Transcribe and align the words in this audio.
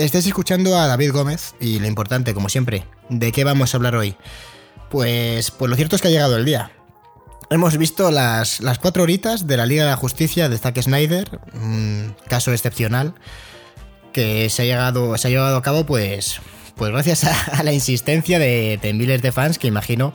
Estáis 0.00 0.26
escuchando 0.26 0.78
a 0.78 0.86
David 0.86 1.12
Gómez 1.12 1.54
y 1.60 1.78
lo 1.78 1.86
importante, 1.86 2.32
como 2.32 2.48
siempre, 2.48 2.86
¿de 3.10 3.32
qué 3.32 3.44
vamos 3.44 3.74
a 3.74 3.76
hablar 3.76 3.94
hoy? 3.96 4.16
Pues, 4.88 5.50
pues 5.50 5.68
lo 5.68 5.76
cierto 5.76 5.94
es 5.94 6.00
que 6.00 6.08
ha 6.08 6.10
llegado 6.10 6.38
el 6.38 6.46
día. 6.46 6.72
Hemos 7.50 7.76
visto 7.76 8.10
las, 8.10 8.60
las 8.60 8.78
cuatro 8.78 9.02
horitas 9.02 9.46
de 9.46 9.58
la 9.58 9.66
Liga 9.66 9.84
de 9.84 9.90
la 9.90 9.96
Justicia 9.96 10.48
de 10.48 10.56
Zack 10.56 10.80
Snyder, 10.80 11.38
caso 12.28 12.50
excepcional 12.52 13.12
que 14.14 14.48
se 14.48 14.62
ha, 14.62 14.64
llegado, 14.64 15.18
se 15.18 15.28
ha 15.28 15.30
llevado 15.30 15.58
a 15.58 15.62
cabo 15.62 15.84
pues, 15.84 16.40
pues 16.76 16.90
gracias 16.90 17.24
a, 17.24 17.62
la 17.62 17.74
insistencia 17.74 18.38
de, 18.38 18.78
de 18.80 18.94
miles 18.94 19.20
de 19.20 19.32
fans 19.32 19.58
que 19.58 19.68
imagino 19.68 20.14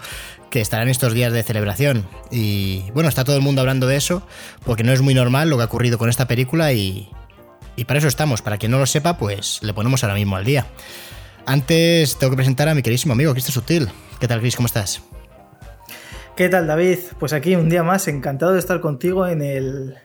que 0.49 0.61
estarán 0.61 0.89
estos 0.89 1.13
días 1.13 1.31
de 1.31 1.43
celebración. 1.43 2.07
Y 2.31 2.89
bueno, 2.95 3.07
está 3.07 3.23
todo 3.23 3.35
el 3.35 3.43
mundo 3.43 3.61
hablando 3.61 3.85
de 3.85 3.97
eso, 3.97 4.25
porque 4.65 4.83
no 4.83 4.93
es 4.93 5.01
muy 5.01 5.13
normal 5.13 5.51
lo 5.51 5.57
que 5.57 5.63
ha 5.63 5.67
ocurrido 5.67 5.99
con 5.99 6.09
esta 6.09 6.27
película 6.27 6.73
y, 6.73 7.11
y 7.75 7.85
para 7.85 7.99
eso 7.99 8.07
estamos. 8.07 8.41
Para 8.41 8.57
quien 8.57 8.71
no 8.71 8.79
lo 8.79 8.85
sepa, 8.85 9.17
pues 9.17 9.59
le 9.61 9.73
ponemos 9.73 10.03
ahora 10.03 10.15
mismo 10.15 10.35
al 10.35 10.45
día. 10.45 10.65
Antes 11.45 12.17
tengo 12.17 12.31
que 12.31 12.37
presentar 12.37 12.67
a 12.69 12.75
mi 12.75 12.81
queridísimo 12.81 13.13
amigo 13.13 13.33
Cristo 13.33 13.51
Sutil. 13.51 13.89
¿Qué 14.19 14.27
tal, 14.27 14.39
Chris? 14.39 14.55
¿Cómo 14.55 14.65
estás? 14.65 15.01
¿Qué 16.35 16.49
tal, 16.49 16.67
David? 16.67 16.99
Pues 17.19 17.33
aquí 17.33 17.55
un 17.55 17.69
día 17.69 17.83
más, 17.83 18.07
encantado 18.07 18.53
de 18.53 18.59
estar 18.59 18.81
contigo 18.81 19.27
en 19.27 19.41
el, 19.41 19.95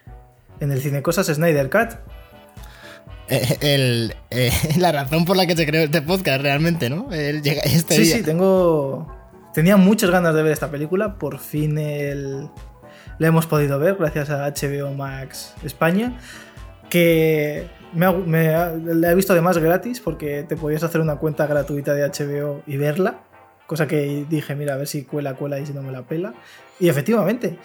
en 0.61 0.71
el 0.71 0.81
Cinecosas 0.81 1.27
Snyder 1.27 1.71
Cut. 1.71 1.99
Eh, 3.29 3.57
el, 3.61 4.15
eh, 4.31 4.53
la 4.79 4.93
razón 4.93 5.25
por 5.25 5.37
la 5.37 5.47
que 5.47 5.57
se 5.57 5.67
creó 5.67 5.85
este 5.85 6.03
podcast 6.03 6.43
realmente, 6.43 6.91
¿no? 6.91 7.13
El, 7.13 7.47
este 7.47 7.95
sí, 7.95 8.03
día. 8.03 8.17
sí, 8.17 8.23
tengo, 8.23 9.09
Tenía 9.53 9.77
muchas 9.77 10.11
ganas 10.11 10.35
de 10.35 10.43
ver 10.43 10.53
esta 10.53 10.71
película, 10.71 11.19
por 11.19 11.39
fin 11.41 11.77
el... 11.77 12.49
la 13.19 13.27
hemos 13.27 13.47
podido 13.47 13.79
ver 13.81 13.97
gracias 13.97 14.31
a 14.31 14.49
HBO 14.49 14.95
Max 14.95 15.55
España, 15.65 16.19
que 16.91 17.67
me, 17.95 18.13
me 18.13 18.53
la 18.95 19.11
he 19.11 19.15
visto 19.15 19.33
además 19.33 19.57
gratis 19.59 20.01
porque 20.01 20.45
te 20.47 20.57
podías 20.57 20.83
hacer 20.83 21.01
una 21.01 21.17
cuenta 21.17 21.47
gratuita 21.47 21.95
de 21.95 22.07
HBO 22.07 22.63
y 22.67 22.77
verla, 22.77 23.21
cosa 23.67 23.87
que 23.87 24.27
dije, 24.29 24.55
mira, 24.55 24.75
a 24.75 24.77
ver 24.77 24.87
si 24.87 25.05
cuela, 25.05 25.35
cuela 25.35 25.59
y 25.59 25.67
si 25.67 25.73
no 25.73 25.83
me 25.83 25.93
la 25.93 26.03
pela. 26.03 26.35
Y 26.79 26.89
efectivamente, 26.89 27.57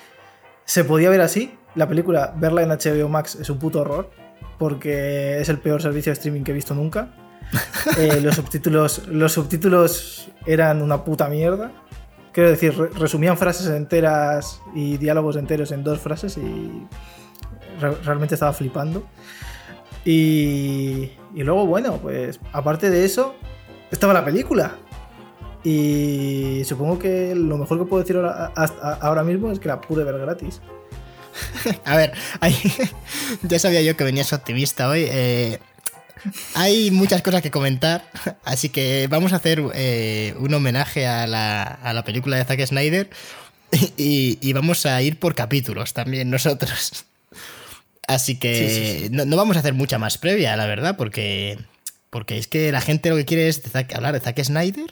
se 0.64 0.84
podía 0.86 1.10
ver 1.10 1.22
así. 1.22 1.58
La 1.76 1.88
película, 1.90 2.34
verla 2.38 2.62
en 2.64 2.70
HBO 2.70 3.10
Max 3.10 3.36
es 3.36 3.50
un 3.50 3.60
puto 3.60 3.82
horror, 3.82 4.10
porque 4.58 5.40
es 5.42 5.50
el 5.50 5.60
peor 5.60 5.82
servicio 5.82 6.12
de 6.12 6.14
streaming 6.14 6.44
que 6.44 6.52
he 6.52 6.56
visto 6.56 6.74
nunca. 6.74 7.14
Eh, 8.00 8.20
los, 8.20 8.36
subtítulos, 8.36 9.08
los 9.08 9.32
subtítulos 9.34 10.30
eran 10.48 10.82
una 10.82 11.04
puta 11.04 11.30
mierda. 11.30 11.72
Quiero 12.32 12.50
decir, 12.50 12.76
re- 12.76 12.90
resumían 12.98 13.38
frases 13.38 13.68
enteras 13.68 14.60
y 14.74 14.98
diálogos 14.98 15.36
enteros 15.36 15.72
en 15.72 15.84
dos 15.84 16.00
frases 16.00 16.36
y 16.38 16.88
realmente 17.80 18.36
estaba 18.36 18.54
flipando. 18.54 19.04
Y, 20.04 21.12
y 21.34 21.44
luego, 21.44 21.66
bueno, 21.66 21.98
pues 21.98 22.40
aparte 22.54 22.90
de 22.90 23.06
eso, 23.06 23.36
estaba 23.92 24.14
la 24.14 24.24
película. 24.24 24.76
Y 25.64 26.62
supongo 26.66 27.00
que 27.00 27.34
lo 27.34 27.58
mejor 27.58 27.80
que 27.80 27.86
puedo 27.86 28.04
decir 28.04 28.18
ahora, 28.18 28.54
ahora 29.02 29.24
mismo 29.24 29.52
es 29.52 29.60
que 29.60 29.68
la 29.68 29.82
pude 29.82 30.04
ver 30.04 30.20
gratis. 30.20 30.62
A 31.86 31.98
ver, 31.98 32.14
ya 33.42 33.60
sabía 33.60 33.82
yo 33.82 33.98
que 33.98 34.04
venías 34.04 34.32
optimista 34.32 34.88
hoy. 34.88 35.08
eh, 35.10 35.60
hay 36.54 36.92
muchas 36.92 37.22
cosas 37.22 37.42
que 37.42 37.52
comentar, 37.52 38.10
así 38.46 38.70
que 38.70 39.08
vamos 39.10 39.34
a 39.34 39.38
hacer 39.38 39.62
eh, 39.74 40.36
un 40.40 40.54
homenaje 40.54 41.08
a 41.08 41.28
la, 41.28 41.64
a 41.64 41.94
la 41.94 42.04
película 42.04 42.38
de 42.38 42.46
Zack 42.46 42.66
Snyder 42.66 43.10
y 43.98 44.54
vamos 44.54 44.86
a 44.86 45.02
ir 45.02 45.20
por 45.20 45.36
capítulos 45.36 45.94
también 45.94 46.30
nosotros. 46.30 47.06
Así 48.08 48.38
que 48.38 48.56
Sí, 48.56 48.76
sí, 48.76 49.00
sí. 49.06 49.10
No, 49.12 49.26
no 49.26 49.38
vamos 49.38 49.58
a 49.58 49.60
hacer 49.60 49.74
mucha 49.74 49.98
más 49.98 50.18
previa, 50.18 50.56
la 50.56 50.68
verdad, 50.68 50.96
porque, 50.98 51.58
porque 52.10 52.38
es 52.38 52.48
que 52.48 52.72
la 52.72 52.82
gente 52.82 53.10
lo 53.10 53.16
que 53.16 53.26
quiere 53.26 53.48
es 53.48 53.62
hablar 53.94 54.14
de 54.14 54.20
Zack 54.20 54.44
Snyder, 54.44 54.86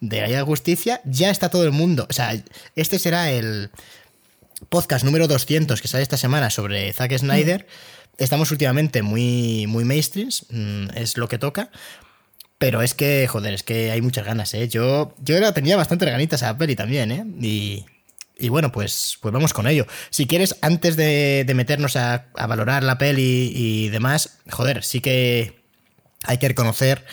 de 0.00 0.20
la 0.20 0.26
Liga 0.26 0.38
de 0.38 0.44
Justicia. 0.44 1.00
Ya 1.04 1.30
está 1.30 1.48
todo 1.48 1.64
el 1.64 1.72
mundo. 1.72 2.06
O 2.08 2.12
sea, 2.12 2.34
este 2.76 2.98
será 2.98 3.30
el, 3.30 3.70
podcast 4.68 5.04
número 5.04 5.28
200 5.28 5.80
que 5.80 5.88
sale 5.88 6.02
esta 6.02 6.16
semana 6.16 6.50
sobre 6.50 6.92
Zack 6.92 7.16
Snyder. 7.18 7.66
Estamos 8.18 8.50
últimamente 8.50 9.02
muy, 9.02 9.66
muy 9.66 9.84
mainstreams, 9.84 10.46
mm, 10.50 10.88
es 10.94 11.16
lo 11.16 11.28
que 11.28 11.38
toca. 11.38 11.70
Pero 12.58 12.82
es 12.82 12.94
que, 12.94 13.26
joder, 13.26 13.54
es 13.54 13.62
que 13.62 13.90
hay 13.90 14.00
muchas 14.00 14.24
ganas, 14.24 14.54
¿eh? 14.54 14.68
Yo, 14.68 15.14
yo 15.22 15.52
tenía 15.52 15.76
bastante 15.76 16.06
ganitas 16.06 16.42
a 16.42 16.52
la 16.52 16.58
peli 16.58 16.76
también, 16.76 17.10
¿eh? 17.10 17.24
Y, 17.40 17.84
y 18.36 18.48
bueno, 18.48 18.72
pues, 18.72 19.18
pues 19.20 19.32
vamos 19.32 19.52
con 19.52 19.66
ello. 19.66 19.86
Si 20.10 20.26
quieres, 20.26 20.56
antes 20.60 20.96
de, 20.96 21.44
de 21.46 21.54
meternos 21.54 21.96
a, 21.96 22.26
valorar 22.48 22.82
la 22.82 22.98
peli 22.98 23.52
y 23.54 23.88
demás, 23.90 24.38
joder, 24.50 24.82
sí 24.82 25.00
que 25.00 25.64
hay 26.24 26.38
que 26.38 26.48
reconocer 26.48 27.04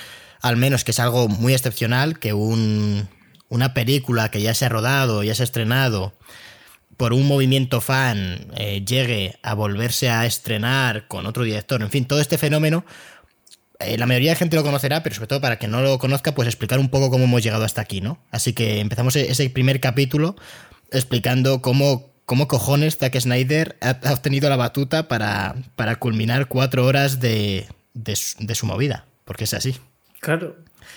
al 0.41 0.57
menos 0.57 0.83
que 0.83 0.91
es 0.91 0.99
algo 0.99 1.27
muy 1.27 1.53
excepcional 1.53 2.17
que 2.17 2.33
un- 2.33 3.07
una 3.49 3.73
película 3.73 4.31
que 4.31 4.41
ya 4.41 4.53
se 4.55 4.65
ha 4.65 4.69
rodado, 4.69 5.23
ya 5.23 5.35
se 5.35 5.43
ha 5.43 5.45
estrenado, 5.45 6.13
por 6.97 7.13
un 7.13 7.27
movimiento 7.27 7.81
fan 7.81 8.47
eh, 8.57 8.83
llegue 8.85 9.37
a 9.43 9.53
volverse 9.55 10.09
a 10.09 10.25
estrenar 10.25 11.07
con 11.07 11.25
otro 11.25 11.43
director, 11.43 11.81
en 11.81 11.89
fin, 11.89 12.05
todo 12.05 12.21
este 12.21 12.37
fenómeno, 12.37 12.85
eh, 13.85 13.97
la 13.97 14.05
mayoría 14.05 14.31
de 14.31 14.35
gente 14.37 14.55
lo 14.55 14.63
conocerá, 14.63 15.03
pero 15.03 15.15
sobre 15.15 15.27
todo 15.27 15.41
para 15.41 15.57
quien 15.57 15.71
no 15.71 15.81
lo 15.81 15.97
conozca, 15.99 16.33
pues 16.33 16.47
explicar 16.47 16.79
un 16.79 16.89
poco 16.89 17.09
cómo 17.09 17.25
hemos 17.25 17.43
llegado 17.43 17.63
hasta 17.63 17.81
aquí, 17.81 18.01
¿no? 18.01 18.19
Así 18.31 18.53
que 18.53 18.79
empezamos 18.79 19.15
e- 19.15 19.29
ese 19.31 19.49
primer 19.49 19.79
capítulo 19.79 20.35
explicando 20.91 21.61
cómo, 21.61 22.09
cómo 22.25 22.47
cojones 22.47 22.97
Zack 22.97 23.19
Snyder 23.19 23.77
ha, 23.81 23.99
ha 24.03 24.13
obtenido 24.13 24.49
la 24.49 24.55
batuta 24.55 25.07
para, 25.07 25.55
para 25.75 25.95
culminar 25.97 26.47
cuatro 26.47 26.85
horas 26.85 27.19
de, 27.19 27.67
de 27.93 28.15
su- 28.15 28.35
de 28.39 28.55
su 28.55 28.65
movida, 28.65 29.05
porque 29.25 29.45
es 29.45 29.53
así. 29.53 29.75
Claro. 30.19 30.55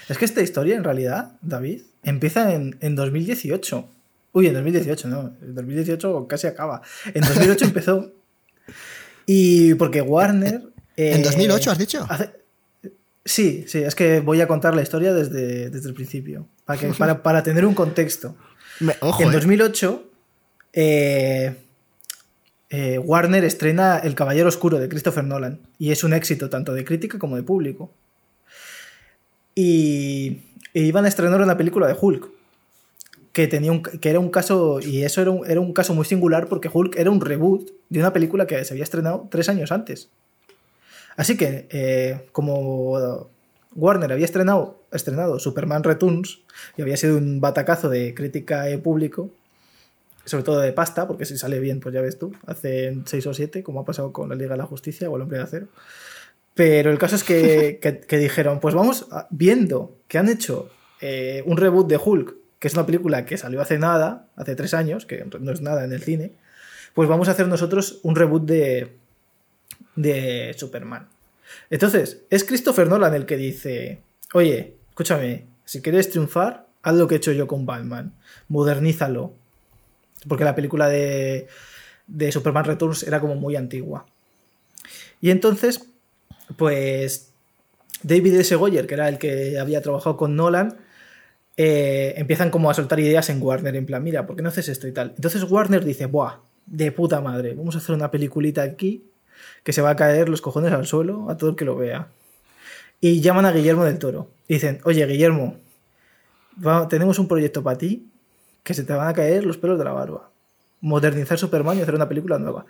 Es 0.08 0.18
que 0.18 0.24
esta 0.24 0.42
historia, 0.42 0.76
en 0.76 0.84
realidad, 0.84 1.32
David, 1.42 1.82
empieza 2.02 2.52
en, 2.54 2.76
en 2.80 2.94
2018. 2.96 3.88
Uy, 4.32 4.46
en 4.48 4.54
2018, 4.54 5.08
no. 5.08 5.32
En 5.42 5.54
2018 5.54 6.26
casi 6.26 6.46
acaba. 6.48 6.82
En 7.14 7.22
2008 7.22 7.64
empezó. 7.66 8.12
Y 9.26 9.74
porque 9.74 10.00
Warner. 10.02 10.62
¿En 10.96 11.20
eh, 11.20 11.24
2008 11.24 11.70
has 11.70 11.78
dicho? 11.78 12.06
hace- 12.08 12.30
Sí, 13.24 13.64
sí, 13.66 13.78
es 13.78 13.94
que 13.94 14.20
voy 14.20 14.40
a 14.40 14.46
contar 14.46 14.74
la 14.74 14.82
historia 14.82 15.14
desde, 15.14 15.70
desde 15.70 15.88
el 15.88 15.94
principio. 15.94 16.46
Para, 16.66 16.78
que, 16.78 16.88
para, 16.88 17.22
para 17.22 17.42
tener 17.42 17.64
un 17.64 17.74
contexto. 17.74 18.36
Me- 18.80 18.96
ojo, 19.00 19.22
en 19.22 19.30
eh. 19.30 19.32
2008, 19.32 20.10
eh, 20.74 21.56
eh, 22.68 22.98
Warner 22.98 23.44
estrena 23.44 23.98
El 23.98 24.14
Caballero 24.14 24.48
Oscuro 24.48 24.78
de 24.78 24.88
Christopher 24.88 25.24
Nolan. 25.24 25.60
Y 25.78 25.90
es 25.90 26.04
un 26.04 26.12
éxito 26.12 26.50
tanto 26.50 26.74
de 26.74 26.84
crítica 26.84 27.18
como 27.18 27.36
de 27.36 27.42
público. 27.42 27.92
Y, 29.54 30.40
e 30.74 30.82
iban 30.82 31.04
a 31.04 31.08
estrenar 31.08 31.40
una 31.40 31.56
película 31.56 31.86
de 31.86 31.96
Hulk. 31.98 32.28
Que, 33.32 33.46
tenía 33.48 33.72
un, 33.72 33.82
que 33.82 34.10
era 34.10 34.20
un 34.20 34.30
caso. 34.30 34.80
Y 34.80 35.02
eso 35.02 35.22
era 35.22 35.30
un, 35.30 35.46
era 35.46 35.60
un 35.60 35.72
caso 35.72 35.94
muy 35.94 36.04
singular 36.04 36.46
porque 36.48 36.70
Hulk 36.72 36.96
era 36.96 37.10
un 37.10 37.20
reboot 37.20 37.70
de 37.88 38.00
una 38.00 38.12
película 38.12 38.46
que 38.46 38.62
se 38.64 38.74
había 38.74 38.84
estrenado 38.84 39.28
tres 39.30 39.48
años 39.48 39.72
antes. 39.72 40.10
Así 41.16 41.36
que, 41.36 41.68
eh, 41.70 42.26
como 42.32 43.28
Warner 43.74 44.12
había 44.12 44.24
estrenado, 44.24 44.82
estrenado 44.92 45.38
Superman 45.38 45.82
Returns 45.84 46.40
y 46.76 46.82
había 46.82 46.96
sido 46.96 47.16
un 47.18 47.40
batacazo 47.40 47.88
de 47.88 48.14
crítica 48.14 48.70
y 48.70 48.76
público, 48.78 49.30
sobre 50.24 50.44
todo 50.44 50.60
de 50.60 50.72
pasta, 50.72 51.06
porque 51.06 51.24
si 51.26 51.36
sale 51.36 51.60
bien, 51.60 51.80
pues 51.80 51.94
ya 51.94 52.00
ves 52.00 52.18
tú, 52.18 52.32
hace 52.46 52.96
6 53.04 53.26
o 53.26 53.34
7, 53.34 53.62
como 53.62 53.80
ha 53.80 53.84
pasado 53.84 54.12
con 54.12 54.28
la 54.28 54.34
Liga 54.34 54.52
de 54.52 54.58
la 54.58 54.66
Justicia 54.66 55.10
o 55.10 55.16
el 55.16 55.22
Hombre 55.22 55.38
de 55.38 55.44
Acero. 55.44 55.66
Pero 56.54 56.90
el 56.90 56.98
caso 56.98 57.16
es 57.16 57.24
que, 57.24 57.78
que- 57.82 58.00
que 58.00 58.18
dijeron, 58.18 58.60
pues 58.60 58.74
vamos 58.74 59.06
a- 59.10 59.26
viendo 59.30 59.96
que 60.08 60.18
han 60.18 60.28
hecho 60.28 60.70
eh, 61.00 61.42
un 61.46 61.56
reboot 61.58 61.86
de 61.88 61.98
Hulk, 62.02 62.34
que 62.58 62.68
es 62.68 62.74
una 62.74 62.86
película 62.86 63.26
que 63.26 63.36
salió 63.36 63.60
hace 63.60 63.78
nada, 63.78 64.28
hace 64.36 64.54
tres 64.56 64.72
años, 64.72 65.04
que 65.04 65.24
no 65.40 65.52
es 65.52 65.60
nada 65.60 65.84
en 65.84 65.92
el 65.92 66.02
cine, 66.02 66.32
pues 66.94 67.08
vamos 67.08 67.28
a 67.28 67.32
hacer 67.32 67.46
nosotros 67.48 67.98
un 68.04 68.16
reboot 68.16 68.44
de, 68.46 68.96
de 69.96 70.54
Superman. 70.56 71.08
Entonces, 71.70 72.22
es 72.30 72.44
Christopher 72.44 72.88
Nolan 72.88 73.14
el 73.14 73.26
que 73.26 73.36
dice, 73.36 74.00
oye, 74.32 74.76
escúchame, 74.90 75.46
si 75.64 75.80
quieres 75.82 76.10
triunfar, 76.10 76.66
haz 76.82 76.94
lo 76.94 77.08
que 77.08 77.14
he 77.14 77.18
hecho 77.18 77.32
yo 77.32 77.46
con 77.46 77.66
Batman, 77.66 78.14
modernízalo. 78.48 79.32
Porque 80.28 80.44
la 80.44 80.54
película 80.54 80.88
de, 80.88 81.48
de 82.06 82.32
Superman 82.32 82.64
Returns 82.64 83.02
era 83.02 83.20
como 83.20 83.34
muy 83.34 83.56
antigua. 83.56 84.06
Y 85.20 85.30
entonces, 85.30 85.86
pues 86.56 87.32
David 88.02 88.34
S. 88.34 88.54
Goyer, 88.56 88.86
que 88.86 88.94
era 88.94 89.08
el 89.08 89.18
que 89.18 89.58
había 89.58 89.82
trabajado 89.82 90.16
con 90.16 90.36
Nolan, 90.36 90.76
eh, 91.56 92.14
empiezan 92.16 92.50
como 92.50 92.70
a 92.70 92.74
soltar 92.74 93.00
ideas 93.00 93.30
en 93.30 93.40
Warner, 93.40 93.76
en 93.76 93.86
plan, 93.86 94.02
mira, 94.02 94.26
¿por 94.26 94.36
qué 94.36 94.42
no 94.42 94.48
haces 94.48 94.68
esto 94.68 94.88
y 94.88 94.92
tal? 94.92 95.12
Entonces 95.16 95.44
Warner 95.44 95.84
dice, 95.84 96.06
buah, 96.06 96.40
de 96.66 96.92
puta 96.92 97.20
madre, 97.20 97.54
vamos 97.54 97.74
a 97.74 97.78
hacer 97.78 97.94
una 97.94 98.10
peliculita 98.10 98.62
aquí 98.62 99.04
que 99.62 99.72
se 99.72 99.82
va 99.82 99.90
a 99.90 99.96
caer 99.96 100.28
los 100.28 100.40
cojones 100.40 100.72
al 100.72 100.86
suelo 100.86 101.30
a 101.30 101.36
todo 101.36 101.50
el 101.50 101.56
que 101.56 101.64
lo 101.64 101.76
vea. 101.76 102.08
Y 103.00 103.20
llaman 103.20 103.46
a 103.46 103.52
Guillermo 103.52 103.84
del 103.84 103.98
Toro. 103.98 104.30
Dicen, 104.48 104.80
oye, 104.84 105.06
Guillermo, 105.06 105.56
tenemos 106.88 107.18
un 107.18 107.28
proyecto 107.28 107.62
para 107.62 107.78
ti 107.78 108.08
que 108.62 108.74
se 108.74 108.84
te 108.84 108.92
van 108.92 109.08
a 109.08 109.14
caer 109.14 109.44
los 109.44 109.58
pelos 109.58 109.78
de 109.78 109.84
la 109.84 109.92
barba. 109.92 110.30
Modernizar 110.80 111.38
Superman 111.38 111.78
y 111.78 111.82
hacer 111.82 111.94
una 111.94 112.08
película 112.08 112.38
nueva. 112.38 112.66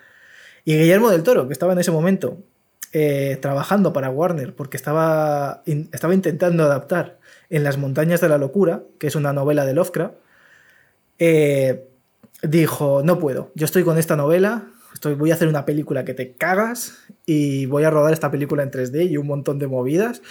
Y 0.64 0.76
Guillermo 0.76 1.10
del 1.10 1.22
Toro, 1.22 1.46
que 1.46 1.52
estaba 1.52 1.72
en 1.72 1.78
ese 1.78 1.90
momento 1.90 2.38
eh, 2.92 3.38
trabajando 3.42 3.92
para 3.92 4.10
Warner, 4.10 4.54
porque 4.54 4.76
estaba, 4.76 5.62
estaba 5.66 6.14
intentando 6.14 6.62
adaptar 6.64 7.18
En 7.50 7.64
las 7.64 7.76
montañas 7.76 8.20
de 8.20 8.28
la 8.28 8.38
locura, 8.38 8.82
que 8.98 9.08
es 9.08 9.16
una 9.16 9.32
novela 9.32 9.64
de 9.64 9.74
Lovecraft, 9.74 10.14
eh, 11.18 11.88
dijo, 12.42 13.02
no 13.04 13.18
puedo, 13.18 13.50
yo 13.54 13.64
estoy 13.64 13.84
con 13.84 13.98
esta 13.98 14.16
novela, 14.16 14.64
estoy, 14.94 15.14
voy 15.14 15.30
a 15.30 15.34
hacer 15.34 15.48
una 15.48 15.66
película 15.66 16.04
que 16.04 16.14
te 16.14 16.32
cagas 16.32 16.94
y 17.26 17.66
voy 17.66 17.84
a 17.84 17.90
rodar 17.90 18.12
esta 18.12 18.30
película 18.30 18.62
en 18.62 18.70
3D 18.70 19.10
y 19.10 19.16
un 19.16 19.26
montón 19.26 19.58
de 19.58 19.66
movidas. 19.66 20.22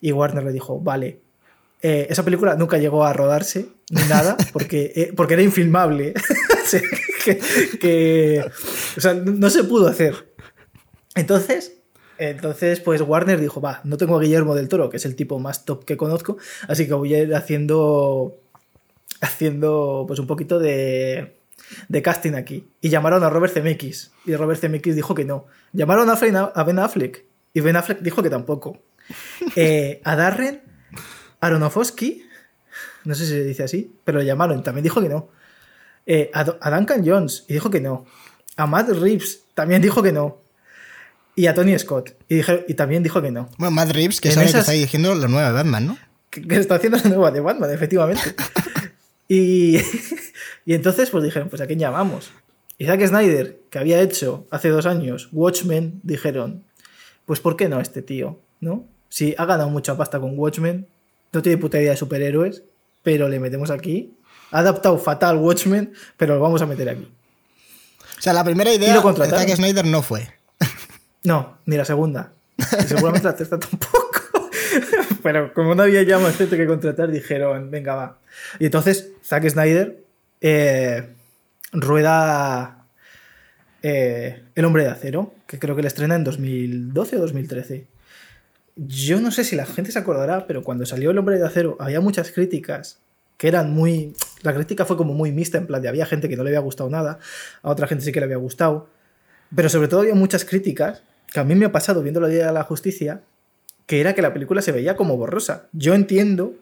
Y 0.00 0.12
Warner 0.12 0.44
le 0.44 0.52
dijo, 0.52 0.80
vale, 0.80 1.20
eh, 1.82 2.06
esa 2.08 2.24
película 2.24 2.54
nunca 2.54 2.78
llegó 2.78 3.04
a 3.04 3.12
rodarse 3.12 3.68
ni 3.90 4.02
nada 4.08 4.36
porque, 4.52 5.12
porque 5.16 5.34
era 5.34 5.42
infilmable. 5.42 6.14
que, 7.80 8.44
o 8.96 9.00
sea, 9.00 9.14
no 9.14 9.50
se 9.50 9.64
pudo 9.64 9.88
hacer. 9.88 10.34
Entonces, 11.14 11.74
entonces, 12.18 12.80
pues 12.80 13.00
Warner 13.00 13.40
dijo, 13.40 13.60
va, 13.60 13.80
no 13.84 13.96
tengo 13.96 14.16
a 14.16 14.20
Guillermo 14.20 14.54
del 14.54 14.68
Toro, 14.68 14.88
que 14.88 14.98
es 14.98 15.04
el 15.04 15.16
tipo 15.16 15.38
más 15.38 15.64
top 15.64 15.84
que 15.84 15.96
conozco, 15.96 16.36
así 16.68 16.86
que 16.86 16.94
voy 16.94 17.12
a 17.14 17.22
ir 17.22 17.34
haciendo, 17.34 18.36
haciendo 19.20 20.04
pues 20.06 20.20
un 20.20 20.26
poquito 20.26 20.58
de, 20.58 21.34
de 21.88 22.02
casting 22.02 22.34
aquí. 22.34 22.66
Y 22.80 22.88
llamaron 22.88 23.22
a 23.22 23.30
Robert 23.30 23.52
Zemeckis, 23.52 24.12
y 24.24 24.34
Robert 24.36 24.60
Zemeckis 24.60 24.96
dijo 24.96 25.14
que 25.14 25.24
no. 25.24 25.46
Llamaron 25.72 26.08
a 26.10 26.64
Ben 26.64 26.78
Affleck, 26.78 27.24
y 27.52 27.60
Ben 27.60 27.76
Affleck 27.76 28.00
dijo 28.00 28.22
que 28.22 28.30
tampoco. 28.30 28.78
Eh, 29.54 30.00
a 30.02 30.16
Darren 30.16 30.62
Aronofsky, 31.40 32.24
no 33.04 33.14
sé 33.14 33.26
si 33.26 33.32
se 33.32 33.44
dice 33.44 33.62
así, 33.62 33.94
pero 34.02 34.18
le 34.18 34.24
llamaron, 34.24 34.62
también 34.62 34.82
dijo 34.82 35.02
que 35.02 35.10
no. 35.10 35.28
Eh, 36.06 36.30
a, 36.32 36.70
Duncan 36.70 37.06
Jones, 37.06 37.44
y 37.48 37.54
dijo 37.54 37.70
que 37.70 37.80
no. 37.80 38.06
A 38.56 38.66
Matt 38.66 38.88
Reeves, 38.90 39.42
también 39.54 39.82
dijo 39.82 40.02
que 40.02 40.12
no. 40.12 40.40
Y 41.36 41.46
a 41.46 41.54
Tony 41.54 41.78
Scott, 41.78 42.16
y, 42.28 42.40
y 42.68 42.74
también 42.74 43.02
dijo 43.02 43.20
que 43.20 43.30
no. 43.30 43.50
Bueno, 43.58 43.72
Matt 43.72 43.90
Reeves, 43.90 44.20
que 44.20 44.30
sabe 44.30 44.50
que 44.50 44.58
está 44.58 44.72
dirigiendo 44.72 45.14
la 45.14 45.28
nueva 45.28 45.48
de 45.48 45.54
Batman, 45.54 45.86
¿no? 45.86 45.98
Que, 46.30 46.42
está 46.56 46.76
haciendo 46.76 46.98
la 46.98 47.10
nueva 47.10 47.30
de 47.30 47.40
Batman, 47.40 47.70
efectivamente. 47.72 48.34
y, 49.28 49.78
y 50.64 50.74
entonces, 50.74 51.10
pues 51.10 51.24
dijeron, 51.24 51.48
pues 51.48 51.62
a 51.62 51.66
quién 51.66 51.78
llamamos. 51.78 52.30
Y 52.78 52.86
Zack 52.86 53.06
Snyder, 53.06 53.60
que 53.70 53.78
había 53.78 54.00
hecho 54.00 54.46
hace 54.50 54.68
dos 54.68 54.86
años 54.86 55.28
Watchmen, 55.32 56.00
dijeron, 56.02 56.64
pues 57.26 57.40
¿por 57.40 57.56
qué 57.56 57.68
no 57.68 57.80
este 57.80 58.02
tío? 58.02 58.40
¿No? 58.60 58.86
Si 59.08 59.34
ha 59.38 59.44
ganado 59.44 59.70
mucha 59.70 59.96
pasta 59.96 60.18
con 60.18 60.38
Watchmen, 60.38 60.86
no 61.32 61.42
tiene 61.42 61.58
puta 61.58 61.80
idea 61.80 61.92
de 61.92 61.96
superhéroes, 61.96 62.62
pero 63.02 63.28
le 63.28 63.38
metemos 63.38 63.70
aquí 63.70 64.14
ha 64.54 64.60
adaptado 64.60 64.98
fatal 64.98 65.38
Watchmen, 65.38 65.92
pero 66.16 66.36
lo 66.36 66.40
vamos 66.40 66.62
a 66.62 66.66
meter 66.66 66.88
aquí. 66.88 67.12
O 68.16 68.22
sea, 68.22 68.32
la 68.32 68.44
primera 68.44 68.72
idea 68.72 68.94
de 68.94 69.26
Zack 69.26 69.56
Snyder 69.56 69.84
no 69.84 70.00
fue. 70.00 70.28
No, 71.24 71.58
ni 71.66 71.76
la 71.76 71.84
segunda. 71.84 72.32
Y 72.56 72.86
seguramente 72.86 73.26
la 73.26 73.34
tercera 73.36 73.58
tampoco. 73.58 74.20
pero 75.24 75.52
como 75.52 75.74
no 75.74 75.82
había 75.82 76.02
ya 76.04 76.20
más 76.20 76.36
gente 76.36 76.56
que 76.56 76.66
contratar, 76.66 77.10
dijeron, 77.10 77.70
venga, 77.70 77.96
va. 77.96 78.18
Y 78.60 78.66
entonces 78.66 79.10
Zack 79.24 79.48
Snyder 79.48 80.03
eh, 80.46 81.08
rueda 81.72 82.86
eh, 83.82 84.42
El 84.54 84.66
hombre 84.66 84.84
de 84.84 84.90
acero, 84.90 85.32
que 85.46 85.58
creo 85.58 85.74
que 85.74 85.80
le 85.80 85.88
estrena 85.88 86.16
en 86.16 86.24
2012 86.24 87.16
o 87.16 87.20
2013. 87.20 87.86
Yo 88.76 89.20
no 89.20 89.30
sé 89.30 89.42
si 89.44 89.56
la 89.56 89.64
gente 89.64 89.90
se 89.90 89.98
acordará, 89.98 90.46
pero 90.46 90.62
cuando 90.62 90.84
salió 90.84 91.10
El 91.10 91.18
hombre 91.18 91.38
de 91.38 91.46
acero 91.46 91.78
había 91.80 92.02
muchas 92.02 92.30
críticas 92.30 92.98
que 93.38 93.48
eran 93.48 93.72
muy... 93.72 94.14
La 94.42 94.54
crítica 94.54 94.84
fue 94.84 94.98
como 94.98 95.14
muy 95.14 95.32
mixta, 95.32 95.56
en 95.56 95.66
plan 95.66 95.80
de 95.80 95.88
había 95.88 96.04
gente 96.04 96.28
que 96.28 96.36
no 96.36 96.44
le 96.44 96.50
había 96.50 96.60
gustado 96.60 96.90
nada, 96.90 97.18
a 97.62 97.70
otra 97.70 97.86
gente 97.86 98.04
sí 98.04 98.12
que 98.12 98.20
le 98.20 98.24
había 98.24 98.36
gustado, 98.36 98.90
pero 99.56 99.70
sobre 99.70 99.88
todo 99.88 100.00
había 100.00 100.14
muchas 100.14 100.44
críticas, 100.44 101.02
que 101.32 101.40
a 101.40 101.44
mí 101.44 101.54
me 101.54 101.64
ha 101.64 101.72
pasado 101.72 102.02
viendo 102.02 102.20
la 102.20 102.28
Liga 102.28 102.48
de 102.48 102.52
la 102.52 102.64
Justicia, 102.64 103.22
que 103.86 104.02
era 104.02 104.14
que 104.14 104.20
la 104.20 104.34
película 104.34 104.60
se 104.60 104.72
veía 104.72 104.94
como 104.94 105.16
borrosa. 105.16 105.68
Yo 105.72 105.94
entiendo 105.94 106.54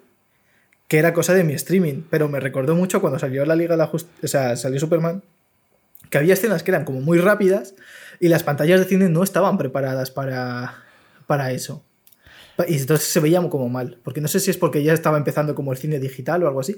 que 0.93 0.99
era 0.99 1.15
cosa 1.15 1.33
de 1.33 1.43
mi 1.43 1.55
streaming, 1.55 2.03
pero 2.11 2.29
me 2.29 2.39
recordó 2.39 2.75
mucho 2.75 3.01
cuando 3.01 3.19
salió 3.19 3.47
la 3.47 3.57
Liga 3.57 3.71
de 3.71 3.79
la 3.79 3.87
Justicia, 3.87 4.21
o 4.25 4.29
sea, 4.29 4.57
salió 4.57 4.79
Superman, 4.79 5.23
que 6.11 6.19
había 6.19 6.35
escenas 6.35 6.63
que 6.63 6.71
eran 6.71 6.85
como 6.85 7.01
muy 7.01 7.17
rápidas 7.17 7.73
y 8.21 8.29
las 8.29 8.43
pantallas 8.43 8.79
de 8.79 8.85
cine 8.85 9.09
no 9.09 9.23
estaban 9.23 9.57
preparadas 9.57 10.11
para, 10.11 10.83
para 11.27 11.51
eso. 11.51 11.83
Y 12.69 12.77
entonces 12.77 13.09
se 13.09 13.21
veía 13.21 13.41
como 13.49 13.71
mal. 13.71 14.01
Porque 14.05 14.21
no 14.21 14.29
sé 14.29 14.39
si 14.39 14.51
es 14.51 14.59
porque 14.59 14.83
ya 14.83 14.93
estaba 14.93 15.17
empezando 15.17 15.55
como 15.55 15.73
el 15.73 15.79
cine 15.79 15.99
digital 15.99 16.43
o 16.43 16.49
algo 16.49 16.61
así. 16.61 16.77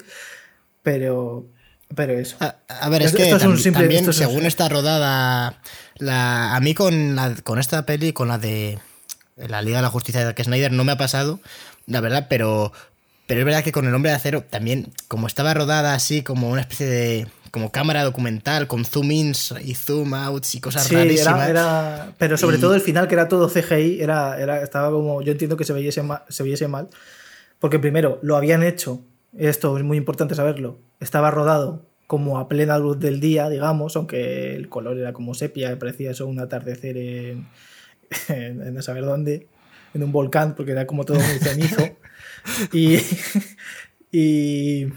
Pero. 0.85 1.49
Pero 1.97 2.13
eso. 2.13 2.37
A, 2.39 2.89
ver, 2.91 3.03
es 3.03 3.13
que 3.15 3.29
también, 3.73 4.13
según 4.13 4.47
está 4.47 4.69
rodada. 4.69 5.61
La, 5.97 6.55
a 6.55 6.61
mí 6.61 6.73
con, 6.73 7.17
con 7.43 7.59
esta 7.59 7.85
peli, 7.85 8.13
con 8.13 8.29
la 8.29 8.39
de 8.39 8.79
la 9.37 9.61
Liga 9.61 9.79
de 9.79 9.83
la 9.83 9.91
Justicia 9.91 10.25
de 10.25 10.35
que 10.37 10.45
Snyder, 10.45 10.71
no 10.71 10.85
me 10.85 10.93
ha 10.93 10.99
pasado, 10.99 11.41
la 11.87 12.01
verdad, 12.01 12.29
pero. 12.31 12.73
Pero 13.27 13.41
es 13.41 13.47
verdad 13.47 13.65
que 13.65 13.73
con 13.73 13.87
El 13.87 13.95
Hombre 13.95 14.11
de 14.11 14.17
Acero 14.17 14.43
también, 14.43 14.93
como 15.09 15.27
estaba 15.27 15.55
rodada 15.55 15.95
así, 15.95 16.23
como 16.23 16.51
una 16.51 16.61
especie 16.61 16.87
de 16.87 17.27
como 17.51 17.71
cámara 17.71 18.03
documental 18.03 18.67
con 18.67 18.85
zoom 18.85 19.13
ins 19.13 19.55
y 19.65 19.75
zoom 19.75 20.13
outs 20.13 20.57
y 20.57 20.61
cosas 20.61 20.85
sí, 20.85 20.95
rarísimas. 20.95 21.49
Era, 21.49 22.13
pero 22.19 22.37
sobre 22.37 22.59
todo 22.59 22.75
el 22.75 22.81
final, 22.81 23.07
que 23.07 23.15
era 23.15 23.29
todo 23.29 23.49
CGI, 23.49 24.01
era, 24.01 24.41
era, 24.41 24.63
estaba 24.63 24.91
como. 24.91 25.23
Yo 25.23 25.33
entiendo 25.33 25.57
que 25.57 25.65
se 25.65 25.73
viese, 25.73 26.03
mal, 26.03 26.23
se 26.29 26.43
viese 26.43 26.69
mal. 26.69 26.89
Porque 27.61 27.79
primero, 27.79 28.19
lo 28.23 28.37
habían 28.37 28.63
hecho, 28.63 29.01
esto 29.39 29.79
es 29.79 29.85
muy 29.85 29.97
importante 29.97 30.35
saberlo, 30.35 30.79
estaba 31.01 31.31
rodado 31.31 31.87
como 32.07 32.39
a 32.39 32.49
plena 32.49 32.77
luz 32.79 32.99
del 32.99 33.21
día, 33.21 33.49
digamos, 33.49 33.97
aunque 33.97 34.55
el 34.55 34.69
color 34.69 34.99
era 34.99 35.13
como 35.13 35.33
sepia, 35.35 35.79
parecía 35.79 36.11
eso 36.11 36.27
un 36.27 36.41
atardecer 36.41 36.97
en, 36.97 37.47
en, 38.29 38.75
no 38.75 38.83
saber 38.83 39.05
dónde, 39.05 39.47
en 39.95 40.03
un 40.03 40.13
volcán, 40.13 40.55
porque 40.55 40.73
era 40.73 40.87
como 40.87 41.05
todo 41.05 41.19
muy 41.19 41.39
cenizo. 41.39 41.83
y, 42.73 42.99
y, 44.11 44.93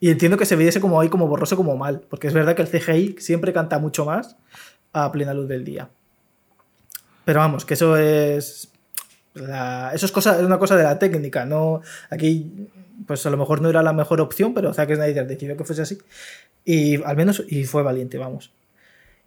entiendo 0.00 0.36
que 0.36 0.46
se 0.46 0.56
viese 0.56 0.80
como 0.80 1.00
ahí, 1.00 1.08
como 1.08 1.26
borroso, 1.26 1.56
como 1.56 1.76
mal, 1.76 2.02
porque 2.08 2.28
es 2.28 2.34
verdad 2.34 2.54
que 2.54 2.62
el 2.62 2.68
CGI 2.68 3.16
siempre 3.18 3.52
canta 3.52 3.78
mucho 3.78 4.04
más 4.04 4.36
a 4.92 5.10
plena 5.12 5.34
luz 5.34 5.48
del 5.48 5.64
día. 5.64 5.88
Pero 7.24 7.40
vamos, 7.40 7.64
que 7.64 7.74
eso 7.74 7.96
es. 7.96 8.70
eso 9.34 10.06
es, 10.06 10.12
cosa, 10.12 10.38
es 10.38 10.44
una 10.44 10.58
cosa 10.58 10.76
de 10.76 10.84
la 10.84 10.98
técnica, 10.98 11.44
no. 11.44 11.82
Aquí, 12.08 12.68
pues 13.06 13.26
a 13.26 13.30
lo 13.30 13.36
mejor 13.36 13.60
no 13.60 13.68
era 13.68 13.82
la 13.82 13.92
mejor 13.92 14.20
opción, 14.20 14.54
pero 14.54 14.72
Zack 14.72 14.94
Snyder 14.94 15.26
decidió 15.26 15.56
que 15.56 15.64
fuese 15.64 15.82
así. 15.82 15.98
Y 16.64 17.02
al 17.02 17.16
menos, 17.16 17.42
y 17.48 17.64
fue 17.64 17.82
valiente, 17.82 18.16
vamos. 18.16 18.52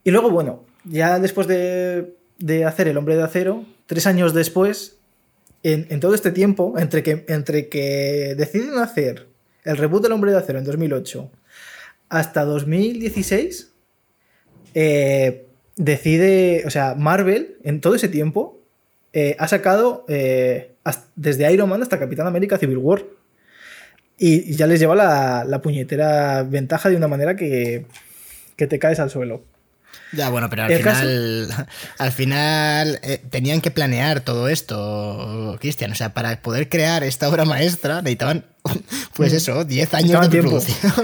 Y 0.04 0.12
luego, 0.12 0.30
bueno, 0.30 0.64
ya 0.86 1.20
después 1.20 1.48
de, 1.48 2.16
de 2.38 2.66
hacer 2.66 2.88
El 2.88 2.98
Hombre 2.98 3.18
de 3.18 3.24
Acero, 3.24 3.66
tres 3.86 4.08
años 4.08 4.34
después, 4.34 4.99
en, 5.64 6.00
todo 6.00 6.16
este 6.16 6.32
tiempo, 6.32 6.76
entre 6.78 7.04
que, 7.04 7.26
entre 7.28 7.68
que 7.68 8.36
deciden 8.38 8.78
hacer 8.78 9.28
el 9.64 9.78
reboot 9.78 10.04
del 10.04 10.14
Hombre 10.14 10.32
de 10.32 10.38
Acero 10.38 10.60
en 10.60 10.66
2008 10.66 11.32
hasta 12.10 12.46
2016, 12.46 13.72
eh, 14.74 15.46
decide, 15.76 16.64
o 16.66 16.70
sea, 16.70 16.96
Marvel 16.96 17.58
en 17.64 17.82
todo 17.82 17.96
ese 17.96 18.08
tiempo 18.08 18.60
eh, 19.14 19.36
ha 19.40 19.48
sacado 19.48 20.06
eh, 20.08 20.74
desde 21.16 21.52
Iron 21.52 21.70
Man 21.70 21.82
hasta 21.82 22.00
Capitán 22.00 22.28
América 22.28 22.58
Civil 22.58 22.78
War. 22.78 23.04
Y 24.18 24.54
ya 24.56 24.68
les 24.68 24.82
lleva 24.82 24.96
la, 24.96 25.62
puñetera 25.62 26.44
ventaja 26.44 26.90
de 26.90 26.98
una 26.98 27.08
manera 27.08 27.38
que, 27.38 27.86
que 28.58 28.68
te 28.68 28.78
caes 28.78 29.00
al 29.00 29.10
suelo. 29.10 29.44
Ya, 30.12 30.30
bueno, 30.30 30.50
pero 30.50 30.64
al 30.64 30.74
final, 30.74 31.68
al 31.98 32.12
final 32.12 33.00
eh, 33.04 33.22
tenían 33.30 33.62
que 33.62 33.72
planear 33.72 34.22
todo 34.22 34.50
esto, 34.50 35.58
Cristian. 35.60 35.92
O 35.92 35.96
sea, 35.96 36.14
para 36.14 36.42
poder 36.42 36.70
crear 36.70 37.04
esta 37.04 37.30
obra 37.30 37.46
maestra 37.46 38.02
necesitaban, 38.02 38.46
pues 39.16 39.34
eso, 39.34 39.66
10 39.66 39.94
años 39.94 40.30
de 40.30 40.42
producción. 40.42 40.94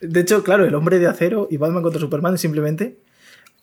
De 0.00 0.20
hecho, 0.20 0.42
claro, 0.42 0.64
el 0.64 0.74
hombre 0.74 0.98
de 0.98 1.06
acero 1.06 1.48
y 1.50 1.56
Batman 1.56 1.82
contra 1.82 2.00
Superman 2.00 2.38
simplemente 2.38 2.98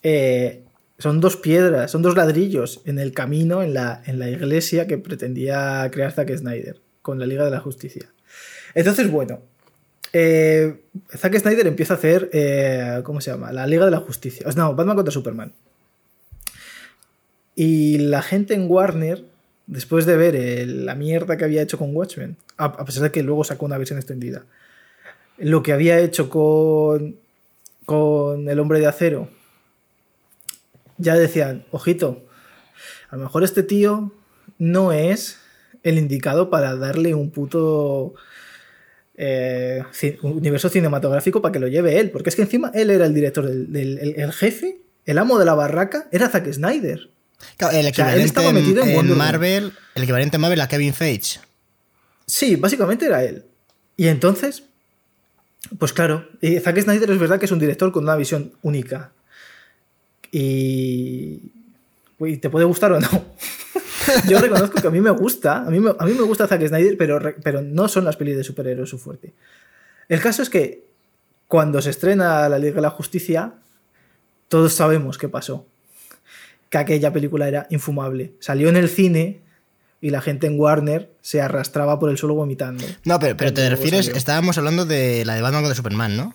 eh, 0.03 0.63
son 0.99 1.19
dos 1.19 1.35
piedras, 1.35 1.91
son 1.91 2.01
dos 2.01 2.15
ladrillos 2.15 2.81
en 2.85 2.99
el 2.99 3.13
camino, 3.13 3.63
en 3.63 3.73
la, 3.73 4.01
en 4.05 4.19
la 4.19 4.29
iglesia 4.29 4.87
que 4.87 4.97
pretendía 4.97 5.89
crear 5.91 6.11
Zack 6.11 6.35
Snyder 6.35 6.79
con 7.01 7.19
la 7.19 7.25
Liga 7.25 7.45
de 7.45 7.51
la 7.51 7.59
Justicia. 7.59 8.09
Entonces, 8.75 9.09
bueno, 9.09 9.41
eh, 10.19 10.81
Zack 11.15 11.37
Snyder 11.37 11.67
empieza 11.67 11.93
a 11.93 11.97
hacer, 11.97 12.29
eh, 12.33 13.01
¿cómo 13.03 13.21
se 13.21 13.29
llama? 13.31 13.51
La 13.51 13.67
Liga 13.67 13.85
de 13.85 13.91
la 13.91 13.99
Justicia. 13.99 14.47
No, 14.55 14.73
Batman 14.75 14.95
contra 14.95 15.11
Superman. 15.11 15.53
Y 17.55 17.97
la 17.99 18.21
gente 18.21 18.53
en 18.53 18.69
Warner 18.69 19.25
después 19.67 20.05
de 20.05 20.15
ver 20.17 20.35
el- 20.35 20.85
la 20.85 20.95
mierda 20.95 21.37
que 21.37 21.43
había 21.43 21.61
hecho 21.61 21.77
con 21.77 21.95
Watchmen, 21.95 22.37
a, 22.57 22.65
a 22.65 22.85
pesar 22.85 23.03
de 23.03 23.11
que 23.11 23.21
luego 23.23 23.43
sacó 23.43 23.65
una 23.65 23.77
versión 23.77 23.99
extendida, 23.99 24.45
lo 25.37 25.61
que 25.61 25.73
había 25.73 25.99
hecho 25.99 26.29
con, 26.29 27.17
con 27.85 28.47
El 28.49 28.59
Hombre 28.59 28.79
de 28.79 28.87
Acero, 28.87 29.29
ya 30.97 31.15
decían, 31.15 31.65
ojito, 31.71 32.23
a 33.09 33.17
lo 33.17 33.23
mejor 33.23 33.43
este 33.43 33.61
tío 33.63 34.13
no 34.57 34.91
es 34.93 35.39
el 35.83 35.97
indicado 35.97 36.49
para 36.49 36.75
darle 36.75 37.13
un 37.13 37.29
puto 37.29 38.15
eh, 39.17 39.83
universo 40.21 40.69
cinematográfico 40.69 41.41
para 41.41 41.51
que 41.51 41.59
lo 41.59 41.67
lleve 41.67 41.99
él, 41.99 42.11
porque 42.11 42.29
es 42.29 42.35
que 42.35 42.43
encima 42.43 42.71
él 42.73 42.89
era 42.91 43.05
el 43.05 43.13
director, 43.13 43.45
del, 43.47 43.71
del- 43.71 43.97
el, 43.99 44.19
el 44.19 44.31
jefe, 44.31 44.77
el 45.05 45.17
amo 45.17 45.39
de 45.39 45.45
la 45.45 45.55
barraca, 45.55 46.07
era 46.11 46.29
Zack 46.29 46.51
Snyder. 46.53 47.09
Claro, 47.57 47.77
el 47.77 47.93
sea, 47.93 48.13
él 48.15 48.21
equivalente 48.21 48.25
estaba 48.25 48.49
en, 48.49 48.55
metido 48.55 48.83
en. 48.83 49.17
Marvel, 49.17 49.73
el 49.95 50.03
equivalente 50.03 50.37
en 50.37 50.41
Marvel 50.41 50.61
a 50.61 50.67
Kevin 50.67 50.93
Feige. 50.93 51.39
Sí, 52.25 52.55
básicamente 52.55 53.05
era 53.05 53.23
él. 53.23 53.45
Y 53.95 54.07
entonces, 54.07 54.63
pues 55.79 55.93
claro, 55.93 56.27
Zack 56.61 56.79
Snyder 56.81 57.09
es 57.11 57.19
verdad 57.19 57.39
que 57.39 57.45
es 57.45 57.51
un 57.51 57.59
director 57.59 57.91
con 57.91 58.03
una 58.03 58.15
visión 58.15 58.53
única. 58.61 59.11
Y, 60.31 61.41
y 62.19 62.37
te 62.37 62.49
puede 62.49 62.65
gustar 62.65 62.91
o 62.91 62.99
no. 62.99 63.07
Yo 64.27 64.39
reconozco 64.39 64.81
que 64.81 64.87
a 64.87 64.91
mí 64.91 65.01
me 65.01 65.11
gusta, 65.11 65.59
a 65.59 65.69
mí 65.69 65.79
me, 65.79 65.91
a 65.97 66.05
mí 66.05 66.13
me 66.13 66.23
gusta 66.23 66.47
Zack 66.47 66.67
Snyder, 66.67 66.97
pero, 66.97 67.19
pero 67.43 67.61
no 67.61 67.87
son 67.87 68.05
las 68.05 68.17
pelis 68.17 68.37
de 68.37 68.43
superhéroes 68.43 68.89
su 68.89 68.97
fuerte. 68.97 69.33
El 70.09 70.21
caso 70.21 70.41
es 70.41 70.49
que 70.49 70.83
cuando 71.47 71.81
se 71.81 71.89
estrena 71.89 72.47
La 72.49 72.59
Liga 72.59 72.75
de 72.75 72.81
la 72.81 72.89
Justicia, 72.89 73.53
todos 74.47 74.73
sabemos 74.73 75.17
qué 75.17 75.29
pasó. 75.29 75.65
Que 76.69 76.77
aquella 76.77 77.13
película 77.13 77.47
era 77.47 77.67
infumable. 77.69 78.33
Salió 78.39 78.69
en 78.69 78.75
el 78.75 78.89
cine 78.89 79.41
y 80.01 80.09
la 80.09 80.21
gente 80.21 80.47
en 80.47 80.59
Warner 80.59 81.09
se 81.21 81.41
arrastraba 81.41 81.99
por 81.99 82.09
el 82.09 82.17
suelo 82.17 82.35
vomitando. 82.35 82.85
No, 83.05 83.19
pero, 83.19 83.37
pero 83.37 83.53
te 83.53 83.69
refieres, 83.69 84.05
salió. 84.05 84.17
estábamos 84.17 84.57
hablando 84.57 84.85
de 84.85 85.23
la 85.25 85.35
de 85.35 85.41
Batman 85.41 85.63
contra 85.63 85.75
Superman, 85.75 86.17
¿no? 86.17 86.33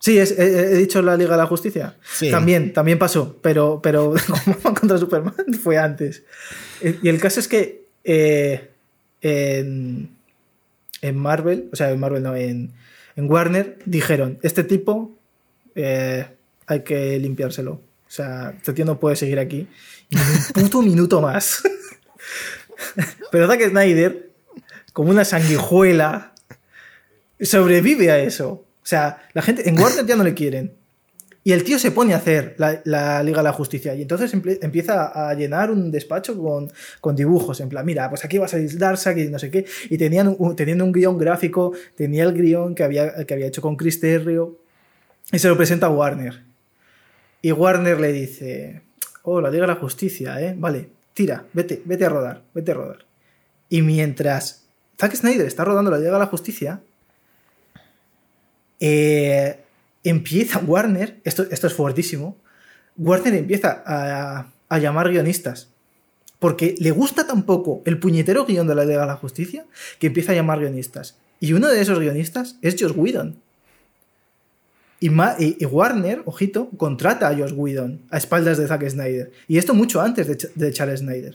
Sí, 0.00 0.18
es- 0.18 0.32
he, 0.38 0.72
he 0.72 0.76
dicho 0.76 1.00
la 1.02 1.16
Liga 1.16 1.32
de 1.32 1.36
la 1.36 1.46
Justicia. 1.46 1.96
Sí. 2.12 2.30
También, 2.30 2.72
también 2.72 2.98
pasó, 2.98 3.36
pero, 3.42 3.80
pero 3.82 4.14
contra 4.62 4.98
Superman 4.98 5.34
fue 5.62 5.76
antes. 5.78 6.22
Eh, 6.80 6.98
Y 7.02 7.08
el 7.10 7.20
caso 7.20 7.38
es 7.38 7.46
que 7.48 7.84
eh, 8.04 8.70
en, 9.20 10.10
en 11.02 11.16
Marvel, 11.16 11.68
o 11.72 11.76
sea, 11.76 11.90
en 11.90 12.00
Marvel 12.00 12.22
no, 12.22 12.34
en, 12.34 12.72
en 13.16 13.30
Warner, 13.30 13.78
dijeron, 13.84 14.38
este 14.42 14.64
tipo 14.64 15.14
eh, 15.74 16.26
hay 16.66 16.80
que 16.80 17.18
limpiárselo. 17.18 17.72
O 17.72 18.10
sea, 18.12 18.54
este 18.56 18.72
tío 18.72 18.84
no 18.86 18.98
puede 18.98 19.14
seguir 19.16 19.38
aquí 19.38 19.68
ni 20.10 20.18
un 20.20 20.52
puto 20.64 20.82
minuto 20.90 21.20
más. 21.20 21.62
pero 23.30 23.46
Zack 23.46 23.68
Snyder, 23.68 24.30
como 24.92 25.10
una 25.10 25.24
sanguijuela, 25.24 26.32
sobrevive 27.40 28.10
a 28.10 28.18
eso. 28.18 28.64
O 28.82 28.86
sea, 28.86 29.18
la 29.34 29.42
gente 29.42 29.68
en 29.68 29.78
Warner 29.78 30.06
ya 30.06 30.16
no 30.16 30.24
le 30.24 30.34
quieren. 30.34 30.72
Y 31.42 31.52
el 31.52 31.64
tío 31.64 31.78
se 31.78 31.90
pone 31.90 32.12
a 32.12 32.18
hacer 32.18 32.54
la, 32.58 32.82
la 32.84 33.22
Liga 33.22 33.38
de 33.38 33.44
la 33.44 33.52
Justicia. 33.52 33.94
Y 33.94 34.02
entonces 34.02 34.32
empieza 34.60 35.28
a 35.30 35.32
llenar 35.34 35.70
un 35.70 35.90
despacho 35.90 36.36
con, 36.36 36.70
con 37.00 37.16
dibujos. 37.16 37.60
En 37.60 37.70
plan, 37.70 37.84
mira, 37.86 38.10
pues 38.10 38.24
aquí 38.24 38.36
va 38.36 38.44
a 38.44 38.48
salir 38.48 38.76
Darkseid 38.76 39.16
y 39.16 39.30
no 39.30 39.38
sé 39.38 39.50
qué. 39.50 39.64
Y 39.88 39.96
tenían 39.96 40.34
un, 40.38 40.54
teniendo 40.54 40.84
un 40.84 40.92
guion 40.92 41.16
gráfico, 41.16 41.72
tenía 41.96 42.24
el 42.24 42.34
guion 42.34 42.74
que 42.74 42.84
había, 42.84 43.24
que 43.24 43.34
había 43.34 43.46
hecho 43.46 43.62
con 43.62 43.76
Chris 43.76 44.00
Terrio. 44.00 44.58
Y 45.32 45.38
se 45.38 45.48
lo 45.48 45.56
presenta 45.56 45.86
a 45.86 45.90
Warner. 45.90 46.42
Y 47.40 47.52
Warner 47.52 47.98
le 47.98 48.12
dice: 48.12 48.82
Oh, 49.22 49.40
la 49.40 49.50
Liga 49.50 49.62
de 49.62 49.68
la 49.68 49.80
Justicia, 49.80 50.40
¿eh? 50.42 50.54
Vale, 50.58 50.90
tira, 51.14 51.46
vete, 51.54 51.80
vete 51.86 52.04
a 52.04 52.10
rodar, 52.10 52.42
vete 52.52 52.72
a 52.72 52.74
rodar. 52.74 53.06
Y 53.70 53.80
mientras 53.80 54.66
Zack 54.98 55.14
Snyder 55.14 55.46
está 55.46 55.64
rodando 55.64 55.90
la 55.90 55.98
Liga 55.98 56.12
de 56.12 56.18
la 56.18 56.26
Justicia, 56.26 56.82
eh, 58.80 59.60
empieza 60.02 60.58
Warner, 60.58 61.20
esto, 61.24 61.46
esto 61.50 61.66
es 61.66 61.74
fuertísimo, 61.74 62.36
Warner 62.96 63.34
empieza 63.34 63.82
a, 63.86 64.50
a 64.68 64.78
llamar 64.78 65.10
guionistas. 65.10 65.68
Porque 66.38 66.74
le 66.78 66.90
gusta 66.90 67.26
tan 67.26 67.42
poco 67.42 67.82
el 67.84 67.98
puñetero 67.98 68.46
guion 68.46 68.66
de 68.66 68.74
la 68.74 68.86
Liga 68.86 69.02
de 69.02 69.06
la 69.06 69.16
Justicia 69.16 69.66
que 69.98 70.06
empieza 70.06 70.32
a 70.32 70.34
llamar 70.34 70.58
guionistas. 70.58 71.18
Y 71.38 71.52
uno 71.52 71.68
de 71.68 71.80
esos 71.80 71.98
guionistas 71.98 72.56
es 72.62 72.76
Josh 72.80 72.92
Whedon. 72.96 73.36
Y, 75.00 75.08
Warner, 75.64 76.22
ojito, 76.26 76.68
contrata 76.76 77.28
a 77.28 77.36
Josh 77.36 77.52
Whedon 77.54 78.02
a 78.10 78.18
espaldas 78.18 78.58
de 78.58 78.66
Zack 78.66 78.88
Snyder. 78.88 79.32
Y 79.48 79.56
esto 79.56 79.74
mucho 79.74 80.00
antes 80.00 80.26
de, 80.26 80.50
de 80.54 80.72
Charles 80.72 81.00
Snyder. 81.00 81.34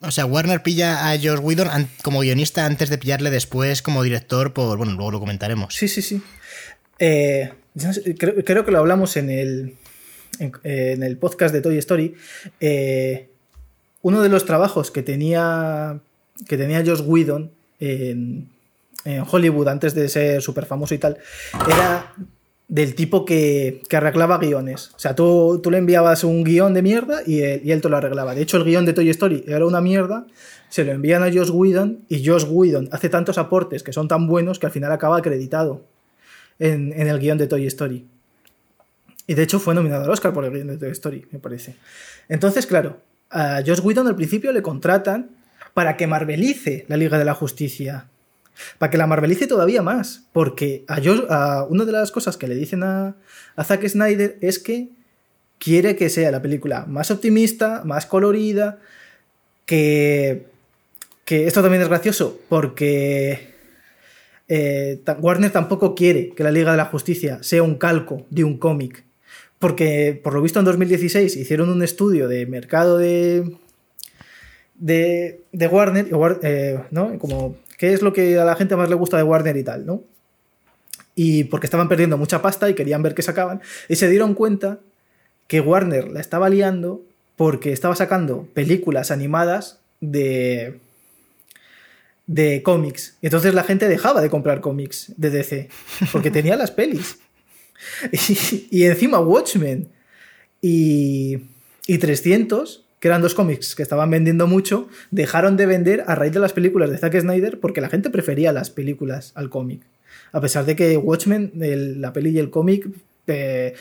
O 0.00 0.10
sea, 0.10 0.26
Warner 0.26 0.62
pilla 0.62 1.10
a 1.10 1.16
Josh 1.16 1.40
Whedon 1.40 1.68
como 2.02 2.20
guionista 2.20 2.64
antes 2.66 2.88
de 2.88 2.98
pillarle 2.98 3.30
después 3.30 3.82
como 3.82 4.02
director 4.02 4.52
por... 4.52 4.78
Bueno, 4.78 4.92
luego 4.92 5.10
lo 5.10 5.20
comentaremos. 5.20 5.74
Sí, 5.74 5.88
sí, 5.88 6.02
sí. 6.02 6.22
Eh, 6.98 7.52
creo, 8.16 8.64
que 8.64 8.70
lo 8.70 8.78
hablamos 8.78 9.16
en 9.16 9.30
el, 9.30 9.76
en, 10.38 10.52
en 10.62 11.02
el 11.02 11.16
podcast 11.16 11.52
de 11.52 11.60
Toy 11.60 11.78
Story. 11.78 12.14
Eh, 12.60 13.28
uno 14.02 14.22
de 14.22 14.28
los 14.28 14.44
trabajos 14.44 14.90
que 14.90 15.02
tenía, 15.02 15.98
que 16.46 16.56
tenía 16.56 16.84
Josh 16.84 17.02
Whedon 17.04 17.50
en, 17.80 18.48
en 19.04 19.24
Hollywood 19.28 19.68
antes 19.68 19.94
de 19.94 20.08
ser 20.08 20.42
súper 20.42 20.66
famoso 20.66 20.94
y 20.94 20.98
tal, 20.98 21.18
era 21.66 22.14
del 22.68 22.94
tipo 22.94 23.24
que, 23.24 23.82
que 23.88 23.96
arreglaba 23.96 24.38
guiones. 24.38 24.92
O 24.94 24.98
sea, 24.98 25.14
tú, 25.14 25.60
tú 25.62 25.70
le 25.70 25.78
enviabas 25.78 26.22
un 26.22 26.44
guion 26.44 26.74
de 26.74 26.82
mierda 26.82 27.22
y 27.26 27.40
él, 27.40 27.62
y 27.64 27.72
él 27.72 27.80
te 27.80 27.88
lo 27.88 27.96
arreglaba. 27.96 28.34
De 28.34 28.42
hecho, 28.42 28.58
el 28.58 28.64
guion 28.64 28.84
de 28.84 28.92
Toy 28.92 29.08
Story 29.08 29.44
era 29.46 29.66
una 29.66 29.80
mierda, 29.80 30.26
se 30.68 30.84
lo 30.84 30.92
envían 30.92 31.22
a 31.22 31.32
Josh 31.32 31.50
Whedon 31.50 32.04
y 32.08 32.24
Josh 32.24 32.44
Whedon 32.46 32.90
hace 32.92 33.08
tantos 33.08 33.38
aportes 33.38 33.82
que 33.82 33.92
son 33.92 34.06
tan 34.06 34.26
buenos 34.26 34.58
que 34.58 34.66
al 34.66 34.72
final 34.72 34.92
acaba 34.92 35.16
acreditado 35.16 35.82
en, 36.58 36.92
en 36.92 37.08
el 37.08 37.18
guion 37.18 37.38
de 37.38 37.46
Toy 37.46 37.66
Story. 37.66 38.06
Y 39.26 39.34
de 39.34 39.42
hecho 39.42 39.58
fue 39.58 39.74
nominado 39.74 40.04
al 40.04 40.10
Oscar 40.10 40.34
por 40.34 40.44
el 40.44 40.52
guion 40.52 40.68
de 40.68 40.76
Toy 40.76 40.90
Story, 40.90 41.26
me 41.30 41.38
parece. 41.38 41.76
Entonces, 42.28 42.66
claro, 42.66 43.00
a 43.30 43.62
Josh 43.66 43.80
Whedon 43.82 44.06
al 44.06 44.16
principio 44.16 44.52
le 44.52 44.60
contratan 44.60 45.30
para 45.72 45.96
que 45.96 46.06
marvelice 46.06 46.84
la 46.88 46.96
Liga 46.96 47.18
de 47.18 47.24
la 47.24 47.34
Justicia. 47.34 48.08
Para 48.78 48.90
que 48.90 48.98
la 48.98 49.06
marvelice 49.06 49.46
todavía 49.46 49.82
más. 49.82 50.26
Porque 50.32 50.84
a, 50.88 50.96
Josh- 51.00 51.26
a 51.30 51.64
una 51.68 51.84
de 51.84 51.92
las 51.92 52.10
cosas 52.10 52.36
que 52.36 52.48
le 52.48 52.54
dicen 52.54 52.82
a, 52.82 53.16
Zack 53.62 53.86
Snyder 53.88 54.38
es 54.40 54.58
que 54.58 54.88
quiere 55.58 55.96
que 55.96 56.08
sea 56.10 56.30
la 56.30 56.42
película 56.42 56.84
más 56.86 57.10
optimista, 57.10 57.82
más 57.84 58.06
colorida, 58.06 58.78
que, 59.66 60.46
que 61.24 61.46
esto 61.46 61.62
también 61.62 61.82
es 61.82 61.88
gracioso 61.88 62.40
porque 62.48 63.54
eh, 64.48 65.02
Warner 65.20 65.50
tampoco 65.50 65.94
quiere 65.94 66.30
que 66.30 66.42
la 66.44 66.50
Liga 66.52 66.70
de 66.70 66.76
la 66.78 66.86
Justicia 66.86 67.38
sea 67.42 67.62
un 67.62 67.76
calco 67.76 68.26
de 68.30 68.44
un 68.44 68.58
cómic. 68.58 69.04
Porque, 69.58 70.18
por 70.22 70.34
lo 70.34 70.40
visto, 70.40 70.60
en 70.60 70.64
2016 70.66 71.36
hicieron 71.36 71.68
un 71.68 71.82
estudio 71.82 72.28
de 72.28 72.46
mercado 72.46 72.96
de, 72.96 73.56
de, 74.76 75.40
de 75.52 75.66
Warner, 75.66 76.06
eh, 76.42 76.80
¿no? 76.92 77.18
Como, 77.18 77.56
¿qué 77.78 77.94
es 77.94 78.02
lo 78.02 78.12
que 78.12 78.38
a 78.38 78.44
la 78.44 78.56
gente 78.56 78.76
más 78.76 78.90
le 78.90 78.94
gusta 78.96 79.16
de 79.16 79.22
Warner 79.22 79.56
y 79.56 79.64
tal, 79.64 79.86
¿no? 79.86 80.02
Y 81.14 81.44
porque 81.44 81.66
estaban 81.66 81.88
perdiendo 81.88 82.18
mucha 82.18 82.42
pasta 82.42 82.68
y 82.68 82.74
querían 82.74 83.02
ver 83.02 83.14
qué 83.14 83.22
sacaban. 83.22 83.62
Y 83.88 83.96
se 83.96 84.10
dieron 84.10 84.34
cuenta 84.34 84.80
que 85.46 85.60
Warner 85.60 86.08
la 86.08 86.20
estaba 86.20 86.50
liando 86.50 87.02
porque 87.36 87.72
estaba 87.72 87.96
sacando 87.96 88.46
películas 88.52 89.10
animadas 89.10 89.80
de, 90.00 90.80
de 92.26 92.62
cómics. 92.62 93.16
Y 93.22 93.26
entonces 93.26 93.54
la 93.54 93.64
gente 93.64 93.88
dejaba 93.88 94.20
de 94.20 94.28
comprar 94.28 94.60
cómics 94.60 95.14
de 95.16 95.30
DC 95.30 95.68
porque 96.12 96.30
tenía 96.30 96.56
las 96.56 96.70
pelis. 96.70 97.18
Y, 98.10 98.66
y 98.72 98.84
encima 98.86 99.20
Watchmen 99.20 99.88
y, 100.60 101.38
y 101.86 101.98
300, 101.98 102.84
que 103.00 103.08
eran 103.08 103.22
dos 103.22 103.34
cómics 103.34 103.74
que 103.74 103.82
estaban 103.82 104.10
vendiendo 104.10 104.46
mucho, 104.46 104.88
dejaron 105.10 105.56
de 105.56 105.66
vender 105.66 106.04
a 106.06 106.14
raíz 106.14 106.32
de 106.32 106.40
las 106.40 106.52
películas 106.52 106.90
de 106.90 106.98
Zack 106.98 107.20
Snyder 107.20 107.60
porque 107.60 107.80
la 107.80 107.88
gente 107.88 108.10
prefería 108.10 108.52
las 108.52 108.70
películas 108.70 109.32
al 109.34 109.50
cómic. 109.50 109.82
A 110.32 110.40
pesar 110.40 110.64
de 110.64 110.74
que 110.76 110.96
Watchmen, 110.96 111.52
el- 111.60 112.00
la 112.00 112.12
peli 112.12 112.30
y 112.30 112.38
el 112.38 112.50
cómic, 112.50 112.86
eh, 113.30 113.74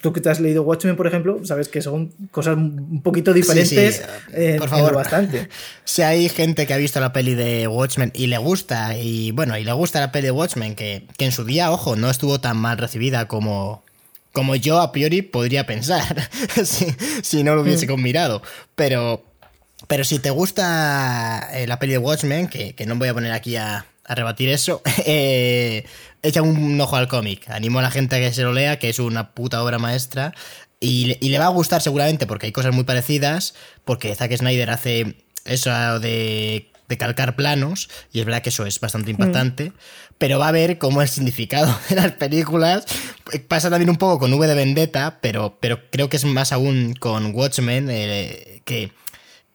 tú 0.00 0.12
que 0.12 0.20
te 0.20 0.30
has 0.30 0.38
leído 0.40 0.62
Watchmen, 0.62 0.94
por 0.96 1.06
ejemplo, 1.08 1.44
sabes 1.44 1.68
que 1.68 1.82
son 1.82 2.12
cosas 2.30 2.56
un 2.56 3.02
poquito 3.02 3.32
diferentes 3.32 3.96
sí, 3.96 4.02
en- 4.32 4.58
por 4.58 4.68
en 4.68 4.70
favor. 4.70 4.94
bastante. 4.94 5.48
Si 5.84 6.02
hay 6.02 6.28
gente 6.28 6.66
que 6.66 6.72
ha 6.72 6.76
visto 6.78 7.00
la 7.00 7.12
peli 7.12 7.34
de 7.34 7.66
Watchmen 7.68 8.12
y 8.14 8.28
le 8.28 8.38
gusta, 8.38 8.96
y 8.96 9.32
bueno, 9.32 9.58
y 9.58 9.64
le 9.64 9.72
gusta 9.72 10.00
la 10.00 10.12
peli 10.12 10.26
de 10.26 10.30
Watchmen, 10.30 10.74
que, 10.76 11.06
que 11.18 11.24
en 11.26 11.32
su 11.32 11.44
día, 11.44 11.70
ojo, 11.72 11.96
no 11.96 12.08
estuvo 12.10 12.40
tan 12.40 12.56
mal 12.56 12.78
recibida 12.78 13.26
como, 13.28 13.82
como 14.32 14.56
yo 14.56 14.80
a 14.80 14.92
priori 14.92 15.22
podría 15.22 15.66
pensar, 15.66 16.28
si, 16.64 16.86
si 17.22 17.44
no 17.44 17.54
lo 17.54 17.62
hubiese 17.62 17.86
mirado. 17.96 18.42
Pero, 18.74 19.24
pero 19.88 20.04
si 20.04 20.18
te 20.18 20.30
gusta 20.30 21.48
eh, 21.52 21.66
la 21.66 21.78
peli 21.78 21.92
de 21.92 21.98
Watchmen, 21.98 22.48
que, 22.48 22.74
que 22.74 22.86
no 22.86 22.96
voy 22.96 23.08
a 23.08 23.14
poner 23.14 23.32
aquí 23.32 23.56
a, 23.56 23.86
a 24.04 24.14
rebatir 24.14 24.48
eso, 24.48 24.82
eh, 25.06 25.84
echa 26.22 26.42
un 26.42 26.80
ojo 26.80 26.96
al 26.96 27.08
cómic. 27.08 27.48
Animo 27.50 27.78
a 27.78 27.82
la 27.82 27.90
gente 27.90 28.16
a 28.16 28.18
que 28.18 28.32
se 28.32 28.42
lo 28.42 28.52
lea, 28.52 28.78
que 28.78 28.88
es 28.88 28.98
una 28.98 29.32
puta 29.34 29.62
obra 29.62 29.78
maestra. 29.78 30.34
Y, 30.80 31.16
y 31.20 31.28
le 31.28 31.38
va 31.38 31.46
a 31.46 31.50
gustar 31.50 31.80
seguramente 31.80 32.26
porque 32.26 32.46
hay 32.46 32.52
cosas 32.52 32.74
muy 32.74 32.84
parecidas, 32.84 33.54
porque 33.84 34.14
Zack 34.16 34.36
Snyder 34.36 34.70
hace 34.70 35.16
eso 35.44 36.00
de, 36.00 36.72
de 36.88 36.98
calcar 36.98 37.36
planos, 37.36 37.88
y 38.12 38.20
es 38.20 38.26
verdad 38.26 38.42
que 38.42 38.48
eso 38.50 38.66
es 38.66 38.80
bastante 38.80 39.10
impactante, 39.10 39.72
pero 40.22 40.38
va 40.38 40.46
a 40.46 40.52
ver 40.52 40.78
cómo 40.78 41.02
el 41.02 41.08
significado 41.08 41.76
de 41.88 41.96
las 41.96 42.12
películas 42.12 42.84
pasa 43.48 43.70
también 43.70 43.90
un 43.90 43.96
poco 43.96 44.20
con 44.20 44.32
V 44.32 44.46
de 44.46 44.54
Vendetta, 44.54 45.18
pero, 45.20 45.58
pero 45.58 45.80
creo 45.90 46.08
que 46.08 46.16
es 46.16 46.24
más 46.24 46.52
aún 46.52 46.94
con 46.94 47.34
Watchmen, 47.34 47.88
eh, 47.90 48.62
que 48.64 48.92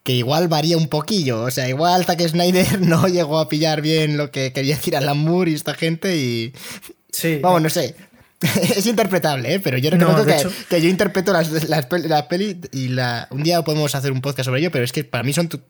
que 0.03 0.12
igual 0.12 0.50
varía 0.50 0.75
un 0.75 0.88
poquillo. 0.89 1.43
O 1.43 1.51
sea, 1.51 1.69
igual 1.69 2.03
Zack 2.03 2.19
Snyder 2.27 2.81
no 2.81 3.07
llegó 3.07 3.39
a 3.39 3.47
pillar 3.47 3.81
bien 3.81 4.17
lo 4.17 4.29
que 4.29 4.51
quería 4.51 4.75
decir 4.75 4.97
Alan 4.97 5.17
Moore 5.19 5.51
y 5.51 5.53
esta 5.53 5.74
gente 5.74 6.17
y... 6.17 6.53
Sí. 7.13 7.39
Vamos, 7.41 7.62
no 7.62 7.69
sé. 7.69 7.95
es 8.75 8.86
interpretable, 8.86 9.53
¿eh? 9.53 9.59
pero 9.62 9.77
yo 9.77 9.89
No, 9.91 9.97
reconozco 9.97 10.25
de 10.25 10.33
que, 10.33 10.39
hecho- 10.39 10.51
que 10.69 10.81
yo 10.81 10.89
interpreto 10.89 11.31
las, 11.31 11.50
las 11.69 11.88
pel- 11.88 12.07
la 12.07 12.27
peli 12.27 12.59
y 12.74 12.89
la... 12.89 13.29
Un 13.31 13.43
día 13.43 13.62
podemos 13.62 13.95
hacer 13.95 14.12
un 14.12 14.19
podcast 14.19 14.47
sobre 14.47 14.59
ello, 14.59 14.71
pero 14.71 14.83
es 14.83 14.91
que 14.91 15.05
para 15.05 15.24
mí 15.24 15.31
son 15.31 15.47
tu- 15.47 15.62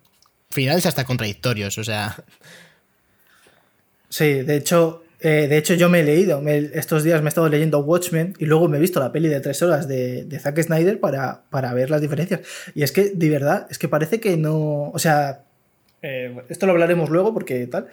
finales 0.50 0.88
hasta 0.88 1.04
contradictorios, 1.06 1.78
o 1.78 1.84
sea... 1.84 2.16
Sí, 4.10 4.42
de 4.44 4.56
hecho, 4.56 5.04
eh, 5.20 5.48
de 5.50 5.58
hecho 5.58 5.74
yo 5.74 5.90
me 5.90 6.00
he 6.00 6.04
leído, 6.04 6.42
me- 6.42 6.70
estos 6.74 7.04
días 7.04 7.22
me 7.22 7.28
he 7.28 7.30
estado 7.30 7.50
leyendo 7.50 7.80
Watchmen 7.80 8.34
y 8.40 8.46
luego 8.46 8.68
me 8.68 8.78
he 8.78 8.82
visto 8.82 9.00
la 9.00 9.12
peli 9.12 9.28
de 9.30 9.40
tres 9.42 9.62
horas 9.62 9.88
de, 9.88 10.24
de 10.26 10.40
Zack 10.40 10.62
Snyder 10.62 11.00
para, 11.00 11.44
para 11.50 11.74
ver 11.74 11.90
las 11.90 12.02
diferencias. 12.02 12.42
Y 12.76 12.84
es 12.84 12.92
que, 12.92 13.12
de 13.14 13.30
verdad, 13.30 13.68
es 13.70 13.78
que 13.78 13.88
parece 13.90 14.20
que 14.20 14.38
no, 14.38 14.90
o 14.92 15.00
sea, 15.00 15.44
eh, 16.02 16.36
esto 16.50 16.66
lo 16.68 16.72
hablaremos 16.74 17.10
luego 17.10 17.34
porque 17.34 17.66
tal, 17.68 17.88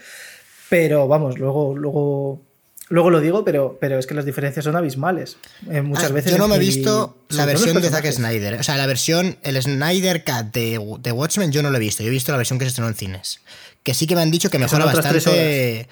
pero 0.68 1.08
vamos, 1.08 1.38
luego, 1.38 1.76
luego, 1.76 2.42
luego 2.88 3.10
lo 3.10 3.20
digo, 3.20 3.44
pero, 3.44 3.78
pero 3.80 3.98
es 3.98 4.06
que 4.06 4.14
las 4.14 4.24
diferencias 4.24 4.64
son 4.64 4.76
abismales. 4.76 5.36
Eh, 5.70 5.82
muchas 5.82 6.10
Ah, 6.10 6.14
veces. 6.14 6.32
Yo 6.32 6.38
no 6.38 6.48
me 6.48 6.56
he 6.56 6.58
visto 6.58 7.16
la 7.30 7.46
versión 7.46 7.80
de 7.80 7.88
Zack. 7.88 8.06
Snyder. 8.12 8.54
O 8.54 8.62
sea, 8.62 8.76
la 8.76 8.86
versión, 8.86 9.36
el 9.42 9.60
Snyder 9.60 10.22
Cut 10.24 10.52
de, 10.52 10.78
de 11.00 11.12
Watchmen 11.12 11.50
yo 11.52 11.62
no 11.62 11.70
lo 11.70 11.76
he 11.76 11.80
visto. 11.80 12.02
Yo 12.02 12.08
he 12.08 12.12
visto 12.12 12.30
la 12.32 12.38
versión 12.38 12.58
que 12.58 12.64
se 12.66 12.68
estrenó 12.70 12.88
en 12.88 12.94
cines. 12.94 13.40
Que 13.84 13.94
sí 13.94 14.06
que 14.08 14.16
me 14.16 14.22
han 14.22 14.30
dicho 14.32 14.50
que 14.50 14.58
mejora 14.58 14.86
bastante. 14.86 15.88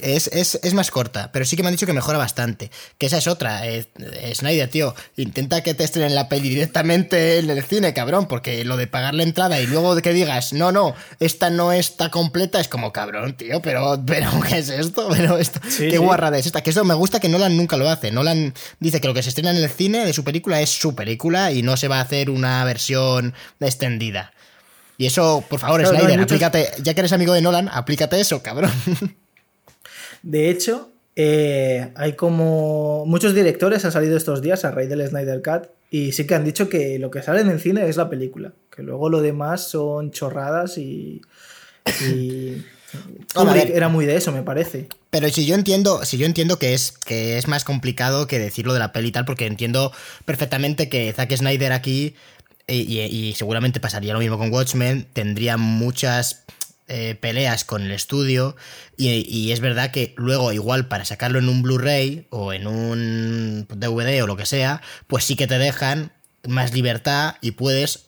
Es, 0.00 0.28
es, 0.28 0.58
es 0.62 0.72
más 0.72 0.90
corta, 0.90 1.30
pero 1.32 1.44
sí 1.44 1.54
que 1.54 1.62
me 1.62 1.68
han 1.68 1.74
dicho 1.74 1.84
que 1.84 1.92
mejora 1.92 2.16
bastante. 2.16 2.70
Que 2.96 3.06
esa 3.06 3.18
es 3.18 3.26
otra. 3.26 3.66
eh, 3.66 3.86
eh, 3.98 4.32
Snyder, 4.34 4.66
tío, 4.70 4.94
intenta 5.16 5.62
que 5.62 5.74
te 5.74 5.84
estrenen 5.84 6.14
la 6.14 6.30
peli 6.30 6.48
directamente 6.48 7.38
en 7.38 7.50
el 7.50 7.62
cine, 7.62 7.92
cabrón, 7.92 8.26
porque 8.26 8.64
lo 8.64 8.78
de 8.78 8.86
pagar 8.86 9.12
la 9.12 9.22
entrada 9.22 9.60
y 9.60 9.66
luego 9.66 9.94
de 9.94 10.00
que 10.00 10.14
digas, 10.14 10.54
no, 10.54 10.72
no, 10.72 10.94
esta 11.20 11.50
no 11.50 11.72
está 11.72 12.10
completa, 12.10 12.58
es 12.58 12.68
como 12.68 12.90
cabrón, 12.90 13.36
tío, 13.36 13.60
pero, 13.60 14.02
pero 14.06 14.30
¿qué 14.48 14.58
es 14.60 14.70
esto? 14.70 15.08
Pero 15.10 15.36
esto, 15.36 15.60
Sí, 15.68 15.84
qué 15.84 15.90
sí. 15.92 15.96
guarrada 15.98 16.38
es 16.38 16.46
esta. 16.46 16.62
Que 16.62 16.70
eso 16.70 16.84
me 16.84 16.94
gusta 16.94 17.20
que 17.20 17.28
Nolan 17.28 17.54
nunca 17.58 17.76
lo 17.76 17.90
hace. 17.90 18.10
Nolan 18.10 18.54
dice 18.80 18.98
que 18.98 19.08
lo 19.08 19.14
que 19.14 19.22
se 19.22 19.28
estrena 19.28 19.50
en 19.50 19.58
el 19.58 19.68
cine 19.68 20.06
de 20.06 20.14
su 20.14 20.24
película 20.24 20.62
es 20.62 20.70
su 20.70 20.94
película 20.94 21.52
y 21.52 21.62
no 21.62 21.76
se 21.76 21.88
va 21.88 21.98
a 21.98 22.02
hacer 22.02 22.30
una 22.30 22.64
versión 22.64 23.34
extendida. 23.60 24.32
Y 24.98 25.06
eso, 25.06 25.44
por 25.48 25.58
favor, 25.60 25.80
Claro, 25.80 25.92
no, 25.94 25.98
hay 25.98 26.04
Snyder, 26.04 26.20
muchos- 26.20 26.32
aplícate, 26.42 26.82
ya 26.82 26.94
que 26.94 27.00
eres 27.00 27.12
amigo 27.12 27.32
de 27.32 27.42
Nolan, 27.42 27.68
aplícate 27.72 28.20
eso, 28.20 28.42
cabrón. 28.42 28.70
De 30.22 30.50
hecho, 30.50 30.90
eh, 31.16 31.90
hay 31.96 32.14
como. 32.14 33.04
Muchos 33.06 33.34
directores 33.34 33.84
han 33.84 33.92
salido 33.92 34.16
estos 34.16 34.42
días 34.42 34.64
a 34.64 34.70
raíz 34.70 34.88
del 34.88 35.06
Snyder 35.06 35.42
Cut 35.42 35.68
y 35.90 36.12
sí 36.12 36.26
que 36.26 36.34
han 36.34 36.44
dicho 36.44 36.68
que 36.68 36.98
lo 36.98 37.10
que 37.10 37.22
sale 37.22 37.40
en 37.40 37.50
el 37.50 37.60
cine 37.60 37.88
es 37.88 37.96
la 37.96 38.08
película. 38.08 38.52
Que 38.74 38.82
luego 38.82 39.10
lo 39.10 39.20
demás 39.20 39.68
son 39.68 40.10
chorradas 40.10 40.78
y. 40.78 41.20
y 42.08 42.62
era 43.74 43.88
muy 43.88 44.06
de 44.06 44.16
eso, 44.16 44.32
me 44.32 44.42
parece. 44.42 44.88
Pero 45.10 45.28
si 45.28 45.44
yo 45.44 45.54
entiendo, 45.54 46.04
si 46.04 46.16
yo 46.18 46.24
entiendo 46.26 46.58
que 46.58 46.72
es, 46.74 46.92
que 46.92 47.36
es 47.36 47.48
más 47.48 47.64
complicado 47.64 48.26
que 48.26 48.38
decirlo 48.38 48.72
de 48.72 48.78
la 48.78 48.92
peli 48.92 49.08
y 49.08 49.12
tal, 49.12 49.24
porque 49.24 49.46
entiendo 49.46 49.92
perfectamente 50.24 50.88
que 50.88 51.12
Zack 51.12 51.34
Snyder 51.36 51.72
aquí, 51.72 52.14
y, 52.74 53.34
seguramente 53.34 53.80
pasaría 53.80 54.12
lo 54.12 54.18
mismo 54.20 54.38
con 54.38 54.52
Watchmen, 54.52 55.06
tendría 55.12 55.56
muchas 55.56 56.44
eh, 56.88 57.16
peleas 57.20 57.64
con 57.64 57.82
el 57.82 57.92
estudio, 57.92 58.56
y, 58.96 59.50
es 59.52 59.60
verdad 59.60 59.90
que 59.90 60.14
luego 60.16 60.52
igual 60.52 60.88
para 60.88 61.04
sacarlo 61.04 61.38
en 61.38 61.48
un 61.48 61.62
Blu-ray 61.62 62.26
o 62.30 62.52
en 62.52 62.66
un 62.66 63.66
DVD 63.68 64.22
o 64.22 64.26
lo 64.26 64.36
que 64.36 64.46
sea, 64.46 64.80
pues 65.06 65.24
sí 65.24 65.36
que 65.36 65.46
te 65.46 65.58
dejan 65.58 66.12
más 66.46 66.72
libertad 66.72 67.36
y 67.40 67.52
puedes, 67.52 68.06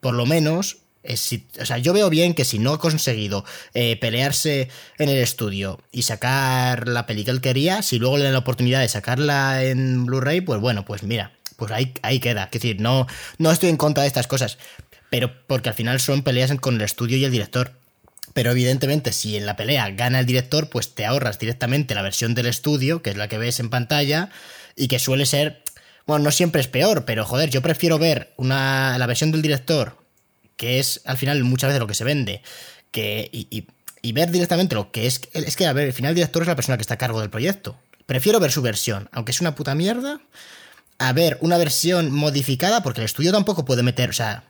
por 0.00 0.14
lo 0.14 0.26
menos, 0.26 0.78
si- 1.14 1.46
o 1.60 1.64
sea, 1.64 1.78
yo 1.78 1.92
veo 1.92 2.10
bien 2.10 2.34
que 2.34 2.44
si 2.44 2.58
no 2.58 2.72
ha 2.72 2.78
conseguido 2.80 3.44
eh, 3.74 3.96
pelearse 3.96 4.68
en 4.98 5.08
el 5.08 5.18
estudio 5.18 5.80
y 5.92 6.02
sacar 6.02 6.88
la 6.88 7.06
peli 7.06 7.24
que 7.24 7.30
él 7.30 7.40
quería, 7.40 7.82
si 7.82 7.98
luego 7.98 8.18
le 8.18 8.24
dan 8.24 8.32
la 8.32 8.40
oportunidad 8.40 8.80
de 8.80 8.88
sacarla 8.88 9.62
en 9.64 10.04
Blu-ray, 10.04 10.40
pues 10.40 10.60
bueno, 10.60 10.84
pues 10.84 11.02
mira, 11.04 11.32
pues 11.56 11.72
ahí, 11.72 11.92
ahí 12.02 12.20
queda. 12.20 12.44
Es 12.44 12.50
decir, 12.52 12.80
no, 12.80 13.06
no 13.38 13.50
estoy 13.50 13.68
en 13.70 13.76
contra 13.76 14.02
de 14.02 14.08
estas 14.08 14.26
cosas, 14.26 14.58
pero 15.10 15.32
porque 15.46 15.68
al 15.70 15.74
final 15.74 16.00
son 16.00 16.22
peleas 16.22 16.52
con 16.60 16.76
el 16.76 16.82
estudio 16.82 17.16
y 17.16 17.24
el 17.24 17.30
director. 17.32 17.72
Pero 18.34 18.50
evidentemente, 18.50 19.12
si 19.12 19.36
en 19.36 19.46
la 19.46 19.56
pelea 19.56 19.88
gana 19.90 20.20
el 20.20 20.26
director, 20.26 20.68
pues 20.68 20.94
te 20.94 21.06
ahorras 21.06 21.38
directamente 21.38 21.94
la 21.94 22.02
versión 22.02 22.34
del 22.34 22.46
estudio, 22.46 23.00
que 23.00 23.10
es 23.10 23.16
la 23.16 23.28
que 23.28 23.38
ves 23.38 23.60
en 23.60 23.70
pantalla, 23.70 24.30
y 24.74 24.88
que 24.88 24.98
suele 24.98 25.24
ser. 25.26 25.62
Bueno, 26.06 26.24
no 26.24 26.30
siempre 26.30 26.60
es 26.60 26.68
peor, 26.68 27.04
pero 27.04 27.24
joder, 27.24 27.50
yo 27.50 27.62
prefiero 27.62 27.98
ver 27.98 28.32
una, 28.36 28.98
la 28.98 29.06
versión 29.06 29.32
del 29.32 29.42
director, 29.42 29.96
que 30.56 30.78
es 30.78 31.00
al 31.04 31.16
final 31.16 31.42
muchas 31.44 31.68
veces 31.68 31.80
lo 31.80 31.86
que 31.86 31.94
se 31.94 32.04
vende, 32.04 32.42
que, 32.90 33.28
y, 33.32 33.46
y- 33.50 33.66
y 34.02 34.12
ver 34.12 34.30
directamente 34.30 34.74
lo 34.76 34.92
que 34.92 35.06
es. 35.06 35.20
Es 35.32 35.56
que, 35.56 35.66
a 35.66 35.72
ver, 35.72 35.86
al 35.86 35.92
final 35.92 36.10
el 36.10 36.14
director 36.16 36.42
es 36.42 36.48
la 36.48 36.54
persona 36.56 36.76
que 36.76 36.82
está 36.82 36.94
a 36.94 36.98
cargo 36.98 37.20
del 37.20 37.30
proyecto. 37.30 37.76
Prefiero 38.06 38.38
ver 38.38 38.52
su 38.52 38.62
versión, 38.62 39.08
aunque 39.12 39.32
es 39.32 39.40
una 39.40 39.54
puta 39.56 39.74
mierda, 39.74 40.20
a 40.98 41.12
ver 41.12 41.38
una 41.40 41.58
versión 41.58 42.10
modificada, 42.10 42.82
porque 42.82 43.00
el 43.00 43.04
estudio 43.04 43.32
tampoco 43.32 43.64
puede 43.64 43.82
meter. 43.82 44.10
O 44.10 44.14
sea, 44.14 44.44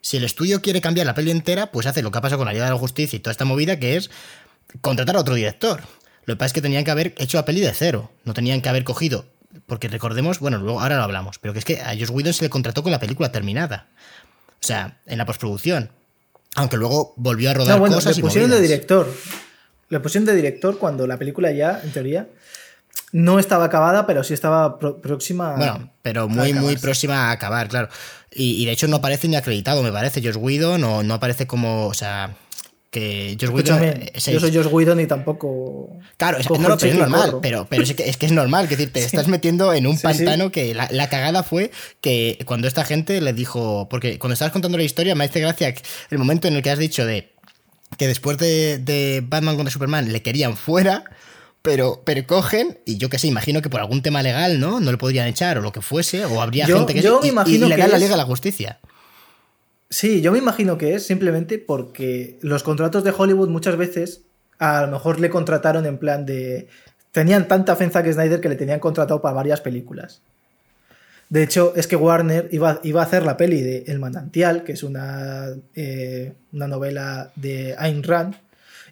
si 0.00 0.16
el 0.16 0.24
estudio 0.24 0.62
quiere 0.62 0.80
cambiar 0.80 1.06
la 1.06 1.14
peli 1.14 1.30
entera, 1.30 1.70
pues 1.70 1.86
hace 1.86 2.02
lo 2.02 2.10
que 2.10 2.18
ha 2.18 2.20
pasado 2.20 2.38
con 2.38 2.46
la 2.46 2.52
Liga 2.52 2.64
de 2.64 2.72
la 2.72 2.78
Justicia 2.78 3.16
y 3.16 3.20
toda 3.20 3.32
esta 3.32 3.44
movida, 3.44 3.78
que 3.78 3.96
es 3.96 4.10
contratar 4.80 5.16
a 5.16 5.20
otro 5.20 5.34
director. 5.34 5.82
Lo 6.24 6.34
que 6.34 6.38
pasa 6.38 6.46
es 6.46 6.52
que 6.52 6.62
tenían 6.62 6.84
que 6.84 6.90
haber 6.90 7.14
hecho 7.18 7.36
la 7.36 7.44
peli 7.44 7.60
de 7.60 7.72
cero. 7.72 8.10
No 8.24 8.34
tenían 8.34 8.60
que 8.60 8.68
haber 8.68 8.84
cogido. 8.84 9.26
Porque 9.66 9.88
recordemos, 9.88 10.38
bueno, 10.38 10.58
luego 10.58 10.80
ahora 10.80 10.96
lo 10.96 11.02
hablamos, 11.02 11.38
pero 11.38 11.52
que 11.52 11.58
es 11.58 11.64
que 11.64 11.80
a 11.80 11.90
Josh 11.90 12.10
Whedon 12.10 12.32
se 12.32 12.44
le 12.44 12.50
contrató 12.50 12.82
con 12.82 12.90
la 12.90 13.00
película 13.00 13.30
terminada. 13.32 13.88
O 14.62 14.66
sea, 14.66 15.00
en 15.06 15.18
la 15.18 15.26
postproducción. 15.26 15.90
Aunque 16.54 16.76
luego 16.76 17.14
volvió 17.16 17.50
a 17.50 17.54
rodar 17.54 17.74
No, 17.74 17.80
bueno, 17.80 17.96
cosas 17.96 18.16
le 18.16 18.20
y 18.20 18.22
pusieron 18.22 18.50
de 18.50 18.60
director. 18.60 19.12
Le 19.88 20.00
pusieron 20.00 20.26
de 20.26 20.34
director 20.34 20.78
cuando 20.78 21.06
la 21.06 21.18
película 21.18 21.50
ya, 21.52 21.80
en 21.82 21.92
teoría, 21.92 22.28
no 23.12 23.38
estaba 23.38 23.66
acabada, 23.66 24.06
pero 24.06 24.24
sí 24.24 24.34
estaba 24.34 24.78
próxima. 24.78 25.54
Bueno, 25.56 25.90
pero 26.02 26.28
muy, 26.28 26.52
muy 26.54 26.76
próxima 26.76 27.28
a 27.28 27.32
acabar, 27.32 27.68
claro. 27.68 27.88
Y, 28.34 28.62
y 28.62 28.64
de 28.64 28.72
hecho 28.72 28.88
no 28.88 28.96
aparece 28.96 29.28
ni 29.28 29.36
acreditado, 29.36 29.82
me 29.82 29.92
parece, 29.92 30.22
Josh 30.22 30.36
Whedon, 30.38 30.82
o 30.82 31.02
no 31.02 31.14
aparece 31.14 31.46
como, 31.46 31.86
o 31.86 31.94
sea, 31.94 32.34
que 32.90 33.36
Josh 33.40 33.50
Whedon... 33.50 33.82
Es 34.14 34.26
yo 34.26 34.40
soy 34.40 34.54
Josh 34.54 34.68
Whedon 34.70 35.00
y 35.00 35.06
tampoco. 35.06 35.96
Claro, 36.16 36.38
es, 36.38 36.48
no, 36.48 36.56
no, 36.56 36.76
pero 36.78 36.92
es 36.92 36.98
normal, 36.98 37.38
pero, 37.42 37.66
pero 37.68 37.82
es, 37.82 37.94
que, 37.94 38.08
es 38.08 38.16
que 38.16 38.26
es 38.26 38.32
normal, 38.32 38.68
que 38.68 38.76
decir, 38.76 38.92
te 38.92 39.00
estás 39.04 39.28
metiendo 39.28 39.74
en 39.74 39.86
un 39.86 39.94
Sí, 39.94 39.98
sí. 39.98 40.02
pantano 40.04 40.50
que 40.50 40.74
la, 40.74 40.88
la 40.90 41.08
cagada 41.08 41.42
fue 41.42 41.70
que 42.00 42.38
cuando 42.46 42.66
esta 42.66 42.84
gente 42.84 43.20
le 43.20 43.34
dijo, 43.34 43.88
porque 43.90 44.18
cuando 44.18 44.32
estabas 44.34 44.52
contando 44.52 44.78
la 44.78 44.84
historia 44.84 45.14
me 45.14 45.24
hace 45.24 45.40
gracia 45.40 45.74
el 46.10 46.18
momento 46.18 46.48
en 46.48 46.56
el 46.56 46.62
que 46.62 46.70
has 46.70 46.78
dicho 46.78 47.04
de 47.04 47.32
que 47.98 48.06
después 48.06 48.38
de, 48.38 48.78
de 48.78 49.22
Batman 49.26 49.56
contra 49.56 49.70
Superman 49.70 50.12
le 50.12 50.22
querían 50.22 50.56
fuera, 50.56 51.04
pero, 51.62 52.02
pero 52.04 52.26
cogen, 52.26 52.78
y 52.84 52.98
yo 52.98 53.08
que 53.08 53.18
sé, 53.18 53.28
imagino 53.28 53.62
que 53.62 53.70
por 53.70 53.80
algún 53.80 54.02
tema 54.02 54.22
legal, 54.22 54.58
¿no? 54.60 54.80
No 54.80 54.90
le 54.90 54.98
podrían 54.98 55.28
echar 55.28 55.58
o 55.58 55.60
lo 55.60 55.72
que 55.72 55.80
fuese, 55.80 56.24
o 56.24 56.42
habría 56.42 56.66
Yo- 56.66 56.78
gente 56.78 56.94
que 56.94 57.02
yo 57.02 57.20
sí, 57.22 57.22
me 57.22 57.26
y- 57.26 57.28
y, 57.28 57.32
imagino 57.32 57.68
le 57.68 57.74
que 57.76 57.80
dan 57.82 57.90
la 57.90 57.96
es- 57.96 58.02
Liga 58.02 58.14
de 58.14 58.18
la 58.18 58.24
Justicia. 58.26 58.78
Sí, 59.90 60.20
yo 60.22 60.32
me 60.32 60.38
imagino 60.38 60.78
que 60.78 60.94
es 60.94 61.06
simplemente 61.06 61.58
porque 61.58 62.38
los 62.40 62.62
contratos 62.62 63.04
de 63.04 63.12
Hollywood 63.16 63.48
muchas 63.50 63.76
veces 63.76 64.22
a 64.58 64.82
lo 64.82 64.88
mejor 64.92 65.20
le 65.20 65.28
contrataron 65.30 65.84
en 65.86 65.98
plan 65.98 66.24
de. 66.24 66.68
Tenían 67.10 67.46
tanta 67.46 67.76
fe 67.76 67.84
en 67.84 67.90
Zack 67.90 68.10
Snyder 68.10 68.40
que 68.40 68.48
le 68.48 68.56
tenían 68.56 68.80
contratado 68.80 69.20
para 69.20 69.34
varias 69.34 69.60
películas. 69.60 70.22
De 71.28 71.42
hecho, 71.42 71.74
es 71.76 71.86
que 71.86 71.96
Warner 71.96 72.48
iba, 72.52 72.80
iba 72.82 73.00
a 73.02 73.04
hacer 73.04 73.22
la 73.24 73.36
peli 73.36 73.60
de 73.60 73.84
El 73.86 73.98
Manantial, 73.98 74.64
que 74.64 74.72
es 74.72 74.82
una, 74.82 75.46
eh, 75.74 76.32
una 76.52 76.68
novela 76.68 77.30
de 77.36 77.74
Ayn 77.78 78.02
Rand, 78.02 78.34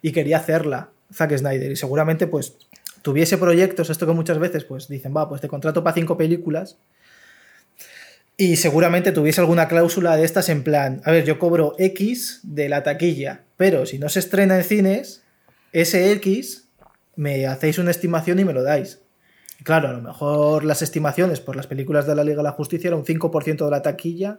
y 0.03 0.13
quería 0.13 0.39
hacerla 0.39 0.89
Zack 1.13 1.37
Snyder. 1.37 1.71
Y 1.71 1.77
seguramente, 1.77 2.27
pues, 2.27 2.57
tuviese 3.03 3.39
proyectos, 3.39 3.91
esto 3.91 4.07
que 4.07 4.13
muchas 4.13 4.39
veces, 4.39 4.65
pues, 4.65 4.89
dicen, 4.89 5.15
va, 5.17 5.29
pues 5.29 5.41
te 5.41 5.49
contrato 5.49 5.83
para 5.83 5.95
cinco 5.95 6.17
películas, 6.17 6.77
y 8.41 8.57
seguramente 8.57 9.13
tuviese 9.13 9.43
alguna 9.43 9.69
cláusula 9.69 10.17
de 10.17 10.25
estas 10.25 10.49
en 10.49 10.63
plan, 10.63 11.03
a 11.05 11.11
ver, 11.11 11.27
yo 11.27 11.39
cobro 11.39 11.75
X 11.77 12.41
de 12.43 12.71
la 12.71 12.83
taquilla, 12.83 13.43
pero 13.59 13.85
si 13.85 13.99
no 13.99 14.09
se 14.09 14.21
estrena 14.21 14.57
en 14.57 14.65
cines, 14.65 15.23
ese 15.73 16.11
X 16.13 16.69
me 17.17 17.47
hacéis 17.47 17.77
una 17.77 17.91
estimación 17.91 18.39
y 18.39 18.47
me 18.47 18.55
lo 18.55 18.63
dais. 18.63 19.03
Claro, 19.63 19.89
a 19.89 19.93
lo 19.93 20.01
mejor 20.01 20.65
las 20.65 20.81
estimaciones 20.81 21.39
por 21.39 21.55
las 21.55 21.67
películas 21.67 22.07
de 22.07 22.15
la 22.15 22.25
Liga 22.25 22.39
de 22.39 22.45
la 22.45 22.53
Justicia 22.53 22.89
era 22.89 22.97
un 22.97 23.05
5% 23.05 23.63
de 23.67 23.71
la 23.71 23.83
taquilla 23.83 24.39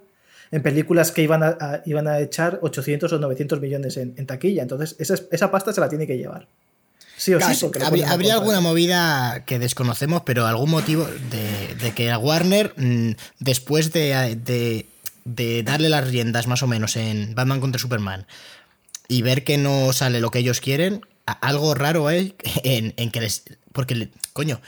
en 0.51 0.61
películas 0.61 1.11
que 1.11 1.21
iban 1.23 1.43
a, 1.43 1.57
a- 1.59 1.81
iban 1.85 2.07
a 2.07 2.19
echar 2.19 2.59
800 2.61 3.11
o 3.13 3.19
900 3.19 3.61
millones 3.61 3.97
en, 3.97 4.13
en 4.17 4.25
taquilla. 4.25 4.61
Entonces, 4.61 4.95
esa, 4.99 5.15
esa 5.31 5.49
pasta 5.51 5.71
se 5.73 5.79
la 5.81 5.89
tiene 5.89 6.05
que 6.07 6.17
llevar. 6.17 6.47
Sí 7.17 7.33
o 7.33 7.37
Claro, 7.37 7.53
sí. 7.53 7.67
habría, 7.85 8.11
habría 8.11 8.33
alguna 8.33 8.61
movida 8.61 9.43
que 9.45 9.59
desconocemos, 9.59 10.23
pero 10.25 10.47
algún 10.47 10.71
motivo 10.71 11.07
de, 11.29 11.75
de 11.75 11.91
que 11.93 12.09
a 12.11 12.17
Warner, 12.17 12.73
mm, 12.77 13.11
después 13.39 13.91
de, 13.93 14.35
de- 14.43 14.85
de 15.23 15.61
darle 15.61 15.87
las 15.89 16.07
riendas 16.09 16.47
más 16.47 16.63
o 16.63 16.67
menos 16.67 16.95
en 16.95 17.35
Batman 17.35 17.59
contra 17.61 17.79
Superman 17.79 18.25
y 19.07 19.21
ver 19.21 19.43
que 19.43 19.57
no 19.59 19.93
sale 19.93 20.19
lo 20.19 20.31
que 20.31 20.39
ellos 20.39 20.61
quieren, 20.61 21.01
algo 21.41 21.75
raro 21.75 22.07
hay 22.07 22.33
en, 22.63 22.95
en 22.97 23.11
que 23.11 23.21
les... 23.21 23.43
Porque, 23.71 24.09
coño, 24.33 24.59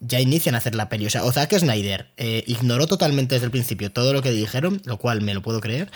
ya 0.00 0.20
inician 0.20 0.54
a 0.54 0.58
hacer 0.58 0.74
la 0.74 0.88
peli. 0.88 1.06
O 1.06 1.10
sea, 1.10 1.24
o 1.24 1.32
Zack 1.32 1.56
Snyder 1.58 2.08
eh, 2.16 2.44
ignoró 2.46 2.86
totalmente 2.86 3.34
desde 3.34 3.46
el 3.46 3.50
principio 3.50 3.90
todo 3.92 4.12
lo 4.12 4.22
que 4.22 4.30
dijeron, 4.30 4.80
lo 4.84 4.98
cual 4.98 5.22
me 5.22 5.34
lo 5.34 5.42
puedo 5.42 5.60
creer. 5.60 5.90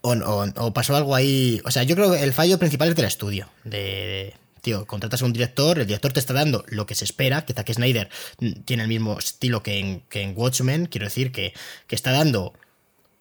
O, 0.00 0.12
o- 0.12 0.52
o 0.56 0.72
pasó 0.72 0.96
algo 0.96 1.14
ahí. 1.14 1.60
O 1.64 1.70
sea, 1.70 1.82
yo 1.84 1.94
creo 1.94 2.12
que 2.12 2.22
el 2.22 2.32
fallo 2.32 2.58
principal 2.58 2.88
es 2.88 2.96
del 2.96 3.06
estudio. 3.06 3.48
De. 3.64 4.34
Tío, 4.62 4.86
contratas 4.86 5.22
a 5.22 5.24
un 5.24 5.32
director, 5.32 5.80
el 5.80 5.86
director 5.88 6.12
te 6.12 6.20
está 6.20 6.34
dando 6.34 6.64
lo 6.68 6.86
que 6.86 6.94
se 6.94 7.04
espera, 7.04 7.44
que 7.44 7.52
Zack 7.52 7.72
Snyder 7.72 8.08
tiene 8.64 8.84
el 8.84 8.88
mismo 8.88 9.18
estilo 9.18 9.60
que 9.60 9.78
en, 9.80 10.00
que 10.02 10.22
en 10.22 10.34
Watchmen, 10.36 10.86
quiero 10.86 11.06
decir, 11.06 11.32
que, 11.32 11.52
que 11.88 11.96
está 11.96 12.12
dando, 12.12 12.52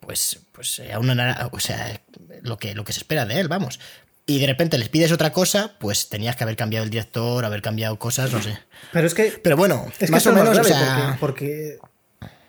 pues, 0.02 0.40
pues 0.52 0.80
a 0.94 1.00
una, 1.00 1.50
o 1.52 1.60
sea, 1.60 2.00
lo 2.44 2.60
que, 2.60 2.76
lo 2.76 2.84
que 2.84 2.94
se 2.94 3.00
espera 3.00 3.26
de 3.26 3.40
él, 3.40 3.48
vamos. 3.48 3.80
Y 4.28 4.40
de 4.40 4.48
repente 4.48 4.78
les 4.78 4.88
pides 4.90 5.12
otra 5.12 5.32
cosa, 5.34 5.74
pues 5.80 6.08
tenías 6.08 6.36
que 6.36 6.44
haber 6.44 6.56
cambiado 6.56 6.84
el 6.86 6.90
director, 6.90 7.44
haber 7.44 7.62
cambiado 7.62 7.98
cosas, 8.00 8.32
no 8.32 8.42
sé. 8.42 8.58
Pero 8.94 9.08
es 9.08 9.14
que 9.14 9.40
Pero 9.44 9.58
bueno, 9.58 9.88
Es 9.92 9.98
que 9.98 10.12
más 10.12 10.20
esto 10.26 10.30
o 10.30 10.34
menos, 10.34 10.58
o 10.58 10.64
sea, 10.64 11.18
porque, 11.20 11.20
porque 11.20 11.80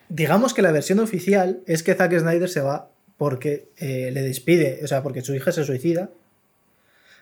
digamos 0.08 0.54
que 0.54 0.62
la 0.62 0.70
versión 0.70 0.98
oficial 1.00 1.60
es 1.66 1.82
que 1.82 1.94
Zack 1.94 2.16
Snyder 2.18 2.48
se 2.48 2.60
va 2.60 2.88
porque 3.16 3.68
eh, 3.78 4.10
le 4.12 4.22
despide, 4.22 4.80
o 4.84 4.86
sea, 4.86 5.02
porque 5.02 5.22
su 5.22 5.34
hija 5.34 5.50
se 5.52 5.64
suicida. 5.64 6.10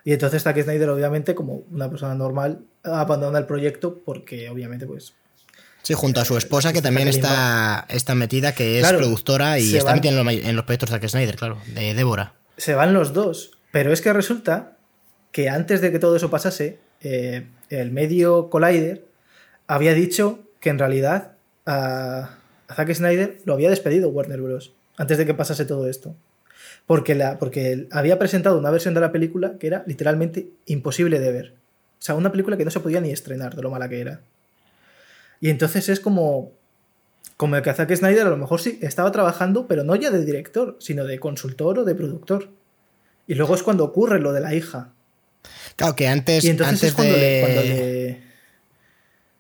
Y 0.05 0.13
entonces 0.13 0.43
Zack 0.43 0.61
Snyder, 0.63 0.89
obviamente, 0.89 1.35
como 1.35 1.63
una 1.71 1.89
persona 1.91 2.15
normal, 2.15 2.61
abandona 2.83 3.39
el 3.39 3.47
proyecto 3.47 4.01
porque, 4.05 4.49
obviamente, 4.51 4.87
pues. 4.87 5.13
Sí, 5.83 5.95
junto 5.95 6.21
a 6.21 6.25
su 6.25 6.37
esposa, 6.37 6.73
que 6.73 6.83
también 6.83 7.09
está, 7.09 7.87
está 7.89 8.15
metida, 8.15 8.53
que 8.55 8.79
es 8.79 8.83
Claro, 8.83 8.99
productora 8.99 9.59
y 9.59 9.77
está 9.77 9.95
metida 9.95 10.11
en, 10.13 10.17
lo 10.19 10.25
may- 10.25 10.41
en 10.45 10.57
los 10.57 10.65
proyectos 10.65 10.91
de 10.91 10.97
Zack 10.97 11.09
Snyder, 11.09 11.37
claro, 11.37 11.59
de 11.69 11.95
Débora. 11.95 12.35
Se 12.57 12.75
van 12.75 12.93
los 12.93 13.13
dos. 13.15 13.53
Pero 13.73 13.93
es 13.93 14.01
que 14.01 14.13
resulta 14.13 14.77
que 15.33 15.49
antes 15.49 15.81
de 15.81 15.93
que 15.93 15.99
todo 15.99 16.17
eso 16.17 16.31
pasase, 16.31 16.79
eh, 17.01 17.47
el 17.69 17.93
medio 17.93 18.51
Collider 18.51 19.05
había 19.67 19.95
dicho 19.95 20.41
que 20.61 20.71
en 20.71 20.79
realidad 20.79 21.33
a, 21.67 22.37
Zack 22.75 22.93
Snyder 22.95 23.39
lo 23.45 23.55
había 23.55 23.71
despedido 23.71 24.11
Warner 24.11 24.41
Bros. 24.41 24.73
antes 24.97 25.19
de 25.19 25.27
que 25.27 25.35
pasase 25.35 25.65
todo 25.65 25.89
esto. 25.89 26.15
Porque, 26.87 27.15
la, 27.15 27.39
porque 27.39 27.87
había 27.91 28.19
presentado 28.19 28.59
una 28.59 28.71
versión 28.71 28.95
de 28.95 29.01
la 29.01 29.13
película 29.13 29.59
que 29.59 29.69
era 29.69 29.85
literalmente 29.87 30.51
imposible 30.67 31.21
de 31.21 31.33
ver. 31.33 31.55
O 31.99 32.03
sea, 32.03 32.15
una 32.15 32.31
película 32.31 32.57
que 32.57 32.65
no 32.65 32.71
se 32.71 32.81
podía 32.81 33.01
ni 33.01 33.11
estrenar 33.11 33.55
de 33.55 33.63
lo 33.63 33.71
mala 33.71 33.89
que 33.89 34.01
era. 34.01 34.21
Y 35.41 35.51
entonces 35.51 35.89
es 35.89 36.01
como. 36.01 36.53
Como 37.37 37.61
que 37.63 37.73
Zack 37.73 37.95
Snyder 37.95 38.27
a 38.27 38.31
lo 38.31 38.37
mejor 38.37 38.61
sí 38.61 38.79
estaba 38.83 39.13
trabajando, 39.13 39.67
pero 39.67 39.83
no 39.83 39.97
ya 39.97 40.11
de 40.11 40.25
director, 40.25 40.77
sino 40.79 41.07
de 41.07 41.19
consultor 41.19 41.79
o 41.79 41.85
de 41.85 41.95
productor. 41.95 42.51
Y 43.31 43.35
luego 43.37 43.55
es 43.55 43.63
cuando 43.63 43.85
ocurre 43.85 44.19
lo 44.21 44.33
de 44.33 44.41
la 44.41 44.55
hija. 44.55 44.93
Claro, 45.77 45.95
que 45.95 46.09
antes, 46.09 46.45
Y 46.45 46.51
antes 46.51 46.83
es 46.83 46.95
cuando, 46.95 47.15
de, 47.15 47.21
le, 47.21 47.41
cuando 47.41 47.63
le- 47.63 48.21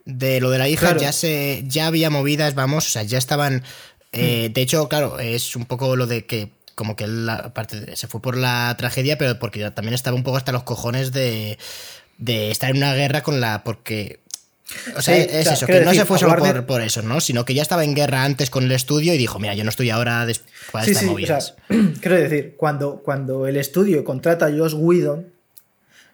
de 0.04 0.40
lo 0.40 0.50
de 0.50 0.58
la 0.58 0.68
hija 0.68 0.86
Claro. 0.86 1.00
ya 1.00 1.12
se 1.12 1.64
ya 1.66 1.86
había 1.88 2.08
movidas, 2.08 2.54
vamos, 2.54 2.86
o 2.86 2.90
sea, 2.90 3.02
ya 3.02 3.18
estaban. 3.18 3.64
eh, 4.12 4.46
Hmm. 4.48 4.52
De 4.52 4.60
hecho, 4.62 4.88
claro, 4.88 5.18
es 5.18 5.56
un 5.56 5.66
poco 5.66 5.96
lo 5.96 6.06
de 6.06 6.24
que 6.26 6.52
como 6.76 6.96
que 6.96 7.04
él 7.04 7.28
aparte 7.28 7.80
de- 7.80 7.96
se 7.96 8.06
fue 8.06 8.22
por 8.22 8.36
la 8.36 8.74
tragedia, 8.78 9.18
pero 9.18 9.38
porque 9.38 9.58
ya 9.60 9.72
también 9.74 9.94
estaba 9.94 10.16
un 10.16 10.22
poco 10.22 10.36
hasta 10.38 10.52
los 10.52 10.62
cojones 10.62 11.12
de, 11.12 11.58
de 12.18 12.50
estar 12.50 12.70
en 12.70 12.76
una 12.78 12.94
guerra 12.94 13.22
con 13.22 13.40
la. 13.40 13.62
porque. 13.64 14.20
O 14.96 15.02
sea, 15.02 15.14
Sí, 15.16 15.20
es 15.22 15.40
o 15.40 15.42
sea, 15.42 15.52
eso, 15.54 15.66
que 15.66 15.80
no 15.80 15.92
se 15.92 16.04
fue 16.04 16.18
solo 16.18 16.36
por, 16.36 16.66
por 16.66 16.80
eso, 16.80 17.02
¿no? 17.02 17.20
Sino 17.20 17.44
que 17.44 17.54
ya 17.54 17.62
estaba 17.62 17.82
en 17.84 17.94
guerra 17.94 18.24
antes 18.24 18.50
con 18.50 18.64
el 18.64 18.72
estudio 18.72 19.12
y 19.14 19.18
dijo, 19.18 19.38
mira, 19.38 19.54
yo 19.54 19.64
no 19.64 19.70
estoy 19.70 19.90
ahora 19.90 20.24
de 20.26 20.34
Sí, 20.34 20.40
estas 20.74 20.98
sí, 20.98 21.06
movidas. 21.06 21.54
sea, 21.68 21.76
quiero 22.00 22.16
decir, 22.16 22.54
cuando, 22.56 23.00
cuando 23.02 23.46
el 23.46 23.56
estudio 23.56 24.04
contrata 24.04 24.46
a 24.46 24.50
Josh 24.50 24.74
Whedon, 24.76 25.32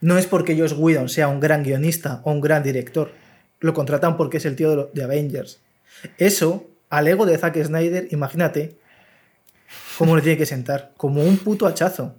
no 0.01 0.17
es 0.19 0.27
porque 0.27 0.59
Josh 0.59 0.75
Whedon 0.77 1.09
sea 1.09 1.29
un 1.29 1.41
gran 1.41 1.63
guionista 1.65 2.21
o 2.25 2.33
un 2.33 2.41
gran 2.41 2.63
director. 2.63 3.13
Lo 3.61 3.75
contratan 3.75 4.17
porque 4.17 4.37
es 4.39 4.45
el 4.47 4.57
tío 4.57 4.71
de, 4.71 4.77
lo- 4.77 4.91
de 4.93 5.03
Avengers. 5.05 5.61
Eso, 6.19 6.67
al 6.91 7.09
ego 7.09 7.27
de 7.27 7.37
Zack 7.39 7.63
Snyder, 7.63 8.09
imagínate 8.11 8.77
cómo 9.99 10.17
le 10.17 10.23
tiene 10.23 10.39
que 10.39 10.47
sentar. 10.47 10.93
Como 10.97 11.23
un 11.23 11.39
puto 11.39 11.67
hachazo. 11.67 12.15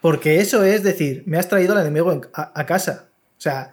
Porque 0.00 0.40
eso 0.40 0.62
es 0.64 0.82
decir, 0.82 1.22
me 1.26 1.38
has 1.38 1.48
traído 1.48 1.74
al 1.74 1.80
enemigo 1.80 2.12
en- 2.12 2.22
a, 2.34 2.52
a 2.60 2.66
casa. 2.66 3.06
O 3.36 3.40
sea, 3.40 3.72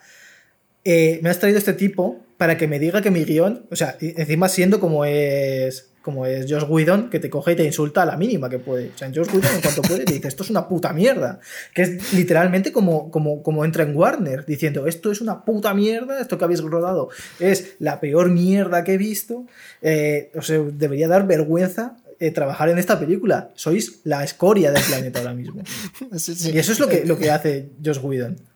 eh, 0.83 1.19
me 1.21 1.29
has 1.29 1.39
traído 1.39 1.57
este 1.57 1.73
tipo 1.73 2.19
para 2.37 2.57
que 2.57 2.67
me 2.67 2.79
diga 2.79 3.01
que 3.01 3.11
mi 3.11 3.23
guion, 3.23 3.65
o 3.69 3.75
sea, 3.75 3.97
encima 3.99 4.49
siendo 4.49 4.79
como 4.79 5.05
es 5.05 5.91
como 6.01 6.25
es 6.25 6.51
Josh 6.51 6.65
Whedon, 6.67 7.09
que 7.09 7.19
te 7.19 7.29
coge 7.29 7.51
y 7.51 7.55
te 7.55 7.63
insulta 7.63 8.01
a 8.01 8.05
la 8.05 8.17
mínima 8.17 8.49
que 8.49 8.59
puede. 8.59 8.89
O 8.89 8.97
sea, 8.97 9.07
en 9.07 9.13
Josh 9.13 9.27
Whedon 9.27 9.55
en 9.55 9.61
cuanto 9.61 9.81
puede 9.83 10.05
te 10.05 10.13
dice, 10.13 10.27
esto 10.27 10.43
es 10.43 10.49
una 10.49 10.67
puta 10.67 10.93
mierda. 10.93 11.39
Que 11.73 11.83
es 11.83 12.13
literalmente 12.13 12.71
como, 12.71 13.11
como, 13.11 13.43
como 13.43 13.63
entra 13.63 13.83
en 13.83 13.95
Warner, 13.95 14.45
diciendo, 14.45 14.87
esto 14.87 15.11
es 15.11 15.21
una 15.21 15.45
puta 15.45 15.73
mierda, 15.73 16.19
esto 16.19 16.37
que 16.37 16.45
habéis 16.45 16.61
rodado 16.61 17.09
es 17.39 17.75
la 17.79 17.99
peor 17.99 18.29
mierda 18.29 18.83
que 18.83 18.95
he 18.95 18.97
visto. 18.97 19.45
Eh, 19.81 20.31
o 20.35 20.41
sea, 20.41 20.59
debería 20.59 21.07
dar 21.07 21.27
vergüenza 21.27 21.97
eh, 22.19 22.31
trabajar 22.31 22.69
en 22.69 22.79
esta 22.79 22.99
película. 22.99 23.51
Sois 23.53 23.99
la 24.03 24.23
escoria 24.23 24.71
del 24.71 24.83
planeta 24.83 25.19
ahora 25.19 25.33
mismo. 25.33 25.63
Sí, 26.17 26.35
sí. 26.35 26.51
Y 26.51 26.57
eso 26.57 26.71
es 26.71 26.79
lo 26.79 26.87
que, 26.87 27.05
lo 27.05 27.17
que 27.17 27.31
hace 27.31 27.69
Josh 27.83 27.99
Whedon 28.01 28.50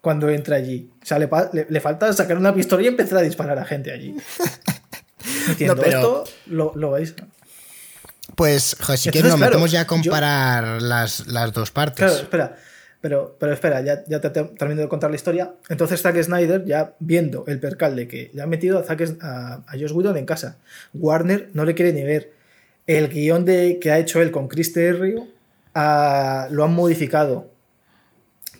cuando 0.00 0.28
entra 0.30 0.56
allí. 0.56 0.90
O 1.02 1.06
sea, 1.06 1.18
le, 1.18 1.28
le- 1.52 1.66
le 1.68 1.80
falta 1.80 2.12
sacar 2.12 2.36
una 2.38 2.54
pistola 2.54 2.82
y 2.82 2.86
empezar 2.86 3.18
a 3.18 3.22
disparar 3.22 3.58
a 3.58 3.64
gente 3.64 3.92
allí. 3.92 4.14
Diciendo, 5.48 5.74
No, 5.76 5.82
pero- 5.82 5.98
esto 5.98 6.24
lo, 6.46 6.72
lo 6.74 6.90
vais. 6.90 7.14
Pues, 8.36 8.76
joder, 8.80 8.98
si 8.98 9.10
quieres, 9.10 9.30
nos 9.32 9.38
claro, 9.38 9.50
metemos 9.50 9.70
ya 9.70 9.80
a 9.80 9.82
yo- 9.84 9.88
comparar 9.88 10.80
las, 10.82 11.26
las 11.26 11.52
dos 11.52 11.70
partes. 11.70 11.96
Claro, 11.98 12.14
espera. 12.14 12.56
Pero, 13.02 13.34
pero 13.40 13.52
espera, 13.54 13.80
ya, 13.80 14.04
ya 14.06 14.20
te, 14.20 14.28
te- 14.28 14.44
termino 14.44 14.82
de 14.82 14.88
contar 14.88 15.08
la 15.10 15.16
historia. 15.16 15.54
Entonces 15.70 16.02
Zack 16.02 16.22
Snyder, 16.22 16.64
ya 16.66 16.94
viendo 17.00 17.44
el 17.48 17.58
percal 17.58 17.96
de 17.96 18.06
que 18.06 18.30
le 18.34 18.42
han 18.42 18.48
metido 18.50 18.78
a, 18.78 18.82
Zack, 18.84 19.16
a, 19.22 19.54
a 19.66 19.72
Josh 19.72 19.92
Whedon 19.92 20.18
en 20.18 20.26
casa, 20.26 20.58
Warner 20.92 21.48
no 21.54 21.64
le 21.64 21.74
quiere 21.74 21.92
ni 21.94 22.02
ver. 22.02 22.32
El 22.86 23.08
guion 23.08 23.44
de, 23.46 23.78
que 23.80 23.90
ha 23.90 23.98
hecho 23.98 24.20
él 24.20 24.30
con 24.30 24.48
Chris 24.48 24.72
Terrio 24.74 25.26
ah, 25.74 26.46
lo 26.50 26.62
han 26.64 26.74
modificado 26.74 27.50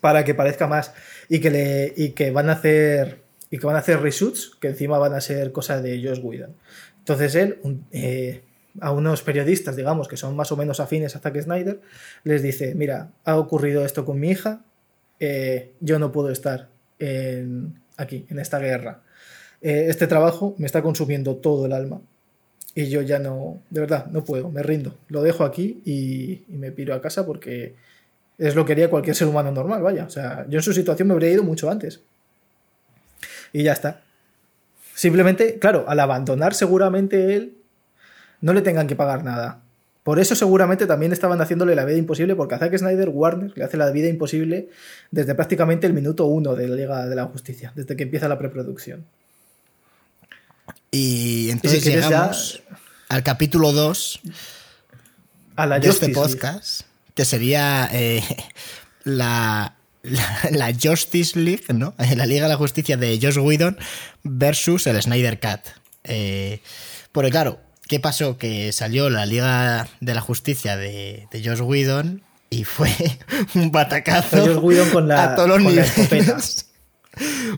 para 0.01 0.25
que 0.25 0.35
parezca 0.35 0.67
más 0.67 0.93
y 1.31 1.41
que, 1.41 1.51
le, 1.51 1.95
y 1.97 2.11
que 2.11 2.33
van 2.33 2.51
a 2.51 2.55
hacer 2.55 3.23
y 3.51 3.59
que 3.59 3.67
van 3.67 3.77
a 3.77 3.79
hacer 3.79 4.01
reshoots 4.01 4.57
que 4.61 4.69
encima 4.69 4.99
van 4.99 5.15
a 5.15 5.21
ser 5.21 5.53
cosas 5.53 5.83
de 5.83 6.03
Josh 6.03 6.21
Whedon. 6.23 6.55
Entonces 6.99 7.35
él, 7.37 7.59
eh, 7.93 8.43
a 8.81 8.93
unos 8.93 9.23
periodistas, 9.23 9.77
digamos, 9.77 10.09
que 10.09 10.17
son 10.17 10.37
más 10.37 10.53
o 10.53 10.57
menos 10.57 10.81
afines 10.81 11.17
a 11.17 11.21
Zack 11.21 11.41
Snyder, 11.41 11.81
les 12.25 12.43
dice, 12.43 12.75
mira, 12.75 13.13
ha 13.25 13.39
ocurrido 13.39 13.85
esto 13.85 14.05
con 14.05 14.21
mi 14.21 14.31
hija, 14.31 14.65
eh, 15.19 15.73
yo 15.81 15.99
no 15.99 16.13
puedo 16.13 16.31
estar 16.31 16.69
aquí, 17.97 18.27
en 18.29 18.39
esta 18.39 18.59
guerra. 18.59 19.03
Eh, 19.63 19.87
este 19.89 20.07
trabajo 20.07 20.55
me 20.59 20.67
está 20.67 20.83
consumiendo 20.83 21.37
todo 21.37 21.67
el 21.67 21.73
alma. 21.73 22.01
Y 22.75 22.89
yo 22.89 23.03
ya 23.03 23.19
no, 23.19 23.63
de 23.71 23.81
verdad, 23.81 24.07
no 24.07 24.25
puedo, 24.25 24.51
me 24.51 24.63
rindo. 24.63 24.97
Lo 25.09 25.23
dejo 25.23 25.45
aquí 25.45 25.83
y 25.85 26.45
me 26.49 26.71
piro 26.71 26.95
a 26.95 27.01
casa 27.01 27.27
porque 27.27 27.75
es 28.41 28.55
lo 28.55 28.65
que 28.65 28.73
haría 28.73 28.89
cualquier 28.89 29.15
ser 29.15 29.29
humano 29.29 29.53
normal, 29.53 29.83
vaya. 29.83 30.05
O 30.05 30.11
sea, 30.11 30.47
yo 30.49 30.59
en 30.59 30.63
su 30.63 30.73
situación 30.73 31.07
me 31.09 31.15
habría 31.15 31.31
ido 31.31 31.43
mucho 31.43 31.71
antes. 31.71 32.01
Y 33.53 33.63
ya 33.65 33.73
está. 33.73 34.01
Simplemente, 34.95 35.59
claro, 35.59 35.85
al 35.87 36.01
abandonar 36.01 36.55
seguramente 36.55 37.37
él, 37.37 37.59
no 38.41 38.55
le 38.55 38.63
tengan 38.63 38.87
que 38.87 38.97
pagar 38.97 39.25
nada. 39.25 39.61
Por 40.03 40.19
eso 40.19 40.35
seguramente 40.35 40.87
también 40.87 41.13
estaban 41.13 41.39
haciéndole 41.43 41.75
la 41.75 41.85
vida 41.85 41.99
imposible, 41.99 42.35
porque 42.35 42.55
a 42.55 42.59
Zack 42.59 42.79
Snyder 42.79 43.11
Warner 43.11 43.53
le 43.55 43.63
hace 43.63 43.77
la 43.77 43.91
vida 43.91 44.09
imposible 44.09 44.71
desde 45.11 45.35
prácticamente 45.35 45.87
el 45.87 45.93
minuto 45.93 46.25
uno 46.25 46.55
de 46.55 46.67
la 46.67 46.77
Liga 46.77 47.07
de 47.07 47.15
la 47.15 47.27
Justicia, 47.27 47.73
desde 47.77 47.95
que 47.95 48.05
empieza 48.05 48.27
la 48.27 48.39
preproducción. 48.39 49.05
Y 50.91 51.51
entonces 51.51 51.85
llegamos 51.85 52.63
al 53.09 53.23
capítulo 53.23 53.73
2 53.73 54.21
A 55.57 55.67
la 55.67 55.79
de 55.79 55.89
este 55.89 56.15
Justice 56.15 56.39
League. 56.43 56.90
Que 57.15 57.25
sería 57.25 57.89
eh, 57.93 58.23
la, 59.05 59.77
la, 60.03 60.41
la 60.51 60.73
Justice 60.81 61.39
League, 61.39 61.65
¿no? 61.75 61.95
La 62.17 62.27
Liga 62.27 62.45
de 62.45 62.49
la 62.51 62.57
Justicia 62.57 62.97
de 62.97 63.19
Josh 63.21 63.39
Whedon 63.39 63.79
versus 64.23 64.87
el 64.87 65.01
Snyder 65.03 65.39
Cut. 65.41 65.61
Eh, 66.05 66.61
porque 67.13 67.31
claro, 67.31 67.61
¿qué 67.89 68.01
pasó? 68.01 68.39
Que 68.39 68.73
salió 68.73 69.11
la 69.11 69.27
Liga 69.27 69.89
de 70.01 70.15
la 70.15 70.21
Justicia 70.21 70.77
de, 70.77 71.27
de 71.31 71.45
Josh 71.45 71.61
Whedon 71.61 72.23
y 72.49 72.65
fue 72.65 72.91
un 73.55 73.71
batacazo 73.71 74.39
Josh 74.45 74.59
Whedon 74.63 74.91
con 74.91 75.09
la- 75.09 75.25
a 75.25 75.35
todos 75.37 75.49
los 75.49 75.63
con 75.63 75.77
la 75.77 75.83
niveles. 75.85 76.67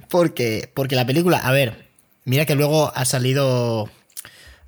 Porque, 0.08 0.70
porque 0.74 0.96
la 0.96 1.06
película, 1.06 1.38
a 1.38 1.52
ver, 1.52 1.88
mira 2.24 2.46
que 2.46 2.54
luego 2.54 2.90
ha 2.94 3.04
salido 3.04 3.88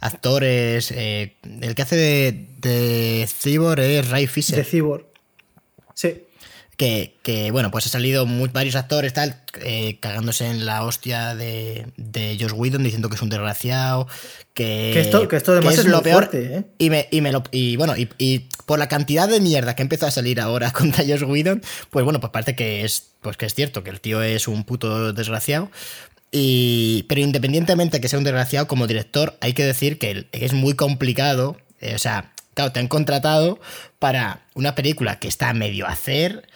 actores. 0.01 0.91
eh, 0.93 1.37
el 1.63 1.75
que 1.75 1.83
hace 1.83 1.97
de, 1.97 2.49
de 2.65 3.29
Cyborg 3.29 3.81
es 3.81 4.09
Ray 4.09 4.27
Fisher. 4.27 4.57
De 4.57 4.65
Cyborg. 4.65 5.07
Sí. 5.95 6.23
que, 6.77 7.15
que, 7.23 7.53
bueno, 7.53 7.71
pues 7.71 7.87
ha 7.87 7.89
salido 7.89 8.27
muy, 8.27 8.49
varios 8.49 8.75
actores 8.75 9.13
tal, 9.13 9.41
eh, 9.63 9.99
cagándose 10.01 10.47
en 10.49 10.67
la 10.67 10.83
hostia 10.83 11.37
de, 11.37 11.87
de 11.97 12.37
Josh 12.41 12.53
Whedon 12.53 12.83
diciendo 12.83 13.09
que 13.09 13.15
es 13.15 13.23
un 13.23 13.29
desgraciado, 13.31 14.09
que, 14.55 14.91
Que 14.93 15.01
esto, 15.01 15.29
que 15.29 15.37
esto 15.37 15.53
además 15.53 15.75
que 15.77 15.81
es, 15.83 15.87
lo 15.87 16.03
peor. 16.03 16.25
fuerte, 16.31 16.57
¿eh? 16.57 16.65
Y, 16.79 16.91
me, 16.91 17.07
y, 17.13 17.21
me 17.21 17.31
lo, 17.31 17.45
y 17.53 17.77
bueno, 17.77 17.97
y, 17.97 18.09
y 18.19 18.49
por 18.67 18.81
la 18.81 18.89
cantidad 18.89 19.29
de 19.29 19.39
mierda 19.41 19.77
que 19.77 19.83
empezó 19.83 20.07
a 20.07 20.11
salir 20.11 20.41
ahora 20.41 20.73
contra 20.73 21.05
Josh 21.05 21.23
Whedon, 21.23 21.63
pues 21.91 22.05
bueno, 22.05 22.19
pues 22.19 22.33
parece 22.33 22.57
que 22.57 22.85
es, 22.85 23.11
pues 23.21 23.37
que 23.37 23.47
es 23.47 23.55
cierto, 23.55 23.85
que 23.85 23.91
el 23.91 24.01
tío 24.01 24.21
es 24.23 24.49
un 24.49 24.65
puto 24.65 25.13
desgraciado. 25.13 25.71
Y, 26.33 27.05
pero 27.09 27.21
independientemente 27.21 27.99
de 27.99 28.01
que 28.01 28.09
sea 28.09 28.19
un 28.19 28.25
desgraciado, 28.25 28.67
como 28.67 28.89
director, 28.89 29.37
hay 29.41 29.53
que 29.53 29.65
decir 29.65 30.01
que 30.01 30.27
es 30.33 30.53
muy 30.53 30.75
complicado. 30.75 31.57
eh, 31.81 31.95
o 31.95 31.99
sea, 31.99 32.33
claro, 32.55 32.73
te 32.73 32.81
han 32.81 32.89
contratado 32.89 33.61
para 33.99 34.43
una 34.55 34.75
película 34.75 35.19
que 35.19 35.29
está 35.29 35.51
a 35.51 35.55
medio 35.55 35.87
hacer, 35.87 36.49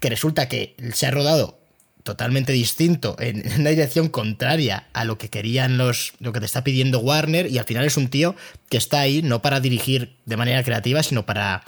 que 0.00 0.10
resulta 0.10 0.48
que 0.48 0.74
se 0.92 1.06
ha 1.06 1.10
rodado 1.10 1.58
totalmente 2.02 2.52
distinto, 2.52 3.16
en, 3.18 3.44
una 3.60 3.70
dirección 3.70 4.08
contraria 4.08 4.88
a 4.92 5.04
lo 5.04 5.18
que 5.18 5.28
querían 5.28 5.78
los. 5.78 6.14
lo 6.18 6.32
que 6.32 6.40
te 6.40 6.46
está 6.46 6.64
pidiendo 6.64 7.00
Warner, 7.00 7.46
y 7.46 7.58
al 7.58 7.64
final 7.64 7.84
es 7.84 7.96
un 7.96 8.08
tío 8.08 8.34
que 8.68 8.76
está 8.76 9.00
ahí 9.00 9.22
no 9.22 9.42
para 9.42 9.60
dirigir 9.60 10.16
de 10.24 10.36
manera 10.36 10.62
creativa, 10.64 11.02
sino 11.02 11.24
para 11.26 11.62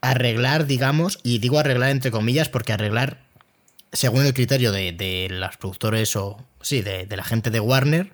arreglar, 0.00 0.66
digamos, 0.66 1.18
y 1.22 1.38
digo 1.38 1.58
arreglar 1.58 1.90
entre 1.90 2.10
comillas, 2.10 2.48
porque 2.48 2.72
arreglar 2.72 3.24
según 3.92 4.26
el 4.26 4.34
criterio 4.34 4.70
de, 4.72 4.92
de 4.92 5.28
los 5.30 5.56
productores 5.56 6.14
o, 6.16 6.44
sí, 6.60 6.82
de 6.82 7.06
la 7.16 7.24
gente 7.24 7.50
de 7.50 7.60
Warner, 7.60 8.12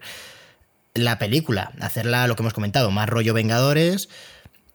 la 0.94 1.18
película, 1.18 1.72
hacerla, 1.80 2.26
lo 2.26 2.36
que 2.36 2.42
hemos 2.42 2.52
comentado, 2.52 2.90
más 2.90 3.08
rollo 3.08 3.34
Vengadores 3.34 4.08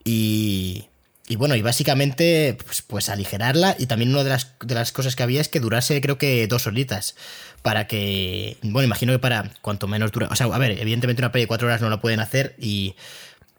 y, 0.06 0.88
y 1.28 1.36
bueno, 1.36 1.56
y 1.56 1.62
básicamente 1.62 2.58
pues, 2.64 2.82
pues 2.82 3.10
aligerarla. 3.10 3.76
Y 3.78 3.88
también 3.88 4.12
una 4.12 4.24
de 4.24 4.30
las, 4.30 4.54
de 4.64 4.76
las 4.76 4.94
cosas 4.94 5.16
que 5.18 5.24
había 5.24 5.42
es 5.42 5.50
que 5.50 5.60
durase 5.60 6.00
creo 6.00 6.18
que 6.18 6.48
dos 6.48 6.68
horitas 6.68 7.16
para 7.64 7.88
que, 7.88 8.58
bueno, 8.62 8.86
imagino 8.86 9.12
que 9.12 9.20
para 9.20 9.52
cuanto 9.62 9.88
menos 9.88 10.12
dura, 10.12 10.28
o 10.32 10.36
sea, 10.36 10.46
a 10.46 10.58
ver, 10.60 10.80
evidentemente 10.80 11.22
una 11.22 11.32
peli 11.32 11.46
de 11.46 11.48
cuatro 11.48 11.68
horas 11.68 11.82
no 11.82 11.90
la 11.90 12.00
pueden 12.00 12.20
hacer 12.20 12.56
y 12.60 12.96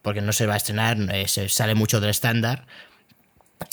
porque 0.01 0.21
no 0.21 0.33
se 0.33 0.47
va 0.47 0.55
a 0.55 0.59
estrenar, 0.59 0.97
eh, 1.13 1.27
se 1.27 1.49
sale 1.49 1.75
mucho 1.75 2.01
del 2.01 2.11
estándar. 2.11 2.67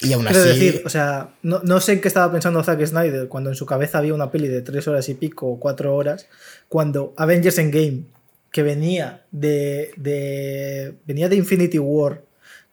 Y 0.02 0.14
aún 0.14 0.26
Quiero 0.26 0.42
así... 0.42 0.50
decir, 0.50 0.82
o 0.86 0.90
sea, 0.90 1.36
no, 1.44 1.62
no 1.64 1.80
sé 1.80 1.94
en 1.94 2.02
qué 2.02 2.08
estaba 2.08 2.32
pensando 2.32 2.64
Zack 2.64 2.84
Snyder 2.84 3.28
cuando 3.28 3.52
en 3.52 3.56
su 3.56 3.68
cabeza 3.68 4.00
había 4.00 4.16
una 4.16 4.32
peli 4.32 4.48
de 4.48 4.64
tres 4.64 4.88
horas 4.88 5.08
y 5.10 5.14
pico 5.14 5.48
o 5.48 5.60
cuatro 5.60 5.96
horas, 5.96 6.26
cuando 6.68 7.14
Avengers 7.18 7.60
Endgame, 7.60 8.06
que 8.50 8.64
venía 8.64 9.22
de, 9.32 9.92
de 9.98 10.96
venía 11.06 11.30
de 11.30 11.36
Infinity 11.36 11.78
War, 11.78 12.22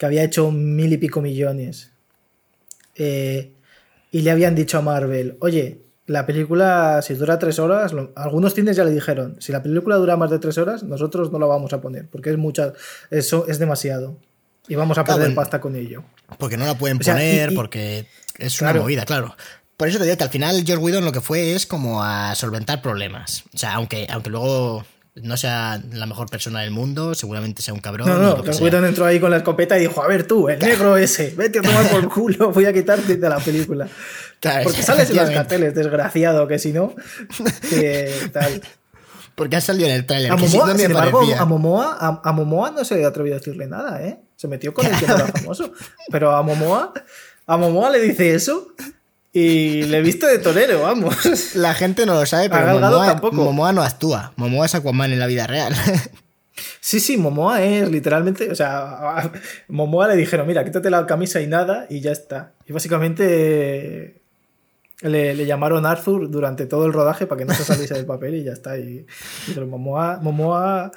que 0.01 0.07
había 0.07 0.25
hecho 0.25 0.51
mil 0.51 0.91
y 0.95 0.97
pico 0.97 1.21
millones, 1.21 1.93
eh, 2.97 3.53
y 4.11 4.23
le 4.23 4.31
habían 4.31 4.55
dicho 4.55 4.79
a 4.79 4.81
Marvel, 4.81 5.37
oye, 5.41 5.83
la 6.07 6.25
película, 6.25 7.03
si 7.03 7.13
dura 7.13 7.39
tres 7.39 7.59
horas, 7.59 7.93
lo- 7.93 8.11
algunos 8.17 8.55
cines 8.55 8.77
ya 8.77 8.85
le 8.85 8.93
dijeron, 8.93 9.37
si 9.41 9.53
la 9.53 9.63
película 9.63 9.97
dura 9.97 10.17
más 10.17 10.31
de 10.31 10.39
tres 10.39 10.57
horas, 10.57 10.83
nosotros 10.85 11.31
no 11.31 11.39
la 11.39 11.45
vamos 11.45 11.75
a 11.75 11.83
poner, 11.83 12.09
porque 12.09 12.31
es 12.31 12.39
mucha, 12.39 12.73
eso 13.11 13.45
es 13.47 13.59
demasiado. 13.59 14.17
Y 14.69 14.75
vamos 14.75 14.97
a 14.97 15.05
perder 15.05 15.35
pasta 15.35 15.61
con 15.61 15.77
ello. 15.77 16.03
Porque 16.39 16.57
no 16.57 16.65
la 16.65 16.79
pueden 16.79 16.99
O 16.99 17.03
sea, 17.03 17.15
poner, 17.15 17.51
y- 17.51 17.53
y- 17.53 17.57
porque 17.57 18.07
es 18.39 18.59
una 18.63 18.71
movida, 18.81 19.05
claro. 19.05 19.37
Por 19.77 19.89
eso 19.89 19.99
te 19.99 20.05
digo 20.05 20.17
que 20.17 20.25
al 20.25 20.31
final 20.31 20.63
George 20.65 20.83
Whedon 20.83 21.05
lo 21.05 21.13
que 21.13 21.21
fue 21.21 21.53
es 21.55 21.67
como 21.67 22.03
a 22.03 22.35
solventar 22.35 22.81
problemas. 22.81 23.45
O 23.55 23.59
sea, 23.59 23.75
aunque, 23.75 24.07
aunque 24.11 24.31
luego 24.31 24.85
no 25.15 25.37
sea 25.37 25.83
la 25.93 26.07
mejor 26.07 26.31
persona 26.31 26.61
del 26.61 26.71
mundo, 26.71 27.15
seguramente 27.15 27.63
sea 27.63 27.75
un 27.75 27.81
cabrón. 27.81 28.09
No, 28.09 28.19
no, 28.19 28.53
sea. 28.53 28.63
Whedon 28.63 28.85
entró 28.85 29.07
ahí 29.07 29.19
con 29.19 29.31
la 29.31 29.39
escopeta 29.39 29.77
y 29.77 29.83
dijo, 29.83 30.03
a 30.03 30.09
ver 30.09 30.27
tú, 30.27 30.49
el 30.49 30.59
negro 30.59 30.97
ese, 30.97 31.35
vete 31.37 31.59
a 31.59 31.63
tomar 31.63 31.89
por 31.91 32.09
culo, 32.09 32.53
voy 32.53 32.67
a 32.67 32.73
quitarte 32.73 33.17
de 33.17 33.29
la 33.29 33.39
película. 33.39 33.89
Claro, 34.39 34.65
Porque 34.65 34.83
sales 34.83 35.11
en 35.11 35.17
los 35.17 35.31
carteles, 35.31 35.75
desgraciado, 35.75 36.47
que 36.47 36.59
si 36.59 36.73
no, 36.73 36.95
que 37.69 38.13
tal. 38.33 38.63
Porque 39.35 39.57
ha 39.57 39.61
salido 39.61 39.89
en 39.89 39.97
el 39.97 40.07
tráiler. 40.07 40.33
A 40.33 40.39
sí, 40.39 40.45
Momoa, 40.45 40.67
no 40.67 40.75
me 40.75 40.81
sin 40.81 40.91
embargo, 40.91 41.23
a 41.39 41.45
Momoa, 41.45 41.97
a, 42.01 42.29
a 42.29 42.33
Momoa 42.33 42.71
no 42.71 42.85
se 42.85 43.05
atrevió 43.05 43.35
a 43.35 43.39
decirle 43.39 43.67
nada, 43.67 44.03
¿eh? 44.03 44.21
Se 44.37 44.49
metió 44.49 44.73
con 44.73 44.87
el 44.87 44.97
que 44.99 45.07
no 45.07 45.17
era 45.17 45.27
famoso. 45.27 45.73
Pero 46.11 46.33
a 46.33 46.43
Momoa, 46.43 46.93
a 47.47 47.57
Momoa 47.57 47.91
le 47.91 48.01
dice 48.01 48.35
eso 48.35 48.69
y 49.33 49.85
le 49.85 50.01
viste 50.03 50.27
de 50.27 50.39
torero, 50.39 50.83
vamos. 50.83 51.15
La 51.55 51.75
gente 51.75 52.05
no 52.07 52.15
lo 52.15 52.27
sabe, 52.27 52.51
pero 52.51 52.79
Momoa, 52.79 53.07
tampoco. 53.07 53.37
Momoa 53.37 53.73
no 53.73 53.83
actúa. 53.83 54.33
Momoa 54.37 54.67
es 54.67 54.75
Aquaman 54.75 55.13
en 55.13 55.19
la 55.19 55.27
vida 55.27 55.47
real. 55.47 55.75
Sí, 56.83 57.01
sí, 57.01 57.17
Momoa 57.17 57.63
es 57.63 57.91
literalmente, 57.91 58.51
o 58.51 58.55
sea, 58.55 59.19
a 59.19 59.33
Momoa 59.69 60.09
le 60.09 60.17
dijeron, 60.17 60.47
mira, 60.47 60.65
quítate 60.65 60.91
la 60.91 61.07
camisa 61.07 61.41
y 61.41 61.47
nada, 61.47 61.87
y 61.89 62.01
ya 62.01 62.11
está. 62.13 62.53
Y 62.67 62.73
básicamente 62.73 64.23
le, 65.01 65.35
le 65.35 65.47
llamaron 65.47 65.87
Arthur 65.87 66.31
durante 66.31 66.67
todo 66.67 66.87
el 66.87 66.93
rodaje 66.93 67.27
para 67.27 67.39
que 67.39 67.45
no 67.47 67.55
se 67.55 67.65
saliese 67.65 67.95
del 67.95 68.07
papel 68.07 68.35
y 68.35 68.45
ya 68.45 68.53
está. 68.53 68.79
Y, 68.79 69.07
y 69.47 69.53
pero 69.55 69.67
Momoa, 69.67 70.19
Momoa 70.21 70.91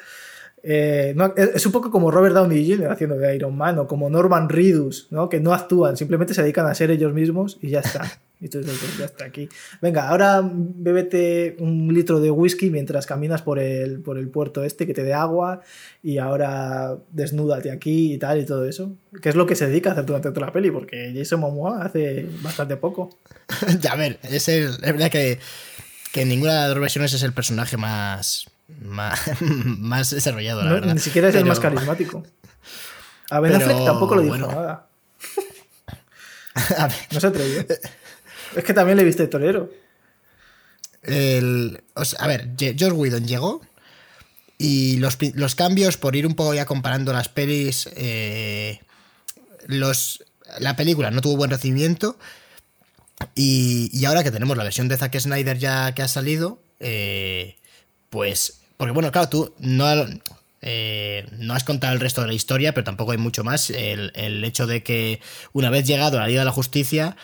eh, 0.64 1.14
no, 1.16 1.34
es, 1.36 1.66
un 1.66 1.72
poco 1.74 1.92
como 1.92 2.10
Robert 2.10 2.34
Downey 2.34 2.68
Jr. 2.70 2.90
haciendo 2.92 3.18
de 3.18 3.36
Iron 3.36 3.56
Man 3.56 3.78
o 3.80 3.88
como 3.88 4.10
Norman 4.10 4.48
Reedus, 4.50 5.08
¿no? 5.12 5.28
que 5.28 5.40
no 5.42 5.54
actúan, 5.54 5.98
simplemente 5.98 6.34
se 6.34 6.42
dedican 6.42 6.66
a 6.68 6.74
ser 6.74 6.90
ellos 6.90 7.14
mismos 7.14 7.58
y 7.62 7.70
ya 7.70 7.80
está. 7.82 8.10
Y 8.42 8.50
tú 8.50 8.58
dices, 8.58 8.78
pues 8.78 8.98
ya 8.98 9.06
está 9.06 9.24
aquí. 9.24 9.48
Venga, 9.82 10.10
ahora 10.10 10.42
bébete 10.44 11.56
un 11.60 11.94
litro 11.94 12.20
de 12.20 12.30
whisky 12.30 12.70
mientras 12.70 13.06
caminas 13.06 13.42
por 13.42 13.58
el, 13.58 14.02
por 14.02 14.18
el 14.18 14.28
puerto 14.28 14.66
este 14.66 14.86
que 14.86 14.94
te 14.94 15.02
dé 15.06 15.14
agua 15.14 15.62
y 16.02 16.18
ahora 16.18 16.98
desnúdate 17.12 17.72
aquí 17.72 18.14
y 18.16 18.18
tal 18.18 18.42
y 18.42 18.46
todo 18.46 18.68
eso. 18.68 18.98
Que 19.22 19.30
es 19.30 19.36
lo 19.36 19.46
que 19.46 19.56
se 19.56 19.68
dedica 19.68 19.92
a 19.92 19.94
hacer 19.94 20.06
durante 20.06 20.30
toda 20.32 20.48
la 20.48 20.52
peli, 20.52 20.72
porque 20.72 21.14
Jason 21.16 21.40
Momoa 21.40 21.84
hace 21.86 22.28
bastante 22.42 22.76
poco. 22.76 23.18
ya, 23.80 23.94
a 23.94 23.96
ver, 23.96 24.20
es, 24.24 24.50
el- 24.50 24.72
es 24.72 24.82
verdad 24.82 25.10
que, 25.10 25.40
que 26.12 26.22
en 26.24 26.28
ninguna 26.28 26.52
de 26.54 26.60
las 26.60 26.70
dos 26.72 26.80
versiones 26.82 27.14
es 27.14 27.24
el 27.24 27.32
personaje 27.32 27.78
más, 27.78 28.48
más, 28.82 29.20
más 29.42 30.10
desarrollado, 30.12 30.62
la 30.64 30.70
No, 30.70 30.76
verdad. 30.76 30.94
ni 30.94 31.00
siquiera 31.00 31.30
es 31.30 31.36
el 31.36 31.46
más 31.46 31.60
carismático. 31.60 32.24
A 33.30 33.40
Ben 33.40 33.54
Pero, 33.54 33.66
Affleck 33.66 33.86
tampoco 33.86 34.16
le 34.16 34.24
dijo 34.24 34.38
bueno. 34.38 34.48
nada. 34.52 34.88
No 37.12 37.20
se 37.20 37.28
atrevió. 37.28 37.66
Es 38.56 38.64
que 38.64 38.74
también 38.74 38.98
le 38.98 39.04
viste 39.04 39.26
torero. 39.28 39.72
El, 41.02 41.84
o 41.96 42.06
sea, 42.06 42.20
a 42.20 42.28
ver, 42.28 42.52
George 42.58 42.92
Whedon 42.92 43.26
llegó 43.28 43.62
y 44.58 44.98
los, 44.98 45.18
los 45.34 45.56
cambios, 45.56 45.98
por 45.98 46.16
ir 46.16 46.26
un 46.28 46.36
poco 46.36 46.54
ya 46.54 46.66
comparando 46.66 47.12
las 47.12 47.28
pelis, 47.28 47.90
eh, 47.96 48.80
los, 49.66 50.24
la 50.60 50.76
película 50.76 51.12
no 51.12 51.22
tuvo 51.22 51.36
buen 51.38 51.50
recibimiento 51.50 52.18
y, 53.36 53.90
y 53.92 54.06
ahora 54.06 54.24
que 54.24 54.32
tenemos 54.32 54.56
la 54.56 54.64
versión 54.64 54.88
de 54.88 54.98
Zack 54.98 55.20
Snyder 55.20 55.58
ya 55.58 55.94
que 55.94 56.04
ha 56.04 56.08
salido, 56.08 56.62
eh, 56.80 57.58
pues, 58.10 58.60
porque 58.78 58.92
bueno, 58.92 59.12
claro, 59.12 59.30
tú 59.30 59.54
no, 59.60 59.86
eh, 60.62 61.26
no 61.38 61.54
has 61.54 61.64
contado 61.64 61.94
el 61.94 62.00
resto 62.00 62.22
de 62.22 62.28
la 62.28 62.34
historia, 62.34 62.74
pero 62.74 62.86
tampoco 62.86 63.12
hay 63.12 63.18
mucho 63.18 63.44
más. 63.44 63.70
El, 63.70 64.12
el 64.16 64.44
hecho 64.44 64.66
de 64.68 64.84
que 64.84 65.20
una 65.52 65.70
vez 65.70 65.86
llegado 65.86 66.18
a 66.18 66.22
la 66.22 66.28
Liga 66.28 66.42
de 66.42 66.46
la 66.46 66.52
Justicia, 66.52 67.16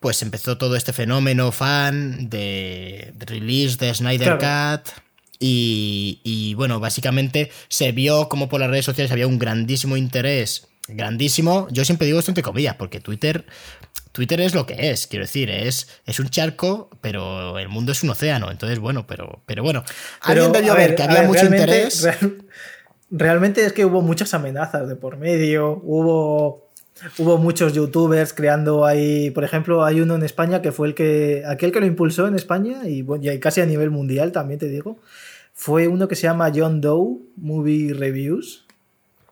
pues 0.00 0.20
empezó 0.22 0.58
todo 0.58 0.74
este 0.74 0.92
fenómeno 0.92 1.52
fan 1.52 2.28
de, 2.28 3.12
de 3.14 3.26
release 3.26 3.76
de 3.76 3.94
Snyder 3.94 4.36
Claro. 4.38 4.82
Cut. 4.82 4.92
Y, 5.38 6.20
y, 6.22 6.54
bueno, 6.54 6.78
básicamente 6.78 7.50
se 7.68 7.90
vio 7.92 8.28
como 8.28 8.48
por 8.48 8.60
las 8.60 8.70
redes 8.70 8.84
sociales 8.84 9.10
había 9.10 9.26
un 9.26 9.38
grandísimo 9.38 9.96
interés. 9.96 10.68
Grandísimo. 10.88 11.68
Yo 11.70 11.84
siempre 11.84 12.06
digo 12.06 12.18
esto 12.18 12.30
entre 12.30 12.42
comillas, 12.42 12.76
porque 12.76 13.00
Twitter. 13.00 13.44
Twitter 14.12 14.40
es 14.40 14.54
lo 14.54 14.66
que 14.66 14.90
es, 14.90 15.06
quiero 15.06 15.24
decir, 15.24 15.50
es, 15.50 15.88
es 16.06 16.20
un 16.20 16.28
charco, 16.28 16.90
pero 17.00 17.58
el 17.58 17.68
mundo 17.68 17.92
es 17.92 18.02
un 18.02 18.10
océano. 18.10 18.50
Entonces, 18.50 18.78
bueno, 18.78 19.06
pero, 19.06 19.40
pero 19.46 19.62
bueno. 19.62 19.82
Pero, 20.26 20.44
alguien 20.44 20.52
debió 20.52 20.74
ver, 20.74 20.94
que 20.94 21.02
había 21.02 21.22
mucho 21.22 21.46
interés. 21.46 22.02
real- 22.02 22.44
realmente 23.10 23.64
es 23.64 23.72
que 23.72 23.84
hubo 23.84 24.02
muchas 24.02 24.34
amenazas 24.34 24.88
de 24.88 24.96
por 24.96 25.16
medio, 25.16 25.80
hubo, 25.84 26.70
hubo 27.18 27.38
muchos 27.38 27.72
youtubers 27.72 28.32
creando 28.32 28.84
ahí, 28.84 29.30
por 29.30 29.44
ejemplo, 29.44 29.84
hay 29.84 30.00
uno 30.00 30.14
en 30.14 30.22
España 30.22 30.62
que 30.62 30.72
fue 30.72 30.88
el 30.88 30.94
que, 30.94 31.42
aquel 31.46 31.72
que 31.72 31.80
lo 31.80 31.86
impulsó 31.86 32.26
en 32.26 32.34
España 32.36 32.86
y, 32.88 33.02
bueno, 33.02 33.30
y 33.30 33.38
casi 33.38 33.60
a 33.60 33.66
nivel 33.66 33.90
mundial 33.90 34.32
también 34.32 34.58
te 34.60 34.68
digo, 34.68 34.98
fue 35.54 35.88
uno 35.88 36.08
que 36.08 36.16
se 36.16 36.22
llama 36.22 36.50
John 36.54 36.80
Doe 36.80 37.18
Movie 37.36 37.92
Reviews, 37.92 38.64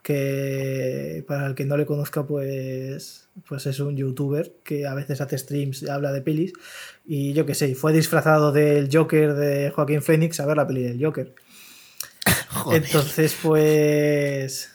que 0.02 1.24
para 1.26 1.46
el 1.46 1.54
que 1.54 1.64
no 1.64 1.76
le 1.76 1.86
conozca 1.86 2.24
pues 2.24 3.28
pues 3.48 3.66
es 3.66 3.80
un 3.80 3.96
youtuber 3.96 4.52
que 4.64 4.86
a 4.86 4.94
veces 4.94 5.20
hace 5.20 5.38
streams 5.38 5.88
habla 5.88 6.12
de 6.12 6.22
pelis 6.22 6.52
y 7.06 7.32
yo 7.32 7.46
qué 7.46 7.54
sé 7.54 7.74
fue 7.74 7.92
disfrazado 7.92 8.52
del 8.52 8.88
Joker 8.92 9.34
de 9.34 9.70
Joaquín 9.70 10.02
Phoenix 10.02 10.40
a 10.40 10.46
ver 10.46 10.56
la 10.56 10.66
peli 10.66 10.82
del 10.82 11.02
Joker 11.04 11.34
Joder. 12.50 12.82
entonces 12.84 13.36
pues 13.42 14.70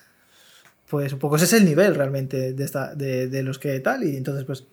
pues 0.90 1.14
un 1.14 1.20
poco 1.20 1.36
ese 1.36 1.46
es 1.46 1.54
el 1.54 1.66
nivel 1.66 1.96
realmente 1.96 2.54
de, 2.54 2.64
esta, 2.64 2.94
de, 2.96 3.28
de 3.28 3.44
los 3.44 3.60
que 3.60 3.80
tal 3.80 4.04
y 4.04 4.16
entonces 4.18 4.46
pues 4.46 4.66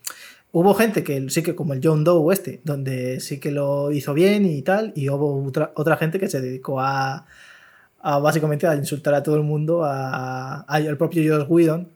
hubo 0.53 0.75
gente 0.75 1.03
que 1.03 1.29
sí 1.31 1.43
que 1.43 1.55
como 1.55 1.73
el 1.73 1.81
John 1.83 2.05
Doe 2.05 2.33
este 2.33 2.61
donde 2.65 3.21
sí 3.21 3.39
que 3.41 3.51
lo 3.51 3.91
hizo 3.93 4.13
bien 4.15 4.45
y 4.47 4.63
tal 4.63 4.93
y 4.95 5.09
hubo 5.09 5.43
otra, 5.47 5.73
otra 5.75 5.97
gente 5.97 6.19
que 6.19 6.29
se 6.29 6.41
dedicó 6.41 6.81
a 6.81 7.27
a 8.05 8.19
básicamente 8.19 8.67
a 8.67 8.75
insultar 8.75 9.15
a 9.15 9.23
todo 9.23 9.37
el 9.37 9.43
mundo, 9.45 9.85
a, 9.85 10.57
a- 10.63 10.65
al 10.67 10.97
propio 10.97 11.23
Joss 11.39 11.47
Whedon. 11.49 11.89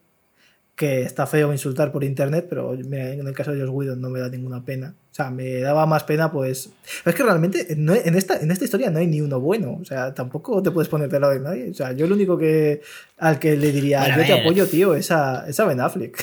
Que 0.76 1.00
está 1.00 1.26
feo 1.26 1.52
insultar 1.52 1.90
por 1.90 2.04
internet, 2.04 2.46
pero 2.50 2.72
mira, 2.72 3.08
en 3.14 3.26
el 3.26 3.32
caso 3.32 3.50
de 3.50 3.60
Josh 3.60 3.70
Whedon 3.70 3.98
no 3.98 4.10
me 4.10 4.20
da 4.20 4.28
ninguna 4.28 4.62
pena. 4.62 4.94
O 5.10 5.14
sea, 5.16 5.30
me 5.30 5.60
daba 5.60 5.86
más 5.86 6.04
pena, 6.04 6.30
pues. 6.30 6.68
Es 7.02 7.14
que 7.14 7.22
realmente 7.22 7.72
en, 7.72 8.14
esta, 8.14 8.36
en 8.38 8.50
esta 8.50 8.66
historia 8.66 8.90
no 8.90 8.98
hay 8.98 9.06
ni 9.06 9.22
uno 9.22 9.40
bueno. 9.40 9.78
O 9.80 9.84
sea, 9.86 10.12
tampoco 10.12 10.62
te 10.62 10.70
puedes 10.70 10.90
poner 10.90 11.08
del 11.08 11.22
lado 11.22 11.32
de 11.32 11.40
nadie. 11.40 11.70
O 11.70 11.74
sea, 11.74 11.92
yo 11.92 12.06
lo 12.06 12.14
único 12.14 12.36
que 12.36 12.82
al 13.16 13.38
que 13.38 13.56
le 13.56 13.72
diría, 13.72 14.18
yo 14.18 14.26
te 14.26 14.38
apoyo, 14.38 14.66
tío, 14.66 14.94
es 14.94 15.10
a, 15.10 15.48
es 15.48 15.58
a 15.58 15.64
Ben 15.64 15.80
Affleck. 15.80 16.22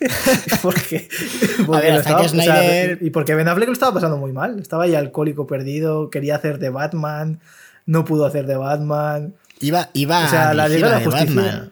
porque, 0.62 1.06
y 3.02 3.10
porque 3.10 3.34
Ben 3.34 3.48
Affleck 3.48 3.68
lo 3.68 3.74
estaba 3.74 3.92
pasando 3.92 4.16
muy 4.16 4.32
mal. 4.32 4.58
Estaba 4.60 4.84
ahí 4.84 4.94
alcohólico 4.94 5.46
perdido, 5.46 6.08
quería 6.08 6.36
hacer 6.36 6.58
de 6.58 6.70
Batman, 6.70 7.40
no 7.84 8.06
pudo 8.06 8.24
hacer 8.24 8.46
de 8.46 8.56
Batman. 8.56 9.34
Iba, 9.60 9.90
iba 9.92 10.24
o 10.24 10.28
sea, 10.28 10.54
la 10.54 10.68
Liga 10.68 10.88
de 10.88 10.94
la 10.94 11.04
Justicia. 11.04 11.70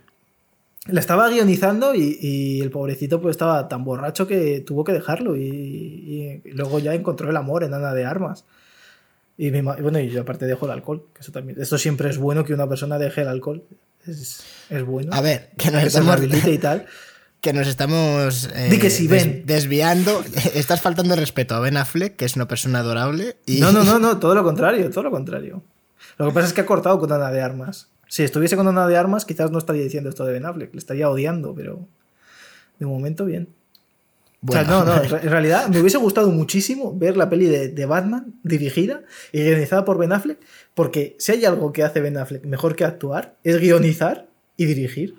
La 0.89 1.01
estaba 1.01 1.29
guionizando 1.29 1.95
y, 1.95 2.61
el 2.61 2.71
pobrecito 2.71 3.21
pues 3.21 3.33
estaba 3.33 3.69
tan 3.69 3.85
borracho 3.85 4.27
que 4.27 4.61
tuvo 4.61 4.85
que 4.85 4.93
dejarlo 4.93 5.37
y, 5.37 6.43
luego 6.47 6.79
ya 6.79 6.95
encontró 6.95 7.31
el 7.31 7.37
amor 7.37 7.65
en 7.65 7.75
Ana 7.75 7.95
de 7.95 8.05
Armas. 8.05 8.45
Y 9.37 9.51
bueno, 9.51 10.01
y 10.01 10.09
yo 10.09 10.23
aparte 10.23 10.47
dejo 10.47 10.67
el 10.67 10.73
alcohol, 10.73 11.07
que 11.15 11.21
eso 11.21 11.31
también. 11.31 11.61
Esto 11.61 11.79
siempre 11.79 12.11
es 12.11 12.19
bueno 12.19 12.45
que 12.45 12.55
una 12.55 12.69
persona 12.69 12.99
deje 12.99 13.23
el 13.23 13.29
alcohol. 13.29 13.63
Es, 14.05 14.43
bueno. 14.85 15.13
A 15.13 15.21
ver, 15.21 15.51
que 15.57 15.71
nos 15.71 15.85
estamos 15.85 16.21
y 16.23 16.59
tal. 16.59 16.87
Que 17.41 17.53
nos 17.53 17.69
estamos 17.69 18.49
eh, 18.53 19.43
desviando. 19.47 20.25
Estás 20.55 20.81
faltando 20.81 21.15
el 21.15 21.21
respeto 21.21 21.55
a 21.55 21.61
Ben 21.61 21.77
Affleck, 21.77 22.17
que 22.17 22.25
es 22.25 22.35
una 22.35 22.49
persona 22.49 22.81
adorable. 22.81 23.37
Y... 23.47 23.61
No, 23.61 23.71
no, 23.71 23.85
no, 23.85 23.99
no, 24.01 24.19
todo 24.19 24.35
lo 24.35 24.43
contrario, 24.43 24.91
todo 24.91 25.05
lo 25.05 25.13
contrario. 25.13 25.63
Lo 26.17 26.27
que 26.27 26.33
pasa 26.33 26.49
es 26.49 26.53
que 26.53 26.63
ha 26.63 26.67
cortado 26.67 26.99
con 26.99 27.13
Ana 27.13 27.31
de 27.31 27.41
Armas. 27.41 27.91
Si 28.09 28.23
estuviese 28.23 28.57
con 28.57 28.67
una 28.67 28.87
de 28.87 28.97
armas, 28.97 29.25
quizás 29.25 29.51
no 29.51 29.59
estaría 29.59 29.83
diciendo 29.83 30.09
esto 30.09 30.25
de 30.25 30.33
Ben 30.33 30.47
Affleck, 30.47 30.73
le 30.73 30.79
estaría 30.79 31.11
odiando, 31.11 31.55
pero 31.55 31.87
de 32.79 32.87
momento 32.87 33.27
bien. 33.27 33.49
O 34.47 34.53
sea, 34.53 34.63
no, 34.63 34.85
no, 34.85 35.03
en 35.03 35.31
realidad 35.31 35.69
me 35.69 35.81
hubiese 35.81 35.99
gustado 35.99 36.31
muchísimo 36.31 36.97
ver 36.97 37.17
la 37.17 37.29
peli 37.29 37.47
de, 37.47 37.87
Batman 37.87 38.35
dirigida 38.43 39.03
y 39.33 39.43
guionizada 39.43 39.85
por 39.85 39.99
Ben 39.99 40.13
Affleck, 40.13 40.39
porque 40.75 41.17
si 41.19 41.33
hay 41.33 41.45
algo 41.45 41.73
que 41.73 41.83
hace 41.83 42.01
Ben 42.01 42.17
Affleck 42.17 42.45
mejor 42.45 42.77
que 42.77 42.85
actuar, 42.85 43.37
es 43.45 43.61
guionizar 43.61 44.29
y 44.57 44.65
dirigir. 44.65 45.17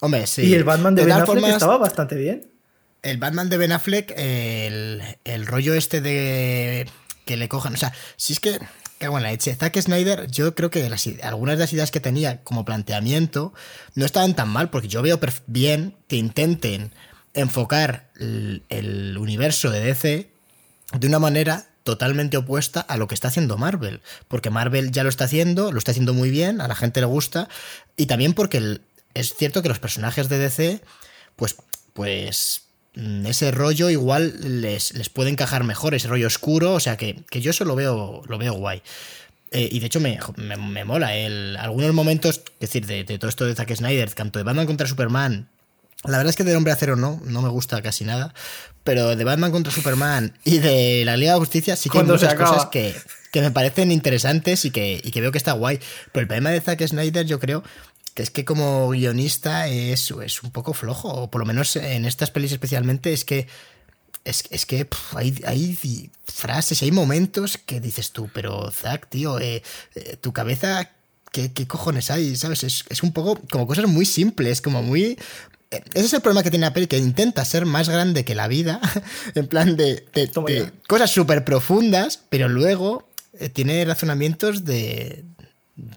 Hombre, 0.00 0.26
sí. 0.26 0.42
Y 0.42 0.54
el 0.54 0.64
Batman 0.64 0.94
de, 0.94 1.04
Ben 1.04 1.12
Affleck 1.12 1.44
estaba 1.44 1.76
bastante 1.76 2.14
bien. 2.16 2.50
El 3.02 3.18
Batman 3.18 3.48
de 3.48 3.58
Ben 3.58 3.72
Affleck, 3.72 4.12
el, 4.16 5.02
el 5.24 5.46
rollo 5.46 5.74
este 5.74 6.00
de 6.00 6.86
que 7.24 7.36
le 7.36 7.48
cojan, 7.48 7.74
o 7.74 7.76
sea, 7.76 7.92
si 8.16 8.32
es 8.32 8.40
que 8.40 8.58
que 9.00 9.08
bueno, 9.08 9.26
la. 9.26 9.56
Zack 9.56 9.80
Snyder, 9.80 10.30
yo 10.30 10.54
creo 10.54 10.70
que 10.70 10.88
algunas 11.22 11.56
de 11.56 11.64
las 11.64 11.72
ideas 11.72 11.90
que 11.90 12.00
tenía 12.00 12.44
como 12.44 12.66
planteamiento 12.66 13.54
no 13.94 14.04
estaban 14.04 14.36
tan 14.36 14.50
mal, 14.50 14.68
porque 14.68 14.88
yo 14.88 15.00
veo 15.00 15.18
bien 15.46 15.96
que 16.06 16.16
intenten 16.16 16.92
enfocar 17.32 18.10
el, 18.18 19.16
universo 19.18 19.70
de 19.70 19.80
DC 19.80 20.30
de 20.92 21.06
una 21.06 21.18
manera 21.18 21.66
totalmente 21.82 22.36
opuesta 22.36 22.82
a 22.82 22.98
lo 22.98 23.08
que 23.08 23.14
está 23.14 23.28
haciendo 23.28 23.56
Marvel. 23.56 24.02
Porque 24.28 24.50
Marvel 24.50 24.92
ya 24.92 25.02
lo 25.02 25.08
está 25.08 25.24
haciendo, 25.24 25.72
lo 25.72 25.78
está 25.78 25.92
haciendo 25.92 26.12
muy 26.12 26.28
bien, 26.28 26.60
a 26.60 26.68
la 26.68 26.76
gente 26.76 27.00
le 27.00 27.06
gusta, 27.06 27.48
y 27.96 28.04
también 28.04 28.34
porque 28.34 28.82
es 29.14 29.34
cierto 29.34 29.62
que 29.62 29.70
los 29.70 29.78
personajes 29.78 30.28
de 30.28 30.38
DC, 30.38 30.82
pues, 31.36 31.56
pues 31.94 32.64
ese 32.94 33.50
rollo 33.50 33.88
igual 33.88 34.34
les, 34.60 34.94
les, 34.94 35.08
puede 35.08 35.30
encajar 35.30 35.64
mejor, 35.64 35.94
ese 35.94 36.08
rollo 36.08 36.26
oscuro, 36.26 36.74
o 36.74 36.80
sea 36.80 36.96
que, 36.96 37.22
yo 37.30 37.50
eso 37.50 37.64
lo 37.64 37.76
veo, 37.76 38.22
lo 38.26 38.38
veo 38.38 38.54
guay. 38.54 38.82
Eh, 39.52 39.68
y 39.70 39.80
de 39.80 39.86
hecho 39.86 40.00
me, 40.00 40.18
me, 40.36 40.84
mola. 40.84 41.16
El, 41.16 41.56
algunos 41.56 41.92
momentos, 41.92 42.42
es 42.60 42.60
decir, 42.60 42.86
de, 42.86 43.04
todo 43.18 43.28
esto 43.28 43.46
de 43.46 43.54
Zack 43.54 43.74
Snyder, 43.74 44.12
tanto 44.12 44.38
de 44.38 44.44
Batman 44.44 44.66
contra 44.66 44.86
Superman, 44.86 45.48
la 46.04 46.16
verdad 46.16 46.30
es 46.30 46.36
que 46.36 46.44
de 46.44 46.56
Hombre 46.56 46.72
Acero 46.72 46.96
no, 46.96 47.20
no 47.24 47.42
me 47.42 47.48
gusta 47.48 47.82
casi 47.82 48.04
nada, 48.04 48.32
pero 48.84 49.16
de 49.16 49.24
Batman 49.24 49.52
contra 49.52 49.72
Superman 49.72 50.32
y 50.44 50.58
de 50.58 51.02
la 51.04 51.16
Liga 51.16 51.34
de 51.34 51.38
Justicia 51.40 51.76
sí 51.76 51.90
que 51.90 51.98
hay 51.98 52.04
muchas 52.04 52.34
cosas 52.34 52.66
que, 52.66 52.94
que, 53.32 53.42
me 53.42 53.50
parecen 53.50 53.92
interesantes 53.92 54.64
y 54.64 54.70
que, 54.70 55.00
y 55.02 55.10
que 55.10 55.20
veo 55.20 55.30
que 55.30 55.38
está 55.38 55.52
guay. 55.52 55.78
Pero 56.12 56.22
el 56.22 56.26
problema 56.26 56.50
de 56.50 56.60
Zack 56.60 56.86
Snyder 56.86 57.26
yo 57.26 57.38
creo 57.38 57.62
que 57.62 57.68
es 58.20 58.30
que 58.30 58.44
como 58.44 58.88
guionista 58.90 59.68
es, 59.68 60.10
es 60.10 60.42
un 60.42 60.50
poco 60.50 60.72
flojo, 60.74 61.08
o 61.08 61.30
por 61.30 61.40
lo 61.40 61.46
menos 61.46 61.76
en 61.76 62.04
estas 62.04 62.30
pelis 62.30 62.52
especialmente 62.52 63.12
es 63.12 63.24
que 63.24 63.46
es, 64.24 64.44
es 64.50 64.66
que 64.66 64.86
hay, 65.16 65.40
hay, 65.46 66.10
frases 66.24 66.82
hay 66.82 66.92
momentos 66.92 67.58
que 67.58 67.80
dices 67.80 68.12
tú, 68.12 68.30
pero 68.32 68.70
Zack, 68.70 69.08
tío, 69.08 69.38
eh, 69.40 69.62
eh, 69.94 70.16
tu 70.20 70.32
cabeza, 70.32 70.90
¿qué, 71.32 71.50
cojones 71.66 72.10
hay? 72.10 72.36
¿Sabes? 72.36 72.64
Es, 72.64 72.84
es, 72.88 73.02
un 73.02 73.12
poco 73.12 73.40
como 73.50 73.66
cosas 73.66 73.86
muy 73.86 74.04
simples, 74.04 74.60
como 74.60 74.82
muy... 74.82 75.18
Eh, 75.70 75.82
ese 75.94 76.06
es 76.06 76.12
el 76.12 76.20
problema 76.20 76.42
que 76.42 76.50
tiene 76.50 76.66
la 76.66 76.74
peli, 76.74 76.86
que 76.86 76.98
intenta 76.98 77.44
ser 77.44 77.64
más 77.64 77.88
grande 77.88 78.24
que 78.24 78.34
la 78.34 78.48
vida, 78.48 78.80
en 79.34 79.46
plan 79.46 79.76
de, 79.76 80.06
de 80.12 80.72
cosas 80.86 81.10
súper 81.10 81.44
profundas, 81.44 82.20
pero 82.28 82.48
luego 82.48 83.08
tiene 83.54 83.84
razonamientos 83.84 84.64
de, 84.64 85.24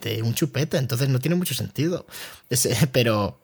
de 0.02 0.22
un 0.22 0.34
chupeta, 0.34 0.78
entonces 0.78 1.10
no 1.10 1.20
tiene 1.20 1.36
mucho 1.36 1.54
sentido. 1.54 2.06
pero, 2.92 3.40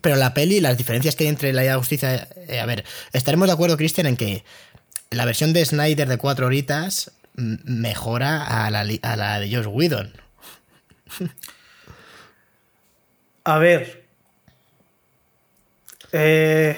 pero 0.00 0.16
la 0.16 0.34
peli, 0.34 0.60
las 0.60 0.78
diferencias 0.78 1.16
que 1.16 1.24
hay 1.24 1.30
entre 1.30 1.52
la 1.52 1.76
Justicia. 1.76 2.28
Eh, 2.48 2.60
a 2.60 2.66
ver, 2.66 2.84
estaremos 3.12 3.48
de 3.48 3.54
acuerdo, 3.54 3.76
Cristian, 3.76 4.06
en 4.06 4.16
que 4.16 4.44
la 5.10 5.24
versión 5.24 5.52
de 5.52 5.64
Snyder 5.64 6.08
de 6.08 6.18
cuatro 6.18 6.46
horitas 6.46 7.12
mejora 7.34 8.66
a 8.66 8.70
la, 8.70 8.80
a 9.02 9.16
la 9.16 9.40
de 9.40 9.54
Josh 9.54 9.66
Whedon. 9.66 10.12
A 13.44 13.58
ver. 13.58 14.04
Eh, 16.12 16.76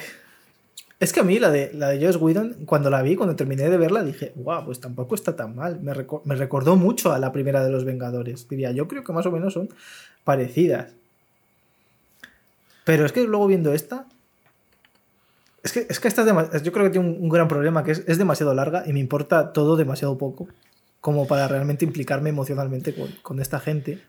es 1.03 1.11
que 1.11 1.19
a 1.19 1.23
mí 1.23 1.37
la 1.37 1.51
de, 1.51 1.69
la 1.73 1.89
Whedon, 1.89 2.65
cuando 2.65 2.89
la 2.89 3.01
vi, 3.01 3.17
cuando 3.17 3.35
terminé 3.35 3.69
de 3.69 3.75
verla, 3.75 4.03
dije, 4.03 4.31
guau, 4.35 4.63
pues 4.63 4.79
tampoco 4.79 5.15
está 5.15 5.35
tan 5.35 5.53
mal. 5.53 5.81
Me, 5.81 5.93
recordó 5.93 6.77
mucho 6.77 7.11
a 7.11 7.19
la 7.19 7.33
primera 7.33 7.61
de 7.61 7.69
los 7.69 7.83
Vengadores. 7.83 8.47
Diría, 8.47 8.71
yo 8.71 8.87
creo 8.87 9.03
que 9.03 9.11
más 9.11 9.25
o 9.25 9.31
menos 9.31 9.51
son 9.51 9.67
parecidas. 10.23 10.93
Pero 12.85 13.05
es 13.05 13.11
que 13.11 13.25
luego 13.25 13.47
viendo 13.47 13.73
esta. 13.73 14.05
Es 15.61 15.73
que, 15.73 15.87
es 15.89 15.99
que 15.99 16.07
es 16.07 16.15
yo 16.63 16.71
creo 16.71 16.85
que 16.85 16.91
tiene 16.91 17.05
un, 17.05 17.27
gran 17.27 17.49
problema, 17.49 17.83
que 17.83 17.91
es, 17.91 18.17
demasiado 18.17 18.53
larga 18.53 18.83
y 18.85 18.93
me 18.93 19.01
importa 19.01 19.51
todo 19.51 19.75
demasiado 19.75 20.17
poco. 20.17 20.47
Como 21.01 21.27
para 21.27 21.49
realmente 21.49 21.83
implicarme 21.83 22.29
emocionalmente 22.29 22.95
con, 23.21 23.41
esta 23.41 23.59
gente. 23.59 23.99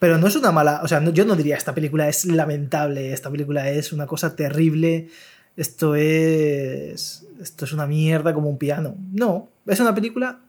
Pero 0.00 0.18
no 0.18 0.26
es 0.26 0.34
una 0.34 0.50
mala. 0.50 0.80
O 0.82 0.88
sea, 0.88 1.00
yo 1.04 1.24
no 1.24 1.36
diría 1.36 1.56
esta 1.56 1.72
película 1.72 2.08
es 2.08 2.24
lamentable, 2.24 3.12
esta 3.12 3.30
película 3.30 3.70
es 3.70 3.92
una 3.92 4.08
cosa 4.08 4.34
terrible 4.34 5.08
esto 5.56 5.94
es, 5.94 7.26
esto 7.40 7.64
es 7.64 7.72
una 7.72 7.86
mierda 7.86 8.34
como 8.34 8.48
un 8.48 8.58
piano. 8.58 8.96
No, 9.12 9.48
es 9.66 9.80
una 9.80 9.94
película, 9.94 10.40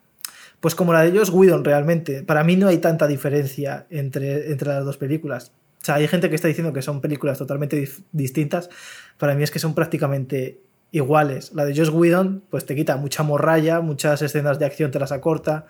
pues 0.60 0.76
como 0.76 0.94
la 0.94 1.02
de 1.02 1.18
Joss 1.18 1.30
Whedon 1.30 1.64
realmente. 1.64 2.24
Para 2.24 2.44
mí 2.44 2.56
no 2.56 2.68
hay 2.68 2.78
tanta 2.78 3.08
diferencia 3.08 3.86
entre, 3.90 4.52
entre 4.52 4.70
las 4.70 4.86
dos 4.86 4.98
películas. 4.98 5.52
O 5.82 5.86
sea, 5.86 5.96
hay 5.96 6.08
gente 6.08 6.30
que 6.30 6.36
está 6.36 6.48
diciendo 6.48 6.72
que 6.72 6.82
son 6.82 7.02
películas 7.02 7.38
totalmente 7.38 7.90
distintas. 8.14 8.70
Para 9.18 9.36
mí 9.36 9.44
es 9.44 9.52
que 9.52 9.60
son 9.60 9.76
prácticamente 9.76 10.60
iguales. 10.92 11.52
La 11.54 11.66
de 11.66 11.76
Joss 11.76 11.90
Whedon, 11.90 12.44
pues 12.50 12.66
te 12.66 12.76
quita 12.76 12.96
mucha 12.96 13.24
morralla, 13.24 13.82
muchas 13.82 14.22
escenas 14.22 14.60
de 14.60 14.66
acción 14.66 14.92
te 14.92 15.00
las 15.00 15.12
acorta. 15.12 15.66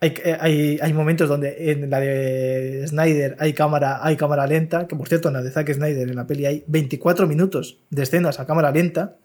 Eh, 0.00 0.36
hay, 0.38 0.78
hay, 0.82 0.92
momentos 0.92 1.26
donde 1.28 1.70
en 1.70 1.88
la 1.88 2.00
de 2.00 2.86
Snyder 2.86 3.36
hay 3.38 3.54
cámara, 3.54 4.00
hay 4.02 4.16
cámara 4.16 4.46
lenta, 4.46 4.86
que 4.86 4.94
por 4.94 5.08
cierto 5.08 5.28
en 5.28 5.34
la 5.34 5.42
de 5.42 5.50
Zack 5.50 5.72
Snyder 5.72 6.08
en 6.08 6.16
la 6.16 6.26
peli 6.26 6.44
hay 6.44 6.64
24 6.66 7.26
minutos 7.26 7.78
de 7.88 8.02
escenas 8.02 8.38
a 8.38 8.46
cámara 8.46 8.70
lenta. 8.70 9.16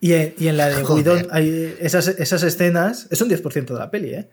Y 0.00 0.12
en, 0.12 0.56
la 0.56 0.68
de 0.68 0.82
Whedon 0.82 1.26
hay 1.30 1.76
esas, 1.80 2.08
esas 2.08 2.42
escenas, 2.42 3.08
es 3.10 3.20
un 3.20 3.28
10% 3.28 3.66
de 3.66 3.78
la 3.78 3.90
peli, 3.90 4.14
¿eh? 4.14 4.28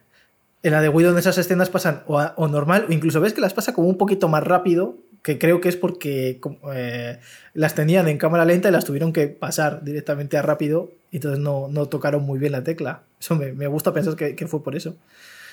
En 0.62 0.72
la 0.72 0.82
de 0.82 0.90
Whedon 0.90 1.18
esas 1.18 1.38
escenas 1.38 1.70
pasan 1.70 2.04
o, 2.08 2.20
o, 2.20 2.48
normal, 2.48 2.86
o 2.90 2.92
incluso 2.92 3.22
ves 3.22 3.34
que 3.34 3.42
las 3.42 3.54
pasa 3.54 3.74
como 3.74 3.88
un 3.88 3.98
poquito 3.98 4.28
más 4.28 4.44
rápido 4.44 4.98
que 5.26 5.40
creo 5.40 5.60
que 5.60 5.70
es 5.70 5.76
porque 5.76 6.40
eh, 6.72 7.20
las 7.56 7.74
tenían 7.74 8.08
en 8.08 8.20
cámara 8.20 8.46
lenta 8.46 8.70
y 8.70 8.72
las 8.72 8.86
tuvieron 8.86 9.12
que 9.12 9.26
pasar 9.28 9.84
directamente 9.84 10.38
a 10.38 10.44
rápido 10.44 10.92
y 11.10 11.16
entonces 11.16 11.40
no, 11.40 11.68
tocaron 11.88 12.24
muy 12.24 12.38
bien 12.38 12.52
la 12.52 12.64
tecla. 12.64 13.02
Eso 13.20 13.36
me, 13.36 13.66
gusta 13.66 13.92
pensar 13.92 14.16
que, 14.16 14.48
fue 14.48 14.64
por 14.64 14.76
eso. 14.76 14.96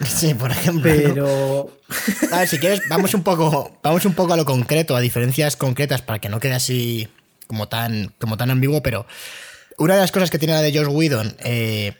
Sí, 0.04 0.34
por 0.34 0.50
ejemplo. 0.50 0.82
Pero. 0.82 1.70
A 2.32 2.40
ver, 2.40 2.48
si 2.48 2.58
quieres, 2.58 2.82
vamos 2.90 3.14
un 3.14 3.22
poco, 3.22 3.78
vamos 3.82 4.04
un 4.04 4.14
poco 4.14 4.34
a 4.34 4.36
lo 4.36 4.44
concreto, 4.44 4.94
a 4.94 5.00
diferencias 5.00 5.56
concretas, 5.56 6.02
para 6.02 6.18
que 6.18 6.28
no 6.28 6.40
quede 6.40 6.54
así 6.54 7.08
como 7.46 7.68
tan, 7.68 8.12
como 8.18 8.36
tan 8.36 8.50
ambiguo, 8.50 8.82
pero 8.82 9.06
una 9.78 9.94
de 9.94 10.00
las 10.00 10.12
cosas 10.12 10.30
que 10.30 10.38
tiene 10.38 10.54
la 10.54 10.60
de 10.60 10.76
Josh 10.76 10.88
Whedon 10.88 11.36
eh, 11.38 11.94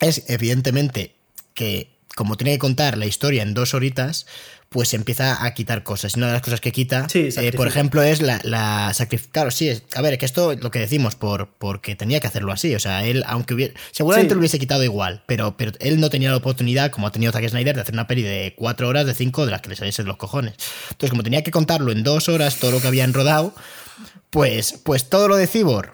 es, 0.00 0.24
evidentemente, 0.28 1.14
que 1.52 1.90
como 2.14 2.36
tiene 2.36 2.52
que 2.52 2.58
contar 2.58 2.96
la 2.96 3.06
historia 3.06 3.42
en 3.42 3.54
dos 3.54 3.74
horitas, 3.74 4.26
pues 4.72 4.94
empieza 4.94 5.44
a 5.44 5.54
quitar 5.54 5.82
cosas. 5.82 6.16
Y 6.16 6.18
una 6.18 6.28
de 6.28 6.32
las 6.32 6.42
cosas 6.42 6.60
que 6.60 6.72
quita, 6.72 7.06
eh, 7.14 7.52
por 7.54 7.68
ejemplo, 7.68 8.02
es 8.02 8.20
la, 8.20 8.40
la 8.42 8.92
Claro, 9.30 9.50
sí, 9.50 9.68
es, 9.68 9.84
a 9.94 10.02
ver, 10.02 10.18
que 10.18 10.26
esto 10.26 10.54
lo 10.54 10.70
que 10.70 10.78
decimos, 10.78 11.14
por, 11.14 11.50
porque 11.58 11.94
tenía 11.94 12.18
que 12.18 12.26
hacerlo 12.26 12.52
así. 12.52 12.74
O 12.74 12.80
sea, 12.80 13.04
él, 13.04 13.22
aunque 13.26 13.54
hubiera. 13.54 13.74
Seguramente 13.92 14.34
lo 14.34 14.40
hubiese 14.40 14.58
quitado 14.58 14.82
igual, 14.82 15.22
pero, 15.26 15.56
pero 15.56 15.72
él 15.80 16.00
no 16.00 16.10
tenía 16.10 16.30
la 16.30 16.36
oportunidad, 16.36 16.90
como 16.90 17.06
ha 17.06 17.12
tenido 17.12 17.30
Zack 17.32 17.48
Snyder, 17.48 17.74
de 17.76 17.82
hacer 17.82 17.94
una 17.94 18.06
peli 18.06 18.22
de 18.22 18.54
cuatro 18.56 18.88
horas, 18.88 19.06
de 19.06 19.14
cinco, 19.14 19.44
de 19.44 19.52
las 19.52 19.60
que 19.60 19.68
le 19.68 19.76
saliesen 19.76 20.06
los 20.06 20.16
cojones. 20.16 20.54
Entonces, 20.90 21.10
como 21.10 21.22
tenía 21.22 21.42
que 21.42 21.50
contarlo 21.50 21.92
en 21.92 22.02
dos 22.02 22.28
horas, 22.28 22.56
todo 22.56 22.70
lo 22.72 22.80
que 22.80 22.88
habían 22.88 23.12
rodado, 23.12 23.54
Pues, 24.30 24.80
pues 24.82 25.10
todo 25.10 25.28
lo 25.28 25.36
de 25.36 25.46
Cibor, 25.46 25.92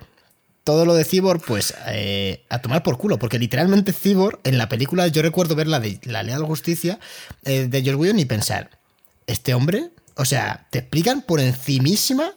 todo 0.69 0.85
lo 0.85 0.93
de 0.93 1.05
Cibor, 1.05 1.41
pues 1.41 1.73
eh, 1.87 2.45
a 2.51 2.59
tomar 2.59 2.83
por 2.83 2.99
culo, 2.99 3.19
porque 3.19 3.39
literalmente 3.39 3.95
Cibor, 3.95 4.39
en 4.45 4.59
la 4.59 4.69
película, 4.69 5.09
yo 5.09 5.23
recuerdo 5.23 5.55
ver 5.55 5.67
la 5.67 5.81
de 5.81 5.99
La 6.03 6.23
Leal 6.23 6.43
Justicia 6.43 7.01
eh, 7.47 7.69
de 7.71 7.83
George 7.83 7.99
Whedon 7.99 8.19
y 8.19 8.27
pensar, 8.27 8.79
este 9.27 9.55
hombre, 9.55 9.89
o 10.15 10.27
sea, 10.27 10.67
te 10.69 10.81
explican 10.81 11.23
por 11.23 11.41
encimísima 11.41 12.33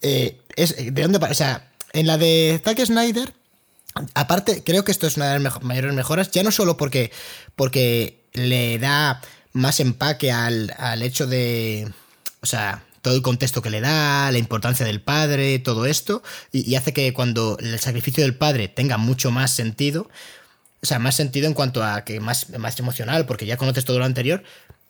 eh, 0.00 0.38
es, 0.54 0.76
de 0.76 1.02
dónde, 1.02 1.18
o 1.18 1.34
sea, 1.34 1.72
en 1.92 2.06
la 2.06 2.18
de 2.18 2.62
Zack 2.64 2.78
Snyder, 2.84 3.34
aparte, 4.14 4.62
creo 4.62 4.84
que 4.84 4.92
esto 4.92 5.08
es 5.08 5.16
una 5.16 5.32
de 5.32 5.40
las 5.40 5.60
mayores 5.60 5.92
mejoras, 5.92 6.30
ya 6.30 6.44
no 6.44 6.52
solo 6.52 6.76
porque, 6.76 7.10
porque 7.56 8.20
le 8.32 8.78
da 8.78 9.20
más 9.52 9.80
empaque 9.80 10.30
al, 10.30 10.72
al 10.78 11.02
hecho 11.02 11.26
de, 11.26 11.92
o 12.42 12.46
sea, 12.46 12.84
todo 13.04 13.14
el 13.14 13.22
contexto 13.22 13.60
que 13.60 13.68
le 13.68 13.82
da, 13.82 14.32
la 14.32 14.38
importancia 14.38 14.86
del 14.86 15.02
padre, 15.02 15.58
todo 15.58 15.84
esto, 15.84 16.22
y, 16.50 16.74
hace 16.74 16.94
que 16.94 17.12
cuando 17.12 17.58
el 17.60 17.78
sacrificio 17.78 18.24
del 18.24 18.34
padre 18.34 18.66
tenga 18.66 18.96
mucho 18.96 19.30
más 19.30 19.50
sentido, 19.50 20.08
o 20.82 20.86
sea, 20.86 20.98
más 20.98 21.14
sentido 21.14 21.46
en 21.46 21.52
cuanto 21.52 21.84
a 21.84 22.02
que 22.02 22.18
más, 22.18 22.48
más 22.58 22.78
emocional, 22.80 23.26
porque 23.26 23.44
ya 23.44 23.58
conoces 23.58 23.84
todo 23.84 23.98
lo 23.98 24.06
anterior, 24.06 24.42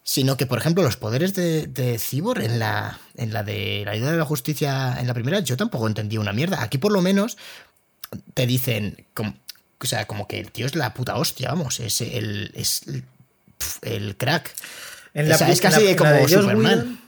sino 0.05 0.37
que, 0.37 0.47
por 0.47 0.59
ejemplo, 0.59 0.85
los 0.85 0.97
poderes 0.97 1.35
de, 1.35 1.67
de 1.67 1.99
Cibor 1.99 2.41
en 2.41 2.61
la, 2.61 3.01
en 3.17 3.33
la 3.33 3.43
de 3.43 3.83
la 3.85 3.91
ayuda 3.91 4.13
de 4.13 4.19
la 4.19 4.25
justicia 4.25 4.97
en 5.01 5.09
la 5.09 5.15
primera, 5.15 5.41
yo 5.41 5.57
tampoco 5.57 5.89
entendí 5.89 6.17
una 6.17 6.33
mierda. 6.33 6.63
Aquí 6.63 6.79
por 6.79 6.93
lo 6.93 7.03
menos 7.03 7.37
te 8.35 8.47
dicen, 8.47 9.07
como, 9.13 9.35
o 9.81 9.87
sea, 9.87 10.07
como 10.07 10.29
que 10.29 10.39
el 10.39 10.53
tío 10.53 10.67
es 10.67 10.77
la 10.77 10.95
puta 10.95 11.17
hostia, 11.17 11.49
vamos, 11.49 11.81
es 11.81 12.01
el, 12.01 12.53
es 12.55 12.83
el, 13.83 14.17
crack. 14.17 14.55
En 15.15 15.29
la, 15.29 15.35
es 15.35 15.61
casi 15.61 15.97
como 15.97 16.29
Superman. 16.29 17.04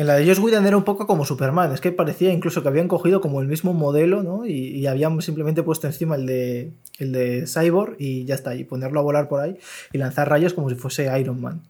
En 0.00 0.06
la 0.06 0.14
de 0.14 0.26
Josh 0.26 0.38
Whedon 0.38 0.66
era 0.66 0.78
un 0.78 0.84
poco 0.84 1.06
como 1.06 1.26
Superman, 1.26 1.74
es 1.74 1.82
que 1.82 1.92
parecía 1.92 2.32
incluso 2.32 2.62
que 2.62 2.68
habían 2.68 2.88
cogido 2.88 3.20
como 3.20 3.42
el 3.42 3.46
mismo 3.46 3.74
modelo, 3.74 4.22
¿no? 4.22 4.46
Y, 4.46 4.86
habían 4.86 5.20
simplemente 5.20 5.62
puesto 5.62 5.88
encima 5.88 6.14
el 6.14 6.24
de, 6.24 6.72
el 6.96 7.12
de 7.12 7.46
Cyborg 7.46 7.96
y 7.98 8.24
ya 8.24 8.34
está, 8.34 8.54
y 8.54 8.64
ponerlo 8.64 9.00
a 9.00 9.02
volar 9.02 9.28
por 9.28 9.42
ahí 9.42 9.58
y 9.92 9.98
lanzar 9.98 10.30
rayos 10.30 10.54
como 10.54 10.70
si 10.70 10.76
fuese 10.76 11.04
Iron 11.20 11.42
Man. 11.42 11.60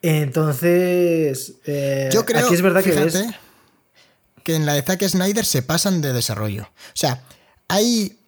Entonces, 0.00 1.56
eh, 1.66 2.08
yo 2.10 2.24
creo 2.24 2.46
aquí 2.46 2.54
es 2.54 2.62
verdad 2.62 2.82
que, 2.82 3.34
que 4.42 4.54
en 4.54 4.64
la 4.64 4.72
de 4.72 4.80
Zack 4.80 5.06
Snyder 5.06 5.44
se 5.44 5.60
pasan 5.60 6.00
de 6.00 6.14
desarrollo. 6.14 6.62
O 6.62 6.94
sea, 6.94 7.22
hay, 7.68 8.18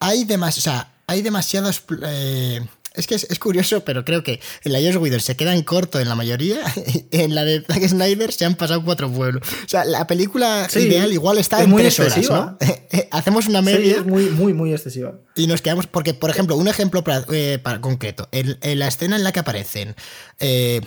hay, 0.00 0.24
demas, 0.24 0.56
o 0.56 0.62
sea, 0.62 0.94
hay 1.06 1.20
demasiados 1.20 1.84
eh, 2.06 2.66
es 2.96 3.06
que 3.06 3.14
es, 3.14 3.38
curioso, 3.38 3.84
pero 3.84 4.04
creo 4.04 4.22
que 4.22 4.40
en 4.64 4.72
la 4.72 4.78
Josh 4.80 4.96
Whedon 4.96 5.20
se 5.20 5.36
quedan 5.36 5.62
corto 5.62 6.00
en 6.00 6.08
la 6.08 6.14
mayoría. 6.14 6.60
en 7.10 7.34
la 7.34 7.44
de 7.44 7.62
Zack 7.62 7.86
Snyder 7.88 8.32
se 8.32 8.44
han 8.44 8.54
pasado 8.54 8.82
cuatro 8.84 9.10
pueblos. 9.10 9.46
O 9.64 9.68
sea, 9.68 9.84
la 9.84 10.06
película 10.06 10.68
ideal 10.74 11.12
igual 11.12 11.38
está 11.38 11.62
en 11.62 11.70
muy 11.70 11.82
tres 11.82 11.98
excesiva. 11.98 12.56
horas, 12.60 12.80
Hacemos 13.10 13.46
una 13.46 13.62
media. 13.62 13.96
es 13.96 14.06
muy, 14.06 14.30
muy, 14.30 14.54
muy 14.54 14.72
excesiva. 14.72 15.14
Y 15.34 15.46
nos 15.46 15.62
quedamos. 15.62 15.86
Porque, 15.86 16.14
por 16.14 16.30
ejemplo, 16.30 16.56
un 16.56 16.68
ejemplo 16.68 17.04
eh, 17.32 17.58
para, 17.62 17.80
concreto. 17.80 18.28
En, 18.32 18.56
la 18.78 18.88
escena 18.88 19.16
en 19.16 19.24
la 19.24 19.32
que 19.32 19.40
aparecen. 19.40 19.94
Eh, 20.40 20.80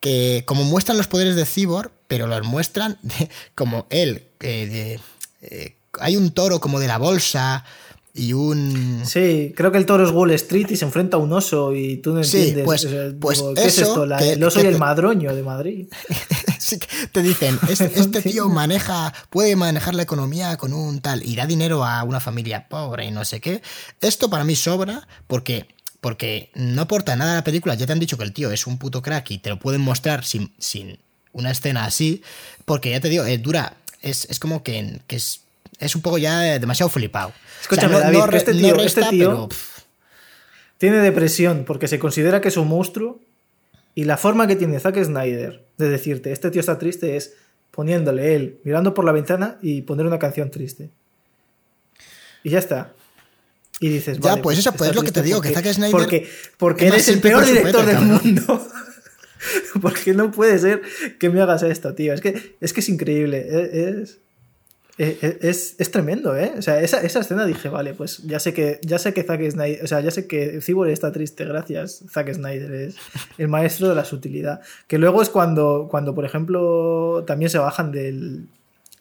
que 0.00 0.44
como 0.46 0.62
muestran 0.62 0.96
los 0.96 1.08
poderes 1.08 1.34
de 1.34 1.44
Cyborg, 1.44 1.90
pero 2.06 2.28
los 2.28 2.46
muestran 2.46 2.98
como 3.54 3.86
él. 3.90 4.28
Eh, 4.40 4.98
hay 6.00 6.16
un 6.16 6.30
toro 6.30 6.60
como 6.60 6.78
de 6.78 6.86
la 6.86 6.98
bolsa 6.98 7.64
y 8.18 8.32
un... 8.32 9.02
Sí, 9.04 9.52
creo 9.56 9.70
que 9.70 9.78
el 9.78 9.86
toro 9.86 10.04
es 10.04 10.10
Wall 10.10 10.32
Street 10.32 10.66
y 10.70 10.76
se 10.76 10.84
enfrenta 10.84 11.16
a 11.16 11.20
un 11.20 11.32
oso 11.32 11.74
y 11.74 11.98
tú 11.98 12.12
no 12.12 12.20
entiendes. 12.20 12.64
pues, 12.64 12.86
pues 13.20 13.42
¿qué 13.54 13.64
es 13.64 13.78
esto? 13.78 14.04
el 14.04 14.42
oso 14.42 14.60
y 14.60 14.66
el 14.66 14.76
madroño 14.76 15.34
de 15.34 15.42
Madrid. 15.42 15.86
sí, 16.58 16.78
te 17.12 17.22
dicen, 17.22 17.58
este, 17.68 18.20
tío 18.22 18.48
maneja, 18.48 19.14
puede 19.30 19.54
manejar 19.54 19.94
la 19.94 20.02
economía 20.02 20.56
con 20.56 20.72
un 20.72 21.00
tal 21.00 21.22
y 21.24 21.36
da 21.36 21.46
dinero 21.46 21.84
a 21.84 22.02
una 22.02 22.18
familia 22.18 22.68
pobre 22.68 23.04
y 23.04 23.12
no 23.12 23.24
sé 23.24 23.40
qué. 23.40 23.62
Esto 24.00 24.28
para 24.28 24.44
mí 24.44 24.56
sobra 24.56 25.06
porque 25.26 25.68
porque 26.00 26.50
no 26.54 26.82
aporta 26.82 27.16
nada 27.16 27.32
a 27.32 27.36
la 27.36 27.44
película. 27.44 27.74
Ya 27.74 27.86
te 27.86 27.92
han 27.92 27.98
dicho 28.00 28.16
que 28.16 28.24
el 28.24 28.32
tío 28.32 28.50
es 28.50 28.66
un 28.66 28.78
puto 28.78 29.02
crack 29.02 29.30
y 29.30 29.38
te 29.38 29.50
lo 29.50 29.58
pueden 29.58 29.80
mostrar 29.80 30.24
sin, 30.24 30.52
sin 30.58 30.98
una 31.32 31.50
escena 31.50 31.84
así. 31.84 32.22
Porque 32.64 32.90
ya 32.90 33.00
te 33.00 33.08
digo, 33.08 33.24
eh, 33.24 33.38
dura. 33.38 33.76
Es, 34.00 34.26
es 34.30 34.38
como 34.38 34.62
que, 34.62 35.00
que 35.08 35.16
es 35.16 35.40
es 35.78 35.94
un 35.94 36.02
poco 36.02 36.18
ya 36.18 36.58
demasiado 36.58 36.90
flipado. 36.90 37.32
Escúchame, 37.60 37.98
David, 37.98 38.34
este 38.34 38.52
tío, 38.52 38.76
este 38.76 39.02
tío 39.04 39.48
tiene 40.78 40.98
depresión 40.98 41.64
porque 41.66 41.88
se 41.88 41.98
considera 41.98 42.40
que 42.40 42.48
es 42.48 42.56
un 42.56 42.68
monstruo 42.68 43.20
y 43.94 44.04
la 44.04 44.16
forma 44.16 44.46
que 44.46 44.56
tiene 44.56 44.78
Zack 44.78 45.02
Snyder 45.02 45.64
de 45.76 45.88
decirte 45.88 46.32
este 46.32 46.50
tío 46.50 46.60
está 46.60 46.78
triste 46.78 47.16
es 47.16 47.34
poniéndole 47.70 48.34
él 48.34 48.60
mirando 48.64 48.94
por 48.94 49.04
la 49.04 49.12
ventana 49.12 49.58
y 49.62 49.82
poner 49.82 50.06
una 50.06 50.18
canción 50.18 50.50
triste. 50.50 50.90
Y 52.42 52.50
ya 52.50 52.58
está. 52.58 52.92
Y 53.80 53.88
dices, 53.88 54.18
ya, 54.18 54.36
pues, 54.38 54.58
eso 54.58 54.72
pues 54.72 54.90
es 54.90 54.96
lo 54.96 55.02
que 55.02 55.12
te 55.12 55.22
digo, 55.22 55.40
que 55.40 55.50
Zack 55.50 55.66
Snyder. 55.72 55.92
Porque, 55.92 56.28
porque 56.56 56.88
eres 56.88 57.08
el 57.08 57.20
peor 57.20 57.44
director 57.44 57.86
del 57.86 58.00
mundo. 58.00 58.68
porque 59.82 60.14
no 60.14 60.30
puede 60.30 60.58
ser 60.58 60.82
que 61.18 61.30
me 61.30 61.40
hagas 61.40 61.62
esto, 61.62 61.94
tío. 61.94 62.12
Es 62.12 62.20
que 62.20 62.56
es, 62.60 62.72
que 62.72 62.80
es 62.80 62.88
increíble. 62.88 63.46
Es, 63.48 63.54
eh, 63.54 63.70
eh, 63.72 64.04
es, 64.98 65.76
es, 65.78 65.90
tremendo, 65.92 66.36
¿eh? 66.36 66.52
O 66.58 66.62
sea, 66.62 66.80
esa, 66.80 67.00
esa, 67.02 67.20
escena 67.20 67.46
dije, 67.46 67.68
vale, 67.68 67.94
pues 67.94 68.18
ya 68.24 68.40
sé 68.40 68.52
que, 68.52 68.80
ya 68.82 68.98
sé 68.98 69.14
que 69.14 69.22
Zack 69.22 69.48
Snyder, 69.48 69.84
o 69.84 69.86
sea, 69.86 70.00
ya 70.00 70.10
sé 70.10 70.26
que 70.26 70.60
Cyborg 70.60 70.90
está 70.90 71.12
triste, 71.12 71.44
gracias, 71.44 72.02
Zack 72.10 72.34
Snyder 72.34 72.72
es 72.72 72.96
el 73.38 73.46
maestro 73.46 73.88
de 73.88 73.94
la 73.94 74.04
sutilidad. 74.04 74.60
Que 74.88 74.98
luego 74.98 75.22
es 75.22 75.28
cuando, 75.28 75.86
cuando 75.88 76.16
por 76.16 76.24
ejemplo, 76.24 77.22
también 77.28 77.48
se 77.48 77.58
bajan 77.58 77.92
del, 77.92 78.48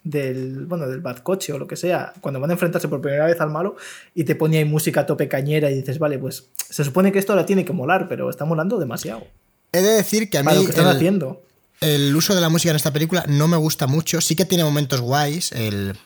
del, 0.03 0.67
bueno, 0.67 0.87
del 0.87 1.01
bad 1.01 1.17
coche 1.17 1.51
o 1.51 1.57
lo 1.57 1.65
que 1.65 1.75
sea, 1.75 2.13
cuando 2.21 2.39
van 2.39 2.51
a 2.51 2.53
enfrentarse 2.53 2.87
por 2.87 3.01
primera 3.01 3.25
vez 3.25 3.41
al 3.41 3.49
malo 3.49 3.75
y 4.13 4.23
te 4.23 4.35
pone 4.35 4.59
ahí 4.59 4.65
música 4.65 5.01
a 5.01 5.05
tope 5.07 5.27
cañera 5.27 5.71
y 5.71 5.75
dices, 5.75 5.97
vale, 5.97 6.19
pues 6.19 6.49
se 6.69 6.83
supone 6.83 7.11
que 7.11 7.17
esto 7.17 7.33
ahora 7.33 7.47
tiene 7.47 7.65
que 7.65 7.73
molar, 7.73 8.07
pero 8.07 8.29
está 8.29 8.45
molando 8.45 8.77
demasiado. 8.77 9.23
He 9.71 9.81
de 9.81 9.93
decir 9.93 10.29
que 10.29 10.37
a 10.37 10.43
mí... 10.43 10.53
lo 10.53 10.61
que 10.61 10.69
están 10.69 10.87
haciendo 10.87 11.41
el 11.79 12.15
uso 12.15 12.33
de 12.33 12.41
la 12.41 12.49
música 12.49 12.71
en 12.71 12.75
esta 12.75 12.91
película 12.91 13.23
no 13.27 13.47
me 13.47 13.57
gusta 13.57 13.87
mucho. 13.87 14.21
Sí 14.21 14.35
que 14.35 14.45
tiene 14.45 14.63
momentos 14.63 15.01
guays. 15.01 15.51
El, 15.51 15.97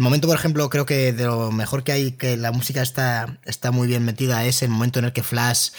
momento, 0.00 0.26
por 0.26 0.36
ejemplo, 0.36 0.68
creo 0.68 0.86
que 0.86 1.12
de 1.12 1.24
lo 1.24 1.52
mejor 1.52 1.84
que 1.84 1.92
hay, 1.92 2.12
que 2.12 2.36
la 2.36 2.50
música 2.50 2.82
está, 2.82 3.38
está 3.44 3.70
muy 3.70 3.86
bien 3.86 4.04
metida, 4.04 4.44
es 4.44 4.62
el 4.62 4.70
momento 4.70 4.98
en 4.98 5.06
el 5.06 5.12
que 5.12 5.22
Flash 5.22 5.70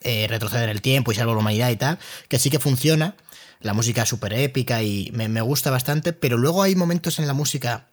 eh, 0.00 0.26
retrocede 0.28 0.64
en 0.64 0.70
el 0.70 0.82
tiempo 0.82 1.12
y 1.12 1.14
salva 1.14 1.32
la 1.32 1.38
humanidad 1.38 1.70
y 1.70 1.76
tal, 1.76 1.98
que 2.28 2.38
sí 2.38 2.50
que 2.50 2.58
funciona. 2.58 3.14
La 3.60 3.74
música 3.74 4.02
es 4.02 4.08
súper 4.08 4.32
épica 4.34 4.82
y 4.82 5.10
me, 5.12 5.40
gusta 5.40 5.70
bastante, 5.70 6.12
pero 6.12 6.36
luego 6.36 6.62
hay 6.62 6.76
momentos 6.76 7.18
en 7.18 7.26
la 7.26 7.34
música 7.34 7.88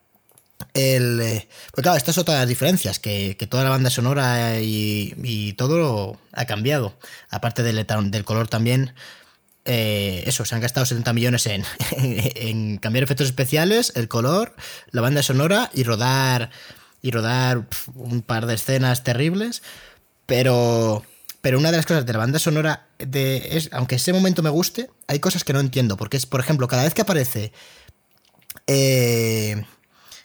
el, 0.74 1.20
eh, 1.20 1.48
pues 1.74 1.84
claro, 1.84 1.98
estas 1.98 2.18
otras 2.18 2.48
diferencias, 2.48 3.00
que, 3.00 3.36
toda 3.50 3.64
la 3.64 3.72
banda 3.72 3.90
sonora 3.90 4.60
y, 4.60 5.54
todo 5.58 6.18
ha 6.34 6.46
cambiado. 6.46 6.98
Aparte 7.30 7.64
del, 7.64 7.86
del 7.86 8.26
color 8.26 8.48
también, 8.48 8.94
eh, 9.66 10.24
eso, 10.28 10.46
se 10.46 10.56
han 10.56 10.62
gastado 10.62 10.86
70 10.86 11.14
millones 11.14 11.48
en, 11.48 11.64
en, 11.98 12.78
cambiar 12.78 13.04
efectos 13.04 13.28
especiales, 13.28 13.94
el 13.96 14.08
color, 14.08 14.56
la 14.92 15.02
banda 15.02 15.24
sonora 15.24 15.70
y 15.74 15.84
rodar 15.84 16.52
y 17.02 17.12
rodar 17.12 17.66
un 17.96 18.22
par 18.22 18.46
de 18.46 18.56
escenas 18.56 19.04
terribles, 19.04 19.64
pero 20.26 21.04
pero 21.42 21.60
una 21.60 21.70
de 21.70 21.78
las 21.78 21.86
cosas 21.86 22.08
de 22.08 22.14
la 22.14 22.20
banda 22.20 22.40
sonora 22.40 22.88
de 22.98 23.58
es 23.58 23.70
aunque 23.72 23.96
ese 23.96 24.14
momento 24.14 24.42
me 24.42 24.50
guste, 24.50 24.90
hay 25.08 25.20
cosas 25.20 25.44
que 25.44 25.54
no 25.54 25.60
entiendo, 25.60 25.98
porque 25.98 26.18
es 26.18 26.26
por 26.26 26.40
ejemplo, 26.40 26.68
cada 26.68 26.84
vez 26.84 26.94
que 26.94 27.02
aparece 27.02 27.52
eh, 28.68 29.64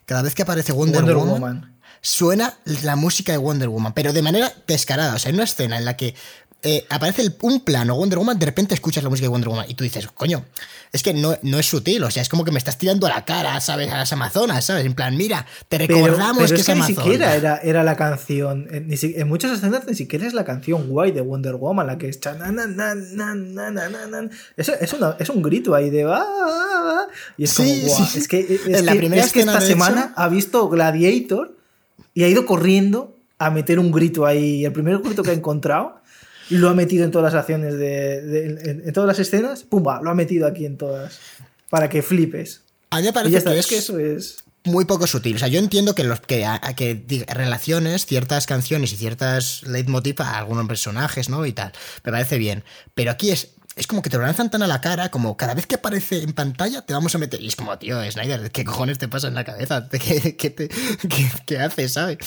cada 0.06 0.22
vez 0.22 0.34
que 0.34 0.42
aparece 0.42 0.72
Wonder, 0.72 1.14
Woman, 1.14 1.78
suena 2.00 2.58
la 2.82 2.96
música 2.96 3.32
de 3.32 3.38
Wonder 3.38 3.68
Woman, 3.68 3.92
pero 3.92 4.12
de 4.12 4.22
manera 4.22 4.52
descarada. 4.66 5.14
O 5.14 5.18
sea, 5.18 5.28
hay 5.28 5.34
una 5.34 5.44
escena 5.44 5.78
en 5.78 5.84
la 5.84 5.96
que 5.96 6.14
eh, 6.62 6.84
aparece 6.90 7.22
un 7.40 7.60
plano 7.60 7.96
Wonder 7.96 8.18
Woman, 8.18 8.38
de 8.38 8.44
repente 8.44 8.74
escuchas 8.74 9.02
la 9.02 9.08
música 9.08 9.24
de 9.24 9.30
Wonder 9.30 9.48
Woman 9.48 9.64
y 9.68 9.74
tú 9.74 9.84
dices, 9.84 10.06
coño, 10.08 10.44
es 10.92 11.02
que 11.02 11.14
no, 11.14 11.36
no 11.42 11.58
es 11.58 11.66
sutil, 11.66 12.04
o 12.04 12.10
sea, 12.10 12.20
es 12.20 12.28
como 12.28 12.44
que 12.44 12.50
me 12.50 12.58
estás 12.58 12.76
tirando 12.76 13.06
a 13.06 13.10
la 13.10 13.24
cara, 13.24 13.58
¿sabes? 13.60 13.90
A 13.90 13.96
las 13.96 14.12
Amazonas, 14.12 14.64
¿sabes? 14.64 14.84
En 14.84 14.94
plan, 14.94 15.16
mira, 15.16 15.46
te 15.68 15.78
recordamos 15.78 16.52
que 16.52 16.60
es, 16.60 16.66
que 16.66 16.74
Ni 16.74 16.82
siquiera 16.82 17.34
era, 17.34 17.56
era 17.58 17.82
la 17.82 17.96
canción, 17.96 18.68
en, 18.70 18.88
en, 18.90 19.28
muchas 19.28 19.52
escenas 19.52 19.86
ni 19.86 19.94
siquiera 19.94 20.26
es 20.26 20.34
la 20.34 20.44
canción 20.44 20.88
guay 20.88 21.12
de 21.12 21.22
Wonder 21.22 21.54
Woman, 21.54 21.86
la 21.86 21.96
que 21.96 22.08
es. 22.08 22.20
Eso, 24.56 24.74
es, 24.74 24.94
es 25.18 25.30
un 25.30 25.42
grito 25.42 25.74
ahí 25.74 25.88
de. 25.88 26.00
Y 27.38 27.44
es 27.44 27.54
como, 27.54 27.70
es 27.70 28.28
que, 28.28 28.60
es, 28.66 28.82
la 28.84 28.94
primera 28.94 29.24
es 29.24 29.32
que 29.32 29.40
esta 29.40 29.60
semana 29.60 30.12
ha 30.16 30.28
visto 30.28 30.68
Gladiator 30.68 31.56
y 32.12 32.24
ha 32.24 32.28
ido 32.28 32.44
corriendo 32.44 33.16
a 33.38 33.50
meter 33.50 33.78
un 33.78 33.90
grito 33.90 34.26
ahí. 34.26 34.64
El 34.64 34.72
primer 34.72 34.98
grito 34.98 35.22
que 35.22 35.30
ha 35.30 35.34
encontrado 35.34 35.99
lo 36.50 36.68
ha 36.68 36.74
metido 36.74 37.04
en 37.04 37.10
todas 37.10 37.32
las 37.32 37.40
acciones 37.40 37.78
de, 37.78 38.82
en, 38.84 38.92
todas 38.92 39.08
las 39.08 39.18
escenas, 39.18 39.62
pumba, 39.62 40.00
lo 40.02 40.10
ha 40.10 40.14
metido 40.14 40.46
aquí 40.46 40.66
en 40.66 40.76
todas 40.76 41.18
para 41.68 41.88
que 41.88 42.02
flipes. 42.02 42.62
A 42.90 42.98
mí 42.98 43.04
me 43.04 43.12
parece 43.12 43.42
que, 43.42 43.58
es 43.58 43.66
que 43.66 43.78
eso 43.78 43.98
es 43.98 44.44
muy 44.64 44.84
poco 44.84 45.06
sutil. 45.06 45.36
O 45.36 45.38
sea, 45.38 45.48
yo 45.48 45.58
entiendo 45.58 45.94
que 45.94 46.04
los 46.04 46.20
que, 46.20 46.46
que 46.76 47.24
relaciones 47.28 48.06
ciertas 48.06 48.46
canciones 48.46 48.92
y 48.92 48.96
ciertas 48.96 49.62
leitmotiv 49.62 50.20
a 50.22 50.38
algunos 50.38 50.66
personajes, 50.66 51.28
¿no? 51.28 51.46
Y 51.46 51.52
tal. 51.52 51.72
Me 52.04 52.12
parece 52.12 52.38
bien. 52.38 52.64
Pero 52.94 53.12
aquí 53.12 53.30
es 53.30 53.52
es 53.80 53.86
como 53.86 54.02
que 54.02 54.10
te 54.10 54.16
lo 54.18 54.22
lanzan 54.24 54.50
tan 54.50 54.62
a 54.62 54.66
la 54.66 54.80
cara, 54.80 55.10
como 55.10 55.36
cada 55.36 55.54
vez 55.54 55.66
que 55.66 55.76
aparece 55.76 56.22
en 56.22 56.32
pantalla 56.34 56.82
te 56.82 56.92
vamos 56.92 57.14
a 57.14 57.18
meter. 57.18 57.40
Y 57.40 57.46
es 57.48 57.56
como, 57.56 57.76
tío, 57.78 57.98
Snyder, 58.10 58.50
¿qué 58.50 58.64
cojones 58.64 58.98
te 58.98 59.08
pasa 59.08 59.28
en 59.28 59.34
la 59.34 59.42
cabeza? 59.44 59.88
¿Qué, 59.90 60.36
qué, 60.36 60.50
te- 60.50 60.68
qué- 60.68 61.30
qué 61.46 61.58
haces, 61.58 61.94
sabes? 61.94 62.18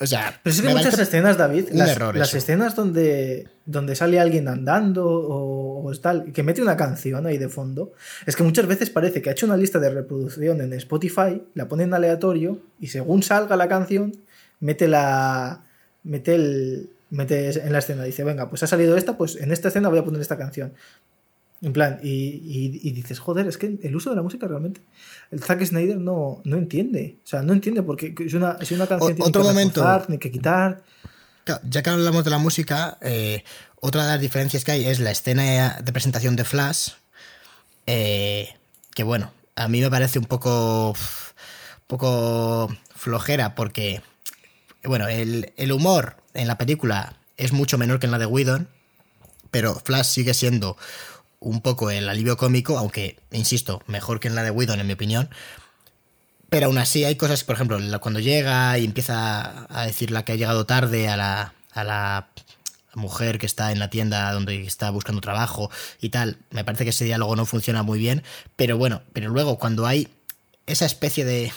O 0.00 0.06
sea, 0.06 0.40
Pero 0.42 0.54
es 0.56 0.62
que 0.62 0.68
muchas 0.70 0.98
escenas, 0.98 1.36
David, 1.36 1.68
las, 1.72 1.90
error 1.90 2.16
las 2.16 2.28
eso. 2.28 2.38
escenas 2.38 2.74
donde, 2.74 3.48
donde 3.66 3.94
sale 3.96 4.18
alguien 4.18 4.48
andando 4.48 5.06
o, 5.06 5.86
o 5.86 5.94
tal, 6.00 6.32
que 6.32 6.42
mete 6.42 6.62
una 6.62 6.76
canción 6.76 7.26
ahí 7.26 7.36
de 7.38 7.48
fondo, 7.50 7.92
es 8.26 8.34
que 8.34 8.42
muchas 8.42 8.66
veces 8.66 8.88
parece 8.90 9.20
que 9.20 9.28
ha 9.28 9.32
hecho 9.32 9.46
una 9.46 9.56
lista 9.58 9.78
de 9.78 9.90
reproducción 9.90 10.60
en 10.62 10.72
Spotify, 10.72 11.42
la 11.54 11.68
pone 11.68 11.84
en 11.84 11.92
aleatorio 11.94 12.60
y 12.80 12.86
según 12.88 13.22
salga 13.22 13.56
la 13.56 13.68
canción, 13.68 14.12
mete 14.60 14.88
la. 14.88 15.64
mete 16.02 16.34
el. 16.34 16.90
Mete 17.14 17.48
en 17.64 17.72
la 17.72 17.78
escena. 17.78 18.04
Dice, 18.04 18.24
venga, 18.24 18.48
pues 18.50 18.62
ha 18.62 18.66
salido 18.66 18.96
esta, 18.96 19.16
pues 19.16 19.36
en 19.36 19.50
esta 19.52 19.68
escena 19.68 19.88
voy 19.88 19.98
a 19.98 20.04
poner 20.04 20.20
esta 20.20 20.36
canción. 20.36 20.74
En 21.62 21.72
plan, 21.72 21.98
y, 22.02 22.08
y- 22.10 22.80
y 22.82 22.90
dices, 22.92 23.18
joder, 23.20 23.46
es 23.46 23.56
que 23.56 23.78
el 23.82 23.96
uso 23.96 24.10
de 24.10 24.16
la 24.16 24.22
música 24.22 24.46
realmente. 24.46 24.82
El 25.30 25.40
Zack 25.42 25.64
Snyder 25.64 25.96
no, 25.98 26.42
no 26.44 26.56
entiende. 26.56 27.16
O 27.24 27.26
sea, 27.26 27.42
no 27.42 27.52
entiende 27.54 27.82
porque 27.82 28.14
es 28.18 28.34
una, 28.34 28.58
si 28.64 28.74
una 28.74 28.86
canción 28.86 29.12
O- 29.12 29.14
tiene 29.14 29.28
otro 29.28 29.42
que 29.42 29.48
momento. 29.48 29.80
reforzar, 29.80 30.06
tiene 30.06 30.18
que 30.18 30.30
quitar. 30.30 30.82
Ya 31.68 31.82
que 31.82 31.90
hablamos 31.90 32.24
de 32.24 32.30
la 32.30 32.38
música, 32.38 32.98
eh, 33.00 33.44
otra 33.80 34.02
de 34.04 34.08
las 34.12 34.20
diferencias 34.20 34.64
que 34.64 34.72
hay 34.72 34.84
es 34.86 34.98
la 35.00 35.10
escena 35.10 35.78
de 35.82 35.92
presentación 35.92 36.36
de 36.36 36.44
Flash, 36.44 36.90
eh, 37.86 38.48
que 38.94 39.02
bueno, 39.02 39.30
a 39.56 39.68
mí 39.68 39.80
me 39.80 39.90
parece 39.90 40.18
un 40.18 40.24
poco, 40.24 40.94
poco 41.86 42.68
flojera 42.94 43.54
porque, 43.54 44.00
bueno, 44.84 45.08
el, 45.08 45.52
el 45.56 45.72
humor 45.72 46.16
en 46.34 46.46
la 46.48 46.58
película 46.58 47.16
es 47.36 47.52
mucho 47.52 47.78
menor 47.78 47.98
que 47.98 48.06
en 48.06 48.12
la 48.12 48.18
de 48.18 48.26
Whedon, 48.26 48.68
pero 49.50 49.74
Flash 49.74 50.06
sigue 50.06 50.34
siendo 50.34 50.76
un 51.40 51.60
poco 51.60 51.90
el 51.90 52.08
alivio 52.08 52.36
cómico, 52.36 52.78
aunque, 52.78 53.18
insisto, 53.30 53.82
mejor 53.86 54.20
que 54.20 54.28
en 54.28 54.34
la 54.34 54.42
de 54.42 54.50
Whedon, 54.50 54.80
en 54.80 54.86
mi 54.86 54.94
opinión. 54.94 55.30
Pero 56.48 56.66
aún 56.66 56.78
así 56.78 57.04
hay 57.04 57.16
cosas, 57.16 57.44
por 57.44 57.54
ejemplo, 57.54 57.78
cuando 58.00 58.20
llega 58.20 58.78
y 58.78 58.84
empieza 58.84 59.66
a 59.68 59.86
decir 59.86 60.10
la 60.10 60.24
que 60.24 60.32
ha 60.32 60.36
llegado 60.36 60.66
tarde 60.66 61.08
a 61.08 61.16
la, 61.16 61.54
a 61.72 61.84
la 61.84 62.28
mujer 62.94 63.38
que 63.38 63.46
está 63.46 63.72
en 63.72 63.78
la 63.78 63.90
tienda 63.90 64.32
donde 64.32 64.62
está 64.62 64.90
buscando 64.90 65.20
trabajo 65.20 65.70
y 66.00 66.10
tal, 66.10 66.38
me 66.50 66.64
parece 66.64 66.84
que 66.84 66.90
ese 66.90 67.04
diálogo 67.04 67.36
no 67.36 67.44
funciona 67.44 67.82
muy 67.82 67.98
bien, 67.98 68.22
pero 68.56 68.78
bueno, 68.78 69.02
pero 69.12 69.30
luego 69.30 69.58
cuando 69.58 69.86
hay 69.86 70.08
esa 70.66 70.86
especie 70.86 71.24
de, 71.24 71.52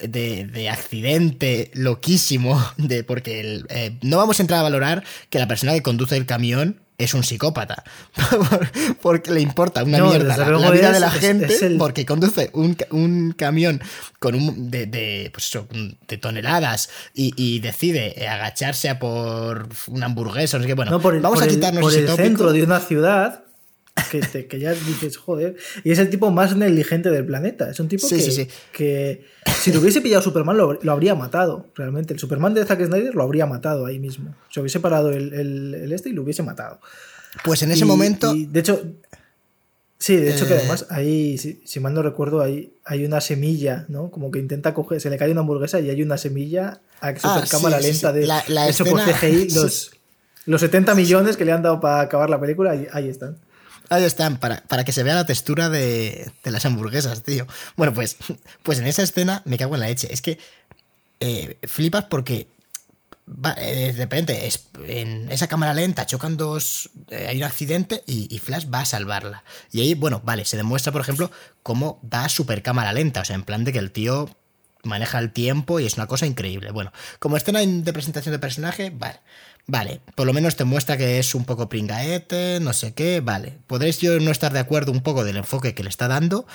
de, 0.00 0.46
de 0.46 0.68
accidente 0.70 1.70
loquísimo, 1.74 2.62
de 2.76 3.04
porque 3.04 3.40
el, 3.40 3.66
eh, 3.70 3.96
no 4.02 4.16
vamos 4.18 4.38
a 4.38 4.42
entrar 4.42 4.60
a 4.60 4.62
valorar 4.64 5.04
que 5.30 5.38
la 5.38 5.48
persona 5.48 5.72
que 5.72 5.82
conduce 5.82 6.16
el 6.16 6.26
camión 6.26 6.80
es 6.96 7.12
un 7.12 7.24
psicópata, 7.24 7.82
porque 9.02 9.32
le 9.32 9.40
importa 9.40 9.82
una 9.82 9.98
No, 9.98 10.10
mierda 10.10 10.36
la, 10.36 10.70
vida 10.70 10.88
es- 10.88 10.92
de 10.94 11.00
la 11.00 11.10
gente, 11.10 11.46
es 11.46 11.62
el- 11.62 11.76
porque 11.76 12.06
conduce 12.06 12.50
un, 12.52 12.76
un 12.90 13.32
camión 13.32 13.80
con 14.20 14.34
un 14.36 14.70
de, 14.70 14.86
de, 14.86 15.30
pues 15.32 15.46
eso, 15.46 15.66
de 16.06 16.18
toneladas 16.18 16.88
y, 17.12 17.32
y 17.36 17.58
decide 17.60 18.22
eh, 18.22 18.28
agacharse 18.28 18.88
a 18.88 18.98
por 19.00 19.68
una 19.88 20.06
hamburguesa, 20.06 20.56
no 20.58 20.62
sé 20.62 20.68
qué. 20.68 20.74
Bueno, 20.74 20.92
no, 20.92 21.00
por 21.00 21.14
el, 21.16 21.20
vamos 21.20 21.38
por 21.40 21.48
a 21.48 21.50
el- 21.50 21.54
quitarnos 21.56 21.80
por 21.82 21.90
ese 21.90 22.00
el 22.02 22.06
tópico. 22.06 22.24
centro 22.24 22.52
de 22.52 22.62
una 22.62 22.78
ciudad 22.80 23.40
que, 24.10 24.20
te- 24.20 24.46
que 24.46 24.58
ya 24.58 24.72
dices, 24.72 25.16
joder. 25.16 25.56
Y 25.84 25.92
es 25.92 25.98
el 25.98 26.10
tipo 26.10 26.30
más 26.30 26.56
negligente 26.56 27.10
del 27.10 27.24
planeta. 27.24 27.70
Es 27.70 27.78
un 27.80 27.88
tipo 27.88 28.06
Sí, 28.06 28.16
que, 28.16 28.20
sí, 28.22 28.32
sí. 28.32 28.48
que 28.72 29.24
si 29.60 29.72
lo 29.72 29.80
hubiese 29.80 30.00
pillado 30.00 30.22
Superman 30.22 30.56
lo, 30.56 30.74
lo 30.82 30.92
habría 30.92 31.14
matado, 31.14 31.68
realmente. 31.74 32.12
El 32.14 32.18
Superman 32.20 32.54
de 32.54 32.64
Zack 32.64 32.84
Snyder 32.84 33.14
lo 33.14 33.22
habría 33.22 33.46
matado 33.46 33.86
ahí 33.86 33.98
mismo. 33.98 34.34
Se 34.50 34.60
hubiese 34.60 34.80
parado 34.80 35.10
el, 35.10 35.32
el- 35.32 35.74
el 35.74 35.92
este 35.92 36.08
y 36.08 36.12
lo 36.12 36.22
hubiese 36.22 36.42
matado. 36.42 36.80
Pues 37.44 37.62
en 37.62 37.70
ese 37.70 37.84
Y- 37.84 37.88
momento, 37.88 38.34
y, 38.34 38.46
de 38.46 38.60
hecho, 38.60 38.82
sí, 39.98 40.16
de 40.16 40.32
hecho 40.34 40.46
que 40.46 40.54
Eh, 40.54 40.58
además 40.58 40.86
ahí, 40.90 41.38
si, 41.38 41.62
si 41.64 41.80
mal 41.80 41.94
no 41.94 42.02
recuerdo, 42.02 42.42
hay, 42.42 42.74
hay 42.84 43.04
una 43.04 43.20
semilla, 43.20 43.86
¿no? 43.88 44.10
Como 44.10 44.30
que 44.30 44.38
intenta 44.38 44.74
coger, 44.74 45.00
se 45.00 45.10
le 45.10 45.18
cae 45.18 45.30
una 45.30 45.40
hamburguesa 45.40 45.80
y 45.80 45.90
hay 45.90 46.02
una 46.02 46.18
semilla 46.18 46.80
a 47.00 47.08
Ah, 47.22 47.44
cámara 47.50 47.80
lenta 47.80 48.12
de 48.12 48.26
La- 48.26 48.44
la 48.48 48.68
hecho 48.68 48.84
por 48.84 49.00
escena- 49.00 49.18
CGI. 49.18 49.48
Los, 49.54 49.90
los 50.46 50.60
70 50.60 50.94
millones 50.94 51.36
que 51.36 51.44
le 51.44 51.52
han 51.52 51.62
dado 51.62 51.80
para 51.80 52.00
acabar 52.02 52.28
la 52.28 52.38
película, 52.40 52.72
ahí, 52.72 52.86
ahí 52.92 53.08
están. 53.08 53.38
Ahí 53.90 54.04
están, 54.04 54.38
para, 54.38 54.62
para 54.62 54.84
que 54.84 54.92
se 54.92 55.02
vea 55.02 55.14
la 55.14 55.26
textura 55.26 55.68
de, 55.68 56.30
de 56.42 56.50
las 56.50 56.64
hamburguesas, 56.64 57.22
tío. 57.22 57.46
Bueno, 57.76 57.92
pues, 57.92 58.16
pues 58.62 58.78
en 58.78 58.86
esa 58.86 59.02
escena 59.02 59.42
me 59.44 59.58
cago 59.58 59.74
en 59.74 59.80
la 59.80 59.88
leche. 59.88 60.12
Es 60.12 60.22
que 60.22 60.38
eh, 61.20 61.58
flipas 61.64 62.04
porque 62.04 62.48
va, 63.28 63.54
eh, 63.58 63.92
de 63.92 63.98
repente 63.98 64.46
es, 64.46 64.68
en 64.86 65.30
esa 65.30 65.48
cámara 65.48 65.74
lenta 65.74 66.06
chocan 66.06 66.36
dos, 66.36 66.90
eh, 67.10 67.26
hay 67.28 67.38
un 67.38 67.44
accidente 67.44 68.02
y, 68.06 68.34
y 68.34 68.38
Flash 68.38 68.66
va 68.72 68.80
a 68.80 68.84
salvarla. 68.86 69.44
Y 69.70 69.80
ahí, 69.80 69.94
bueno, 69.94 70.22
vale, 70.24 70.44
se 70.44 70.56
demuestra, 70.56 70.92
por 70.92 71.02
ejemplo, 71.02 71.30
cómo 71.62 72.00
va 72.12 72.28
super 72.28 72.62
cámara 72.62 72.92
lenta, 72.92 73.20
o 73.20 73.24
sea, 73.24 73.36
en 73.36 73.44
plan 73.44 73.64
de 73.64 73.72
que 73.72 73.78
el 73.78 73.90
tío 73.90 74.34
maneja 74.82 75.18
el 75.18 75.32
tiempo 75.32 75.80
y 75.80 75.86
es 75.86 75.96
una 75.96 76.06
cosa 76.06 76.26
increíble. 76.26 76.70
Bueno, 76.70 76.92
como 77.18 77.36
escena 77.36 77.60
de 77.60 77.92
presentación 77.92 78.32
de 78.32 78.38
personaje, 78.38 78.90
vale. 78.90 79.20
Vale, 79.66 80.00
por 80.14 80.26
lo 80.26 80.34
menos 80.34 80.56
te 80.56 80.64
muestra 80.64 80.98
que 80.98 81.18
es 81.18 81.34
un 81.34 81.44
poco 81.44 81.68
pringaete, 81.68 82.58
no 82.60 82.72
sé 82.74 82.92
qué, 82.92 83.20
vale. 83.20 83.58
Podréis 83.66 83.98
yo 83.98 84.20
no 84.20 84.30
estar 84.30 84.52
de 84.52 84.58
acuerdo 84.58 84.92
un 84.92 85.02
poco 85.02 85.24
del 85.24 85.38
enfoque 85.38 85.74
que 85.74 85.82
le 85.82 85.88
está 85.88 86.06
dando, 86.06 86.46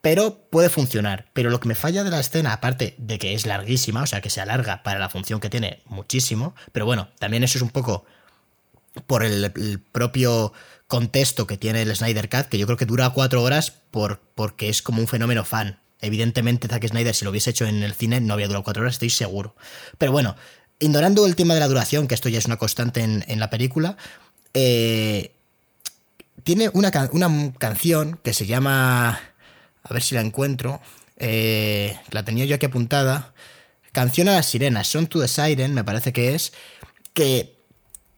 pero 0.00 0.40
puede 0.50 0.68
funcionar. 0.68 1.26
Pero 1.34 1.50
lo 1.50 1.60
que 1.60 1.68
me 1.68 1.76
falla 1.76 2.02
de 2.02 2.10
la 2.10 2.18
escena, 2.18 2.52
aparte 2.52 2.96
de 2.98 3.18
que 3.18 3.34
es 3.34 3.46
larguísima, 3.46 4.02
o 4.02 4.06
sea, 4.06 4.20
que 4.20 4.30
se 4.30 4.40
alarga 4.40 4.82
para 4.82 4.98
la 4.98 5.08
función 5.08 5.38
que 5.38 5.50
tiene 5.50 5.82
muchísimo, 5.86 6.54
pero 6.72 6.84
bueno, 6.84 7.08
también 7.20 7.44
eso 7.44 7.58
es 7.58 7.62
un 7.62 7.70
poco 7.70 8.04
por 9.06 9.22
el, 9.24 9.80
propio 9.92 10.52
contexto 10.88 11.46
que 11.46 11.58
tiene 11.58 11.82
el 11.82 11.94
Snyder 11.94 12.28
Cut, 12.28 12.46
que 12.46 12.58
yo 12.58 12.66
creo 12.66 12.78
que 12.78 12.86
dura 12.86 13.10
cuatro 13.10 13.42
horas 13.42 13.70
por, 13.70 14.20
porque 14.34 14.68
es 14.68 14.82
como 14.82 15.00
un 15.00 15.06
fenómeno 15.06 15.44
fan. 15.44 15.78
Evidentemente, 16.00 16.68
Zack 16.68 16.88
Snyder, 16.88 17.14
si 17.14 17.24
lo 17.24 17.30
hubiese 17.30 17.50
hecho 17.50 17.66
en 17.66 17.82
el 17.82 17.92
cine, 17.92 18.20
no 18.20 18.32
habría 18.32 18.46
durado 18.46 18.64
cuatro 18.64 18.82
horas, 18.82 18.94
estoy 18.94 19.10
seguro. 19.10 19.56
Pero 19.98 20.12
bueno, 20.12 20.36
ignorando 20.80 21.26
el 21.26 21.36
tema 21.36 21.54
de 21.54 21.60
la 21.60 21.68
duración, 21.68 22.06
que 22.06 22.14
esto 22.14 22.28
ya 22.28 22.38
es 22.38 22.46
una 22.46 22.56
constante 22.56 23.00
en, 23.00 23.24
en 23.28 23.40
la 23.40 23.50
película, 23.50 23.96
eh, 24.54 25.32
tiene 26.44 26.70
una, 26.72 26.90
una 27.12 27.52
canción 27.58 28.18
que 28.22 28.32
se 28.32 28.46
llama. 28.46 29.20
A 29.82 29.92
ver 29.92 30.02
si 30.02 30.14
la 30.14 30.20
encuentro. 30.20 30.80
eh, 31.16 31.98
la 32.10 32.24
tenía 32.24 32.44
yo 32.44 32.54
aquí 32.54 32.66
apuntada. 32.66 33.32
Canción 33.92 34.28
a 34.28 34.32
las 34.34 34.46
sirenas, 34.46 34.86
Son 34.86 35.06
to 35.06 35.20
the 35.20 35.28
Siren, 35.28 35.74
me 35.74 35.82
parece 35.84 36.12
que 36.12 36.34
es. 36.34 36.52
Que 37.14 37.56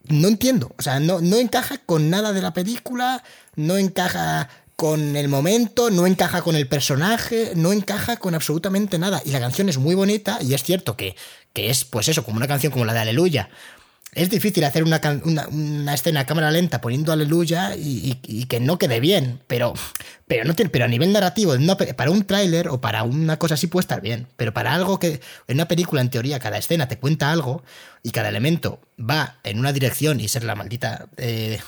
no 0.08 0.28
entiendo. 0.28 0.74
O 0.78 0.82
sea, 0.82 1.00
no, 1.00 1.20
no 1.20 1.36
encaja 1.36 1.78
con 1.78 2.10
nada 2.10 2.32
de 2.32 2.42
la 2.42 2.52
película, 2.52 3.22
no 3.56 3.76
encaja 3.76 4.48
con 4.80 5.14
el 5.14 5.28
momento, 5.28 5.90
no 5.90 6.06
encaja 6.06 6.40
con 6.40 6.56
el 6.56 6.66
personaje, 6.66 7.52
no 7.54 7.70
encaja 7.70 8.16
con 8.16 8.34
absolutamente 8.34 8.98
nada. 8.98 9.20
Y 9.26 9.30
la 9.30 9.38
canción 9.38 9.68
es 9.68 9.76
muy 9.76 9.94
bonita 9.94 10.38
y 10.40 10.54
es 10.54 10.62
cierto 10.62 10.96
que, 10.96 11.16
que 11.52 11.68
es, 11.68 11.84
pues 11.84 12.08
eso, 12.08 12.24
como 12.24 12.38
una 12.38 12.48
canción 12.48 12.72
como 12.72 12.86
la 12.86 12.94
de 12.94 13.00
Aleluya. 13.00 13.50
Es 14.14 14.30
difícil 14.30 14.64
hacer 14.64 14.82
una, 14.82 14.98
una, 15.52 15.92
escena 15.92 16.20
a 16.20 16.24
cámara 16.24 16.50
lenta 16.50 16.80
poniendo 16.80 17.12
aleluya 17.12 17.76
y, 17.76 18.46
que 18.48 18.58
no 18.58 18.78
quede 18.78 19.00
bien, 19.00 19.42
pero, 19.46 19.74
pero, 20.26 20.44
no 20.46 20.54
pero 20.54 20.86
a 20.86 20.88
nivel 20.88 21.12
narrativo, 21.12 21.52
para 21.94 22.10
un 22.10 22.24
tráiler 22.24 22.68
o 22.68 22.80
para 22.80 23.02
una 23.02 23.38
cosa 23.38 23.54
así 23.54 23.66
puede 23.66 23.82
estar 23.82 24.00
bien, 24.00 24.28
pero 24.38 24.54
para 24.54 24.74
algo 24.74 24.98
que 24.98 25.20
en 25.46 25.56
una 25.56 25.68
película, 25.68 26.00
en 26.00 26.08
teoría, 26.08 26.40
cada 26.40 26.56
escena 26.56 26.88
te 26.88 26.96
cuenta 26.96 27.30
algo 27.30 27.62
y 28.02 28.12
cada 28.12 28.30
elemento 28.30 28.80
va 28.98 29.36
en 29.44 29.58
una 29.58 29.74
dirección 29.74 30.20
y 30.20 30.28
ser 30.28 30.44
la 30.44 30.54
maldita... 30.54 31.06
eh, 31.18 31.60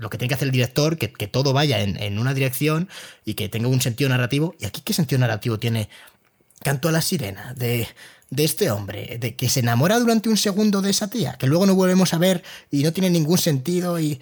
lo 0.00 0.10
que 0.10 0.18
tiene 0.18 0.28
que 0.30 0.34
hacer 0.34 0.48
el 0.48 0.52
director, 0.52 0.98
que, 0.98 1.12
que 1.12 1.28
todo 1.28 1.52
vaya 1.52 1.80
en, 1.80 2.00
en 2.02 2.18
una 2.18 2.34
dirección 2.34 2.88
y 3.24 3.34
que 3.34 3.48
tenga 3.48 3.68
un 3.68 3.80
sentido 3.80 4.10
narrativo. 4.10 4.54
¿Y 4.58 4.64
aquí 4.64 4.80
qué 4.84 4.92
sentido 4.92 5.18
narrativo 5.18 5.58
tiene 5.58 5.88
Canto 6.62 6.90
a 6.90 6.92
la 6.92 7.00
sirena 7.00 7.54
de, 7.54 7.88
de 8.28 8.44
este 8.44 8.70
hombre, 8.70 9.16
de 9.18 9.34
que 9.34 9.48
se 9.48 9.60
enamora 9.60 9.98
durante 9.98 10.28
un 10.28 10.36
segundo 10.36 10.82
de 10.82 10.90
esa 10.90 11.08
tía, 11.08 11.36
que 11.38 11.46
luego 11.46 11.64
no 11.64 11.74
volvemos 11.74 12.12
a 12.12 12.18
ver 12.18 12.42
y 12.70 12.82
no 12.82 12.92
tiene 12.92 13.08
ningún 13.08 13.38
sentido 13.38 13.98
y, 13.98 14.20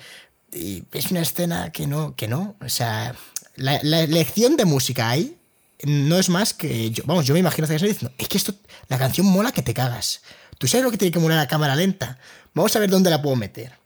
y 0.53 0.85
es 0.93 1.11
una 1.11 1.21
escena 1.21 1.73
que 1.73 1.89
no, 1.89 2.15
que 2.15 2.29
no. 2.29 2.55
O 2.61 2.69
sea, 2.69 3.17
la, 3.57 3.81
la 3.83 4.03
elección 4.03 4.57
de 4.57 4.67
música 4.67 5.11
ahí 5.11 5.37
no 5.83 6.17
es 6.17 6.29
más 6.29 6.55
que 6.55 6.93
yo, 6.93 7.03
vamos, 7.07 7.27
yo 7.27 7.35
me 7.35 7.41
imagino 7.41 7.67
Snyder 7.67 7.89
diciendo, 7.89 8.15
es 8.19 8.29
que 8.29 8.39
esto, 8.39 8.55
la 8.89 8.99
canción 8.99 9.27
mola 9.27 9.51
que 9.51 9.63
te 9.63 9.75
cagas. 9.75 10.23
¿Tú 10.59 10.69
sabes 10.69 10.85
lo 10.85 10.93
que 10.93 10.99
tiene 10.99 11.11
que 11.11 11.19
molar 11.19 11.41
a 11.41 11.49
cámara 11.49 11.75
lenta? 11.75 12.21
Vamos 12.55 12.75
a 12.77 12.79
ver 12.79 12.89
dónde 12.89 13.11
la 13.11 13.21
puedo 13.21 13.35
meter. 13.35 13.78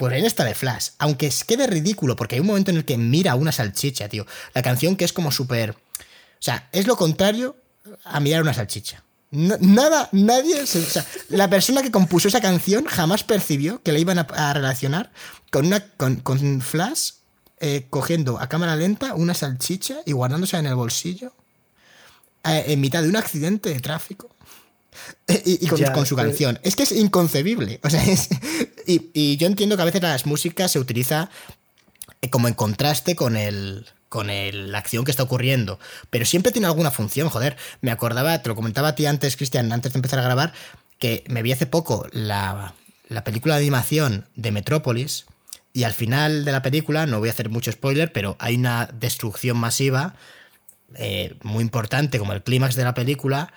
Pues 0.00 0.14
en 0.16 0.24
esta 0.24 0.44
de 0.44 0.54
Flash, 0.54 0.92
aunque 0.96 1.30
quede 1.46 1.66
ridículo, 1.66 2.16
porque 2.16 2.36
hay 2.36 2.40
un 2.40 2.46
momento 2.46 2.70
en 2.70 2.78
el 2.78 2.86
que 2.86 2.96
mira 2.96 3.34
una 3.34 3.52
salchicha, 3.52 4.08
tío. 4.08 4.26
La 4.54 4.62
canción 4.62 4.96
que 4.96 5.04
es 5.04 5.12
como 5.12 5.30
súper... 5.30 5.72
O 5.72 6.42
sea, 6.42 6.70
es 6.72 6.86
lo 6.86 6.96
contrario 6.96 7.54
a 8.04 8.18
mirar 8.18 8.40
una 8.40 8.54
salchicha. 8.54 9.04
Nada, 9.30 10.08
nadie... 10.12 10.66
se- 10.66 10.78
o 10.78 10.82
sea, 10.86 11.04
la 11.28 11.50
persona 11.50 11.82
que 11.82 11.90
compuso 11.90 12.28
esa 12.28 12.40
canción 12.40 12.86
jamás 12.86 13.24
percibió 13.24 13.82
que 13.82 13.92
la 13.92 13.98
iban 13.98 14.18
a, 14.18 14.54
relacionar 14.54 15.12
con, 15.50 15.66
una, 15.66 15.80
con, 15.98 16.62
Flash 16.62 17.10
eh, 17.58 17.86
cogiendo 17.90 18.40
a 18.40 18.48
cámara 18.48 18.76
lenta 18.76 19.14
una 19.14 19.34
salchicha 19.34 19.98
y 20.06 20.12
guardándose 20.12 20.56
en 20.56 20.64
el 20.64 20.76
bolsillo 20.76 21.34
eh, 22.44 22.64
en 22.68 22.80
mitad 22.80 23.02
de 23.02 23.10
un 23.10 23.16
accidente 23.16 23.68
de 23.68 23.80
tráfico. 23.80 24.34
Y, 25.44 25.64
y 25.64 25.68
con, 25.68 25.78
Ya, 25.78 25.92
con 25.92 26.06
su 26.06 26.16
pero- 26.16 26.28
canción. 26.28 26.58
Es 26.62 26.76
que 26.76 26.82
es 26.84 26.92
inconcebible. 26.92 27.80
O 27.84 27.90
sea, 27.90 28.04
es- 28.04 28.28
y, 28.86 29.10
y 29.14 29.36
yo 29.36 29.46
entiendo 29.46 29.76
que 29.76 29.82
a 29.82 29.86
veces 29.86 30.02
las 30.02 30.26
músicas 30.26 30.72
se 30.72 30.78
utiliza 30.78 31.30
eh, 32.22 32.30
como 32.30 32.48
en 32.48 32.54
contraste 32.54 33.14
con 33.14 33.36
el 33.36 33.86
con 34.08 34.28
el- 34.28 34.72
la 34.72 34.78
acción 34.78 35.04
que 35.04 35.12
está 35.12 35.22
ocurriendo. 35.22 35.78
Pero 36.10 36.24
siempre 36.24 36.50
tiene 36.50 36.66
alguna 36.66 36.90
función, 36.90 37.28
joder. 37.28 37.56
Me 37.80 37.92
acordaba, 37.92 38.42
te 38.42 38.48
lo 38.48 38.56
comentaba 38.56 38.88
a 38.88 38.94
ti 38.96 39.06
antes, 39.06 39.36
Cristian, 39.36 39.72
antes 39.72 39.92
de 39.92 39.98
empezar 39.98 40.18
a 40.18 40.22
grabar, 40.22 40.52
que 40.98 41.22
me 41.28 41.42
vi 41.42 41.52
hace 41.52 41.66
poco 41.66 42.06
la, 42.10 42.74
la 43.08 43.22
película 43.22 43.54
de 43.54 43.60
animación 43.62 44.26
de 44.34 44.50
Metrópolis. 44.50 45.26
Y 45.72 45.84
al 45.84 45.92
final 45.92 46.44
de 46.44 46.50
la 46.50 46.60
película, 46.62 47.06
no 47.06 47.20
voy 47.20 47.28
a 47.28 47.32
hacer 47.32 47.48
mucho 47.50 47.70
spoiler, 47.70 48.12
pero 48.12 48.34
hay 48.40 48.56
una 48.56 48.90
destrucción 48.92 49.56
masiva 49.56 50.16
eh, 50.96 51.36
muy 51.44 51.62
importante, 51.62 52.18
como 52.18 52.32
el 52.32 52.42
clímax 52.42 52.74
de 52.74 52.82
la 52.82 52.94
película, 52.94 53.52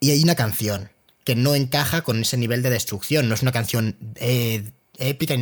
y 0.00 0.10
hay 0.10 0.22
una 0.22 0.34
canción 0.34 0.90
que 1.24 1.36
no 1.36 1.54
encaja 1.54 2.02
con 2.02 2.20
ese 2.20 2.36
nivel 2.36 2.62
de 2.62 2.70
destrucción. 2.70 3.28
No 3.28 3.34
es 3.34 3.42
una 3.42 3.52
canción 3.52 3.96
eh, 4.16 4.70
épica, 4.98 5.36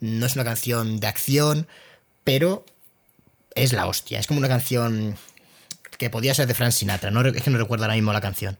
no 0.00 0.26
es 0.26 0.34
una 0.34 0.44
canción 0.44 1.00
de 1.00 1.06
acción, 1.06 1.66
pero 2.24 2.64
es 3.54 3.72
la 3.72 3.86
hostia. 3.86 4.18
Es 4.18 4.26
como 4.26 4.38
una 4.38 4.48
canción 4.48 5.16
que 5.98 6.10
podía 6.10 6.34
ser 6.34 6.46
de 6.46 6.54
Frank 6.54 6.72
Sinatra. 6.72 7.10
No, 7.10 7.20
es 7.26 7.42
que 7.42 7.50
no 7.50 7.58
recuerdo 7.58 7.84
ahora 7.84 7.94
mismo 7.94 8.12
la 8.12 8.20
canción. 8.20 8.58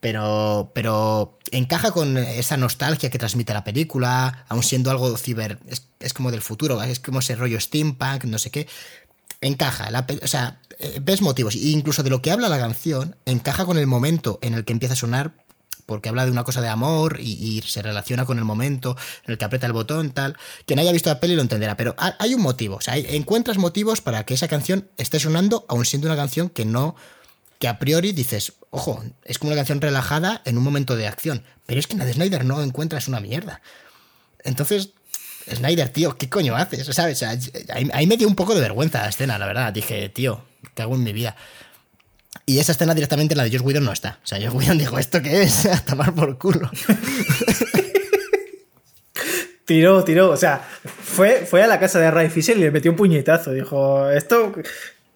Pero, 0.00 0.70
pero 0.74 1.38
encaja 1.50 1.90
con 1.90 2.16
esa 2.18 2.56
nostalgia 2.56 3.10
que 3.10 3.18
transmite 3.18 3.54
la 3.54 3.64
película, 3.64 4.44
aun 4.48 4.62
siendo 4.62 4.90
algo 4.90 5.16
ciber. 5.16 5.58
Es, 5.68 5.88
es 6.00 6.12
como 6.12 6.30
del 6.30 6.42
futuro, 6.42 6.82
es 6.82 7.00
como 7.00 7.20
ese 7.20 7.34
rollo 7.34 7.60
steampunk, 7.60 8.24
no 8.24 8.38
sé 8.38 8.50
qué. 8.50 8.68
Encaja, 9.40 9.90
la 9.90 10.06
o 10.22 10.26
sea, 10.26 10.60
ves 11.00 11.22
motivos. 11.22 11.54
E 11.54 11.68
incluso 11.68 12.02
de 12.02 12.10
lo 12.10 12.22
que 12.22 12.30
habla 12.30 12.48
la 12.48 12.58
canción, 12.58 13.16
encaja 13.24 13.64
con 13.64 13.78
el 13.78 13.86
momento 13.86 14.38
en 14.42 14.54
el 14.54 14.64
que 14.64 14.72
empieza 14.72 14.94
a 14.94 14.96
sonar, 14.96 15.32
porque 15.86 16.08
habla 16.08 16.24
de 16.24 16.32
una 16.32 16.42
cosa 16.42 16.60
de 16.60 16.68
amor 16.68 17.18
y, 17.20 17.62
se 17.64 17.80
relaciona 17.80 18.24
con 18.24 18.38
el 18.38 18.44
momento 18.44 18.96
en 19.24 19.32
el 19.32 19.38
que 19.38 19.44
aprieta 19.44 19.66
el 19.66 19.72
botón, 19.72 20.10
tal. 20.10 20.36
Quien 20.66 20.80
haya 20.80 20.90
visto 20.92 21.08
la 21.10 21.20
peli 21.20 21.36
lo 21.36 21.42
entenderá, 21.42 21.76
pero 21.76 21.94
ha- 21.96 22.16
hay 22.18 22.34
un 22.34 22.42
motivo. 22.42 22.76
O 22.76 22.80
sea, 22.80 22.96
encuentras 22.96 23.56
motivos 23.56 24.00
para 24.00 24.24
que 24.26 24.34
esa 24.34 24.48
canción 24.48 24.88
esté 24.96 25.20
sonando, 25.20 25.64
aun 25.68 25.84
siendo 25.84 26.08
una 26.08 26.16
canción 26.16 26.48
que 26.50 26.64
no. 26.64 26.96
que 27.58 27.68
a 27.68 27.78
priori 27.78 28.12
dices, 28.12 28.52
ojo, 28.68 29.02
es 29.24 29.38
como 29.38 29.48
una 29.50 29.56
canción 29.56 29.80
relajada 29.80 30.42
en 30.44 30.58
un 30.58 30.64
momento 30.64 30.94
de 30.94 31.06
acción. 31.06 31.42
Pero 31.64 31.80
es 31.80 31.86
que 31.86 31.94
en 31.94 32.00
la 32.00 32.04
de 32.04 32.12
Snyder 32.12 32.44
no 32.44 32.62
encuentras 32.62 33.08
una 33.08 33.18
mierda. 33.18 33.62
Entonces, 34.44 34.90
Snyder, 35.50 35.88
tío, 35.88 36.18
¿qué 36.18 36.28
coño 36.28 36.54
haces? 36.54 36.86
¿Sabes? 36.94 37.22
Ahí 37.22 38.06
me 38.06 38.16
dio 38.18 38.28
un 38.28 38.34
poco 38.34 38.54
de 38.54 38.60
vergüenza 38.60 39.00
la 39.02 39.08
escena, 39.08 39.38
la 39.38 39.46
verdad. 39.46 39.72
Dije, 39.72 40.08
tío, 40.10 40.44
¿qué 40.74 40.82
hago 40.82 40.94
en 40.94 41.04
mi 41.04 41.12
vida? 41.12 41.36
Y 42.44 42.60
esa 42.60 42.72
escena 42.72 42.94
directamente 42.94 43.34
en 43.34 43.38
la 43.38 43.44
de 43.44 43.50
Josh 43.50 43.62
Whedon 43.62 43.84
no 43.84 43.92
está. 43.92 44.20
O 44.22 44.26
sea, 44.26 44.38
Josh 44.38 44.54
Whedon 44.54 44.78
dijo, 44.78 44.98
¿esto 44.98 45.20
qué 45.22 45.42
es? 45.42 45.66
A 45.66 45.84
tomar 45.84 46.14
por 46.14 46.38
culo. 46.38 46.70
Tiró, 49.64 50.04
tiró. 50.04 50.30
O 50.30 50.36
sea, 50.36 50.60
fue, 50.84 51.44
fue 51.44 51.60
a 51.60 51.66
la 51.66 51.80
casa 51.80 51.98
de 51.98 52.08
Ray 52.08 52.30
Fisher 52.30 52.56
y 52.56 52.60
le 52.60 52.70
metió 52.70 52.92
un 52.92 52.96
puñetazo. 52.96 53.50
Dijo, 53.50 54.08
esto. 54.10 54.52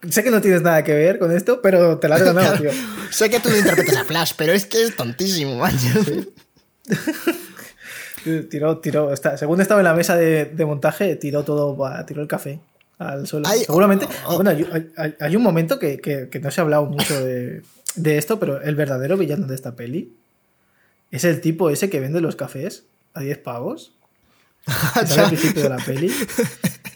Sé 0.08 0.24
que 0.24 0.32
no 0.32 0.40
tienes 0.40 0.62
nada 0.62 0.82
que 0.82 0.92
ver 0.92 1.20
con 1.20 1.30
esto, 1.30 1.62
pero 1.62 1.98
te 1.98 2.08
la 2.08 2.16
has 2.16 2.22
ganado, 2.24 2.58
tío. 2.58 2.70
sé 3.12 3.30
que 3.30 3.38
tú 3.38 3.48
lo 3.48 3.56
interpretas 3.56 3.96
a 3.98 4.04
Flash, 4.04 4.32
pero 4.36 4.52
es 4.52 4.66
que 4.66 4.82
es 4.82 4.96
tontísimo, 4.96 5.56
man. 5.56 5.72
Tiró, 8.50 8.78
tiró. 8.78 9.12
Está, 9.12 9.36
según 9.38 9.60
estaba 9.60 9.80
en 9.80 9.84
la 9.84 9.94
mesa 9.94 10.16
de, 10.16 10.46
de 10.46 10.64
montaje, 10.64 11.14
tiró 11.14 11.44
todo, 11.44 11.78
tiró 12.04 12.20
el 12.20 12.26
café 12.26 12.58
al 13.00 13.26
suelo. 13.26 13.48
Seguramente. 13.48 14.06
oh, 14.26 14.32
oh. 14.32 14.34
Bueno, 14.36 14.50
hay, 14.50 14.90
hay- 14.96 15.14
hay 15.18 15.36
un 15.36 15.42
momento 15.42 15.78
que, 15.78 15.98
que- 16.00 16.28
que 16.28 16.38
no 16.40 16.50
se 16.50 16.60
ha 16.60 16.64
hablado 16.64 16.84
mucho 16.86 17.24
de, 17.24 17.62
de 17.96 18.18
esto, 18.18 18.38
pero 18.38 18.60
el 18.60 18.74
verdadero 18.76 19.16
villano 19.16 19.46
de 19.46 19.54
esta 19.54 19.74
peli 19.74 20.14
es 21.10 21.24
el 21.24 21.40
tipo 21.40 21.70
ese 21.70 21.90
que 21.90 21.98
vende 22.00 22.20
los 22.20 22.36
cafés 22.36 22.84
a 23.14 23.20
10 23.20 23.38
pavos. 23.38 23.92
al 24.94 25.28
principio 25.28 25.62
de 25.64 25.68
la 25.70 25.78
peli. 25.78 26.12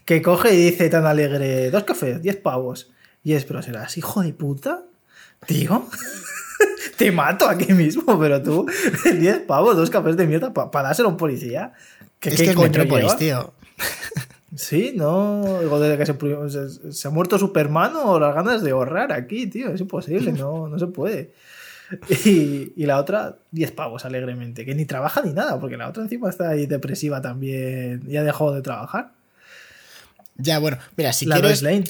Que 0.05 0.20
coge 0.22 0.55
y 0.55 0.70
dice 0.70 0.88
tan 0.90 1.07
alegre: 1.07 1.70
dos 1.70 1.84
cafés, 1.84 2.20
10 2.22 2.36
pavos. 2.36 2.90
Y 3.24 3.32
es, 3.32 3.44
pero 3.46 3.62
serás 3.62 3.96
hijo 3.96 4.20
de 4.22 4.32
puta, 4.34 4.82
tío. 5.46 5.88
Te 6.98 7.11
mato 7.11 7.48
aquí 7.48 7.72
mismo, 7.72 8.20
pero 8.20 8.40
tú, 8.42 8.66
10 9.18 9.38
pavos, 9.40 9.76
dos 9.76 9.88
cafés 9.90 10.16
de 10.16 10.26
mierda 10.26 10.52
para 10.52 10.88
dárselo 10.88 11.09
a 11.09 11.12
un 11.12 11.16
policía. 11.16 11.72
¿Qué, 12.20 12.28
Es 12.28 12.36
qué 12.36 12.48
que 12.48 12.55
coño 12.55 12.84
lleva? 12.84 13.16
tío. 13.16 13.55
Sí, 14.57 14.92
no. 14.94 15.61
Digo, 15.61 15.80
desde 15.80 15.98
que 15.98 16.07
se, 16.07 16.68
se- 16.70 16.92
se 16.92 17.09
ha 17.09 17.11
muerto 17.11 17.38
Superman 17.38 17.92
o 17.96 18.20
las 18.20 18.34
ganas 18.34 18.62
de 18.62 18.70
ahorrar 18.70 19.12
aquí, 19.12 19.46
tío. 19.48 19.70
Es 19.72 19.80
imposible, 19.80 20.32
no, 20.32 20.68
no 20.68 20.78
se 20.78 20.86
puede. 20.86 21.32
Y, 22.24 22.72
y 22.76 22.86
la 22.86 22.98
otra, 22.98 23.36
10 23.50 23.72
pavos 23.72 24.05
alegremente, 24.05 24.64
que 24.64 24.74
ni 24.74 24.84
trabaja 24.86 25.22
ni 25.22 25.32
nada, 25.32 25.59
porque 25.61 25.76
la 25.76 25.88
otra 25.88 26.02
encima 26.02 26.30
está 26.30 26.48
ahí 26.50 26.66
depresiva 26.66 27.20
también. 27.20 28.02
Ya 28.09 28.22
dejó 28.22 28.52
de 28.52 28.62
trabajar. 28.62 29.12
Ya, 30.36 30.59
bueno, 30.59 30.78
mira, 30.96 31.12
si 31.12 31.26
la 31.26 31.36
quieres, 31.40 31.62
Lane. 31.62 31.84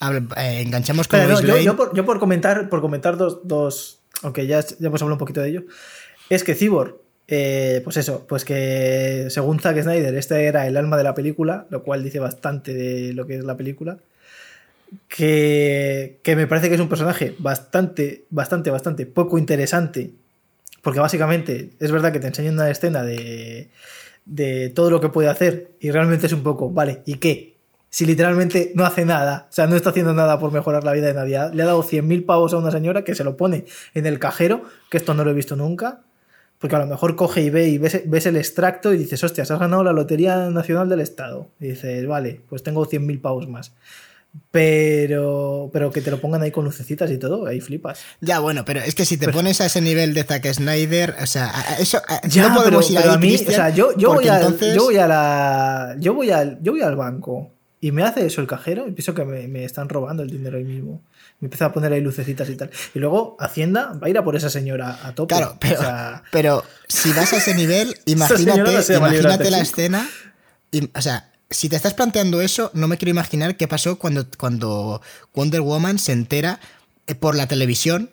hab- 0.00 0.32
eh, 0.36 0.60
enganchamos 0.62 1.08
con 1.08 1.18
Espera, 1.20 1.34
no, 1.34 1.40
Lois 1.40 1.48
yo, 1.48 1.54
Lane. 1.54 1.64
yo 1.64 1.76
por, 1.76 1.94
yo 1.96 2.04
por 2.04 2.18
comentar, 2.20 2.68
por 2.68 2.80
comentar 2.80 3.16
dos, 3.16 3.40
dos 3.44 4.00
aunque 4.22 4.46
ya, 4.46 4.60
ya 4.60 4.86
hemos 4.88 5.02
hablado 5.02 5.14
un 5.14 5.18
poquito 5.18 5.40
de 5.40 5.48
ello, 5.48 5.64
es 6.30 6.44
que 6.44 6.54
Cyborg, 6.54 6.96
eh, 7.28 7.80
pues 7.84 7.96
eso, 7.96 8.26
pues 8.26 8.44
que 8.44 9.26
según 9.30 9.60
Zack 9.60 9.82
Snyder, 9.82 10.14
este 10.14 10.44
era 10.44 10.66
el 10.66 10.76
alma 10.76 10.96
de 10.96 11.04
la 11.04 11.14
película, 11.14 11.66
lo 11.70 11.82
cual 11.82 12.02
dice 12.02 12.18
bastante 12.18 12.74
de 12.74 13.12
lo 13.14 13.26
que 13.26 13.36
es 13.36 13.44
la 13.44 13.56
película, 13.56 13.98
que, 15.08 16.18
que 16.22 16.36
me 16.36 16.46
parece 16.46 16.68
que 16.68 16.74
es 16.74 16.80
un 16.80 16.88
personaje 16.88 17.34
bastante, 17.38 18.24
bastante, 18.30 18.70
bastante 18.70 19.06
poco 19.06 19.38
interesante, 19.38 20.10
porque 20.82 21.00
básicamente 21.00 21.70
es 21.78 21.92
verdad 21.92 22.12
que 22.12 22.20
te 22.20 22.26
enseña 22.26 22.50
una 22.50 22.70
escena 22.70 23.02
de, 23.02 23.70
de 24.24 24.70
todo 24.70 24.90
lo 24.90 25.00
que 25.00 25.08
puede 25.08 25.28
hacer 25.28 25.72
y 25.80 25.90
realmente 25.90 26.26
es 26.26 26.32
un 26.32 26.42
poco, 26.42 26.70
vale, 26.70 27.02
¿y 27.06 27.14
qué? 27.14 27.56
Si 27.88 28.06
literalmente 28.06 28.72
no 28.74 28.84
hace 28.84 29.04
nada, 29.04 29.48
o 29.50 29.52
sea, 29.52 29.66
no 29.66 29.76
está 29.76 29.90
haciendo 29.90 30.14
nada 30.14 30.38
por 30.38 30.50
mejorar 30.50 30.82
la 30.82 30.92
vida 30.92 31.08
de 31.08 31.14
nadie. 31.14 31.38
Le 31.52 31.62
ha 31.62 31.66
dado 31.66 31.82
100.000 31.82 32.24
pavos 32.24 32.54
a 32.54 32.56
una 32.56 32.70
señora 32.70 33.04
que 33.04 33.14
se 33.14 33.22
lo 33.22 33.36
pone 33.36 33.66
en 33.92 34.06
el 34.06 34.18
cajero, 34.18 34.62
que 34.90 34.96
esto 34.96 35.12
no 35.12 35.24
lo 35.24 35.30
he 35.30 35.34
visto 35.34 35.56
nunca, 35.56 36.00
porque 36.62 36.76
a 36.76 36.78
lo 36.78 36.86
mejor 36.86 37.14
coge 37.16 37.42
y 37.42 37.50
ve 37.50 37.68
y 37.68 37.76
ves, 37.76 38.00
ves 38.06 38.24
el 38.24 38.36
extracto 38.38 38.94
y 38.94 38.96
dices, 38.96 39.22
hostias, 39.22 39.50
has 39.50 39.58
ganado 39.60 39.84
la 39.84 39.92
Lotería 39.92 40.48
Nacional 40.48 40.88
del 40.88 41.00
Estado. 41.00 41.48
Y 41.60 41.66
dices, 41.68 42.06
vale, 42.06 42.40
pues 42.48 42.62
tengo 42.62 42.86
100.000 42.86 43.20
pavos 43.20 43.46
más. 43.48 43.72
Pero, 44.50 45.70
pero 45.72 45.90
que 45.90 46.00
te 46.00 46.10
lo 46.10 46.20
pongan 46.20 46.42
ahí 46.42 46.50
con 46.50 46.64
lucecitas 46.64 47.10
y 47.10 47.18
todo, 47.18 47.46
ahí 47.46 47.60
flipas. 47.60 48.00
Ya, 48.20 48.38
bueno, 48.38 48.64
pero 48.64 48.80
es 48.80 48.94
que 48.94 49.04
si 49.04 49.16
te 49.16 49.26
Pues- 49.26 49.36
pones 49.36 49.60
a 49.60 49.66
ese 49.66 49.80
nivel 49.80 50.14
de 50.14 50.24
Zack 50.24 50.46
Snyder, 50.52 51.16
o 51.20 51.26
sea, 51.26 51.50
a- 51.52 51.76
eso 51.78 51.98
a- 52.06 52.26
Ya, 52.28 52.48
no 52.48 52.54
podemos 52.56 52.86
pero, 52.86 52.92
ir 52.94 53.00
pero 53.00 53.10
ahí, 53.12 53.16
a 53.16 53.18
mí, 53.18 53.34
o 53.34 53.50
sea, 53.50 53.70
yo, 53.70 53.96
yo, 53.96 54.14
voy 54.14 54.28
al, 54.28 54.42
entonces- 54.42 54.74
yo 54.74 54.84
voy 54.84 54.96
a 54.98 55.06
la. 55.08 55.96
Yo 55.98 56.14
voy 56.14 56.30
al, 56.30 56.58
yo 56.62 56.72
voy 56.72 56.82
al 56.82 56.96
banco 56.96 57.50
y 57.80 57.92
me 57.92 58.04
hace 58.04 58.24
eso 58.24 58.40
el 58.40 58.46
cajero 58.46 58.86
y 58.86 58.92
pienso 58.92 59.14
que 59.14 59.24
me, 59.24 59.48
me 59.48 59.64
están 59.64 59.88
robando 59.88 60.22
el 60.22 60.30
dinero 60.30 60.56
ahí 60.58 60.64
mismo. 60.64 61.02
Empieza 61.42 61.66
a 61.66 61.72
poner 61.72 61.92
ahí 61.92 62.00
lucecitas 62.00 62.48
y 62.48 62.56
tal. 62.56 62.70
Y 62.94 63.00
luego 63.00 63.36
Hacienda 63.40 63.92
va 64.00 64.06
a 64.06 64.10
ir 64.10 64.16
a 64.16 64.22
por 64.24 64.36
esa 64.36 64.48
señora 64.48 65.00
a 65.04 65.12
tope. 65.14 65.34
Claro, 65.34 65.56
pero, 65.60 65.80
O 65.80 65.82
sea, 65.82 66.22
pero 66.30 66.64
si 66.88 67.12
vas 67.12 67.32
a 67.32 67.36
ese 67.38 67.54
nivel, 67.54 67.94
imagínate, 68.06 68.62
no 68.62 68.96
imagínate 68.96 69.50
la 69.50 69.58
escena. 69.58 70.08
y- 70.70 70.88
o 70.96 71.02
sea, 71.02 71.30
si 71.50 71.68
te 71.68 71.76
estás 71.76 71.94
planteando 71.94 72.40
eso, 72.40 72.70
no 72.74 72.86
me 72.88 72.96
quiero 72.96 73.10
imaginar 73.10 73.56
qué 73.56 73.66
pasó 73.68 73.98
cuando, 73.98 74.24
cuando 74.38 75.02
Wonder 75.34 75.60
Woman 75.60 75.98
se 75.98 76.12
entera 76.12 76.60
eh, 77.08 77.14
por 77.16 77.34
la 77.34 77.46
televisión 77.48 78.08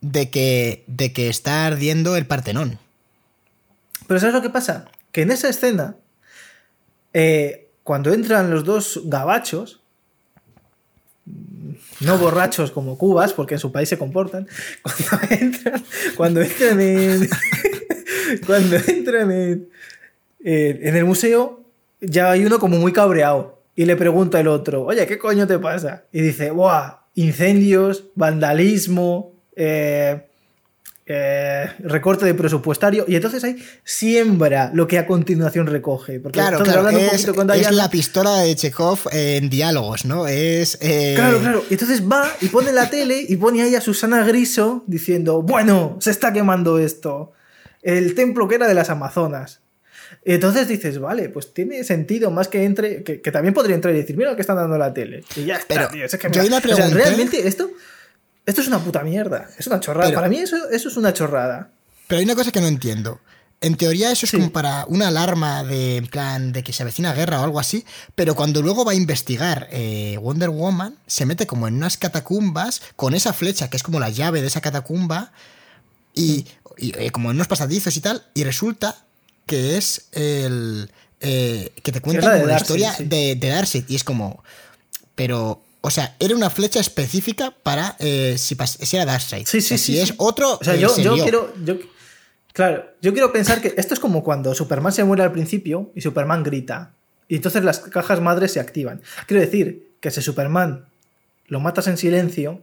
de 0.00 0.28
que, 0.28 0.84
de 0.88 1.12
que 1.12 1.28
está 1.28 1.66
ardiendo 1.66 2.16
el 2.16 2.26
Partenón. 2.26 2.78
Pero 4.06 4.18
¿sabes 4.20 4.34
lo 4.34 4.42
que 4.42 4.50
pasa? 4.50 4.86
Que 5.12 5.22
en 5.22 5.30
esa 5.30 5.48
escena, 5.48 5.94
eh, 7.12 7.68
cuando 7.84 8.12
entran 8.12 8.50
los 8.50 8.64
dos 8.64 9.00
gabachos, 9.04 9.80
no 12.00 12.18
borrachos 12.18 12.70
como 12.70 12.98
cubas, 12.98 13.32
porque 13.32 13.54
en 13.54 13.60
su 13.60 13.72
país 13.72 13.88
se 13.88 13.98
comportan, 13.98 14.46
cuando 14.82 15.34
entran, 15.40 15.84
cuando 16.16 16.42
entran 16.42 16.80
en, 16.80 17.28
cuando 18.46 18.76
entran 18.76 19.30
en, 19.30 19.68
en- 20.44 20.96
el 20.96 21.04
museo, 21.04 21.62
ya 22.00 22.30
hay 22.30 22.44
uno 22.44 22.58
como 22.58 22.76
muy 22.78 22.92
cabreado 22.92 23.62
y 23.76 23.86
le 23.86 23.96
pregunta 23.96 24.38
el 24.40 24.48
otro, 24.48 24.84
oye, 24.84 25.06
¿qué 25.06 25.18
coño 25.18 25.46
te 25.46 25.58
pasa? 25.58 26.04
Y 26.12 26.20
dice, 26.20 26.50
¡buah! 26.50 26.98
Incendios, 27.14 28.06
vandalismo, 28.14 29.32
eh, 29.56 30.26
eh, 31.06 31.66
recorte 31.80 32.24
de 32.24 32.32
presupuestario 32.34 33.04
y 33.06 33.14
entonces 33.16 33.44
ahí 33.44 33.56
siembra 33.84 34.70
lo 34.72 34.86
que 34.86 34.98
a 34.98 35.06
continuación 35.06 35.66
recoge. 35.66 36.18
Porque 36.18 36.38
Claro, 36.38 36.60
claro, 36.60 36.80
hablando 36.80 37.00
un 37.00 37.04
es, 37.06 37.12
poquito 37.12 37.34
con 37.34 37.50
es 37.50 37.70
la 37.72 37.90
pistola 37.90 38.38
de 38.40 38.54
Chekhov 38.56 39.00
en 39.12 39.50
diálogos, 39.50 40.04
¿no? 40.06 40.26
Es. 40.26 40.78
eh, 40.80 41.12
Claro, 41.14 41.40
claro. 41.40 41.64
Y 41.68 41.74
entonces 41.74 42.02
va 42.10 42.30
y 42.40 42.48
pone 42.48 42.72
la 42.72 42.88
tele 42.88 43.24
y 43.28 43.36
pone 43.36 43.62
ahí 43.62 43.74
a 43.74 43.80
Susana 43.80 44.24
Griso 44.24 44.84
diciendo, 44.86 45.42
bueno, 45.42 45.98
se 46.00 46.10
está 46.10 46.32
quemando 46.32 46.78
esto. 46.78 47.32
El 47.82 48.14
templo 48.14 48.48
que 48.48 48.54
era 48.54 48.66
de 48.66 48.74
las 48.74 48.88
Amazonas. 48.88 49.60
Y 50.24 50.32
entonces 50.32 50.68
dices, 50.68 50.98
vale, 50.98 51.28
pues 51.28 51.52
tiene 51.52 51.84
sentido 51.84 52.30
más 52.30 52.48
que 52.48 52.64
entre, 52.64 53.02
que, 53.02 53.20
que 53.20 53.30
también 53.30 53.52
podría 53.52 53.74
entrar 53.74 53.94
y 53.94 53.98
decir, 53.98 54.16
mira 54.16 54.30
lo 54.30 54.36
que 54.36 54.42
están 54.42 54.56
dando 54.56 54.74
en 54.76 54.80
la 54.80 54.94
tele. 54.94 55.22
Y 55.36 55.44
ya 55.44 55.56
está, 55.56 55.74
Pero 55.74 55.88
tío. 55.88 56.04
Es 56.06 56.12
que 56.16 56.18
yo 56.30 56.42
mira, 56.42 56.42
ahí 56.42 56.48
le 56.66 56.72
o 56.72 56.76
sea, 56.76 56.88
realmente 56.88 57.46
esto, 57.46 57.70
esto 58.46 58.60
es 58.60 58.68
una 58.68 58.78
puta 58.78 59.02
mierda. 59.02 59.48
Es 59.58 59.66
una 59.66 59.80
chorrada. 59.80 60.06
Pero- 60.08 60.16
Para 60.18 60.28
mí 60.28 60.38
eso, 60.38 60.56
eso 60.70 60.88
es 60.88 60.96
una 60.96 61.12
chorrada. 61.12 61.70
Pero 62.08 62.18
hay 62.18 62.24
una 62.24 62.34
cosa 62.34 62.52
que 62.52 62.60
no 62.60 62.66
entiendo. 62.66 63.20
En 63.60 63.76
teoría 63.76 64.10
eso 64.10 64.26
es 64.26 64.30
Sí. 64.30 64.36
como 64.36 64.52
para 64.52 64.84
una 64.88 65.08
alarma 65.08 65.64
de 65.64 65.96
en 65.96 66.06
plan 66.06 66.52
de 66.52 66.62
que 66.62 66.74
se 66.74 66.82
avecina 66.82 67.14
guerra 67.14 67.40
o 67.40 67.44
algo 67.44 67.58
así, 67.58 67.86
pero 68.14 68.34
cuando 68.34 68.60
luego 68.60 68.84
va 68.84 68.92
a 68.92 68.94
investigar 68.94 69.68
eh, 69.70 70.18
Wonder 70.20 70.50
Woman, 70.50 70.96
se 71.06 71.24
mete 71.24 71.46
como 71.46 71.66
en 71.66 71.74
unas 71.76 71.96
catacumbas 71.96 72.82
con 72.96 73.14
esa 73.14 73.32
flecha 73.32 73.70
que 73.70 73.78
es 73.78 73.82
como 73.82 74.00
la 74.00 74.10
llave 74.10 74.42
de 74.42 74.48
esa 74.48 74.60
catacumba 74.60 75.32
y, 76.12 76.46
y, 76.76 76.92
eh, 76.98 77.10
como 77.10 77.30
en 77.30 77.36
unos 77.36 77.48
pasadizos 77.48 77.96
y 77.96 78.00
tal, 78.00 78.22
y 78.34 78.44
resulta 78.44 78.98
que 79.46 79.78
es 79.78 80.08
el 80.12 80.90
eh, 81.20 81.72
que 81.82 81.90
te 81.92 82.02
cuenta 82.02 82.26
la 82.28 82.34
como 82.34 82.46
la 82.48 82.56
historia 82.58 82.92
sí. 82.92 83.04
de, 83.04 83.34
de 83.36 83.48
Darkseid 83.48 83.84
y 83.88 83.96
es 83.96 84.04
como, 84.04 84.44
pero 85.14 85.62
o 85.86 85.90
sea, 85.90 86.16
era 86.18 86.34
una 86.34 86.48
flecha 86.48 86.80
específica 86.80 87.52
para 87.62 87.94
eh, 87.98 88.36
si, 88.38 88.56
si 88.64 88.96
era 88.96 89.04
Darkseid. 89.04 89.46
Sí, 89.46 89.58
O 89.58 89.60
sea, 89.60 89.76
sí, 89.76 89.84
si 89.84 89.92
sí, 89.92 89.98
es 90.00 90.08
sí. 90.08 90.14
otro, 90.16 90.54
O 90.58 90.64
sea, 90.64 90.74
eh, 90.74 90.78
yo, 90.80 90.88
se 90.88 91.02
yo 91.02 91.12
quiero. 91.14 91.52
Yo, 91.62 91.74
claro, 92.54 92.86
yo 93.02 93.12
quiero 93.12 93.30
pensar 93.32 93.60
que 93.60 93.74
esto 93.76 93.92
es 93.92 94.00
como 94.00 94.24
cuando 94.24 94.54
Superman 94.54 94.92
se 94.92 95.04
muere 95.04 95.22
al 95.22 95.30
principio 95.32 95.90
y 95.94 96.00
Superman 96.00 96.42
grita. 96.42 96.92
Y 97.28 97.36
entonces 97.36 97.62
las 97.64 97.80
cajas 97.80 98.22
madres 98.22 98.52
se 98.52 98.60
activan. 98.60 99.02
Quiero 99.26 99.42
decir 99.42 99.90
que 100.00 100.10
si 100.10 100.22
Superman 100.22 100.86
lo 101.48 101.60
matas 101.60 101.86
en 101.86 101.98
silencio, 101.98 102.62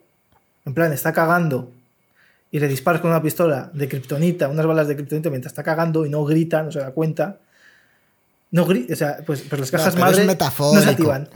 en 0.66 0.74
plan, 0.74 0.92
está 0.92 1.14
cagando 1.14 1.72
y 2.50 2.60
le 2.60 2.68
disparas 2.68 3.02
con 3.02 3.12
una 3.12 3.22
pistola 3.22 3.70
de 3.74 3.88
kriptonita, 3.88 4.48
unas 4.48 4.66
balas 4.66 4.88
de 4.88 4.96
kriptonita 4.96 5.30
mientras 5.30 5.52
está 5.52 5.62
cagando 5.64 6.08
y 6.08 6.10
no 6.10 6.26
grita, 6.26 6.64
no 6.64 6.72
se 6.72 6.80
da 6.80 6.90
cuenta. 6.90 7.38
No 8.50 8.66
grita, 8.66 8.94
o 8.94 8.98
sea, 8.98 9.18
pues, 9.26 9.42
pues 9.48 9.62
las 9.62 9.72
No, 9.72 9.78
cajas 9.78 9.94
pero 9.94 10.06
es 10.08 10.12
madre 10.14 10.26
metafórico. 10.26 10.76
no 10.76 10.82
se 10.82 10.90
activan. 10.90 11.30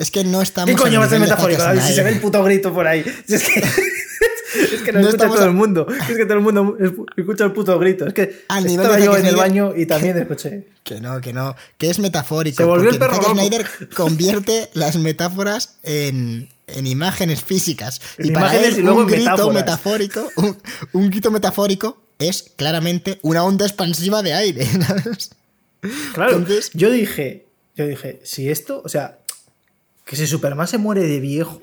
Es 0.00 0.10
que 0.10 0.24
no 0.24 0.42
estamos. 0.42 0.70
¿Qué 0.70 0.76
coño 0.76 0.98
va 0.98 1.06
a 1.06 1.08
ser 1.08 1.20
metafórico? 1.20 1.60
Zack 1.60 1.74
David? 1.76 1.88
Si 1.88 1.94
se 1.94 2.02
ve 2.02 2.10
el 2.10 2.20
puto 2.20 2.42
grito 2.42 2.72
por 2.74 2.86
ahí. 2.86 3.04
Si 3.28 3.34
es 3.34 3.44
que, 3.44 3.60
es 4.74 4.82
que 4.82 4.92
lo 4.92 5.00
No 5.00 5.08
escucha 5.08 5.28
todo 5.28 5.42
a- 5.42 5.44
el 5.44 5.52
mundo. 5.52 5.86
Es 6.08 6.16
que 6.16 6.24
todo 6.24 6.34
el 6.34 6.40
mundo 6.40 6.76
escucha 7.16 7.44
el 7.44 7.52
puto 7.52 7.78
grito. 7.78 8.06
Es 8.06 8.14
que 8.14 8.44
Al 8.48 8.64
nivel 8.64 8.80
estaba 8.86 8.96
de 8.96 9.04
yo 9.04 9.16
en 9.16 9.26
el 9.26 9.36
baño 9.36 9.72
y 9.76 9.86
también 9.86 10.16
escuché. 10.18 10.66
Que 10.82 11.00
no, 11.00 11.20
que 11.20 11.32
no. 11.32 11.54
Que 11.78 11.90
es 11.90 11.98
metafórico. 11.98 12.56
Se 12.56 12.64
volvió 12.64 12.90
el 12.90 12.98
perro 12.98 13.14
Zack. 13.22 13.32
Snyder 13.32 13.66
convierte 13.94 14.70
las 14.72 14.96
metáforas 14.96 15.76
en, 15.82 16.48
en 16.66 16.86
imágenes 16.86 17.42
físicas. 17.44 18.00
En 18.18 18.26
y 18.26 18.30
para 18.32 18.46
imágenes 18.46 18.74
él, 18.74 18.80
y 18.80 18.82
luego 18.82 19.00
un 19.00 19.06
grito 19.06 19.30
metáforas. 19.30 19.54
metafórico. 19.54 20.28
Un, 20.36 20.58
un 20.94 21.10
grito 21.10 21.30
metafórico 21.30 22.00
es 22.18 22.52
claramente 22.56 23.18
una 23.22 23.44
onda 23.44 23.66
expansiva 23.66 24.22
de 24.22 24.32
aire. 24.32 24.64
¿sabes? 24.86 25.30
Claro, 26.14 26.36
Entonces- 26.38 26.70
yo 26.74 26.90
dije, 26.90 27.46
yo 27.76 27.86
dije, 27.86 28.20
si 28.24 28.50
esto, 28.50 28.82
o 28.84 28.88
sea, 28.88 29.18
que 30.10 30.16
si 30.16 30.26
Superman 30.26 30.66
se 30.66 30.76
muere 30.76 31.02
de 31.06 31.20
viejo 31.20 31.62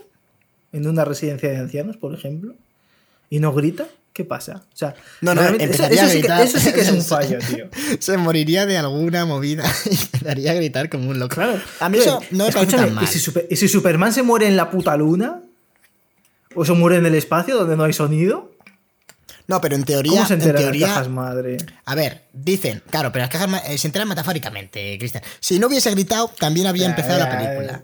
en 0.71 0.87
una 0.87 1.03
residencia 1.03 1.49
de 1.49 1.57
ancianos, 1.57 1.97
por 1.97 2.13
ejemplo, 2.13 2.55
y 3.29 3.39
no 3.41 3.51
grita, 3.53 3.87
¿qué 4.13 4.23
pasa? 4.23 4.63
O 4.73 4.77
sea, 4.77 4.95
No, 5.19 5.35
no, 5.35 5.41
eso, 5.41 5.55
eso 5.59 5.83
a 5.83 5.89
sí 5.89 5.95
que, 5.97 6.19
gritar. 6.19 6.41
eso 6.41 6.57
sí 6.59 6.71
que 6.71 6.79
es 6.79 6.89
un 6.91 7.01
fallo, 7.03 7.39
tío. 7.39 7.67
Se 7.99 8.15
moriría 8.15 8.65
de 8.65 8.77
alguna 8.77 9.25
movida 9.25 9.65
y 9.85 9.95
empezaría 9.95 10.51
a 10.51 10.53
gritar 10.53 10.87
como 10.89 11.09
un 11.09 11.19
loco. 11.19 11.35
Claro. 11.35 11.59
A 11.81 11.89
mí 11.89 11.97
eso 11.97 12.21
no 12.31 12.45
me 12.45 12.51
parece 12.53 12.77
tan 12.77 12.93
mal. 12.93 13.03
¿y 13.03 13.07
si, 13.07 13.19
Super- 13.19 13.47
¿y 13.49 13.57
si 13.57 13.67
Superman 13.67 14.13
se 14.13 14.23
muere 14.23 14.47
en 14.47 14.55
la 14.55 14.71
puta 14.71 14.95
luna? 14.95 15.41
¿O 16.55 16.63
se 16.63 16.71
muere 16.71 16.95
en 16.99 17.05
el 17.05 17.15
espacio 17.15 17.57
donde 17.57 17.75
no 17.75 17.83
hay 17.83 17.91
sonido? 17.91 18.51
No, 19.47 19.59
pero 19.61 19.75
en 19.75 19.83
teoría. 19.83 20.11
¿Cómo 20.13 20.25
se 20.25 20.33
en 20.35 20.39
enteran 20.41 20.61
teoría 20.61 20.87
las 20.87 20.95
cajas 20.95 21.09
madre? 21.09 21.57
A 21.85 21.95
ver, 21.95 22.23
dicen, 22.33 22.81
claro, 22.89 23.11
pero 23.11 23.23
las 23.23 23.29
cajas 23.29 23.61
eh, 23.69 23.77
se 23.77 23.87
enteran 23.87 24.07
metafóricamente, 24.07 24.97
Cristian. 24.97 25.23
Si 25.41 25.59
no 25.59 25.67
hubiese 25.67 25.91
gritado, 25.91 26.29
también 26.39 26.67
había 26.67 26.83
Ya, 26.83 26.89
empezado 26.89 27.19
la 27.19 27.29
película. 27.37 27.83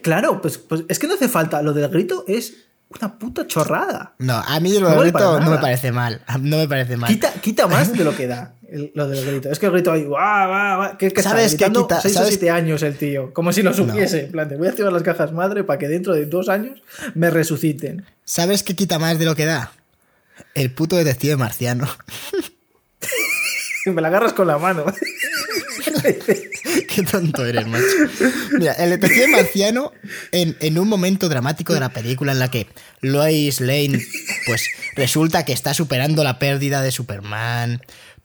Claro, 0.00 0.40
pues, 0.40 0.58
pues 0.58 0.82
es 0.88 0.98
que 0.98 1.06
no 1.06 1.14
hace 1.14 1.28
falta. 1.28 1.62
Lo 1.62 1.72
del 1.72 1.88
grito 1.88 2.24
es 2.26 2.54
una 3.00 3.18
puta 3.18 3.46
chorrada. 3.46 4.14
No, 4.18 4.34
a 4.34 4.60
mí 4.60 4.72
lo 4.78 4.88
No 4.90 4.94
del 5.02 5.12
grito 5.12 5.40
no 5.40 5.50
me 5.50 5.58
parece 5.58 5.92
mal. 5.92 6.22
No 6.40 6.56
me 6.58 6.68
parece 6.68 6.96
mal. 6.96 7.10
Quita, 7.10 7.32
quita 7.34 7.66
más 7.66 7.92
de 7.92 8.04
lo 8.04 8.14
que 8.16 8.26
da 8.26 8.54
el- 8.68 8.90
lo 8.94 9.08
del 9.08 9.24
grito. 9.24 9.50
Es 9.50 9.58
que 9.58 9.66
el 9.66 9.72
grito 9.72 9.92
ahí, 9.92 10.04
guau, 10.04 10.48
guau, 10.48 10.76
guau, 10.78 10.96
que, 10.98 11.10
que 11.12 11.22
¿Sabes 11.22 11.54
qué 11.56 11.66
quita- 11.70 12.00
6 12.00 12.16
o 12.16 12.18
sabes- 12.20 12.28
7 12.34 12.50
años 12.50 12.82
el 12.82 12.96
tío. 12.96 13.32
Como 13.32 13.52
si 13.52 13.62
lo 13.62 13.72
supiese. 13.72 14.24
En 14.26 14.32
plan, 14.32 14.48
de, 14.48 14.56
voy 14.56 14.66
a 14.66 14.70
activar 14.70 14.92
las 14.92 15.02
cajas 15.02 15.32
madre 15.32 15.64
para 15.64 15.78
que 15.78 15.88
dentro 15.88 16.12
de 16.14 16.26
dos 16.26 16.48
años 16.48 16.82
me 17.14 17.30
resuciten. 17.30 18.04
¿Sabes 18.24 18.62
qué 18.62 18.74
quita 18.76 18.98
más 18.98 19.18
de 19.18 19.24
lo 19.24 19.34
que 19.34 19.46
da? 19.46 19.72
El 20.54 20.72
puto 20.72 20.96
detective 20.96 21.36
marciano. 21.36 21.88
Me 23.86 24.00
la 24.00 24.08
agarras 24.08 24.32
con 24.32 24.46
la 24.46 24.58
mano. 24.58 24.84
Qué 26.88 27.02
tonto 27.02 27.44
eres, 27.44 27.66
macho. 27.66 27.84
Mira, 28.58 28.72
el 28.74 28.90
detective 28.90 29.28
marciano, 29.28 29.92
en, 30.30 30.56
en 30.60 30.78
un 30.78 30.88
momento 30.88 31.28
dramático 31.28 31.72
de 31.74 31.80
la 31.80 31.90
película 31.92 32.32
en 32.32 32.38
la 32.38 32.50
que 32.50 32.66
Lois 33.00 33.60
Lane, 33.60 34.00
pues 34.46 34.66
resulta 34.94 35.44
que 35.44 35.52
está 35.52 35.74
superando 35.74 36.24
la 36.24 36.38
pérdida 36.38 36.82
de 36.82 36.92
Superman, 36.92 37.80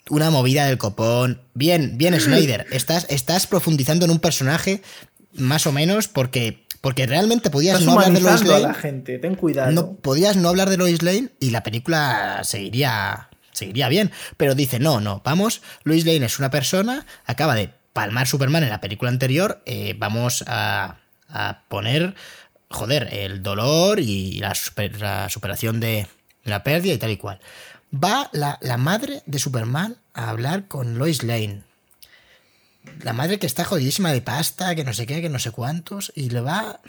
una 0.10 0.30
movida 0.30 0.66
del 0.66 0.78
copón. 0.78 1.42
Bien, 1.54 1.98
bien, 1.98 2.20
Snyder. 2.20 2.66
Estás, 2.72 3.06
estás 3.10 3.48
profundizando 3.48 4.06
en 4.06 4.12
un 4.12 4.20
personaje, 4.20 4.82
más 5.34 5.68
o 5.68 5.72
menos, 5.72 6.08
porque, 6.08 6.66
porque 6.82 7.06
realmente 7.06 7.50
podías 7.50 7.80
Estás 7.80 7.86
no 7.86 8.00
hablar 8.00 8.14
de 8.14 8.22
Lois 8.22 8.42
humanizando 8.42 8.56
a 8.56 8.60
Lane. 8.60 8.74
la 8.74 8.80
gente. 8.80 9.20
Ten 9.20 9.36
cuidado. 9.36 9.72
No, 9.72 9.94
podías 9.96 10.36
no 10.38 10.50
hablar 10.50 10.70
de 10.70 10.78
Lois 10.78 11.02
Lane 11.02 11.30
y 11.40 11.50
la 11.50 11.64
película 11.64 12.42
seguiría, 12.44 13.27
seguiría 13.58 13.90
bien. 13.90 14.12
Pero 14.38 14.56
dice, 14.56 14.80
no, 14.80 15.02
no, 15.02 15.22
vamos, 15.26 15.62
Lois 15.84 16.06
Lane 16.06 16.26
es 16.26 16.40
una 16.40 16.50
persona, 16.52 17.06
acaba 17.26 17.56
de 17.56 17.72
palmar 17.94 18.28
Superman 18.28 18.64
en 18.64 18.70
la 18.70 18.80
película 18.82 19.10
anterior, 19.10 19.62
eh, 19.66 19.96
vamos 19.98 20.44
a, 20.48 21.00
poner, 21.68 22.16
joder, 22.70 23.10
el 23.12 23.44
dolor 23.44 24.00
y 24.00 24.40
la, 24.40 24.56
super- 24.56 25.02
la 25.02 25.30
superación 25.30 25.80
de 25.80 26.08
la 26.44 26.64
pérdida 26.64 26.94
y 26.94 26.98
tal 26.98 27.12
y 27.12 27.18
cual. 27.18 27.40
Va 27.94 28.30
la, 28.34 28.58
la 28.62 28.78
madre 28.78 29.24
de 29.26 29.40
Superman 29.40 29.98
a 30.14 30.30
hablar 30.30 30.68
con 30.68 30.98
Lois 30.98 31.24
Lane. 31.24 31.64
La 33.04 33.14
madre 33.14 33.40
que 33.40 33.48
está 33.48 33.66
jodidísima 33.66 34.14
de 34.14 34.22
pasta, 34.22 34.76
que 34.76 34.84
no 34.84 34.94
sé 34.94 35.06
qué, 35.06 35.22
que 35.22 35.30
no 35.30 35.40
sé 35.40 35.52
cuántos, 35.52 36.12
y 36.16 36.30
le 36.30 36.40
va, 36.42 36.80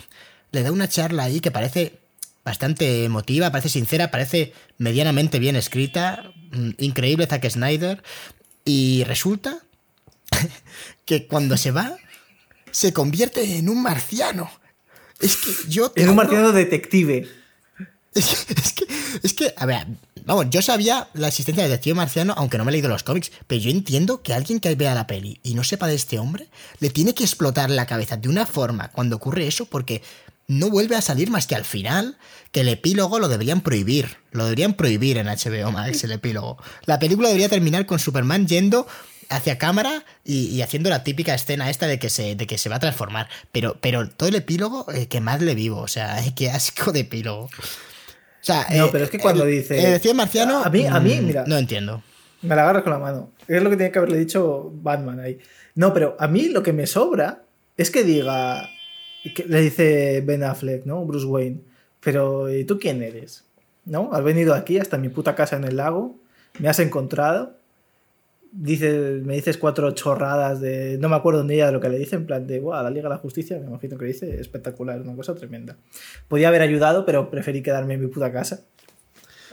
le 0.53 0.63
da 0.63 0.71
una 0.71 0.89
charla 0.89 1.25
ahí 1.25 1.41
que 1.41 1.51
parece 1.51 1.99
bastante 2.45 3.05
emotiva, 3.05 3.51
parece 3.51 3.69
sincera, 3.69 4.11
parece 4.11 4.53
medianamente 4.79 5.39
bien 5.39 5.57
escrita, 5.57 6.33
increíble 6.79 7.27
Zack 7.27 7.49
Snyder, 7.49 8.03
y 8.65 9.05
resulta 9.05 9.59
que 11.05 11.27
cuando 11.27 11.57
se 11.57 11.71
va, 11.71 11.97
se 12.71 12.93
convierte 12.93 13.57
en 13.57 13.69
un 13.69 13.83
marciano. 13.83 14.51
Es 15.21 15.37
que 15.37 15.51
yo... 15.69 15.93
En 15.97 16.11
un 16.11 16.17
marciano 16.17 16.53
detective. 16.53 17.29
es 18.15 18.27
que, 18.27 18.53
es 18.53 18.73
que, 18.73 18.87
es 19.23 19.35
que, 19.35 19.55
a 19.57 19.67
ver, 19.67 19.87
vamos, 20.25 20.47
yo 20.51 20.63
sabía 20.63 21.09
la 21.15 21.29
existencia 21.29 21.63
del 21.63 21.73
detective 21.73 21.95
marciano, 21.95 22.35
aunque 22.37 22.59
no 22.59 22.65
me 22.65 22.71
he 22.71 22.73
leído 22.73 22.89
los 22.89 23.03
cómics, 23.03 23.33
pero 23.47 23.61
yo 23.61 23.71
entiendo 23.71 24.23
que 24.23 24.35
alguien 24.35 24.61
que 24.61 24.75
vea 24.75 24.95
la 24.95 25.07
peli 25.07 25.41
y 25.43 25.55
no 25.55 25.65
sepa 25.65 25.87
de 25.87 25.95
este 25.95 26.19
hombre, 26.19 26.49
le 26.81 26.91
tiene 26.91 27.15
que 27.15 27.25
explotar 27.25 27.71
la 27.71 27.87
cabeza 27.87 28.17
de 28.17 28.29
una 28.29 28.47
forma 28.47 28.91
cuando 28.93 29.17
ocurre 29.17 29.47
eso, 29.47 29.65
porque 29.65 30.03
no 30.49 30.71
vuelve 30.71 30.97
a 30.97 31.01
salir 31.03 31.31
más 31.31 31.47
que 31.47 31.55
al 31.55 31.65
final, 31.65 32.17
que 32.53 32.63
el 32.63 32.69
epílogo 32.69 33.19
lo 33.21 33.29
deberían 33.29 33.61
prohibir. 33.61 34.17
Lo 34.33 34.45
deberían 34.45 34.75
prohibir 34.75 35.19
en 35.19 35.27
HBO 35.27 35.71
Max, 35.73 36.03
el 36.05 36.13
epílogo. 36.13 36.57
La 36.87 36.99
película 36.99 37.29
debería 37.29 37.49
terminar 37.51 37.85
con 37.87 37.99
Superman 37.99 38.47
yendo 38.49 38.87
hacia 39.29 39.59
cámara 39.59 40.05
y, 40.25 40.47
y 40.47 40.63
haciendo 40.63 40.89
la 40.89 41.05
típica 41.05 41.35
escena 41.35 41.69
esta 41.69 41.87
de 41.87 41.99
que 41.99 42.09
se, 42.09 42.35
de 42.35 42.47
que 42.47 42.57
se 42.57 42.71
va 42.71 42.77
a 42.77 42.81
transformar. 42.81 43.29
Pero, 43.53 43.77
pero 43.81 44.09
todo 44.09 44.29
el 44.31 44.37
epílogo, 44.37 44.91
eh, 44.91 45.07
que 45.07 45.21
más 45.21 45.43
le 45.43 45.55
vivo, 45.55 45.81
o 45.81 45.89
sea, 45.89 46.17
qué 46.35 46.51
asco 46.51 46.93
de 46.93 47.01
epílogo. 47.01 47.45
O 47.45 47.51
sea, 48.41 48.67
No, 48.71 48.87
eh, 48.87 48.89
pero 48.91 49.05
es 49.05 49.11
que 49.11 49.19
cuando 49.19 49.45
dice- 49.45 50.01
El 50.03 50.15
marciano. 50.15 50.65
A 50.65 50.71
mí- 50.71 50.87
a 50.87 50.99
mí, 50.99 51.15
mm, 51.21 51.27
mira. 51.27 51.45
No 51.47 51.59
entiendo. 51.59 52.03
Me 52.41 52.57
la 52.57 52.63
agarras 52.63 52.85
con 52.85 52.93
la 52.93 52.99
mano. 53.01 53.33
Es 53.47 53.63
lo 53.63 53.69
que 53.69 53.77
tiene 53.77 53.93
que 53.93 53.99
haberle 53.99 54.17
dicho 54.19 54.71
Batman 54.73 55.21
ahí. 55.21 55.39
No, 55.75 55.93
pero 55.93 56.17
a 56.19 56.27
mí 56.29 56.49
lo 56.49 56.63
que 56.63 56.73
me 56.73 56.87
sobra 56.87 57.43
es 57.77 57.91
que 57.91 58.03
diga. 58.05 58.71
Que 59.35 59.45
le 59.45 59.61
dice 59.61 60.23
Ben 60.25 60.43
Affleck, 60.45 60.85
¿no? 60.87 61.05
Bruce 61.05 61.27
Wayne. 61.27 61.61
Pero, 62.01 62.53
¿y 62.53 62.65
tú 62.65 62.79
quién 62.79 63.03
eres? 63.03 63.45
¿No? 63.85 64.11
Has 64.13 64.23
venido 64.23 64.55
aquí 64.55 64.79
hasta 64.79 64.99
mi 64.99 65.09
puta 65.09 65.35
casa 65.35 65.57
en 65.57 65.65
el 65.65 65.77
lago. 65.77 66.17
Me 66.59 66.69
has 66.69 66.79
encontrado. 66.79 67.57
Dice, 68.51 69.21
me 69.25 69.35
dices 69.35 69.59
cuatro 69.59 69.91
chorradas 69.91 70.61
de. 70.61 70.97
No 70.99 71.09
me 71.11 71.17
acuerdo 71.17 71.45
ni 71.45 71.55
ella 71.55 71.67
de 71.67 71.73
lo 71.73 71.81
que 71.81 71.91
le 71.91 71.99
dice, 71.99 72.17
en 72.17 72.25
plan 72.27 72.47
de, 72.47 72.61
guau, 72.61 72.83
la 72.83 72.89
Liga 72.91 73.03
de 73.05 73.15
la 73.15 73.19
Justicia, 73.19 73.59
me 73.59 73.67
imagino 73.67 73.99
que 73.99 74.07
dice, 74.07 74.41
espectacular, 74.41 75.01
una 75.03 75.15
cosa 75.15 75.35
tremenda. 75.35 75.77
Podía 76.29 76.49
haber 76.49 76.63
ayudado, 76.63 77.05
pero 77.05 77.31
preferí 77.31 77.63
quedarme 77.63 77.95
en 77.95 78.01
mi 78.01 78.07
puta 78.07 78.33
casa. 78.33 78.61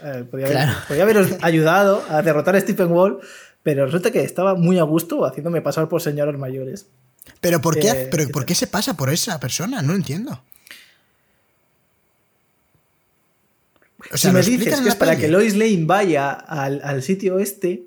Eh, 0.02 0.24
podía, 0.30 0.46
haber, 0.46 0.56
Claro. 0.58 0.72
podía 0.88 1.02
haberos 1.02 1.28
ayudado 1.42 2.02
a 2.08 2.22
derrotar 2.22 2.56
a 2.56 2.60
Stephen 2.60 2.90
Wall, 2.90 3.18
pero 3.62 3.84
resulta 3.84 4.10
que 4.10 4.20
estaba 4.22 4.54
muy 4.54 4.78
a 4.78 4.82
gusto 4.84 5.24
haciéndome 5.26 5.60
pasar 5.60 5.88
por 5.88 6.00
señoras 6.00 6.38
mayores. 6.38 6.88
Pero 7.40 7.60
¿por 7.60 7.78
qué, 7.78 7.88
Eh, 7.88 8.08
pero 8.10 8.26
¿qué 8.26 8.32
¿por 8.32 8.46
qué 8.46 8.54
se 8.54 8.66
pasa 8.66 8.94
por 8.94 9.10
esa 9.10 9.38
persona? 9.38 9.82
No 9.82 9.92
lo 9.92 9.96
entiendo. 9.96 10.42
O 14.12 14.16
si 14.16 14.30
me 14.30 14.42
dices 14.42 14.80
que 14.80 14.88
es 14.88 14.94
para 14.94 15.16
que 15.16 15.28
Lois 15.28 15.56
Lane 15.56 15.84
vaya 15.84 16.30
al, 16.30 16.80
al 16.84 17.02
sitio 17.02 17.38
este. 17.38 17.86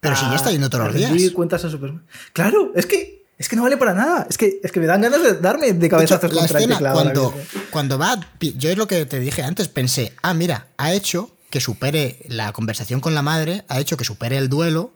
Pero 0.00 0.14
si 0.14 0.24
ya 0.26 0.36
está 0.36 0.50
yendo 0.50 0.70
todos 0.70 0.92
los 0.92 0.94
días. 0.94 1.32
cuentas 1.32 1.64
a 1.64 1.70
Superman. 1.70 2.04
Claro, 2.32 2.72
es 2.74 2.86
que, 2.86 3.24
es 3.38 3.48
que 3.48 3.56
no 3.56 3.62
vale 3.62 3.76
para 3.76 3.94
nada. 3.94 4.26
Es 4.28 4.38
que, 4.38 4.60
es 4.62 4.70
que 4.70 4.80
me 4.80 4.86
dan 4.86 5.00
ganas 5.00 5.22
de 5.22 5.34
darme 5.34 5.66
de 5.66 5.72
De 5.72 5.86
hecho, 5.86 5.96
cabezazos 5.96 6.32
la 6.32 6.44
el 6.44 6.46
escena, 6.46 6.92
cuando, 6.92 7.34
cuando 7.70 7.98
va, 7.98 8.20
yo 8.40 8.70
es 8.70 8.76
lo 8.76 8.86
que 8.86 9.06
te 9.06 9.18
dije 9.18 9.42
antes, 9.42 9.68
pensé, 9.68 10.14
ah, 10.22 10.34
mira, 10.34 10.68
ha 10.76 10.92
hecho 10.92 11.30
que 11.50 11.60
supere 11.60 12.20
la 12.28 12.52
conversación 12.52 13.00
con 13.00 13.14
la 13.14 13.22
madre, 13.22 13.64
ha 13.68 13.80
hecho 13.80 13.96
que 13.96 14.04
supere 14.04 14.36
el 14.36 14.48
duelo 14.48 14.92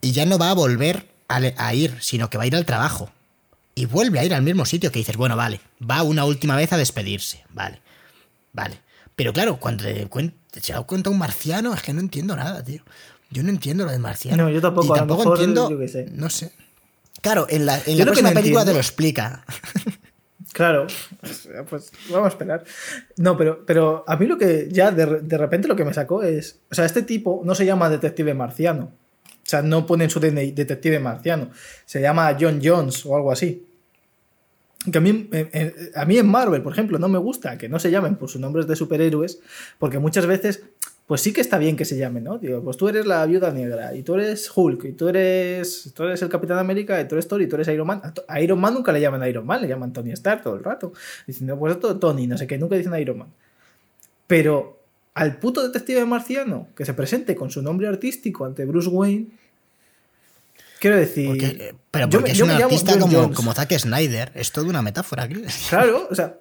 y 0.00 0.12
ya 0.12 0.26
no 0.26 0.38
va 0.38 0.50
a 0.50 0.54
volver 0.54 1.11
a, 1.36 1.74
ir, 1.74 1.96
sino 2.00 2.28
que 2.30 2.38
va 2.38 2.44
a 2.44 2.46
ir 2.46 2.56
al 2.56 2.64
trabajo. 2.66 3.10
Y 3.74 3.86
vuelve 3.86 4.18
a 4.18 4.24
ir 4.24 4.34
al 4.34 4.42
mismo 4.42 4.64
sitio 4.66 4.92
que 4.92 4.98
dices, 4.98 5.16
bueno, 5.16 5.36
vale, 5.36 5.60
va 5.88 6.02
una 6.02 6.24
última 6.24 6.56
vez 6.56 6.72
a 6.72 6.76
despedirse, 6.76 7.44
vale, 7.50 7.80
vale. 8.52 8.78
Pero 9.16 9.32
claro, 9.32 9.56
cuando 9.56 9.84
te, 9.84 10.08
se 10.60 10.72
da 10.72 10.82
cuenta 10.82 11.10
un 11.10 11.18
marciano, 11.18 11.72
es 11.74 11.82
que 11.82 11.92
no 11.92 12.00
entiendo 12.00 12.36
nada, 12.36 12.62
tío. 12.62 12.82
Yo 13.30 13.42
no 13.42 13.48
entiendo 13.48 13.84
lo 13.86 13.90
del 13.90 14.00
marciano. 14.00 14.44
No, 14.44 14.50
yo 14.50 14.60
tampoco, 14.60 14.88
Y 14.88 14.90
a 14.90 14.92
lo 14.92 14.96
tampoco 14.98 15.20
mejor, 15.20 15.38
entiendo, 15.38 15.70
yo 15.70 15.78
qué 15.78 15.88
sé. 15.88 16.06
no 16.12 16.28
sé. 16.28 16.52
Claro, 17.22 17.46
en 17.48 17.64
la, 17.66 17.80
en 17.86 17.96
la 17.98 18.04
próxima 18.04 18.30
no 18.30 18.34
película 18.34 18.64
te 18.64 18.70
entiendo- 18.70 18.72
lo 18.74 18.78
explica. 18.80 19.44
Claro, 20.52 20.86
pues 21.70 21.92
vamos 22.10 22.26
a 22.26 22.28
esperar. 22.28 22.62
No, 23.16 23.38
pero, 23.38 23.64
pero 23.64 24.04
a 24.06 24.16
mí 24.16 24.26
lo 24.26 24.36
que 24.36 24.68
ya 24.70 24.90
de, 24.90 25.20
de 25.22 25.38
repente 25.38 25.66
lo 25.66 25.74
que 25.76 25.84
me 25.86 25.94
sacó 25.94 26.22
es. 26.22 26.58
O 26.70 26.74
sea, 26.74 26.84
este 26.84 27.00
tipo 27.02 27.40
no 27.42 27.54
se 27.54 27.64
llama 27.64 27.88
detective 27.88 28.34
marciano. 28.34 28.92
Sea, 29.52 29.60
no 29.60 29.84
pone 29.84 30.04
en 30.04 30.10
su 30.10 30.18
detective 30.18 30.98
marciano. 30.98 31.50
Se 31.84 32.00
llama 32.00 32.34
John 32.40 32.60
Jones 32.62 33.04
o 33.04 33.14
algo 33.14 33.30
así. 33.30 33.66
Que 34.90 34.96
a 34.96 35.00
mí, 35.02 35.28
eh, 35.30 35.50
eh, 35.52 35.90
a 35.94 36.06
mí 36.06 36.16
en 36.16 36.26
Marvel, 36.26 36.62
por 36.62 36.72
ejemplo, 36.72 36.98
no 36.98 37.06
me 37.08 37.18
gusta 37.18 37.58
que 37.58 37.68
no 37.68 37.78
se 37.78 37.90
llamen 37.90 38.16
por 38.16 38.30
sus 38.30 38.40
nombres 38.40 38.66
de 38.66 38.76
superhéroes, 38.76 39.40
porque 39.78 39.98
muchas 39.98 40.24
veces, 40.24 40.64
pues 41.06 41.20
sí 41.20 41.34
que 41.34 41.42
está 41.42 41.58
bien 41.58 41.76
que 41.76 41.84
se 41.84 41.98
llamen, 41.98 42.24
¿no? 42.24 42.38
Digo, 42.38 42.64
pues 42.64 42.78
tú 42.78 42.88
eres 42.88 43.04
la 43.04 43.26
viuda 43.26 43.52
negra, 43.52 43.94
y 43.94 44.02
tú 44.02 44.14
eres 44.14 44.50
Hulk, 44.52 44.86
y 44.86 44.92
tú 44.92 45.08
eres, 45.08 45.92
tú 45.94 46.04
eres 46.04 46.22
el 46.22 46.30
Capitán 46.30 46.58
América, 46.58 46.98
y 46.98 47.06
tú 47.06 47.14
eres 47.14 47.28
Thor, 47.28 47.42
y 47.42 47.46
tú 47.46 47.56
eres 47.56 47.68
Iron 47.68 47.86
Man. 47.86 48.00
A 48.26 48.40
Iron 48.40 48.58
Man 48.58 48.72
nunca 48.72 48.90
le 48.90 49.02
llaman 49.02 49.28
Iron 49.28 49.46
Man, 49.46 49.60
le 49.60 49.68
llaman 49.68 49.92
Tony 49.92 50.12
Stark 50.12 50.42
todo 50.42 50.56
el 50.56 50.64
rato. 50.64 50.94
Diciendo, 51.26 51.58
pues 51.58 51.74
esto 51.74 51.98
Tony, 51.98 52.26
no 52.26 52.38
sé 52.38 52.46
qué, 52.46 52.56
nunca 52.56 52.74
dicen 52.74 52.98
Iron 52.98 53.18
Man. 53.18 53.28
Pero 54.26 54.80
al 55.14 55.38
puto 55.38 55.62
detective 55.62 56.06
marciano 56.06 56.68
que 56.74 56.86
se 56.86 56.94
presente 56.94 57.36
con 57.36 57.50
su 57.50 57.60
nombre 57.60 57.86
artístico 57.86 58.46
ante 58.46 58.64
Bruce 58.64 58.88
Wayne, 58.88 59.41
quiero 60.82 60.96
decir. 60.96 61.26
Porque- 61.28 61.46
eh, 61.46 61.74
pero 61.90 62.06
yo 62.06 62.10
porque 62.18 62.22
me- 62.24 62.30
es 62.32 62.38
yo 62.38 62.44
un 62.44 62.50
artista 62.50 62.98
como, 62.98 63.54
Zack 63.54 63.78
Snyder. 63.78 64.32
Es 64.34 64.50
toda 64.52 64.68
una 64.68 64.82
metáfora. 64.82 65.28
Claro, 65.68 66.08
o 66.10 66.14
sea, 66.14 66.38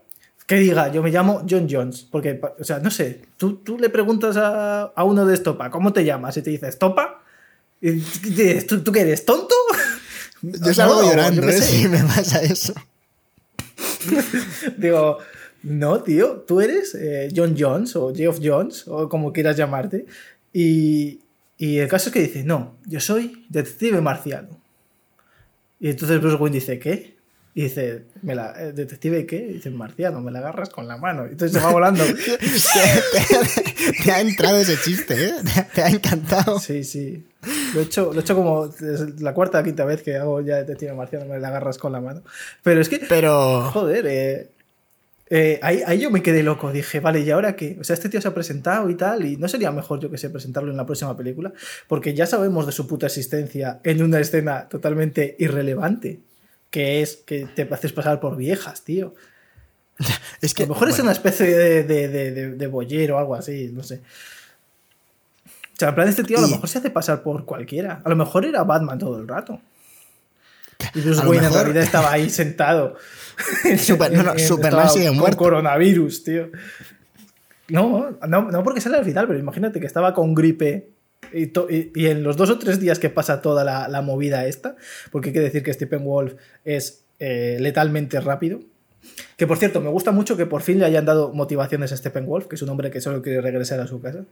que 0.48 0.56
diga, 0.56 0.92
yo 0.92 1.02
me 1.04 1.12
llamo 1.12 1.46
John 1.50 1.68
Jones, 1.70 2.08
porque, 2.12 2.42
o 2.60 2.64
sea, 2.64 2.80
no 2.80 2.90
sé, 2.92 3.22
tú, 3.38 3.58
tú 3.58 3.78
le 3.78 3.90
preguntas 3.90 4.36
a, 4.38 4.84
a 4.84 5.04
uno 5.04 5.26
de 5.26 5.36
Estopa, 5.36 5.70
¿cómo 5.70 5.94
te 5.94 6.04
llamas? 6.04 6.36
Y 6.38 6.42
te 6.42 6.50
dice, 6.50 6.68
¿Estopa? 6.68 7.24
Y 7.80 7.92
dices, 7.92 8.68
¿tú, 8.68 8.82
¿tú 8.84 8.92
qué 8.92 9.02
eres, 9.02 9.26
tonto? 9.26 9.56
Yo 10.42 10.74
salgo 10.74 11.02
No, 11.04 11.10
llorando, 11.10 11.42
yo 11.44 11.50
¿eh? 11.50 11.54
Si 11.62 11.88
me 11.88 12.04
pasa 12.04 12.42
eso. 12.42 12.74
Digo, 14.78 15.20
no, 15.64 16.02
tío, 16.02 16.44
tú 16.48 16.60
eres 16.62 16.96
eh, 16.96 17.30
John 17.36 17.56
Jones 17.58 17.96
o 17.96 18.14
Geoff 18.14 18.40
Jones 18.44 18.86
o 18.88 19.08
como 19.08 19.32
quieras 19.32 19.56
llamarte. 19.58 20.06
Y, 20.54 21.20
y 21.66 21.78
el 21.80 21.88
caso 21.88 22.10
es 22.10 22.14
que 22.14 22.22
dice, 22.22 22.44
no, 22.44 22.78
yo 22.86 23.00
soy 23.00 23.46
detective 23.50 24.02
marciano. 24.02 24.60
Y 25.80 25.90
entonces 25.90 26.20
Bruce 26.20 26.38
Wayne 26.38 26.56
dice, 26.56 26.80
¿qué? 26.80 27.16
Y 27.54 27.64
dice, 27.64 28.06
¿me 28.22 28.34
la, 28.34 28.54
eh, 28.58 28.72
¿detective 28.72 29.26
qué? 29.26 29.36
Y 29.38 29.54
dice, 29.56 29.70
marciano, 29.72 30.22
me 30.22 30.32
la 30.32 30.40
agarras 30.40 30.70
con 30.70 30.88
la 30.88 30.98
mano. 30.98 31.26
Y 31.28 31.32
entonces 31.32 31.58
se 31.60 31.64
va 31.66 31.72
volando. 31.74 32.04
te, 32.04 32.14
te- 32.38 34.04
te 34.04 34.12
ha 34.12 34.22
entrado 34.22 34.58
ese 34.58 34.78
chiste, 34.78 35.14
¿eh? 35.26 35.34
Te, 35.44 35.64
te 35.76 35.82
ha 35.82 35.90
encantado. 35.90 36.60
Sí, 36.60 36.84
sí. 36.84 37.26
Lo 37.74 37.82
he 37.82 37.84
hecho, 37.84 38.14
lo 38.14 38.20
he 38.20 38.24
hecho 38.24 38.36
como 38.36 38.70
la 39.20 39.34
cuarta 39.34 39.60
o 39.60 39.64
quinta 39.64 39.84
vez 39.86 40.02
que 40.02 40.16
hago 40.16 40.42
ya 40.42 40.58
detective 40.58 40.94
marciano, 40.94 41.26
me 41.26 41.40
la 41.40 41.50
agarras 41.50 41.78
con 41.78 41.92
la 41.92 42.00
mano. 42.00 42.22
Pero 42.64 42.80
es 42.82 42.88
que 42.90 43.00
Pero. 43.00 43.64
Joder, 43.72 44.06
eh, 44.08 44.50
eh, 45.34 45.60
ahí, 45.64 45.82
ahí 45.88 46.00
yo 46.00 46.12
me 46.12 46.22
quedé 46.22 46.44
loco. 46.44 46.72
Dije, 46.72 47.00
vale, 47.00 47.22
¿y 47.22 47.32
ahora 47.32 47.56
qué? 47.56 47.78
O 47.80 47.84
sea, 47.84 47.94
este 47.96 48.10
tío 48.10 48.22
se 48.22 48.28
ha 48.28 48.34
presentado 48.34 48.90
y 48.90 48.96
tal, 48.96 49.26
y 49.26 49.38
no 49.38 49.48
sería 49.48 49.72
mejor, 49.72 50.00
yo 50.00 50.12
que 50.12 50.18
sé, 50.20 50.30
presentarlo 50.30 50.70
en 50.70 50.78
la 50.78 50.86
próxima 50.86 51.16
película, 51.18 51.52
porque 51.88 52.14
ya 52.14 52.26
sabemos 52.28 52.66
de 52.66 52.72
su 52.74 52.86
puta 52.86 53.08
existencia 53.08 53.80
en 53.84 54.04
una 54.04 54.20
escena 54.20 54.68
totalmente 54.70 55.36
irrelevante, 55.40 56.20
que 56.70 57.02
es 57.02 57.16
que 57.18 57.46
te 57.48 57.64
haces 57.72 57.94
pasar 57.94 58.20
por 58.20 58.36
viejas, 58.38 58.84
tío. 58.84 59.16
Es 60.42 60.52
A 60.52 60.56
que. 60.56 60.64
lo 60.64 60.70
mejor 60.74 60.90
es 60.90 61.00
una 61.00 61.12
especie 61.12 61.46
de, 61.46 61.84
de, 61.84 62.08
de, 62.08 62.32
de- 62.32 62.52
de 62.56 62.68
boyero 62.68 63.16
o 63.16 63.20
algo 63.20 63.36
así, 63.36 63.70
no 63.74 63.84
sé. 63.84 64.02
O 65.46 65.78
sea, 65.82 65.90
en 65.90 65.96
plan, 65.96 66.08
este 66.10 66.24
tío 66.24 66.38
a 66.38 66.42
lo 66.42 66.48
Y- 66.48 66.52
mejor 66.52 66.70
se 66.70 66.78
hace 66.80 66.90
pasar 66.90 67.24
por 67.24 67.46
cualquiera. 67.46 68.02
A 68.04 68.10
lo 68.10 68.16
mejor 68.16 68.46
era 68.46 68.64
Batman 68.64 69.00
todo 69.00 69.20
el 69.20 69.28
rato. 69.28 69.60
Y 70.96 71.02
Bruce 71.02 71.22
Wayne 71.22 71.38
en 71.38 71.44
mejor- 71.44 71.62
realidad 71.64 71.84
estaba 71.84 72.12
ahí 72.12 72.30
sentado. 72.30 72.96
Super- 73.78 74.12
no, 74.14 74.24
no, 74.24 74.38
Superman 74.40 74.90
sigue 74.90 75.08
con 75.08 75.18
muerto. 75.18 75.38
coronavirus, 75.38 76.24
tío. 76.24 76.50
No, 77.70 78.18
no, 78.28 78.52
no 78.52 78.64
porque 78.64 78.82
sale 78.82 78.98
al 78.98 79.06
final, 79.06 79.28
pero 79.28 79.40
imagínate 79.40 79.80
que 79.80 79.86
estaba 79.86 80.14
con 80.14 80.34
gripe 80.36 80.90
y, 81.32 81.48
to- 81.48 81.68
y- 81.70 81.92
y 81.96 82.08
en 82.08 82.24
los 82.24 82.36
dos 82.36 82.50
o 82.50 82.60
tres 82.60 82.80
días 82.80 83.00
que 83.00 83.10
pasa 83.10 83.42
toda 83.42 83.64
la, 83.64 83.88
la 83.88 84.02
movida 84.02 84.46
esta, 84.46 84.76
porque 85.12 85.30
hay 85.30 85.34
que 85.34 85.40
decir 85.40 85.64
que 85.64 85.72
Stephen 85.74 86.04
Wolf 86.04 86.34
es 86.66 87.06
eh, 87.20 87.58
letalmente 87.62 88.20
rápido. 88.20 88.60
Que 89.38 89.48
por 89.48 89.58
cierto, 89.58 89.80
me 89.82 89.90
gusta 89.90 90.12
mucho 90.12 90.36
que 90.38 90.46
por 90.46 90.62
fin 90.62 90.80
le 90.80 90.86
hayan 90.86 91.06
dado 91.06 91.34
motivaciones 91.34 91.92
a 91.92 91.98
Stephen 91.98 92.26
Wolf, 92.26 92.48
que 92.48 92.56
es 92.56 92.62
un 92.62 92.70
hombre 92.70 92.92
que 92.92 93.02
solo 93.02 93.22
quiere 93.22 93.42
regresar 93.42 93.80
a 93.80 93.88
su 93.88 94.02
casa. 94.02 94.26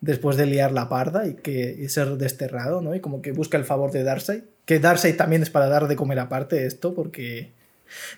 Después 0.00 0.36
de 0.38 0.46
liar 0.46 0.72
la 0.72 0.88
parda 0.88 1.26
y, 1.26 1.34
que, 1.34 1.76
y 1.78 1.88
ser 1.90 2.16
desterrado, 2.16 2.80
¿no? 2.80 2.94
Y 2.94 3.00
como 3.00 3.20
que 3.20 3.32
busca 3.32 3.58
el 3.58 3.64
favor 3.64 3.92
de 3.92 4.02
Darkseid. 4.02 4.42
Que 4.64 4.78
Darkseid 4.78 5.16
también 5.16 5.42
es 5.42 5.50
para 5.50 5.68
dar 5.68 5.88
de 5.88 5.96
comer 5.96 6.18
aparte 6.20 6.64
esto, 6.66 6.94
porque 6.94 7.50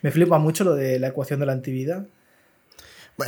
me 0.03 0.11
flipa 0.13 0.39
mucho 0.39 0.63
lo 0.65 0.75
de 0.75 0.99
la 1.01 1.09
ecuación 1.09 1.41
de 1.41 1.47
la 1.47 1.53
antivida. 1.53 2.05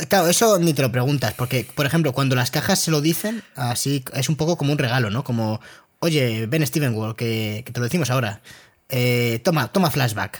Claro, 0.09 0.27
eso 0.29 0.57
ni 0.59 0.73
te 0.73 0.81
lo 0.81 0.91
preguntas, 0.91 1.33
porque, 1.33 1.67
por 1.75 1.85
ejemplo, 1.85 2.11
cuando 2.13 2.35
las 2.35 2.49
cajas 2.49 2.79
se 2.79 2.91
lo 2.91 3.01
dicen, 3.01 3.43
así 3.55 4.03
es 4.13 4.29
un 4.29 4.35
poco 4.35 4.57
como 4.57 4.71
un 4.71 4.77
regalo, 4.77 5.09
¿no? 5.09 5.23
Como, 5.23 5.59
oye, 5.99 6.45
Ben 6.47 6.65
Steven 6.65 6.93
Wall, 6.95 7.15
que, 7.15 7.61
que 7.65 7.71
te 7.73 7.79
lo 7.79 7.83
decimos 7.85 8.09
ahora. 8.09 8.41
Eh, 8.89 9.41
toma, 9.43 9.71
toma 9.71 9.91
flashback. 9.91 10.39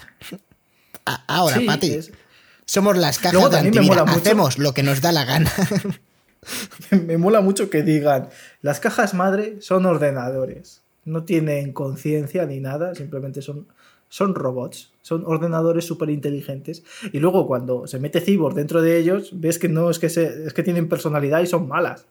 A- 1.04 1.22
ahora, 1.28 1.56
Sí, 1.58 1.64
Pati. 1.66 1.90
es- 1.92 2.12
Somos 2.64 2.96
las 2.96 3.18
cajas 3.18 3.34
Luego 3.34 3.48
de 3.50 3.58
antivida. 3.58 4.04
mucho- 4.04 4.18
Hacemos 4.18 4.58
lo 4.58 4.74
que 4.74 4.82
nos 4.82 5.00
da 5.00 5.12
la 5.12 5.24
gana. 5.24 5.52
me 7.06 7.18
mola 7.18 7.40
mucho 7.40 7.70
que 7.70 7.82
digan, 7.82 8.28
las 8.62 8.80
cajas 8.80 9.14
madre 9.14 9.60
son 9.60 9.86
ordenadores, 9.86 10.82
no 11.04 11.24
tienen 11.24 11.72
conciencia 11.72 12.46
ni 12.46 12.60
nada, 12.60 12.94
simplemente 12.94 13.42
son, 13.42 13.66
son 14.08 14.34
robots, 14.34 14.92
son 15.02 15.24
ordenadores 15.26 15.84
súper 15.84 16.10
inteligentes. 16.10 16.84
Y 17.12 17.20
luego 17.20 17.46
cuando 17.46 17.86
se 17.86 17.98
mete 17.98 18.20
Cyborg 18.20 18.54
dentro 18.54 18.82
de 18.82 18.98
ellos, 18.98 19.30
ves 19.32 19.58
que 19.58 19.68
no 19.68 19.90
es 19.90 19.98
que, 19.98 20.08
se, 20.08 20.46
es 20.46 20.52
que 20.52 20.62
tienen 20.62 20.88
personalidad 20.88 21.40
y 21.40 21.46
son 21.46 21.68
malas. 21.68 22.06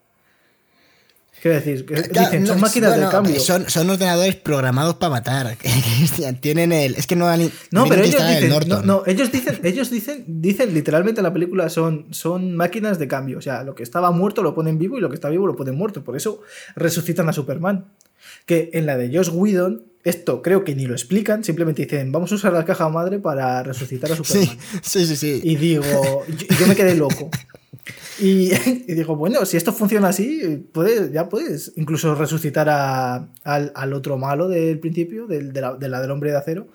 Quiero 1.45 1.59
decir, 1.59 1.85
que 1.85 1.93
Claro, 1.93 2.31
dicen, 2.31 2.47
son 2.47 2.55
no, 2.55 2.61
máquinas 2.63 2.89
bueno, 2.89 3.05
de 3.05 3.11
cambio. 3.11 3.39
Son, 3.39 3.69
son 3.69 3.87
ordenadores 3.87 4.35
programados 4.35 4.95
para 4.95 5.11
matar. 5.11 5.55
Tienen 6.41 6.71
el. 6.71 6.95
Es 6.95 7.05
que 7.05 7.15
no 7.15 7.27
han. 7.27 7.51
No, 7.69 7.85
pero 7.87 8.01
ellos 8.01 8.19
el 8.19 8.49
dicen, 8.49 8.83
no, 8.83 9.03
ellos 9.05 9.31
dicen, 9.31 9.59
ellos 9.61 9.91
dicen, 9.91 10.25
dicen 10.25 10.73
literalmente 10.73 11.19
en 11.19 11.23
la 11.23 11.31
película 11.31 11.69
son, 11.69 12.07
son 12.09 12.55
máquinas 12.55 12.97
de 12.97 13.07
cambio. 13.07 13.37
O 13.37 13.41
sea, 13.41 13.61
lo 13.61 13.75
que 13.75 13.83
estaba 13.83 14.09
muerto 14.09 14.41
lo 14.41 14.55
ponen 14.55 14.79
vivo 14.79 14.97
y 14.97 15.01
lo 15.01 15.09
que 15.09 15.13
está 15.13 15.29
vivo 15.29 15.45
lo 15.45 15.55
ponen 15.55 15.75
muerto. 15.75 16.03
Por 16.03 16.15
eso 16.17 16.41
resucitan 16.75 17.29
a 17.29 17.33
Superman. 17.33 17.91
Que 18.47 18.71
en 18.73 18.87
la 18.87 18.97
de 18.97 19.15
Josh 19.15 19.29
Whedon, 19.31 19.83
esto 20.05 20.41
creo 20.41 20.63
que 20.63 20.73
ni 20.75 20.85
lo 20.85 20.93
explican, 20.93 21.43
simplemente 21.43 21.83
dicen, 21.83 22.11
vamos 22.11 22.31
a 22.31 22.35
usar 22.35 22.53
la 22.53 22.63
caja 22.63 22.87
madre 22.87 23.19
para 23.19 23.61
resucitar 23.63 24.11
a 24.11 24.15
Superman. 24.15 24.47
Sí, 24.81 25.05
sí, 25.05 25.05
sí. 25.07 25.15
sí. 25.17 25.39
Y 25.43 25.55
digo, 25.57 25.83
yo, 26.29 26.47
yo 26.59 26.67
me 26.67 26.75
quedé 26.75 26.95
loco. 26.95 27.29
Y, 28.19 28.51
y 28.87 28.93
digo, 28.93 29.15
bueno, 29.15 29.45
si 29.45 29.57
esto 29.57 29.73
funciona 29.73 30.07
así, 30.09 30.65
puedes, 30.71 31.11
ya 31.11 31.27
puedes 31.27 31.73
incluso 31.75 32.15
resucitar 32.15 32.69
a- 32.69 33.27
al, 33.43 33.71
al 33.75 33.93
otro 33.93 34.17
malo 34.17 34.47
del 34.47 34.79
principio, 34.79 35.27
del, 35.27 35.51
de, 35.53 35.61
la, 35.61 35.73
de 35.75 35.89
la 35.89 36.01
del 36.01 36.11
hombre 36.11 36.31
de 36.31 36.37
acero, 36.37 36.67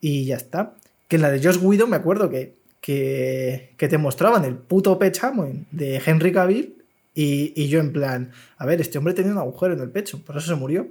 y 0.00 0.26
ya 0.26 0.36
está. 0.36 0.74
Que 1.08 1.16
en 1.16 1.22
la 1.22 1.30
de 1.30 1.42
Josh 1.42 1.58
Whedon 1.62 1.90
me 1.90 1.96
acuerdo 1.96 2.28
que, 2.30 2.54
que, 2.80 3.72
que 3.76 3.88
te 3.88 3.98
mostraban 3.98 4.44
el 4.44 4.56
puto 4.56 4.98
Pech 4.98 5.22
Hammond 5.24 5.66
de 5.70 6.02
Henry 6.04 6.32
Cavill, 6.32 6.74
y, 7.14 7.52
y 7.54 7.68
yo 7.68 7.78
en 7.80 7.92
plan, 7.92 8.32
a 8.58 8.66
ver, 8.66 8.80
este 8.80 8.98
hombre 8.98 9.14
tenía 9.14 9.32
un 9.32 9.38
agujero 9.38 9.74
en 9.74 9.80
el 9.80 9.90
pecho, 9.90 10.20
por 10.24 10.36
eso 10.36 10.48
se 10.48 10.54
murió. 10.56 10.88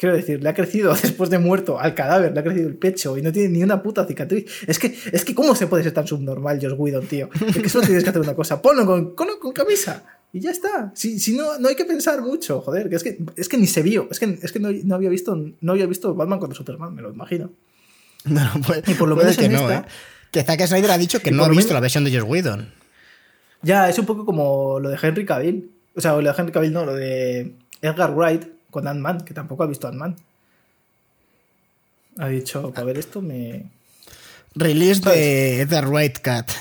Quiero 0.00 0.16
decir, 0.16 0.42
le 0.42 0.48
ha 0.48 0.54
crecido 0.54 0.94
después 1.02 1.28
de 1.28 1.38
muerto 1.38 1.78
al 1.78 1.94
cadáver, 1.94 2.32
le 2.32 2.40
ha 2.40 2.42
crecido 2.42 2.68
el 2.68 2.76
pecho 2.76 3.18
y 3.18 3.22
no 3.22 3.30
tiene 3.32 3.50
ni 3.50 3.62
una 3.62 3.82
puta 3.82 4.06
cicatriz. 4.06 4.46
Es 4.66 4.78
que, 4.78 4.96
es 5.12 5.26
que 5.26 5.34
¿cómo 5.34 5.54
se 5.54 5.66
puede 5.66 5.82
ser 5.82 5.92
tan 5.92 6.06
subnormal, 6.06 6.58
Josh 6.62 6.72
Whedon, 6.74 7.06
tío? 7.06 7.28
Es 7.46 7.58
que 7.58 7.68
solo 7.68 7.84
tienes 7.84 8.02
que 8.02 8.08
hacer 8.08 8.22
una 8.22 8.34
cosa, 8.34 8.62
ponlo 8.62 8.86
con, 8.86 9.14
ponlo 9.14 9.38
con 9.38 9.52
camisa 9.52 10.02
y 10.32 10.40
ya 10.40 10.52
está. 10.52 10.90
Si, 10.94 11.18
si 11.20 11.36
no, 11.36 11.58
no 11.58 11.68
hay 11.68 11.74
que 11.76 11.84
pensar 11.84 12.22
mucho, 12.22 12.62
joder, 12.62 12.88
que 12.88 12.96
es 12.96 13.02
que, 13.02 13.18
es 13.36 13.46
que 13.48 13.58
ni 13.58 13.66
se 13.66 13.82
vio. 13.82 14.08
Es 14.10 14.18
que, 14.18 14.38
es 14.40 14.52
que 14.52 14.58
no, 14.58 14.70
no 14.72 14.94
había 14.94 15.10
visto, 15.10 15.36
no 15.60 15.72
había 15.72 15.84
visto 15.84 16.14
Batman 16.14 16.38
contra 16.38 16.56
Superman, 16.56 16.94
me 16.94 17.02
lo 17.02 17.12
imagino. 17.12 17.50
No, 18.24 18.42
no, 18.42 18.60
puede- 18.66 18.82
Y 18.90 18.94
por 18.94 19.06
lo 19.08 19.16
menos 19.16 19.36
que 19.36 19.44
en 19.44 19.52
no, 19.52 19.58
esta- 19.60 19.80
¿eh? 19.80 19.84
Que 20.30 20.42
Zack 20.44 20.64
Snyder 20.66 20.92
ha 20.92 20.98
dicho 20.98 21.20
que 21.20 21.30
no 21.30 21.44
ha 21.44 21.48
visto 21.48 21.64
menos- 21.64 21.74
la 21.74 21.80
versión 21.80 22.04
de 22.04 22.10
Josh 22.18 22.26
Whedon. 22.26 22.72
Ya, 23.62 23.88
es 23.90 23.98
un 23.98 24.06
poco 24.06 24.24
como 24.24 24.80
lo 24.80 24.88
de 24.88 24.98
Henry 25.02 25.26
Cavill. 25.26 25.70
O 25.94 26.00
sea, 26.00 26.12
lo 26.12 26.22
de 26.32 26.34
Henry 26.38 26.52
Cavill 26.52 26.72
no, 26.72 26.86
lo 26.86 26.94
de 26.94 27.54
Edgar 27.82 28.14
Wright 28.14 28.44
con 28.70 28.88
Ant-Man, 28.88 29.22
que 29.22 29.34
tampoco 29.34 29.62
ha 29.62 29.66
visto 29.66 29.88
Ant-Man. 29.88 30.16
Ha 32.18 32.28
dicho, 32.28 32.72
para 32.72 32.84
ver 32.84 32.98
esto 32.98 33.22
me... 33.22 33.64
Release 34.54 35.00
de 35.08 35.60
Edgar 35.60 35.88
Wright 35.88 36.18
Cat. 36.18 36.50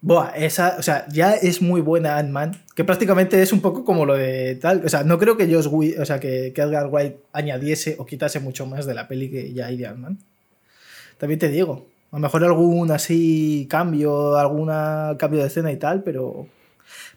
Buah, 0.00 0.30
esa, 0.36 0.76
o 0.78 0.82
sea, 0.82 1.06
ya 1.08 1.32
es 1.32 1.60
muy 1.60 1.80
buena 1.80 2.18
Ant-Man, 2.18 2.62
que 2.76 2.84
prácticamente 2.84 3.42
es 3.42 3.52
un 3.52 3.60
poco 3.60 3.84
como 3.84 4.06
lo 4.06 4.14
de 4.14 4.54
tal. 4.54 4.84
O 4.84 4.88
sea, 4.88 5.02
no 5.02 5.18
creo 5.18 5.36
que 5.36 5.52
Josh 5.52 5.66
o 5.98 6.04
sea, 6.04 6.20
que, 6.20 6.52
que 6.54 6.62
Edgar 6.62 6.86
White 6.88 7.18
añadiese 7.32 7.96
o 7.98 8.06
quitase 8.06 8.38
mucho 8.38 8.64
más 8.64 8.86
de 8.86 8.94
la 8.94 9.08
peli 9.08 9.28
que 9.28 9.52
ya 9.52 9.66
hay 9.66 9.76
de 9.76 9.88
Ant-Man. 9.88 10.18
También 11.18 11.40
te 11.40 11.48
digo, 11.48 11.88
a 12.12 12.16
lo 12.16 12.20
mejor 12.20 12.44
algún 12.44 12.92
así 12.92 13.66
cambio, 13.68 14.36
alguna 14.36 15.16
cambio 15.18 15.40
de 15.40 15.48
escena 15.48 15.72
y 15.72 15.76
tal, 15.76 16.02
pero. 16.02 16.46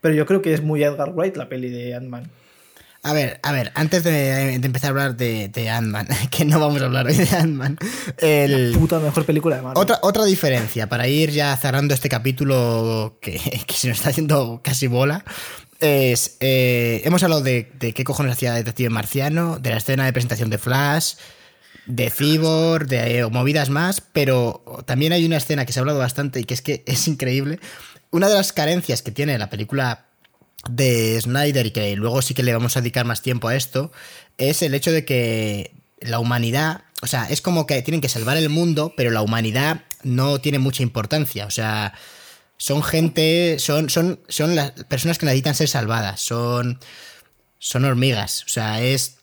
Pero 0.02 0.16
yo 0.16 0.26
creo 0.26 0.42
que 0.42 0.54
es 0.54 0.64
muy 0.64 0.84
Edgar 0.84 1.14
Wright 1.14 1.38
la 1.38 1.48
peli 1.48 1.70
de 1.70 1.94
Ant-Man. 1.94 2.30
A 3.04 3.14
ver, 3.14 3.40
a 3.42 3.52
ver, 3.52 3.72
antes 3.74 4.04
de, 4.04 4.60
de 4.60 4.66
empezar 4.66 4.90
a 4.90 4.92
hablar 4.92 5.18
de, 5.18 5.48
de 5.48 5.70
Ant-Man, 5.70 6.08
que 6.30 6.46
no 6.46 6.60
vamos 6.60 6.82
a 6.82 6.86
hablar 6.86 7.08
hoy 7.08 7.16
de 7.16 7.28
Ant-Man, 7.36 7.78
el... 8.20 8.76
Puta 8.78 9.00
mejor 9.00 9.26
película 9.26 9.56
de 9.56 9.64
Marvel. 9.64 9.82
Otra, 9.82 10.00
otra 10.04 10.24
diferencia, 10.26 10.88
para 10.88 11.08
ir 11.08 11.32
ya 11.32 11.56
cerrando 11.58 11.96
este 11.96 12.10
capítulo 12.10 13.18
que, 13.20 13.40
que 13.68 13.74
se 13.74 13.88
nos 13.88 13.98
está 13.98 14.12
haciendo 14.12 14.62
casi 14.64 14.86
bola, 14.86 15.26
es. 15.80 16.38
eh, 16.42 17.02
hemos 17.04 17.24
hablado 17.24 17.42
de, 17.42 17.72
de 17.80 17.94
qué 17.94 18.04
cojones 18.04 18.34
hacía 18.34 18.54
Detective 18.54 18.92
Marciano, 18.92 19.58
de 19.58 19.72
la 19.72 19.78
escena 19.78 20.06
de 20.06 20.14
presentación 20.14 20.52
de 20.52 20.60
Flash, 20.60 21.16
de 21.88 22.12
Cyborg, 22.12 22.86
de 22.88 23.18
eh, 23.20 23.28
movidas 23.28 23.72
más, 23.72 24.02
pero 24.14 24.64
también 24.86 25.12
hay 25.12 25.26
una 25.26 25.38
escena 25.38 25.66
que 25.66 25.74
se 25.74 25.80
ha 25.80 25.82
hablado 25.82 25.98
bastante 25.98 26.40
y 26.40 26.44
que 26.44 26.54
es 26.54 26.62
que 26.62 26.84
es 26.86 27.08
increíble. 27.08 27.60
Una 28.12 28.30
de 28.30 28.36
las 28.36 28.54
carencias 28.54 29.02
que 29.02 29.10
tiene 29.12 29.40
la 29.40 29.50
película 29.50 30.06
de 30.70 31.20
Snyder 31.22 31.66
y 31.66 31.72
que 31.72 31.96
luego 31.96 32.22
sí 32.22 32.34
que 32.34 32.44
le 32.44 32.54
vamos 32.54 32.78
a 32.78 32.82
dedicar 32.82 33.06
más 33.06 33.22
tiempo 33.22 33.48
a 33.48 33.56
esto, 33.56 33.92
es 34.38 34.62
el 34.62 34.74
hecho 34.74 34.92
de 34.92 35.06
que 35.06 35.74
la 36.00 36.20
humanidad, 36.20 36.84
o 37.02 37.08
sea, 37.08 37.26
es 37.30 37.42
como 37.42 37.66
que 37.66 37.82
tienen 37.82 38.02
que 38.02 38.10
salvar 38.10 38.38
el 38.38 38.50
mundo, 38.50 38.94
pero 38.96 39.12
la 39.12 39.22
humanidad 39.22 39.82
no 40.04 40.40
tiene 40.40 40.60
mucha 40.60 40.84
importancia, 40.84 41.46
o 41.46 41.52
sea, 41.52 41.94
son 42.58 42.84
gente, 42.84 43.58
son, 43.60 43.90
son, 43.90 44.20
son 44.28 44.56
las 44.56 44.72
personas 44.86 45.18
que 45.18 45.26
necesitan 45.26 45.56
ser 45.56 45.68
salvadas, 45.68 46.22
son, 46.22 46.80
son 47.60 47.86
hormigas, 47.86 48.44
o 48.46 48.50
sea, 48.50 48.82
es, 48.82 49.18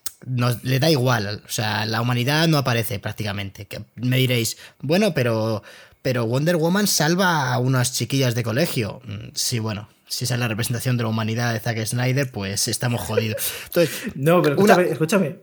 le 0.62 0.78
da 0.80 0.91
igual, 0.91 1.43
o 1.47 1.51
sea, 1.51 1.86
la 1.86 2.01
humanidad 2.01 2.49
no 2.49 2.59
aparece 2.59 2.99
prácticamente. 2.99 3.66
Que 3.66 3.84
me 3.95 4.16
diréis, 4.16 4.57
bueno, 4.80 5.14
pero, 5.14 5.62
pero 6.03 6.26
Wonder 6.26 6.57
Woman 6.57 6.86
salva 6.86 7.53
a 7.53 7.59
unas 7.59 7.93
chiquillas 7.93 8.34
de 8.34 8.43
colegio. 8.43 9.01
Mm, 9.05 9.28
Sí, 9.34 9.59
bueno, 9.59 9.89
si 10.09 10.24
esa 10.24 10.34
es 10.34 10.40
la 10.40 10.48
representación 10.48 10.96
de 10.96 11.02
la 11.04 11.09
humanidad 11.11 11.52
de 11.52 11.61
Zack 11.61 11.84
Snyder, 11.84 12.30
pues 12.32 12.66
estamos 12.68 13.00
jodidos. 13.00 13.36
Entonces, 13.66 13.90
No, 14.14 14.42
pero 14.42 14.56
Una- 14.56 14.72
escúchame, 14.74 14.92
escúchame. 14.92 15.36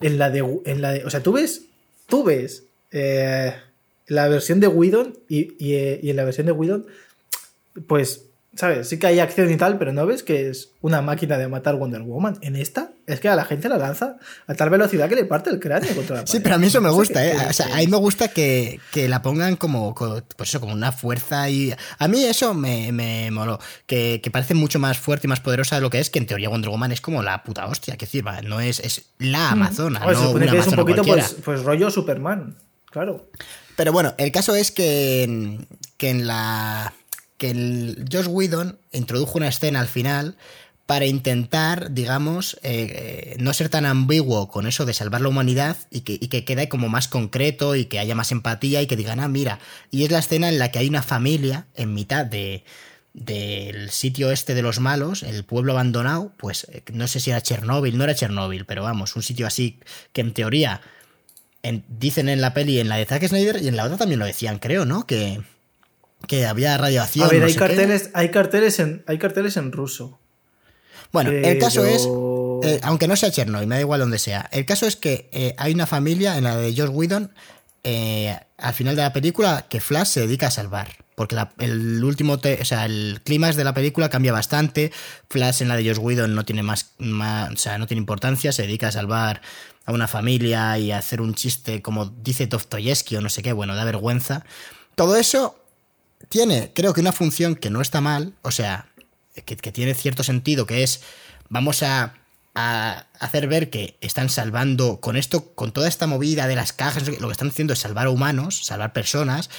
En 0.00 0.18
la 0.18 0.30
de, 0.30 0.38
en 0.64 0.82
la 0.82 0.92
de. 0.92 1.04
O 1.04 1.10
sea, 1.10 1.22
tú 1.22 1.32
ves. 1.32 1.62
Tú 2.06 2.24
ves. 2.24 2.64
eh, 2.90 3.54
la 4.08 4.28
versión 4.28 4.58
de 4.60 4.66
Whedon 4.66 5.16
y, 5.28 5.54
y, 5.64 5.74
eh, 5.74 6.00
y 6.02 6.10
en 6.10 6.16
la 6.16 6.24
versión 6.24 6.46
de 6.46 6.52
Whedon. 6.52 6.86
Pues. 7.86 8.26
¿Sabes? 8.54 8.86
Sí 8.90 8.98
que 8.98 9.06
hay 9.06 9.18
acción 9.18 9.50
y 9.50 9.56
tal, 9.56 9.78
pero 9.78 9.94
no 9.94 10.04
ves 10.04 10.22
que 10.22 10.50
es 10.50 10.72
una 10.82 11.00
máquina 11.00 11.38
de 11.38 11.48
matar 11.48 11.76
Wonder 11.76 12.02
Woman. 12.02 12.36
En 12.42 12.54
esta, 12.54 12.90
es 13.06 13.18
que 13.18 13.30
a 13.30 13.34
la 13.34 13.46
gente 13.46 13.66
la 13.70 13.78
lanza 13.78 14.16
a 14.46 14.54
tal 14.54 14.68
velocidad 14.68 15.08
que 15.08 15.14
le 15.14 15.24
parte 15.24 15.48
el 15.48 15.58
cráneo 15.58 15.94
contra 15.94 16.16
la 16.16 16.26
Sí, 16.26 16.32
pared. 16.34 16.42
pero 16.42 16.54
a 16.56 16.58
mí 16.58 16.66
eso 16.66 16.82
me 16.82 16.88
No 16.88 16.92
sé 16.92 16.98
gusta, 16.98 17.26
¿eh? 17.26 17.34
O 17.48 17.52
sea, 17.54 17.74
a 17.74 17.78
mí 17.78 17.86
me 17.86 17.96
gusta 17.96 18.28
que, 18.28 18.78
que 18.92 19.08
la 19.08 19.22
pongan 19.22 19.56
como, 19.56 19.94
co- 19.94 20.22
pues 20.36 20.50
eso, 20.50 20.60
como 20.60 20.74
una 20.74 20.92
fuerza 20.92 21.48
y... 21.48 21.74
A 21.98 22.08
mí 22.08 22.24
eso 22.24 22.52
me, 22.52 22.92
me 22.92 23.30
moló, 23.30 23.58
que, 23.86 24.20
que 24.22 24.30
parece 24.30 24.52
mucho 24.52 24.78
más 24.78 24.98
fuerte 24.98 25.26
y 25.26 25.30
más 25.30 25.40
poderosa 25.40 25.76
de 25.76 25.80
lo 25.80 25.88
que 25.88 25.98
es, 26.00 26.10
que 26.10 26.18
en 26.18 26.26
teoría 26.26 26.50
Wonder 26.50 26.68
Woman 26.68 26.92
es 26.92 27.00
como 27.00 27.22
la 27.22 27.42
puta 27.44 27.66
hostia, 27.68 27.96
que 27.96 28.04
decir, 28.04 28.26
va, 28.26 28.42
no 28.42 28.60
es, 28.60 28.80
es 28.80 29.06
la 29.18 29.52
Amazona, 29.52 30.00
A 30.00 30.06
ver, 30.08 30.16
se 30.16 30.20
no 30.22 30.26
supone 30.28 30.44
una 30.44 30.52
que 30.52 30.58
es 30.58 30.66
un 30.66 30.74
Amazona 30.74 30.82
poquito 30.96 31.04
pues, 31.04 31.36
pues 31.42 31.62
rollo 31.62 31.90
Superman. 31.90 32.58
Claro. 32.90 33.30
Pero 33.76 33.92
bueno, 33.92 34.14
el 34.18 34.30
caso 34.30 34.54
es 34.54 34.70
que, 34.72 35.58
que 35.96 36.10
en 36.10 36.26
la. 36.26 36.92
Que 37.42 37.50
el 37.50 38.04
Josh 38.10 38.28
Whedon 38.28 38.78
introdujo 38.92 39.36
una 39.36 39.48
escena 39.48 39.80
al 39.80 39.88
final 39.88 40.36
para 40.86 41.06
intentar, 41.06 41.90
digamos, 41.92 42.54
eh, 42.62 43.32
eh, 43.32 43.36
no 43.40 43.52
ser 43.52 43.68
tan 43.68 43.84
ambiguo 43.84 44.46
con 44.46 44.68
eso 44.68 44.86
de 44.86 44.94
salvar 44.94 45.22
la 45.22 45.28
humanidad 45.28 45.76
y 45.90 46.02
que, 46.02 46.44
quede 46.44 46.68
como 46.68 46.88
más 46.88 47.08
concreto 47.08 47.74
y 47.74 47.86
que 47.86 47.98
haya 47.98 48.14
más 48.14 48.30
empatía 48.30 48.80
y 48.80 48.86
que 48.86 48.94
digan, 48.94 49.18
ah, 49.18 49.26
mira. 49.26 49.58
Y 49.90 50.04
es 50.04 50.12
la 50.12 50.20
escena 50.20 50.48
en 50.48 50.60
la 50.60 50.70
que 50.70 50.78
hay 50.78 50.88
una 50.88 51.02
familia 51.02 51.66
en 51.74 51.94
mitad 51.94 52.24
de 52.24 52.62
del 53.12 53.90
sitio 53.90 54.30
este 54.30 54.54
de 54.54 54.62
los 54.62 54.78
malos, 54.78 55.24
el 55.24 55.44
pueblo 55.44 55.72
abandonado, 55.72 56.32
pues 56.36 56.68
eh, 56.70 56.82
no 56.92 57.08
sé 57.08 57.18
si 57.18 57.30
era 57.30 57.42
Chernóbil, 57.42 57.98
no 57.98 58.04
era 58.04 58.14
Chernóbil, 58.14 58.66
pero 58.66 58.84
vamos, 58.84 59.16
un 59.16 59.22
sitio 59.24 59.48
así 59.48 59.80
que 60.12 60.20
en 60.22 60.32
teoría 60.32 60.80
en- 61.62 61.84
dicen 61.88 62.28
en 62.28 62.40
la 62.40 62.54
peli, 62.54 62.78
en 62.78 62.88
la 62.88 62.96
de 62.96 63.04
Zack 63.04 63.26
Snyder 63.26 63.60
y 63.60 63.68
en 63.68 63.76
la 63.76 63.84
otra 63.84 63.98
también 63.98 64.20
lo 64.20 64.26
decían, 64.26 64.58
creo, 64.58 64.84
¿no? 64.84 65.06
Que, 65.06 65.40
que 66.26 66.46
había 66.46 66.76
radiación. 66.78 67.26
A 67.26 67.30
ver, 67.30 67.40
no 67.40 67.46
hay 67.46 67.52
qué. 67.52 67.58
carteles, 67.58 68.10
hay 68.14 68.30
carteles 68.30 68.78
en, 68.78 69.02
hay 69.06 69.18
carteles 69.18 69.56
en 69.56 69.72
ruso. 69.72 70.18
Bueno, 71.12 71.30
el 71.30 71.58
caso 71.58 71.84
es, 71.84 72.08
eh, 72.66 72.80
aunque 72.82 73.06
no 73.06 73.16
sea 73.16 73.30
Chernobyl, 73.30 73.66
me 73.66 73.74
da 73.74 73.80
igual 73.82 74.00
donde 74.00 74.18
sea, 74.18 74.48
el 74.52 74.64
caso 74.64 74.86
es 74.86 74.96
que 74.96 75.28
eh, 75.32 75.54
hay 75.58 75.74
una 75.74 75.86
familia 75.86 76.38
en 76.38 76.44
la 76.44 76.56
de 76.56 76.74
Josh 76.74 76.88
Whedon, 76.90 77.32
eh, 77.84 78.34
al 78.56 78.72
final 78.74 78.96
de 78.96 79.02
la 79.02 79.12
película, 79.12 79.66
que 79.68 79.80
Flash 79.80 80.06
se 80.08 80.20
dedica 80.20 80.46
a 80.46 80.50
salvar. 80.50 80.88
Porque 81.14 81.34
la- 81.34 81.52
el 81.58 82.02
último, 82.02 82.38
te- 82.38 82.58
o 82.62 82.64
sea, 82.64 82.86
el 82.86 83.20
clímax 83.22 83.56
de 83.56 83.64
la 83.64 83.74
película 83.74 84.08
cambia 84.08 84.32
bastante. 84.32 84.90
Flash 85.28 85.60
en 85.60 85.68
la 85.68 85.76
de 85.76 85.86
Josh 85.86 85.98
Whedon 85.98 86.34
no 86.34 86.44
tiene 86.46 86.62
más, 86.62 86.92
más- 86.98 87.52
o 87.52 87.56
sea, 87.58 87.76
no 87.76 87.86
tiene 87.86 87.98
importancia, 88.00 88.50
se 88.50 88.62
dedica 88.62 88.88
a 88.88 88.92
salvar 88.92 89.42
a 89.84 89.92
una 89.92 90.08
familia 90.08 90.78
y 90.78 90.92
a 90.92 90.98
hacer 90.98 91.20
un 91.20 91.34
chiste 91.34 91.82
como 91.82 92.06
dice 92.06 92.46
Dostoyevsky 92.46 93.16
o 93.16 93.20
no 93.20 93.28
sé 93.28 93.42
qué, 93.42 93.52
bueno, 93.52 93.74
da 93.74 93.84
vergüenza. 93.84 94.44
Todo 94.94 95.16
eso 95.16 95.61
tiene, 96.32 96.72
creo 96.74 96.94
que 96.94 97.02
una 97.02 97.12
función 97.12 97.54
que 97.54 97.68
no 97.68 97.82
está 97.82 98.00
mal, 98.00 98.32
o 98.40 98.50
sea, 98.50 98.86
que, 99.44 99.54
tiene 99.54 99.92
cierto 99.92 100.24
sentido, 100.24 100.64
que 100.64 100.82
es, 100.82 101.02
vamos 101.50 101.82
a, 101.82 102.14
hacer 102.54 103.48
ver 103.48 103.68
que 103.68 103.96
están 104.00 104.30
salvando 104.30 104.98
con 105.00 105.18
esto, 105.18 105.52
con 105.54 105.72
toda 105.72 105.88
esta 105.88 106.06
movida 106.06 106.46
de 106.46 106.56
las 106.56 106.72
cajas, 106.72 107.06
lo 107.06 107.28
que 107.28 107.32
están 107.32 107.48
haciendo 107.48 107.74
es 107.74 107.80
salvar 107.80 108.06
a 108.06 108.10
humanos, 108.10 108.64
salvar 108.64 108.94
personas, 108.94 109.50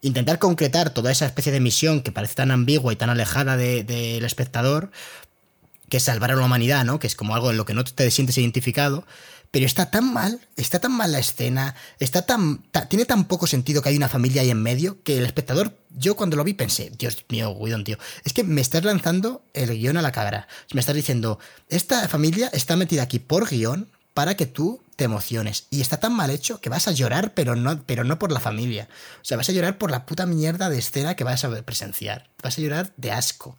intentar 0.00 0.38
concretar 0.38 0.88
toda 0.88 1.12
esa 1.12 1.26
especie 1.26 1.52
de 1.52 1.60
misión 1.60 2.00
que 2.00 2.12
parece 2.12 2.34
tan 2.34 2.50
ambigua 2.50 2.94
y 2.94 2.96
tan 2.96 3.10
alejada 3.10 3.58
de- 3.58 3.84
del 3.84 4.24
espectador, 4.24 4.90
que 5.90 5.98
es 5.98 6.02
salvar 6.02 6.30
a 6.30 6.36
la 6.36 6.46
humanidad, 6.46 6.86
¿no? 6.86 6.98
Que 6.98 7.08
es 7.08 7.14
como 7.14 7.34
algo 7.34 7.50
en 7.50 7.58
lo 7.58 7.66
que 7.66 7.74
no 7.74 7.84
te 7.84 8.10
sientes 8.10 8.38
identificado. 8.38 9.06
Pero 9.52 9.66
está 9.66 9.90
tan 9.90 10.12
mal, 10.12 10.40
está 10.56 10.80
tan 10.80 10.92
mal 10.92 11.12
la 11.12 11.18
escena, 11.18 11.74
está 12.00 12.22
tan, 12.22 12.62
ta- 12.72 12.88
tiene 12.88 13.04
tan 13.04 13.26
poco 13.26 13.46
sentido 13.46 13.82
que 13.82 13.90
hay 13.90 13.96
una 13.96 14.08
familia 14.08 14.42
ahí 14.42 14.50
en 14.50 14.62
medio 14.62 15.02
que 15.02 15.18
el 15.18 15.26
espectador, 15.26 15.78
yo 15.90 16.16
cuando 16.16 16.36
lo 16.36 16.42
vi 16.42 16.54
pensé, 16.54 16.90
Dios 16.98 17.24
mío, 17.28 17.54
Guidón, 17.54 17.84
tío, 17.84 17.98
es 18.24 18.32
que 18.32 18.44
me 18.44 18.62
estás 18.62 18.82
lanzando 18.82 19.44
el 19.52 19.68
guion 19.78 19.98
a 19.98 20.02
la 20.02 20.10
cara. 20.10 20.48
Me 20.72 20.80
estás 20.80 20.94
diciendo, 20.96 21.38
esta 21.68 22.08
familia 22.08 22.48
está 22.54 22.76
metida 22.76 23.02
aquí 23.02 23.18
por 23.18 23.48
guion 23.48 23.88
para 24.14 24.36
que 24.36 24.46
tú 24.46 24.82
te 24.96 25.04
emociones. 25.04 25.66
Y 25.70 25.82
está 25.82 25.98
tan 25.98 26.14
mal 26.14 26.30
hecho 26.30 26.60
que 26.60 26.70
vas 26.70 26.88
a 26.88 26.92
llorar, 26.92 27.34
pero 27.34 27.54
no, 27.54 27.82
pero 27.84 28.04
no 28.04 28.18
por 28.18 28.32
la 28.32 28.40
familia. 28.40 28.88
O 29.20 29.24
sea, 29.24 29.36
vas 29.36 29.48
a 29.50 29.52
llorar 29.52 29.76
por 29.76 29.90
la 29.90 30.06
puta 30.06 30.24
mierda 30.26 30.70
de 30.70 30.78
escena 30.78 31.14
que 31.14 31.24
vas 31.24 31.44
a 31.44 31.62
presenciar. 31.62 32.30
Vas 32.42 32.56
a 32.56 32.60
llorar 32.62 32.92
de 32.96 33.12
asco. 33.12 33.58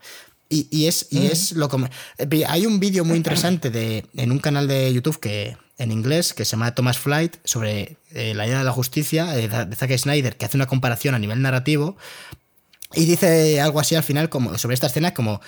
Y, 0.54 0.68
y 0.70 0.86
es, 0.86 1.08
y 1.10 1.26
es 1.26 1.54
lo 1.54 1.68
como. 1.68 1.88
eh, 2.18 2.44
Hay 2.48 2.66
un 2.68 2.80
vídeo 2.80 3.04
muy 3.04 3.18
interesante 3.18 3.72
de, 3.72 4.06
en 4.16 4.32
un 4.32 4.38
canal 4.40 4.68
de 4.68 4.94
YouTube 4.94 5.20
que 5.20 5.58
en 5.80 5.92
inglés 5.92 6.34
que 6.34 6.46
se 6.46 6.52
llama 6.52 6.76
Thomas 6.76 7.00
Flight 7.00 7.38
sobre 7.44 7.98
eh, 8.12 8.34
la 8.36 8.46
idea 8.46 8.60
de 8.60 8.64
la 8.64 8.72
justicia 8.72 9.36
eh, 9.36 9.48
de 9.48 9.76
Zack 9.76 9.98
Snyder 9.98 10.38
que 10.38 10.46
hace 10.46 10.58
una 10.58 10.68
comparación 10.68 11.16
a 11.16 11.20
nivel 11.20 11.42
narrativo 11.42 11.98
y 12.94 13.06
dice 13.06 13.60
algo 13.60 13.80
así 13.80 13.96
al 13.96 14.04
final 14.04 14.30
como 14.30 14.58
sobre 14.60 14.76
esta 14.76 14.86
escena 14.86 15.16
como 15.16 15.42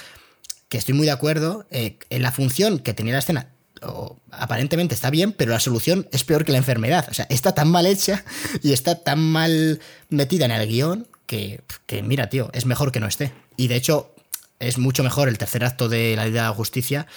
que 0.67 0.79
estoy 0.79 0.95
muy 0.95 1.05
de 1.05 1.11
acuerdo 1.11 1.67
eh, 1.69 1.99
en 2.09 2.23
la 2.23 2.31
función 2.31 2.79
que 2.79 2.95
tenía 2.95 3.13
la 3.13 3.19
escena 3.19 3.49
o, 3.83 4.17
aparentemente 4.31 4.95
está 4.95 5.11
bien, 5.11 5.31
pero 5.31 5.51
la 5.51 5.59
solución 5.59 6.07
es 6.11 6.23
peor 6.23 6.43
que 6.43 6.51
la 6.51 6.57
enfermedad. 6.57 7.07
O 7.11 7.13
sea, 7.13 7.27
está 7.29 7.53
tan 7.53 7.69
mal 7.69 7.85
hecha 7.85 8.23
y 8.63 8.73
está 8.73 9.03
tan 9.03 9.19
mal 9.19 9.79
metida 10.09 10.45
en 10.45 10.51
el 10.51 10.67
guion 10.67 11.07
que, 11.27 11.61
que, 11.85 12.01
mira, 12.01 12.29
tío, 12.29 12.49
es 12.53 12.65
mejor 12.65 12.91
que 12.91 12.99
no 12.99 13.07
esté. 13.07 13.31
Y 13.57 13.67
de 13.67 13.75
hecho, 13.75 14.14
es 14.59 14.77
mucho 14.77 15.03
mejor 15.03 15.27
el 15.29 15.37
tercer 15.37 15.63
acto 15.63 15.89
de 15.89 16.15
la 16.15 16.27
idea 16.27 16.43
de 16.43 16.49
la 16.49 16.55
justicia 16.55 17.07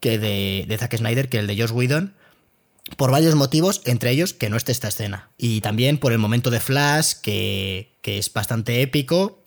que 0.00 0.18
de, 0.18 0.64
de 0.68 0.78
Zack 0.78 0.96
Snyder, 0.96 1.28
que 1.28 1.38
el 1.38 1.46
de 1.46 1.56
Josh 1.56 1.72
Whedon, 1.72 2.14
por 2.96 3.10
varios 3.10 3.34
motivos, 3.34 3.82
entre 3.84 4.10
ellos 4.10 4.32
que 4.32 4.48
no 4.48 4.56
esté 4.56 4.72
esta 4.72 4.88
escena. 4.88 5.30
Y 5.38 5.60
también 5.60 5.98
por 5.98 6.12
el 6.12 6.18
momento 6.18 6.50
de 6.50 6.60
Flash, 6.60 7.14
que, 7.22 7.92
que 8.02 8.18
es 8.18 8.32
bastante 8.32 8.82
épico 8.82 9.42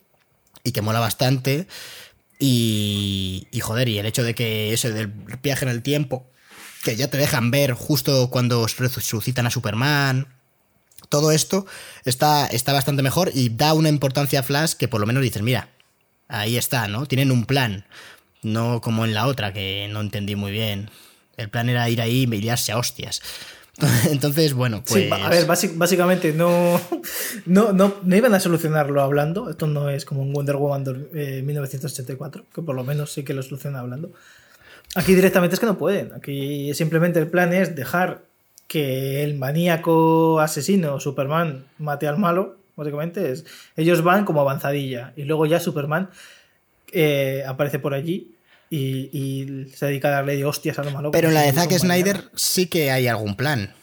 y 0.62 0.72
que 0.72 0.82
mola 0.82 1.00
bastante. 1.00 1.66
Y, 2.38 3.48
y 3.50 3.60
joder, 3.60 3.88
y 3.88 3.98
el 3.98 4.06
hecho 4.06 4.22
de 4.22 4.34
que 4.34 4.72
eso 4.72 4.90
del 4.90 5.08
viaje 5.42 5.64
en 5.64 5.70
el 5.70 5.82
tiempo, 5.82 6.26
que 6.82 6.96
ya 6.96 7.08
te 7.08 7.18
dejan 7.18 7.50
ver 7.50 7.72
justo 7.72 8.30
cuando 8.30 8.66
resucitan 8.66 9.46
a 9.46 9.50
Superman. 9.50 10.28
Todo 11.08 11.32
esto 11.32 11.66
está, 12.04 12.46
está 12.46 12.72
bastante 12.72 13.02
mejor 13.02 13.30
y 13.34 13.48
da 13.48 13.72
una 13.74 13.88
importancia 13.88 14.40
a 14.40 14.42
Flash 14.42 14.74
que 14.74 14.88
por 14.88 15.00
lo 15.00 15.06
menos 15.06 15.22
dices, 15.22 15.42
mira, 15.42 15.70
ahí 16.30 16.56
está, 16.56 16.88
¿no? 16.88 17.06
Tienen 17.06 17.30
un 17.30 17.44
plan. 17.44 17.84
No 18.42 18.80
como 18.80 19.04
en 19.04 19.12
la 19.12 19.26
otra, 19.26 19.52
que 19.52 19.88
no 19.92 20.00
entendí 20.00 20.34
muy 20.34 20.50
bien. 20.50 20.90
El 21.36 21.50
plan 21.50 21.68
era 21.68 21.88
ir 21.88 22.00
ahí 22.00 22.22
y 22.22 22.26
liarse 22.26 22.72
a 22.72 22.78
hostias. 22.78 23.20
Entonces, 24.10 24.54
bueno, 24.54 24.82
pues. 24.86 25.04
Sí, 25.04 25.10
a 25.10 25.28
ver, 25.28 25.46
básicamente 25.46 26.32
no, 26.32 26.80
no, 27.46 27.72
no, 27.72 27.94
no, 28.02 28.16
iban 28.16 28.34
a 28.34 28.40
solucionarlo 28.40 29.02
hablando. 29.02 29.50
Esto 29.50 29.66
no 29.66 29.90
es 29.90 30.04
como 30.04 30.22
un 30.22 30.32
Wonder 30.32 30.56
Woman 30.56 31.08
1984, 31.12 32.46
que 32.54 32.62
por 32.62 32.74
lo 32.74 32.84
menos 32.84 33.12
sí 33.12 33.22
que 33.22 33.34
lo 33.34 33.42
soluciona 33.42 33.80
hablando. 33.80 34.12
Aquí 34.94 35.14
directamente 35.14 35.54
es 35.54 35.60
que 35.60 35.66
no 35.66 35.78
pueden. 35.78 36.12
Aquí 36.14 36.74
simplemente 36.74 37.20
el 37.20 37.28
plan 37.28 37.52
es 37.52 37.76
dejar 37.76 38.22
que 38.66 39.22
el 39.22 39.36
maníaco 39.36 40.40
asesino 40.40 41.00
Superman 41.00 41.64
mate 41.78 42.08
al 42.08 42.18
malo. 42.18 42.56
Básicamente 42.80 43.30
es. 43.30 43.44
Ellos 43.76 44.02
van 44.02 44.24
como 44.24 44.40
avanzadilla. 44.40 45.12
Y 45.14 45.24
luego 45.24 45.44
ya 45.44 45.60
Superman 45.60 46.08
eh, 46.92 47.44
aparece 47.46 47.78
por 47.78 47.92
allí 47.92 48.34
y, 48.70 49.66
se 49.74 49.84
dedica 49.84 50.08
a 50.08 50.12
darle 50.12 50.36
de 50.36 50.46
hostias 50.46 50.78
a 50.78 50.84
lo 50.84 50.90
malo. 50.90 51.10
Pero 51.10 51.28
en 51.28 51.34
la 51.34 51.42
de 51.42 51.52
Zack 51.52 51.72
Snyder 51.72 52.30
sí 52.34 52.68
que 52.68 52.90
hay 52.90 53.06
algún 53.06 53.36
plan. 53.36 53.74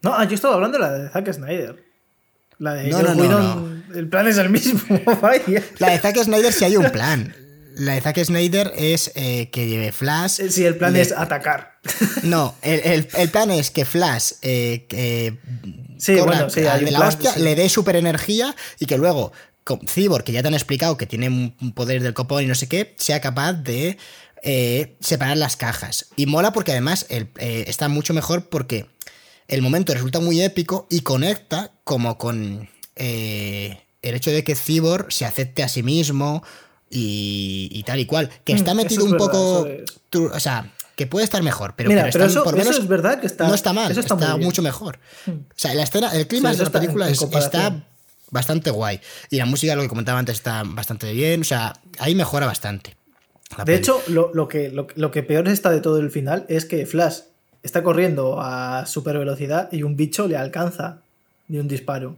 No, 0.00 0.14
ah, 0.14 0.24
yo 0.24 0.34
estaba 0.34 0.54
hablando 0.54 0.78
de 0.78 0.84
la 0.84 0.92
de 0.92 1.08
Zack 1.10 1.30
Snyder. 1.30 1.84
La 2.58 2.72
de 2.72 2.88
no, 2.88 3.02
no, 3.02 3.14
no, 3.14 3.82
el 3.94 4.08
plan 4.08 4.26
es 4.26 4.38
el 4.38 4.48
mismo. 4.48 4.80
la 5.78 5.90
de 5.90 5.98
Zack 5.98 6.16
Snyder 6.16 6.54
sí 6.54 6.64
hay 6.64 6.78
un 6.78 6.90
plan. 6.90 7.34
La 7.76 7.94
de 7.94 8.00
Zack 8.00 8.24
Snyder 8.24 8.72
es 8.76 9.10
eh, 9.16 9.50
que 9.50 9.92
Flash. 9.92 10.40
Eh, 10.40 10.50
sí, 10.50 10.64
el 10.64 10.76
plan 10.76 10.94
es 10.96 11.12
atacar. 11.12 11.74
No, 12.22 12.54
el, 12.62 13.06
plan 13.30 13.50
es 13.50 13.70
que 13.70 13.84
Flash 13.84 14.32
eh, 14.40 15.36
sí, 15.98 16.14
bueno, 16.14 16.48
sí, 16.48 16.62
de 16.62 16.90
la 16.90 17.06
hostia, 17.06 17.36
le 17.36 17.54
dé 17.54 17.68
super 17.68 17.96
energía 17.96 18.56
y 18.78 18.86
que 18.86 18.96
luego 18.96 19.32
Cyborg, 19.86 20.24
que 20.24 20.32
ya 20.32 20.40
te 20.40 20.48
han 20.48 20.54
explicado 20.54 20.96
que 20.96 21.06
tiene 21.06 21.28
un 21.28 21.72
poder 21.74 22.02
del 22.02 22.14
copón 22.14 22.44
y 22.44 22.46
no 22.46 22.54
sé 22.54 22.68
qué, 22.68 22.94
sea 22.96 23.20
capaz 23.20 23.52
de 23.52 23.98
eh, 24.42 24.96
separar 25.00 25.36
las 25.36 25.56
cajas. 25.56 26.06
Y 26.16 26.24
mola 26.24 26.52
porque 26.52 26.72
además 26.72 27.06
está 27.08 27.88
mucho 27.88 28.14
mejor 28.14 28.48
porque 28.48 28.86
el 29.48 29.60
momento 29.60 29.92
resulta 29.92 30.20
muy 30.20 30.40
épico 30.40 30.86
y 30.88 31.00
conecta 31.00 31.72
como 31.84 32.16
con 32.16 32.70
el 32.94 33.76
hecho 34.02 34.30
de 34.30 34.44
que 34.44 34.54
Cyborg 34.54 35.12
se 35.12 35.26
acepte 35.26 35.62
a 35.62 35.68
sí 35.68 35.82
mismo 35.82 36.42
y, 36.94 37.82
tal 37.84 38.00
y 38.00 38.06
cual. 38.06 38.30
Que 38.44 38.54
mm, 38.54 38.56
está 38.56 38.74
metido 38.74 39.04
un 39.04 39.16
poco... 39.16 39.66
O 40.32 40.40
sea, 40.40 40.72
que 40.96 41.06
puede 41.06 41.24
estar 41.24 41.42
mejor, 41.42 41.74
pero, 41.76 41.90
eso, 41.90 42.44
por 42.44 42.56
menos 42.56 42.78
es 42.78 42.86
verdad 42.86 43.20
que 43.20 43.26
está, 43.26 43.48
no 43.48 43.54
está 43.54 43.72
mal, 43.72 43.90
está, 43.90 44.36
mucho 44.36 44.62
mejor. 44.62 45.00
Mm. 45.26 45.30
O 45.30 45.44
sea, 45.56 45.74
la 45.74 45.82
escena, 45.82 46.12
el 46.14 46.28
clima 46.28 46.52
de 46.52 46.62
la 46.62 46.70
película 46.70 47.08
está 47.08 47.84
bastante 48.30 48.70
guay. 48.70 49.00
Y 49.30 49.38
la 49.38 49.46
música, 49.46 49.74
lo 49.74 49.82
que 49.82 49.88
comentaba 49.88 50.18
antes, 50.18 50.36
está 50.36 50.62
bastante 50.64 51.12
bien. 51.12 51.40
O 51.40 51.44
sea, 51.44 51.72
ahí 51.98 52.14
mejora 52.14 52.46
bastante. 52.46 52.96
De 53.64 53.74
hecho, 53.74 54.02
lo, 54.08 54.48
que, 54.48 54.70
lo, 54.70 55.10
que 55.10 55.22
peor 55.22 55.48
está 55.48 55.70
de 55.70 55.80
todo 55.80 55.98
el 56.00 56.10
final 56.10 56.44
es 56.48 56.64
que 56.64 56.86
Flash 56.86 57.20
está 57.62 57.82
corriendo 57.82 58.40
a 58.40 58.84
super 58.86 59.18
velocidad 59.18 59.68
y 59.72 59.84
un 59.84 59.96
bicho 59.96 60.26
le 60.26 60.36
alcanza 60.36 60.98
de 61.48 61.60
un 61.60 61.68
disparo. 61.68 62.16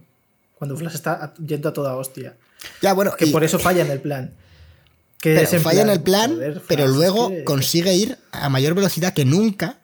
Cuando 0.57 0.75
Flash 0.75 0.95
está 0.95 1.33
yendo 1.35 1.69
a 1.69 1.73
toda 1.73 1.95
hostia. 1.95 2.35
Ya, 2.81 2.93
bueno. 2.93 3.11
Que 3.15 3.27
por 3.27 3.43
eso 3.43 3.59
falla 3.59 3.83
en 3.83 3.91
el 3.91 4.01
plan. 4.01 4.33
Que 5.19 5.45
falla 5.45 5.81
en 5.81 5.89
el 5.89 6.01
plan, 6.01 6.37
pero 6.67 6.87
luego 6.87 7.31
consigue 7.43 7.93
ir 7.95 8.17
a 8.31 8.49
mayor 8.49 8.75
velocidad 8.75 9.13
que 9.13 9.25
nunca 9.25 9.79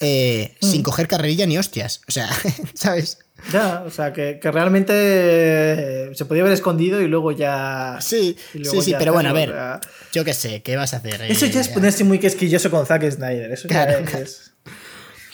eh, 0.00 0.56
sin 0.60 0.80
mm. 0.80 0.84
coger 0.84 1.08
carrerilla 1.08 1.46
ni 1.46 1.58
hostias. 1.58 2.02
O 2.08 2.12
sea, 2.12 2.28
¿sabes? 2.74 3.18
Ya, 3.52 3.82
o 3.86 3.90
sea, 3.90 4.12
que, 4.12 4.38
realmente 4.42 4.92
eh, 4.94 6.10
se 6.14 6.24
podía 6.24 6.42
haber 6.42 6.54
escondido 6.54 7.00
y 7.00 7.08
luego 7.08 7.32
ya. 7.32 7.98
Sí, 8.00 8.36
sí, 8.52 8.82
sí, 8.82 8.94
pero 8.98 9.12
bueno, 9.12 9.30
a 9.30 9.32
ver. 9.32 9.54
Yo 10.12 10.24
qué 10.24 10.34
sé, 10.34 10.62
¿qué 10.62 10.76
vas 10.76 10.94
a 10.94 10.98
hacer? 10.98 11.22
Eso 11.22 11.46
ya 11.46 11.60
es 11.60 11.68
eh, 11.68 11.72
ponerse 11.72 12.04
muy 12.04 12.18
quisquilloso 12.18 12.70
con 12.70 12.84
Zack 12.86 13.10
Snyder. 13.10 13.52
Eso 13.52 13.68
ya 13.68 13.84
es. 13.84 14.52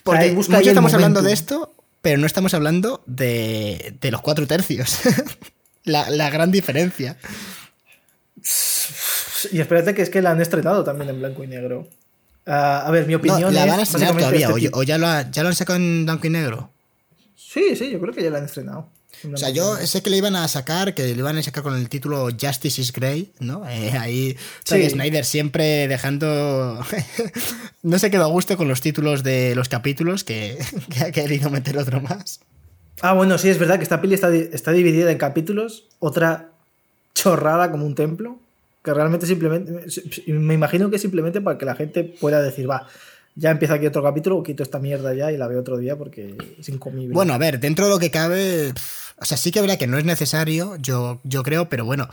Porque 0.02 0.32
mucho 0.32 0.58
estamos 0.58 0.92
hablando 0.92 1.22
de 1.22 1.32
esto, 1.32 1.74
pero 2.02 2.18
no 2.18 2.26
estamos 2.26 2.52
hablando 2.52 3.02
de, 3.06 3.96
los 4.02 4.20
cuatro 4.20 4.46
tercios. 4.46 4.98
la, 5.84 6.30
gran 6.30 6.50
diferencia. 6.52 7.16
Y 9.52 9.60
espérate 9.60 9.94
que 9.94 10.02
es 10.02 10.10
que 10.10 10.22
la 10.22 10.30
han 10.30 10.40
estrenado 10.40 10.84
también 10.84 11.10
en 11.10 11.18
blanco 11.18 11.44
y 11.44 11.46
negro. 11.46 11.88
Ah, 12.46 12.84
a 12.86 12.90
ver, 12.90 13.06
mi 13.06 13.14
opinión 13.14 13.54
la 13.54 13.66
van 13.66 13.80
a 13.80 13.82
estrenar 13.82 14.16
todavía, 14.16 14.48
este 14.48 14.70
o, 14.72 14.82
ya, 14.82 14.98
lo 14.98 15.06
ya 15.30 15.42
lo 15.42 15.48
han 15.48 15.54
sacado 15.54 15.78
en 15.78 16.04
blanco 16.04 16.26
y 16.26 16.30
negro. 16.30 16.70
Sí, 17.36 17.76
sí, 17.76 17.90
yo 17.90 18.00
creo 18.00 18.12
que 18.12 18.22
ya 18.22 18.30
la 18.30 18.38
han 18.38 18.44
estrenado. 18.44 18.88
O 19.32 19.36
sea, 19.36 19.50
yo 19.50 19.76
sé 19.76 20.02
que 20.02 20.10
le 20.10 20.18
iban 20.18 20.36
a 20.36 20.46
sacar, 20.48 20.94
que 20.94 21.02
le 21.02 21.12
iban 21.12 21.38
a 21.38 21.42
sacar 21.42 21.62
con 21.62 21.74
el 21.74 21.88
título 21.88 22.28
Justice 22.38 22.80
is 22.80 22.92
Grey, 22.92 23.32
¿no? 23.40 23.66
Eh, 23.68 23.92
ahí 23.96 24.36
Snyder 24.64 25.24
siempre 25.24 25.88
dejando... 25.88 26.84
no 27.82 27.98
se 27.98 28.10
quedó 28.10 28.24
a 28.24 28.28
gusto 28.28 28.56
con 28.56 28.68
los 28.68 28.80
títulos 28.80 29.22
de 29.22 29.54
los 29.54 29.68
capítulos, 29.68 30.24
que, 30.24 30.58
ha 31.00 31.10
querido 31.10 31.50
meter 31.50 31.78
otro 31.78 32.00
más. 32.00 32.40
Ah, 33.00 33.12
bueno, 33.12 33.38
sí, 33.38 33.48
es 33.48 33.58
verdad 33.58 33.76
que 33.78 33.84
esta 33.84 34.00
peli 34.00 34.14
está, 34.14 34.34
está 34.34 34.72
dividida 34.72 35.10
en 35.10 35.18
capítulos, 35.18 35.86
otra 35.98 36.50
chorrada 37.14 37.70
como 37.70 37.86
un 37.86 37.94
templo, 37.94 38.38
que 38.84 38.92
realmente 38.92 39.26
simplemente... 39.26 39.86
Me 40.26 40.54
imagino 40.54 40.90
que 40.90 40.98
simplemente 40.98 41.40
para 41.40 41.56
que 41.56 41.64
la 41.64 41.74
gente 41.74 42.04
pueda 42.04 42.42
decir, 42.42 42.68
va, 42.68 42.86
ya 43.34 43.50
empieza 43.50 43.74
aquí 43.74 43.86
otro 43.86 44.02
capítulo, 44.02 44.42
quito 44.42 44.62
esta 44.62 44.78
mierda 44.78 45.14
ya 45.14 45.32
y 45.32 45.38
la 45.38 45.48
veo 45.48 45.60
otro 45.60 45.78
día 45.78 45.96
porque 45.96 46.36
es 46.60 46.68
incomible. 46.68 47.14
Bueno, 47.14 47.32
a 47.32 47.38
ver, 47.38 47.58
dentro 47.58 47.86
de 47.86 47.90
lo 47.92 47.98
que 47.98 48.10
cabe, 48.10 48.74
o 49.16 49.24
sea, 49.24 49.38
sí 49.38 49.50
que 49.50 49.62
verá 49.62 49.78
que 49.78 49.86
no 49.86 49.96
es 49.96 50.04
necesario, 50.04 50.76
yo, 50.76 51.20
yo 51.24 51.42
creo, 51.42 51.70
pero 51.70 51.86
bueno, 51.86 52.10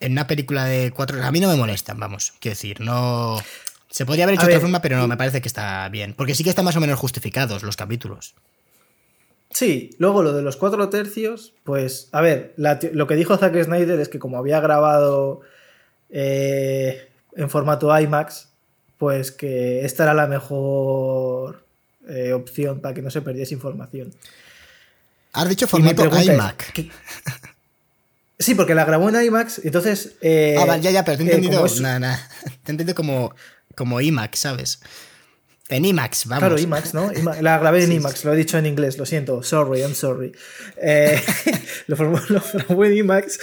en 0.00 0.12
una 0.12 0.26
película 0.26 0.64
de 0.64 0.90
cuatro 0.90 1.22
a 1.22 1.30
mí 1.30 1.38
no 1.38 1.48
me 1.48 1.56
molestan, 1.56 2.00
vamos, 2.00 2.32
quiero 2.40 2.54
decir, 2.54 2.80
no... 2.80 3.38
Se 3.88 4.04
podría 4.04 4.24
haber 4.24 4.34
hecho 4.34 4.46
de 4.46 4.52
otra 4.52 4.60
forma, 4.60 4.82
pero 4.82 4.98
no, 4.98 5.06
me 5.08 5.16
parece 5.16 5.40
que 5.40 5.48
está 5.48 5.88
bien, 5.90 6.14
porque 6.14 6.34
sí 6.34 6.42
que 6.44 6.50
están 6.50 6.64
más 6.64 6.76
o 6.76 6.80
menos 6.80 6.98
justificados 6.98 7.62
los 7.62 7.76
capítulos. 7.76 8.34
Sí, 9.50 9.90
luego 9.98 10.22
lo 10.22 10.32
de 10.32 10.42
los 10.42 10.56
cuatro 10.56 10.88
tercios, 10.90 11.54
pues, 11.64 12.08
a 12.12 12.20
ver, 12.20 12.52
lo 12.56 13.06
que 13.06 13.14
dijo 13.14 13.38
Zack 13.38 13.62
Snyder 13.64 14.00
es 14.00 14.08
que 14.08 14.18
como 14.18 14.38
había 14.38 14.60
grabado 14.60 15.40
eh, 16.10 17.08
en 17.34 17.50
formato 17.50 17.98
IMAX, 17.98 18.48
pues 18.98 19.30
que 19.30 19.84
esta 19.84 20.04
era 20.04 20.14
la 20.14 20.26
mejor 20.26 21.64
eh, 22.08 22.32
opción 22.32 22.80
para 22.80 22.94
que 22.94 23.02
no 23.02 23.10
se 23.10 23.20
perdiese 23.20 23.54
información. 23.54 24.12
Has 25.32 25.48
dicho 25.48 25.66
formato 25.66 26.04
iMac. 26.04 26.72
Sí, 28.38 28.54
porque 28.54 28.74
la 28.74 28.84
grabó 28.84 29.08
en 29.08 29.22
IMAX, 29.22 29.60
entonces... 29.64 30.12
Eh, 30.20 30.56
ah, 30.58 30.76
ya, 30.76 30.90
ya, 30.90 31.04
pero 31.04 31.16
te 31.16 31.24
he 31.24 31.26
eh, 31.26 31.34
entendido, 31.34 31.64
te 31.66 31.82
he 31.82 32.70
entendido 32.70 32.94
como, 32.94 33.34
como 33.74 34.00
iMac, 34.00 34.34
¿sabes? 34.34 34.80
En 35.68 35.84
IMAX, 35.84 36.26
vamos. 36.26 36.40
Claro, 36.40 36.58
IMAX, 36.58 36.94
¿no? 36.94 37.10
La 37.40 37.58
grabé 37.58 37.84
en 37.84 37.92
IMAX, 38.00 38.24
lo 38.24 38.34
he 38.34 38.36
dicho 38.36 38.56
en 38.56 38.66
inglés, 38.66 38.98
lo 38.98 39.06
siento. 39.06 39.42
Sorry, 39.42 39.80
I'm 39.80 39.94
sorry. 39.94 40.32
lo, 41.86 41.96
formó, 41.96 42.20
lo 42.28 42.42
grabó 42.52 42.84
en 42.84 42.96
IMAX 42.98 43.38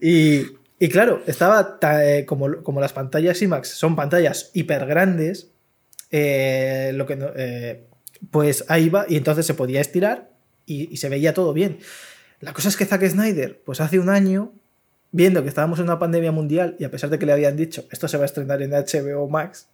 y, 0.00 0.42
y 0.82 0.88
claro, 0.88 1.22
estaba 1.28 1.78
eh, 2.02 2.24
como, 2.26 2.60
como, 2.64 2.80
las 2.80 2.92
pantallas 2.92 3.40
IMAX 3.40 3.68
son 3.68 3.94
pantallas 3.94 4.50
hiper 4.52 4.84
grandes, 4.84 5.52
eh, 6.10 6.90
lo 6.96 7.06
que 7.06 7.16
eh, 7.36 7.84
pues 8.32 8.64
ahí 8.66 8.88
va 8.88 9.06
y 9.08 9.16
entonces 9.16 9.46
se 9.46 9.54
podía 9.54 9.80
estirar 9.80 10.30
y, 10.66 10.96
se 10.96 11.08
veía 11.08 11.34
todo 11.34 11.52
bien. 11.52 11.78
La 12.40 12.52
cosa 12.52 12.68
es 12.68 12.76
que 12.76 12.84
Zack 12.84 13.06
Snyder, 13.06 13.62
pues 13.64 13.80
hace 13.80 14.00
un 14.00 14.08
año, 14.08 14.54
viendo 15.12 15.44
que 15.44 15.48
estábamos 15.50 15.78
en 15.78 15.84
una 15.84 16.00
pandemia 16.00 16.32
mundial 16.32 16.74
y 16.80 16.82
a 16.82 16.90
pesar 16.90 17.10
de 17.10 17.18
que 17.20 17.26
le 17.26 17.32
habían 17.32 17.56
dicho 17.56 17.84
esto 17.92 18.08
se 18.08 18.16
va 18.16 18.24
a 18.24 18.26
estrenar 18.26 18.60
en 18.60 18.72
HBO 18.72 19.28
Max 19.28 19.68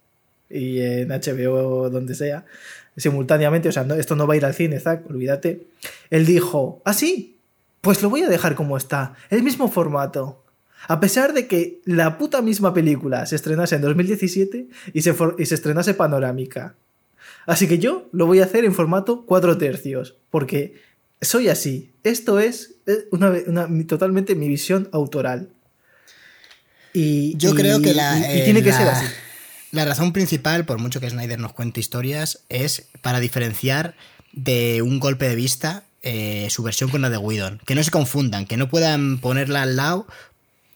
y 0.47 0.79
en 0.79 1.09
HBO 1.09 1.89
donde 1.89 2.13
sea, 2.13 2.45
simultáneamente, 2.95 3.67
o 3.67 3.71
sea, 3.71 3.83
esto 3.97 4.15
no 4.15 4.27
va 4.27 4.35
a 4.35 4.37
ir 4.37 4.45
al 4.45 4.53
cine, 4.53 4.79
Zack, 4.79 5.09
olvídate, 5.09 5.65
él 6.11 6.27
dijo, 6.27 6.83
ah, 6.85 6.93
sí, 6.93 7.39
pues 7.81 7.99
lo 8.03 8.11
voy 8.11 8.21
a 8.21 8.29
dejar 8.29 8.53
como 8.53 8.77
está, 8.77 9.15
el 9.31 9.41
mismo 9.41 9.71
formato. 9.71 10.43
A 10.87 10.99
pesar 10.99 11.33
de 11.33 11.47
que 11.47 11.81
la 11.85 12.17
puta 12.17 12.41
misma 12.41 12.73
película 12.73 13.25
se 13.25 13.35
estrenase 13.35 13.75
en 13.75 13.81
2017 13.81 14.67
y 14.93 15.01
se, 15.01 15.15
y 15.37 15.45
se 15.45 15.55
estrenase 15.55 15.93
panorámica. 15.93 16.75
Así 17.45 17.67
que 17.67 17.79
yo 17.79 18.09
lo 18.11 18.25
voy 18.25 18.39
a 18.39 18.45
hacer 18.45 18.65
en 18.65 18.73
formato 18.73 19.25
4 19.25 19.57
tercios, 19.57 20.15
porque 20.29 20.81
soy 21.21 21.49
así. 21.49 21.91
Esto 22.03 22.39
es 22.39 22.75
eh, 22.85 23.07
una, 23.11 23.67
totalmente 23.87 24.35
mi 24.35 24.47
visión 24.47 24.89
autoral. 24.91 25.49
Y, 26.93 27.37
yo 27.37 27.53
creo 27.53 27.81
que 27.81 27.93
la, 27.93 28.19
tiene 28.43 28.63
que 28.63 28.73
ser 28.73 28.87
así. 28.87 29.05
La 29.71 29.85
razón 29.85 30.13
principal, 30.13 30.65
por 30.65 30.79
mucho 30.79 30.99
que 30.99 31.09
Snyder 31.09 31.39
nos 31.39 31.53
cuente 31.53 31.79
historias, 31.79 32.43
es 32.49 32.87
para 33.01 33.19
diferenciar 33.19 33.95
de 34.31 34.81
un 34.81 34.99
golpe 34.99 35.29
de 35.29 35.35
vista 35.35 35.83
eh, 36.01 36.47
su 36.49 36.63
versión 36.63 36.89
con 36.89 37.01
la 37.01 37.09
de 37.09 37.17
Whedon. 37.17 37.61
Que 37.65 37.75
no 37.75 37.83
se 37.83 37.91
confundan, 37.91 38.45
que 38.45 38.57
no 38.57 38.69
puedan 38.69 39.19
ponerla 39.19 39.61
al 39.61 39.75
lado 39.75 40.07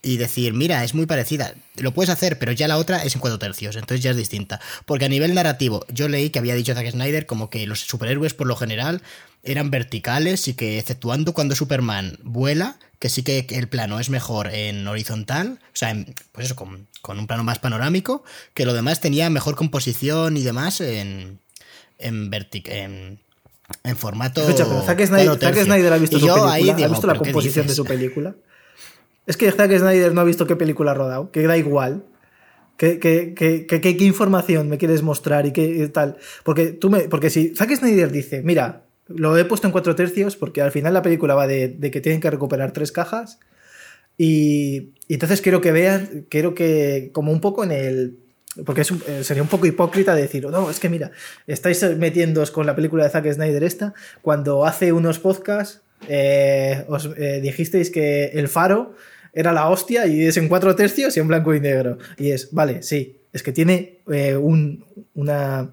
y 0.04 0.18
decir, 0.18 0.54
mira, 0.54 0.84
es 0.84 0.94
muy 0.94 1.06
parecida. 1.06 1.56
Lo 1.78 1.94
puedes 1.94 2.10
hacer, 2.10 2.38
pero 2.38 2.52
ya 2.52 2.68
la 2.68 2.78
otra 2.78 3.04
es 3.04 3.16
en 3.16 3.22
cuatro 3.22 3.40
tercios, 3.40 3.78
entonces 3.78 4.04
ya 4.04 4.12
es 4.12 4.18
distinta. 4.18 4.60
Porque 4.86 5.06
a 5.06 5.10
nivel 5.10 5.34
narrativo, 5.34 5.86
yo 5.88 6.10
leí 6.10 6.30
que 6.30 6.40
había 6.40 6.56
dicho 6.56 6.76
Zack 6.76 6.92
Snyder 6.92 7.26
como 7.26 7.50
que 7.50 7.66
los 7.66 7.80
superhéroes 7.80 8.34
por 8.34 8.46
lo 8.46 8.58
general 8.58 9.02
eran 9.44 9.72
verticales 9.72 10.48
y 10.50 10.56
que 10.56 10.78
exceptuando 10.78 11.34
cuando 11.34 11.56
Superman 11.56 12.20
vuela, 12.22 12.78
que 13.00 13.10
sí 13.10 13.24
que 13.24 13.48
el 13.50 13.70
plano 13.70 14.00
es 14.00 14.10
mejor 14.10 14.54
en 14.54 14.86
horizontal, 14.88 15.60
o 15.62 15.76
sea, 15.76 15.96
pues 16.34 16.48
eso, 16.48 16.56
con, 16.56 16.88
un 17.08 17.28
plano 17.28 17.46
más 17.46 17.60
panorámico, 17.60 18.26
que 18.54 18.66
lo 18.66 18.74
demás 18.74 19.00
tenía 19.00 19.30
mejor 19.30 19.56
composición 19.56 20.36
y 20.36 20.42
demás 20.42 20.82
en, 20.82 21.40
en, 21.98 22.30
en, 22.34 23.20
en 23.84 23.98
formato. 23.98 24.42
Escucha, 24.42 24.66
pero 24.66 24.82
Zack 24.82 25.06
Snyder, 25.06 25.40
Zack 25.40 25.92
ha 25.92 25.98
visto 25.98 26.20
su 26.20 26.26
película, 26.26 26.54
ahí 26.54 26.70
ha 26.70 26.88
visto 26.88 27.08
la 27.08 27.14
¿pero 27.14 27.24
qué 27.24 27.32
composición 27.32 27.68
de 27.68 27.74
su 27.74 27.86
película. 27.86 28.36
Es 29.26 29.38
que 29.38 29.52
Zack 29.52 29.78
Snyder 29.78 30.14
no 30.14 30.22
ha 30.22 30.26
visto 30.26 30.48
qué 30.48 30.56
película 30.56 30.92
ha 30.92 30.96
rodado, 30.96 31.32
que 31.32 31.44
da 31.48 31.58
igual. 31.58 32.04
¿Qué, 32.78 33.98
información 34.00 34.68
me 34.68 34.78
quieres 34.78 35.04
mostrar 35.04 35.46
y 35.46 35.52
qué 35.52 35.88
tal? 35.94 36.18
Porque, 36.44 36.72
tú 36.72 36.90
me, 36.90 37.02
porque 37.02 37.30
si 37.30 37.56
Zack 37.56 37.76
Snyder 37.76 38.12
dice, 38.12 38.42
mira, 38.42 38.84
lo 39.08 39.38
he 39.38 39.46
puesto 39.46 39.68
en 39.68 39.72
cuatro 39.72 39.96
tercios 39.96 40.36
porque 40.36 40.62
al 40.62 40.72
final 40.72 40.94
la 40.94 41.02
película 41.02 41.36
va 41.36 41.48
de, 41.48 41.78
que 41.80 42.02
tienen 42.02 42.20
que 42.20 42.30
recuperar 42.30 42.72
tres 42.72 42.92
cajas 42.92 43.40
y, 44.18 44.94
entonces 45.08 45.42
quiero 45.42 45.62
que 45.62 45.72
vean, 45.72 46.26
quiero 46.30 46.54
que, 46.54 47.12
como 47.14 47.32
un 47.32 47.42
poco 47.42 47.64
en 47.64 47.72
el... 47.72 48.20
Porque 48.66 48.82
eh, 48.82 49.24
sería 49.24 49.42
un 49.42 49.50
poco 49.50 49.66
hipócrita 49.66 50.14
decir, 50.14 50.46
no, 50.48 50.70
es 50.70 50.80
que 50.80 50.90
mira, 50.90 51.12
estáis 51.48 51.82
metiéndoos 51.98 52.52
con 52.52 52.68
la 52.68 52.76
película 52.76 53.04
de 53.04 53.10
Zack 53.10 53.32
Snyder 53.32 53.64
esta, 53.64 53.96
cuando 54.22 54.66
hace 54.66 54.92
unos 54.94 55.18
podcasts 55.18 55.82
eh, 56.08 56.84
os 56.88 57.10
eh, 57.18 57.40
dijisteis 57.42 57.90
que 57.90 58.26
El 58.34 58.48
Faro 58.48 58.96
era 59.34 59.52
la 59.52 59.70
hostia 59.70 60.06
y 60.08 60.24
es 60.26 60.38
en 60.38 60.48
cuatro 60.48 60.76
tercios 60.76 61.16
y 61.18 61.20
en 61.20 61.28
blanco 61.28 61.54
y 61.56 61.60
negro. 61.60 61.98
Y 62.18 62.32
es, 62.32 62.50
vale, 62.52 62.84
sí, 62.84 63.18
es 63.32 63.42
que 63.44 63.52
tiene 63.52 64.00
eh, 64.12 64.36
un, 64.36 64.86
una... 65.16 65.72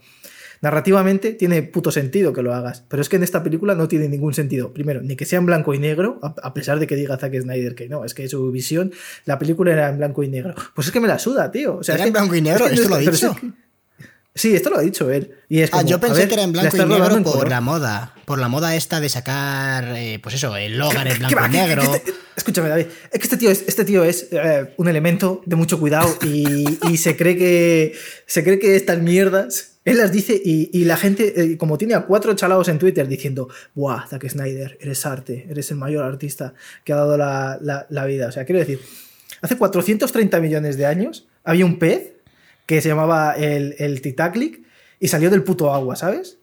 Narrativamente 0.62 1.32
tiene 1.32 1.62
puto 1.62 1.90
sentido 1.90 2.34
que 2.34 2.42
lo 2.42 2.52
hagas, 2.54 2.84
pero 2.86 3.00
es 3.00 3.08
que 3.08 3.16
en 3.16 3.22
esta 3.22 3.42
película 3.42 3.74
no 3.74 3.88
tiene 3.88 4.08
ningún 4.10 4.34
sentido. 4.34 4.74
Primero, 4.74 5.00
ni 5.00 5.16
que 5.16 5.24
sea 5.24 5.38
en 5.38 5.46
blanco 5.46 5.72
y 5.72 5.78
negro, 5.78 6.18
a 6.22 6.34
a 6.42 6.52
pesar 6.52 6.78
de 6.78 6.86
que 6.86 6.96
diga 6.96 7.16
Zack 7.16 7.34
Snyder 7.40 7.74
que 7.74 7.88
no, 7.88 8.04
es 8.04 8.12
que 8.12 8.28
su 8.28 8.50
visión, 8.50 8.92
la 9.24 9.38
película 9.38 9.72
era 9.72 9.88
en 9.88 9.96
blanco 9.96 10.22
y 10.22 10.28
negro. 10.28 10.54
Pues 10.74 10.86
es 10.88 10.92
que 10.92 11.00
me 11.00 11.08
la 11.08 11.18
suda, 11.18 11.50
tío. 11.50 11.76
O 11.76 11.82
sea, 11.82 11.94
¿Era 11.94 12.04
es 12.04 12.08
en 12.08 12.12
que- 12.12 12.18
blanco 12.20 12.34
y 12.36 12.42
negro? 12.42 12.66
es 12.66 12.72
que 12.72 12.76
¿Esto 12.76 12.88
lo 12.90 12.98
es 12.98 13.10
dicho? 13.10 13.36
Sí, 14.40 14.54
esto 14.54 14.70
lo 14.70 14.78
ha 14.78 14.80
dicho 14.82 15.10
él. 15.10 15.34
Y 15.50 15.60
es 15.60 15.68
Ah, 15.72 15.82
yo 15.82 16.00
pensé 16.00 16.20
ver, 16.20 16.28
que 16.28 16.34
era 16.34 16.44
en 16.44 16.52
la 16.54 16.62
blanco 16.62 16.76
y 16.76 16.80
negro 16.88 17.22
por 17.22 17.32
color. 17.32 17.48
la 17.50 17.60
moda. 17.60 18.14
Por 18.24 18.38
la 18.38 18.48
moda 18.48 18.74
esta 18.74 18.98
de 19.00 19.08
sacar, 19.10 19.84
eh, 19.96 20.18
pues 20.22 20.34
eso, 20.36 20.56
el 20.56 20.78
Logan 20.78 21.06
en 21.08 21.12
¿Qué 21.14 21.18
blanco 21.34 21.36
va? 21.40 21.48
y 21.48 21.50
negro. 21.50 21.82
este- 21.82 22.14
escúchame, 22.36 22.68
David. 22.70 22.86
Es 23.12 23.18
que 23.18 23.24
este 23.24 23.36
tío 23.36 23.50
es, 23.50 23.64
este 23.66 23.84
tío 23.84 24.02
es 24.02 24.28
eh, 24.30 24.72
un 24.78 24.88
elemento 24.88 25.42
de 25.44 25.56
mucho 25.56 25.78
cuidado 25.78 26.08
y, 26.24 26.64
y 26.90 26.96
se 26.96 27.16
cree 27.16 27.36
que 27.36 27.94
se 28.26 28.42
cree 28.42 28.58
que 28.58 28.76
estas 28.76 28.98
mierdas. 29.02 29.66
Él 29.84 29.96
las 29.98 30.10
dice 30.12 30.40
y, 30.42 30.70
y 30.72 30.84
la 30.84 30.96
gente, 30.96 31.34
eh, 31.42 31.56
como 31.58 31.76
tiene 31.76 31.94
a 31.94 32.02
cuatro 32.06 32.32
chalados 32.34 32.68
en 32.68 32.78
Twitter 32.78 33.06
diciendo, 33.08 33.48
¡buah, 33.74 34.06
Zack 34.08 34.26
Snyder, 34.28 34.78
eres 34.80 35.04
arte, 35.06 35.46
eres 35.50 35.70
el 35.70 35.76
mayor 35.78 36.04
artista 36.04 36.54
que 36.84 36.92
ha 36.92 36.96
dado 36.96 37.16
la, 37.18 37.58
la- 37.60 37.86
la 37.90 38.06
vida! 38.06 38.28
O 38.28 38.32
sea, 38.32 38.44
quiero 38.44 38.58
decir, 38.60 38.80
hace 39.42 39.56
430 39.56 40.40
millones 40.40 40.76
de 40.76 40.86
años 40.86 41.26
había 41.44 41.64
un 41.66 41.78
pez 41.78 42.12
que 42.70 42.80
se 42.80 42.88
llamaba 42.88 43.32
el, 43.32 43.74
el 43.80 44.00
Titanic 44.00 44.62
y 45.00 45.08
salió 45.08 45.28
del 45.28 45.42
puto 45.42 45.74
agua, 45.74 45.96
¿sabes? 45.96 46.38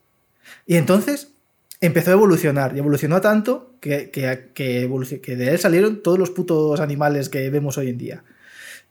Y 0.65 0.75
entonces 0.75 1.31
empezó 1.79 2.09
a 2.09 2.15
evolucionar 2.15 2.75
y 2.75 2.79
evolucionó 2.79 3.21
tanto 3.21 3.75
que, 3.79 4.09
que, 4.09 4.51
que 4.53 5.35
de 5.37 5.49
él 5.49 5.57
salieron 5.57 6.03
todos 6.03 6.19
los 6.19 6.31
putos 6.31 6.81
animales 6.81 7.29
que 7.29 7.49
vemos 7.49 7.77
hoy 7.77 7.87
en 7.87 7.97
día. 7.97 8.25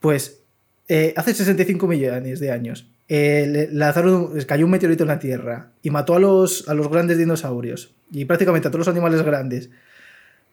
Pues 0.01 0.45
eh, 0.89 1.13
hace 1.15 1.35
65 1.35 1.87
millones 1.87 2.41
de 2.41 2.53
años 2.53 2.91
eh, 3.07 3.69
lanzaron, 3.71 4.41
cayó 4.47 4.65
un 4.65 4.71
meteorito 4.71 5.05
en 5.05 5.09
la 5.09 5.19
Tierra 5.19 5.73
y 5.83 5.91
mató 5.91 6.15
a 6.15 6.19
los, 6.19 6.67
a 6.71 6.73
los 6.73 6.89
grandes 6.89 7.19
dinosaurios 7.19 7.95
y 8.11 8.25
prácticamente 8.25 8.69
a 8.69 8.71
todos 8.71 8.87
los 8.87 8.95
animales 8.95 9.21
grandes. 9.21 9.69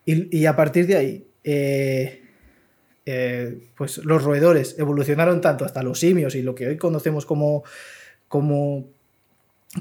Y, 0.05 0.37
y 0.37 0.47
a 0.47 0.57
partir 0.57 0.85
de 0.85 0.97
ahí, 0.97 1.27
eh, 1.45 2.22
eh, 3.05 3.69
pues 3.75 3.97
los 4.05 4.23
roedores 4.23 4.75
evolucionaron 4.79 5.41
tanto 5.41 5.65
hasta 5.65 5.83
los 5.83 5.99
simios 5.99 6.35
y 6.35 6.41
lo 6.41 6.55
que 6.55 6.67
hoy 6.67 6.77
conocemos 6.77 7.25
como, 7.25 7.63
como, 8.27 8.87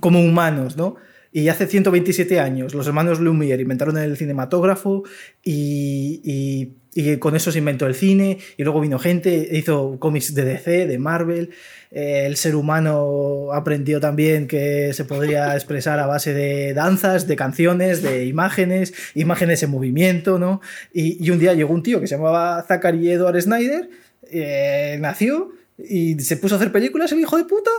como 0.01 0.21
humanos, 0.21 0.77
¿no? 0.77 0.97
Y 1.33 1.49
hace 1.49 1.67
127 1.67 2.41
años 2.41 2.75
los 2.75 2.87
hermanos 2.87 3.21
Lumière 3.21 3.61
inventaron 3.61 3.97
el 3.99 4.17
cinematógrafo 4.17 5.03
y, 5.43 6.21
y- 6.25 6.77
y 6.95 7.17
con 7.17 7.35
eso 7.37 7.51
se 7.51 7.59
inventó 7.59 7.87
el 7.87 7.95
cine 7.95 8.39
y 8.57 8.65
luego 8.65 8.81
vino 8.81 8.99
gente, 8.99 9.49
hizo 9.53 9.97
cómics 9.99 10.35
de 10.35 10.45
DC, 10.45 10.87
de 10.87 10.99
Marvel, 10.99 11.51
eh, 11.91 12.25
el 12.27 12.37
ser 12.37 12.55
humano 12.55 13.53
aprendió 13.53 14.01
también 14.01 14.47
que 14.47 14.93
se 14.93 15.05
podría 15.05 15.55
expresar 15.55 15.99
a 15.99 16.07
base 16.07 16.35
de 16.35 16.75
danzas, 16.75 17.27
de 17.27 17.37
canciones, 17.37 18.03
de 18.03 18.27
imágenes, 18.27 18.93
imágenes 19.15 19.63
en 19.63 19.71
movimiento, 19.71 20.39
¿no? 20.39 20.61
Y, 20.93 21.25
y 21.25 21.31
un 21.31 21.39
día 21.39 21.55
llegó 21.55 21.73
un 21.73 21.83
tío 21.83 22.01
que 22.01 22.07
se 22.07 22.17
llamaba 22.17 22.65
Zachary 22.67 23.11
Edward 23.11 23.41
Snyder, 23.41 23.89
eh, 24.31 24.97
nació 25.01 25.53
y 25.79 26.19
se 26.21 26.37
puso 26.37 26.55
a 26.55 26.59
hacer 26.59 26.73
películas, 26.73 27.13
el 27.13 27.21
hijo 27.21 27.37
de 27.37 27.45
puta, 27.45 27.71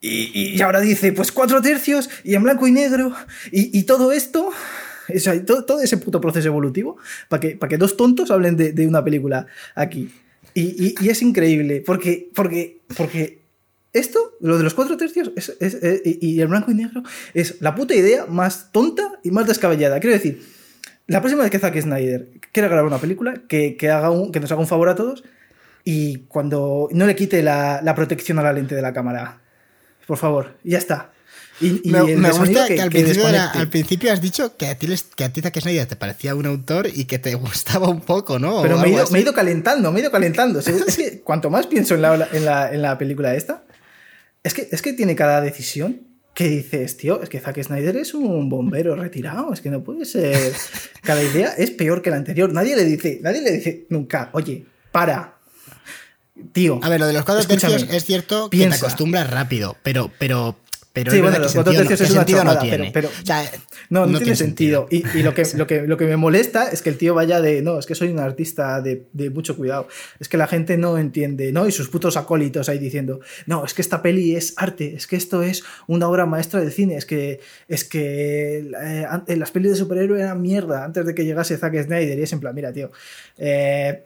y, 0.00 0.56
y 0.56 0.62
ahora 0.62 0.80
dice, 0.80 1.12
pues 1.12 1.30
cuatro 1.30 1.60
tercios 1.60 2.08
y 2.24 2.34
en 2.34 2.42
blanco 2.42 2.66
y 2.66 2.72
negro, 2.72 3.12
y, 3.52 3.76
y 3.78 3.82
todo 3.82 4.12
esto, 4.12 4.50
o 5.16 5.20
sea, 5.20 5.44
todo, 5.44 5.64
todo 5.64 5.80
ese 5.82 5.96
puto 5.98 6.20
proceso 6.20 6.48
evolutivo, 6.48 6.96
para 7.28 7.40
que, 7.40 7.50
para 7.56 7.68
que 7.68 7.76
dos 7.78 7.96
tontos 7.96 8.30
hablen 8.30 8.56
de, 8.56 8.72
de 8.72 8.86
una 8.86 9.02
película 9.04 9.46
aquí. 9.74 10.10
Y, 10.54 10.86
y- 10.86 10.94
y 11.00 11.08
es 11.08 11.22
increíble, 11.22 11.82
porque, 11.86 12.28
porque, 12.34 12.80
porque 12.96 13.40
esto, 13.92 14.36
lo 14.40 14.56
de 14.58 14.64
los 14.64 14.74
cuatro 14.74 14.96
tercios, 14.96 15.30
es, 15.36 15.56
es- 15.60 15.74
es- 15.74 16.02
y 16.04 16.40
el 16.40 16.48
blanco 16.48 16.70
y 16.70 16.74
negro, 16.74 17.02
es 17.34 17.60
la 17.60 17.74
puta 17.74 17.94
idea 17.94 18.26
más 18.26 18.70
tonta 18.72 19.18
y 19.22 19.30
más 19.30 19.46
descabellada. 19.46 20.00
Quiero 20.00 20.14
decir, 20.14 20.42
la 21.06 21.20
próxima 21.20 21.42
vez 21.42 21.50
que 21.50 21.58
Zack 21.58 21.80
Snyder 21.80 22.28
quiera 22.52 22.68
grabar 22.68 22.86
una 22.86 22.98
película, 22.98 23.34
que, 23.48 23.76
que 23.76 23.90
haga 23.90 24.10
un, 24.10 24.30
que 24.32 24.40
nos 24.40 24.50
haga 24.52 24.60
un 24.60 24.66
favor 24.68 24.88
a 24.88 24.94
todos 24.94 25.24
y 25.84 26.18
cuando 26.28 26.88
no 26.92 27.06
le 27.06 27.16
quite 27.16 27.42
la, 27.42 27.80
la 27.82 27.94
protección 27.94 28.38
a 28.38 28.42
la 28.42 28.52
lente 28.52 28.74
de 28.74 28.82
la 28.82 28.92
cámara. 28.92 29.40
Por 30.06 30.18
favor, 30.18 30.56
ya 30.64 30.78
está. 30.78 31.12
Y, 31.60 31.88
y 31.88 31.90
me, 31.92 32.16
me 32.16 32.30
gusta 32.30 32.66
que, 32.66 32.80
al, 32.80 32.88
que 32.88 32.98
principio 33.00 33.28
era- 33.28 33.50
al 33.50 33.68
principio 33.68 34.12
has 34.12 34.20
dicho 34.20 34.56
que 34.56 34.66
a 34.68 34.78
ti, 34.78 34.86
les- 34.86 35.02
que 35.02 35.24
a 35.24 35.32
ti 35.32 35.40
Zack 35.42 35.60
Snyder 35.60 35.86
te 35.86 35.96
parecía 35.96 36.34
un 36.34 36.46
autor 36.46 36.88
y 36.92 37.04
que 37.04 37.18
te 37.18 37.34
gustaba 37.36 37.88
un 37.88 38.00
poco, 38.00 38.38
¿no? 38.38 38.62
Pero 38.62 38.78
me 38.78 38.88
he, 38.88 38.92
ido, 38.92 39.06
me 39.10 39.18
he 39.18 39.22
ido 39.22 39.34
calentando, 39.34 39.92
me 39.92 39.98
he 39.98 40.02
ido 40.02 40.10
calentando. 40.10 40.60
Es 40.60 40.96
que 40.96 41.20
cuanto 41.20 41.50
más 41.50 41.66
pienso 41.66 41.94
en 41.94 42.02
la, 42.02 42.28
en 42.32 42.44
la, 42.44 42.72
en 42.72 42.82
la 42.82 42.96
película 42.98 43.34
esta, 43.34 43.64
es 44.42 44.54
que, 44.54 44.68
es 44.70 44.80
que 44.82 44.92
tiene 44.94 45.14
cada 45.14 45.40
decisión 45.42 46.00
que 46.32 46.48
dices, 46.48 46.96
tío, 46.96 47.20
es 47.22 47.28
que 47.28 47.40
Zack 47.40 47.62
Snyder 47.62 47.96
es 47.98 48.14
un 48.14 48.48
bombero 48.48 48.94
retirado, 48.96 49.52
es 49.52 49.60
que 49.60 49.68
no 49.68 49.82
puede 49.82 50.06
ser. 50.06 50.54
Cada 51.02 51.22
idea 51.22 51.48
es 51.58 51.70
peor 51.72 52.00
que 52.00 52.08
la 52.10 52.16
anterior. 52.16 52.50
Nadie 52.52 52.76
le 52.76 52.84
dice, 52.84 53.18
nadie 53.22 53.42
le 53.42 53.50
dice 53.50 53.84
nunca, 53.90 54.30
oye, 54.32 54.64
para. 54.92 55.34
Tío. 56.52 56.80
A 56.82 56.88
ver, 56.88 57.00
lo 57.00 57.06
de 57.06 57.12
los 57.12 57.24
cuatro 57.24 57.46
tercios 57.46 57.86
es 57.90 58.04
cierto 58.04 58.48
que 58.48 58.56
piensa. 58.56 58.78
te 58.78 58.86
acostumbras 58.86 59.28
rápido, 59.28 59.76
pero, 59.82 60.10
pero, 60.18 60.56
pero 60.92 61.10
Sí, 61.12 61.18
es 61.18 61.22
bueno, 61.22 61.38
los 61.38 61.52
cuatro 61.52 61.72
sentido 61.72 61.84
no- 61.84 61.88
tercios 61.88 62.08
es 62.10 62.14
una 62.16 62.20
sentido 62.20 62.38
no 62.44 62.50
chorrada, 62.50 62.60
tiene. 62.68 62.90
pero- 62.92 63.08
pero- 63.08 63.22
O 63.22 63.26
sea, 63.26 63.50
No, 63.90 64.06
no, 64.06 64.18
tiene, 64.18 64.34
sentido. 64.36 64.88
Y, 64.90 65.04
y 65.18 65.22
lo, 65.22 65.34
que, 65.34 65.44
lo, 65.56 65.66
que, 65.66 65.82
lo 65.82 65.96
que 65.96 66.04
me 66.06 66.16
molesta 66.16 66.68
es 66.70 66.82
que 66.82 66.90
el 66.90 66.96
tío 66.96 67.14
vaya 67.14 67.40
de, 67.40 67.62
no, 67.62 67.78
es 67.78 67.86
que 67.86 67.94
soy 67.94 68.08
un 68.08 68.18
artista 68.18 68.80
de, 68.80 69.04
de 69.12 69.30
mucho 69.30 69.56
cuidado. 69.56 69.86
Es 70.18 70.28
que 70.28 70.36
la 70.36 70.46
gente 70.48 70.76
no 70.76 70.98
entiende, 70.98 71.52
¿no? 71.52 71.66
Y 71.68 71.72
sus 71.72 71.88
putos 71.88 72.16
acólitos 72.16 72.68
ahí 72.68 72.78
diciendo, 72.78 73.20
no, 73.46 73.64
es 73.64 73.72
que 73.74 73.82
esta 73.82 74.02
peli 74.02 74.34
es 74.36 74.54
arte, 74.56 74.94
es 74.96 75.06
que 75.06 75.16
esto 75.16 75.42
es 75.42 75.62
una 75.86 76.08
obra 76.08 76.26
maestra 76.26 76.60
del 76.60 76.72
cine, 76.72 76.96
es 76.96 77.06
que, 77.06 77.40
es 77.68 77.84
que 77.84 78.58
eh, 78.82 79.36
las 79.36 79.50
pelis 79.52 79.70
de 79.72 79.76
superhéroe 79.76 80.20
eran 80.20 80.42
mierda 80.42 80.84
antes 80.84 81.06
de 81.06 81.14
que 81.14 81.24
llegase 81.24 81.56
Zack 81.56 81.82
Snyder. 81.84 82.18
Y 82.18 82.22
es 82.22 82.32
en 82.32 82.40
plan, 82.40 82.54
mira, 82.54 82.72
tío, 82.72 82.90
eh, 83.38 84.04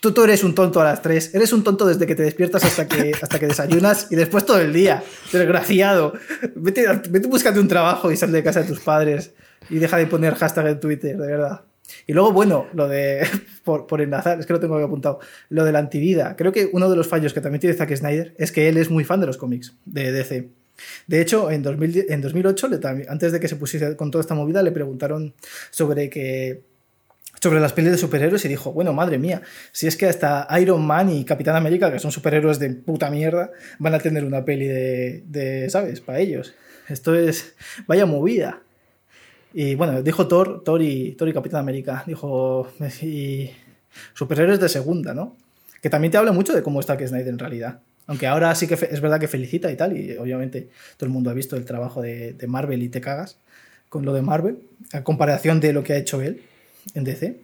Tú, 0.00 0.12
tú 0.12 0.24
eres 0.24 0.42
un 0.44 0.54
tonto 0.54 0.80
a 0.80 0.84
las 0.84 1.02
3. 1.02 1.34
Eres 1.34 1.52
un 1.52 1.62
tonto 1.62 1.86
desde 1.86 2.06
que 2.06 2.14
te 2.14 2.22
despiertas 2.22 2.64
hasta 2.64 2.88
que, 2.88 3.12
hasta 3.22 3.38
que 3.38 3.46
desayunas 3.46 4.06
y 4.10 4.16
después 4.16 4.46
todo 4.46 4.58
el 4.60 4.72
día. 4.72 5.02
Desgraciado. 5.32 6.14
Vete, 6.54 6.86
a- 6.88 7.02
vete 7.10 7.28
búscate 7.28 7.60
un 7.60 7.68
trabajo 7.68 8.10
y 8.10 8.16
sal 8.16 8.32
de 8.32 8.42
casa 8.42 8.62
de 8.62 8.68
tus 8.68 8.80
padres. 8.80 9.32
Y 9.68 9.78
deja 9.78 9.98
de 9.98 10.06
poner 10.06 10.34
hashtag 10.34 10.66
en 10.68 10.80
Twitter, 10.80 11.16
de 11.18 11.26
verdad. 11.26 11.62
Y 12.06 12.12
luego, 12.12 12.32
bueno, 12.32 12.66
lo 12.72 12.88
de. 12.88 13.26
Por, 13.64 13.86
por 13.86 14.00
enlazar, 14.00 14.40
es 14.40 14.46
que 14.46 14.52
lo 14.54 14.58
tengo 14.58 14.76
aquí 14.76 14.84
apuntado. 14.84 15.20
Lo 15.50 15.64
de 15.64 15.72
la 15.72 15.80
antivida. 15.80 16.34
Creo 16.34 16.50
que 16.50 16.70
uno 16.72 16.88
de 16.88 16.96
los 16.96 17.06
fallos 17.06 17.34
que 17.34 17.40
también 17.42 17.60
tiene 17.60 17.76
Zack 17.76 17.94
Snyder 17.94 18.34
es 18.38 18.50
que 18.52 18.68
él 18.68 18.78
es 18.78 18.88
muy 18.90 19.04
fan 19.04 19.20
de 19.20 19.26
los 19.26 19.36
cómics 19.36 19.74
de 19.84 20.10
DC. 20.10 20.48
De 21.06 21.20
hecho, 21.20 21.50
en, 21.50 21.62
2000 21.62 22.06
en 22.08 22.22
2008, 22.22 22.68
le 22.68 22.80
tam- 22.80 23.04
antes 23.08 23.32
de 23.32 23.38
que 23.38 23.48
se 23.48 23.56
pusiese 23.56 23.96
con 23.96 24.10
toda 24.10 24.22
esta 24.22 24.34
movida, 24.34 24.62
le 24.62 24.72
preguntaron 24.72 25.34
sobre 25.70 26.08
que 26.08 26.62
sobre 27.42 27.60
las 27.60 27.72
pelis 27.72 27.92
de 27.92 27.98
superhéroes 27.98 28.44
y 28.44 28.48
dijo, 28.48 28.72
bueno, 28.72 28.92
madre 28.92 29.18
mía, 29.18 29.42
si 29.72 29.86
es 29.86 29.96
que 29.96 30.06
hasta 30.06 30.46
Iron 30.60 30.86
Man 30.86 31.10
y 31.10 31.24
Capitán 31.24 31.56
América, 31.56 31.90
que 31.90 31.98
son 31.98 32.12
superhéroes 32.12 32.58
de 32.58 32.70
puta 32.70 33.10
mierda, 33.10 33.50
van 33.78 33.94
a 33.94 33.98
tener 33.98 34.24
una 34.24 34.44
peli 34.44 34.66
de, 34.66 35.66
¿sabes? 35.70 36.00
Para 36.00 36.18
ellos. 36.18 36.54
Esto 36.88 37.14
es, 37.14 37.54
vaya 37.86 38.04
movida. 38.04 38.62
Y 39.54 39.74
bueno, 39.74 40.02
dijo 40.02 40.28
Thor, 40.28 40.62
Thor 40.64 40.82
y, 40.82 41.12
Thor 41.12 41.28
y 41.28 41.32
Capitán 41.32 41.60
América, 41.60 42.04
dijo, 42.06 42.70
y 43.02 43.50
superhéroes 44.14 44.60
de 44.60 44.68
segunda, 44.68 45.14
¿no? 45.14 45.36
Que 45.80 45.88
también 45.88 46.10
te 46.10 46.18
habla 46.18 46.32
mucho 46.32 46.52
de 46.52 46.62
cómo 46.62 46.78
está 46.78 46.94
Zack 46.94 47.08
Snyder 47.08 47.28
en 47.28 47.38
realidad. 47.38 47.80
Aunque 48.06 48.26
ahora 48.26 48.54
sí 48.54 48.66
que 48.66 48.74
es 48.74 49.00
verdad 49.00 49.18
que 49.18 49.28
felicita 49.28 49.70
y 49.70 49.76
tal, 49.76 49.96
y 49.96 50.16
obviamente 50.18 50.68
todo 50.96 51.06
el 51.06 51.12
mundo 51.12 51.30
ha 51.30 51.34
visto 51.34 51.56
el 51.56 51.64
trabajo 51.64 52.02
de, 52.02 52.34
de 52.34 52.46
Marvel 52.46 52.82
y 52.82 52.88
te 52.88 53.00
cagas 53.00 53.38
con 53.88 54.04
lo 54.04 54.12
de 54.12 54.22
Marvel, 54.22 54.58
a 54.92 55.02
comparación 55.02 55.60
de 55.60 55.72
lo 55.72 55.82
que 55.82 55.94
ha 55.94 55.96
hecho 55.96 56.20
él 56.20 56.42
en 56.94 57.04
DC. 57.04 57.40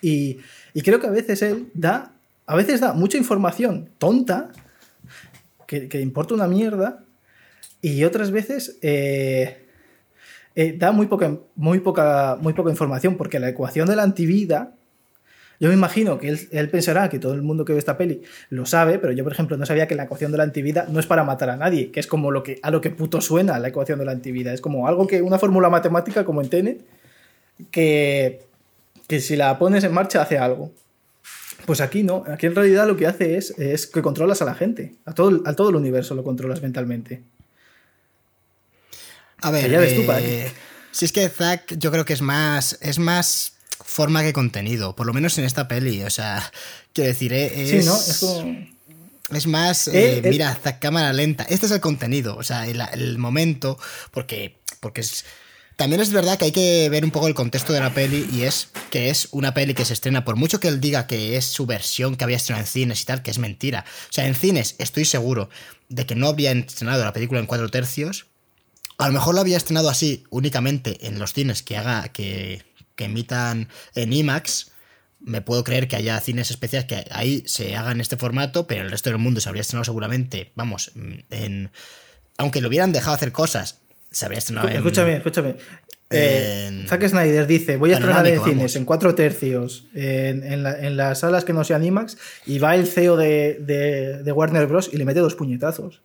Y, 0.00 0.38
y 0.74 0.82
creo 0.82 1.00
que 1.00 1.06
a 1.06 1.10
veces 1.10 1.42
él 1.42 1.70
da, 1.74 2.12
a 2.46 2.56
veces 2.56 2.80
da 2.80 2.92
mucha 2.92 3.18
información 3.18 3.90
tonta, 3.98 4.50
que, 5.66 6.00
importa 6.00 6.34
una 6.34 6.48
mierda, 6.48 7.04
y 7.82 8.04
otras 8.04 8.30
veces 8.30 8.78
eh, 8.80 9.66
eh, 10.54 10.74
da 10.76 10.92
muy 10.92 11.06
poca, 11.06 11.36
muy, 11.54 11.80
poca, 11.80 12.38
muy 12.40 12.54
poca 12.54 12.70
información, 12.70 13.16
porque 13.16 13.38
la 13.38 13.50
ecuación 13.50 13.86
de 13.88 13.96
la 13.96 14.02
antivida, 14.02 14.72
yo 15.60 15.68
me 15.68 15.74
imagino 15.74 16.18
que 16.18 16.28
él, 16.28 16.70
pensará 16.70 17.08
que 17.08 17.18
todo 17.18 17.34
el 17.34 17.42
mundo 17.42 17.64
que 17.64 17.74
ve 17.74 17.78
esta 17.78 17.98
peli 17.98 18.22
lo 18.48 18.64
sabe, 18.64 18.98
pero 18.98 19.12
yo, 19.12 19.24
por 19.24 19.32
ejemplo, 19.32 19.56
no 19.56 19.66
sabía 19.66 19.86
que 19.86 19.94
la 19.94 20.04
ecuación 20.04 20.32
de 20.32 20.38
la 20.38 20.44
antivida 20.44 20.86
no 20.88 21.00
es 21.00 21.06
para 21.06 21.24
matar 21.24 21.50
a 21.50 21.56
nadie, 21.56 21.90
que 21.90 22.00
es 22.00 22.06
como 22.06 22.30
lo 22.30 22.42
que, 22.42 22.58
a 22.62 22.70
lo 22.70 22.80
que 22.80 22.90
puto 22.90 23.20
suena 23.20 23.58
la 23.58 23.68
ecuación 23.68 23.98
de 23.98 24.06
la 24.06 24.12
antivida. 24.12 24.54
Es 24.54 24.60
como 24.60 24.88
algo 24.88 25.06
que, 25.06 25.20
una 25.20 25.38
fórmula 25.38 25.68
matemática 25.68 26.24
como 26.24 26.40
en 26.40 26.48
Tenet, 26.48 26.84
que, 27.70 28.42
que 29.06 29.20
si 29.20 29.36
la 29.36 29.58
pones 29.58 29.84
en 29.84 29.92
marcha 29.92 30.22
hace 30.22 30.38
algo. 30.38 30.72
Pues 31.66 31.80
aquí 31.80 32.02
no, 32.02 32.24
aquí 32.26 32.46
en 32.46 32.54
realidad 32.54 32.86
lo 32.86 32.96
que 32.96 33.06
hace 33.06 33.36
es, 33.36 33.50
es 33.58 33.86
que 33.86 34.00
controlas 34.00 34.40
a 34.40 34.46
la 34.46 34.54
gente, 34.54 34.94
a 35.04 35.12
todo, 35.12 35.42
a 35.44 35.54
todo 35.54 35.68
el 35.68 35.76
universo 35.76 36.14
lo 36.14 36.24
controlas 36.24 36.62
mentalmente. 36.62 37.22
A 39.42 39.50
ver, 39.50 39.72
eh, 39.72 40.50
si 40.90 41.04
es 41.04 41.12
que 41.12 41.28
Zack 41.28 41.76
yo 41.76 41.90
creo 41.90 42.04
que 42.04 42.12
es 42.12 42.22
más, 42.22 42.78
es 42.80 42.98
más 42.98 43.52
forma 43.84 44.22
que 44.22 44.32
contenido, 44.32 44.96
por 44.96 45.06
lo 45.06 45.12
menos 45.12 45.36
en 45.38 45.44
esta 45.44 45.68
peli, 45.68 46.02
o 46.02 46.10
sea, 46.10 46.50
quiero 46.92 47.08
decir, 47.08 47.32
eh, 47.32 47.62
es... 47.62 47.84
Sí, 47.84 47.88
¿no? 47.88 47.96
Es 47.96 48.18
como... 48.18 48.78
Es 49.30 49.46
más, 49.46 49.88
eh, 49.88 50.22
mira, 50.24 50.54
Zack 50.54 50.78
cámara 50.78 51.12
lenta. 51.12 51.44
Este 51.44 51.66
es 51.66 51.72
el 51.72 51.80
contenido, 51.80 52.34
o 52.36 52.42
sea, 52.42 52.66
el, 52.66 53.18
momento, 53.18 53.78
porque, 54.10 54.56
porque 54.80 55.02
es, 55.02 55.26
también 55.78 56.00
es 56.00 56.12
verdad 56.12 56.36
que 56.36 56.46
hay 56.46 56.52
que 56.52 56.88
ver 56.88 57.04
un 57.04 57.12
poco 57.12 57.28
el 57.28 57.34
contexto 57.34 57.72
de 57.72 57.78
la 57.78 57.94
peli 57.94 58.28
y 58.32 58.42
es 58.42 58.68
que 58.90 59.10
es 59.10 59.28
una 59.30 59.54
peli 59.54 59.74
que 59.74 59.84
se 59.84 59.92
estrena, 59.92 60.24
por 60.24 60.34
mucho 60.34 60.58
que 60.58 60.66
él 60.66 60.80
diga 60.80 61.06
que 61.06 61.36
es 61.36 61.44
su 61.44 61.66
versión 61.66 62.16
que 62.16 62.24
había 62.24 62.36
estrenado 62.36 62.64
en 62.64 62.66
cines 62.66 63.00
y 63.00 63.04
tal, 63.04 63.22
que 63.22 63.30
es 63.30 63.38
mentira. 63.38 63.84
O 64.10 64.12
sea, 64.12 64.26
en 64.26 64.34
cines 64.34 64.74
estoy 64.78 65.04
seguro 65.04 65.50
de 65.88 66.04
que 66.04 66.16
no 66.16 66.26
habría 66.26 66.50
estrenado 66.50 67.04
la 67.04 67.12
película 67.12 67.38
en 67.38 67.46
cuatro 67.46 67.68
tercios, 67.68 68.26
a 68.98 69.06
lo 69.06 69.12
mejor 69.12 69.36
lo 69.36 69.40
había 69.40 69.56
estrenado 69.56 69.88
así 69.88 70.24
únicamente 70.30 71.06
en 71.06 71.20
los 71.20 71.32
cines 71.32 71.62
que 71.62 71.76
haga 71.76 72.08
que, 72.08 72.64
emitan 72.96 73.68
en 73.94 74.12
IMAX. 74.12 74.72
Me 75.20 75.42
puedo 75.42 75.62
creer 75.62 75.86
que 75.86 75.94
haya 75.94 76.18
cines 76.18 76.50
especiales 76.50 76.88
que 76.88 77.04
ahí 77.12 77.44
se 77.46 77.76
hagan 77.76 77.92
en 77.92 78.00
este 78.00 78.16
formato, 78.16 78.66
pero 78.66 78.82
el 78.82 78.90
resto 78.90 79.10
del 79.10 79.20
mundo 79.20 79.40
se 79.40 79.48
habría 79.48 79.60
estrenado 79.60 79.84
seguramente, 79.84 80.50
vamos, 80.56 80.90
en 81.30 81.70
aunque 82.36 82.60
lo 82.60 82.68
hubieran 82.68 82.90
dejado 82.90 83.14
hacer 83.14 83.30
cosas, 83.30 83.78
se 84.10 84.24
habría 84.24 84.38
estrenado 84.38 84.68
Escúchame, 84.68 85.16
escúchame. 85.16 85.56
Eh, 86.10 86.84
Zack 86.88 87.06
Snyder 87.08 87.46
dice: 87.46 87.76
Voy 87.76 87.92
a 87.92 87.94
estrenar 87.94 88.26
en 88.26 88.42
cines 88.42 88.76
en 88.76 88.84
cuatro 88.84 89.14
tercios, 89.14 89.86
en, 89.94 90.96
las 90.96 91.20
salas 91.20 91.44
que 91.44 91.52
no 91.52 91.64
sean 91.64 91.84
IMAX, 91.84 92.16
y 92.46 92.58
va 92.58 92.74
el 92.74 92.86
CEO 92.86 93.16
de, 93.16 94.20
de 94.24 94.32
Warner 94.32 94.66
Bros. 94.66 94.90
y 94.92 94.96
le 94.96 95.04
mete 95.04 95.20
dos 95.20 95.34
puñetazos 95.34 96.00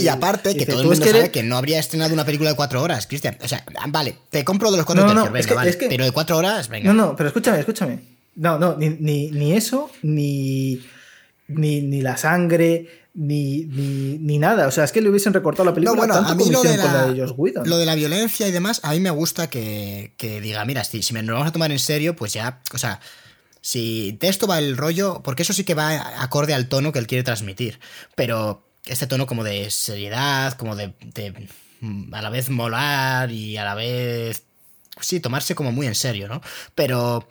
y, 0.00 0.08
aparte, 0.08 0.56
que 0.56 0.66
todo 0.66 0.80
el 0.80 0.88
mundo 0.88 1.06
sabe 1.06 1.30
que 1.30 1.44
no 1.44 1.56
habría 1.56 1.78
estrenado 1.78 2.12
una 2.12 2.24
película 2.24 2.50
de 2.50 2.56
cuatro 2.56 2.82
horas, 2.82 3.06
Cristian. 3.06 3.38
O 3.40 3.46
sea, 3.46 3.64
vale, 3.88 4.16
te 4.28 4.44
compro 4.44 4.72
de 4.72 4.78
los 4.78 4.86
cuatro 4.86 5.06
no, 5.14 5.30
venga, 5.30 5.54
vale, 5.54 5.72
pero 5.88 6.04
de 6.04 6.10
cuatro 6.10 6.36
horas, 6.36 6.68
venga. 6.68 6.92
No, 6.92 6.94
no, 6.94 7.16
pero 7.16 7.28
escúchame, 7.28 7.60
escúchame. 7.60 8.00
No, 8.34 8.58
no, 8.58 8.76
ni, 8.76 8.88
ni, 8.88 9.52
eso, 9.52 9.90
ni, 10.02 10.80
ni, 11.46 12.02
la 12.02 12.16
sangre, 12.16 12.99
ni, 13.14 13.64
ni, 13.64 14.38
nada. 14.38 14.66
O 14.66 14.70
sea, 14.70 14.84
es 14.84 14.92
que 14.92 15.00
le 15.00 15.08
hubiesen 15.08 15.32
recortado 15.32 15.64
la 15.64 15.74
película 15.74 15.94
no, 15.94 16.06
bueno, 16.06 16.28
a 16.28 16.34
mí 16.34 16.50
lo 16.50 16.62
de, 16.62 16.76
la, 16.76 17.06
lo 17.64 17.78
de 17.78 17.86
la 17.86 17.94
violencia 17.94 18.46
y 18.46 18.52
demás, 18.52 18.80
a 18.82 18.92
mí 18.92 19.00
me 19.00 19.10
gusta 19.10 19.50
que, 19.50 20.12
diga, 20.20 20.64
mira, 20.64 20.84
si, 20.84 21.02
si 21.02 21.14
nos 21.14 21.26
vamos 21.26 21.48
a 21.48 21.52
tomar 21.52 21.72
en 21.72 21.78
serio, 21.78 22.16
pues 22.16 22.32
ya, 22.32 22.60
o 22.72 22.78
sea, 22.78 23.00
si 23.60 24.16
de 24.20 24.28
esto 24.28 24.46
va 24.46 24.58
el 24.58 24.76
rollo, 24.76 25.20
porque 25.22 25.42
eso 25.42 25.52
sí 25.52 25.64
que 25.64 25.74
va 25.74 26.22
acorde 26.22 26.54
al 26.54 26.68
tono 26.68 26.92
que 26.92 26.98
él 26.98 27.06
quiere 27.06 27.24
transmitir, 27.24 27.80
pero 28.14 28.66
este 28.86 29.06
tono 29.06 29.26
como 29.26 29.44
de 29.44 29.70
seriedad, 29.70 30.54
como 30.54 30.76
de, 30.76 30.94
mm, 31.80 32.14
a 32.14 32.22
la 32.22 32.30
vez 32.30 32.48
molar 32.48 33.30
y 33.30 33.56
a 33.56 33.64
la 33.64 33.74
vez, 33.74 34.44
sí, 35.00 35.20
tomarse 35.20 35.54
como 35.54 35.72
muy 35.72 35.86
en 35.86 35.94
serio, 35.94 36.28
¿no? 36.28 36.40
Pero, 36.74 37.28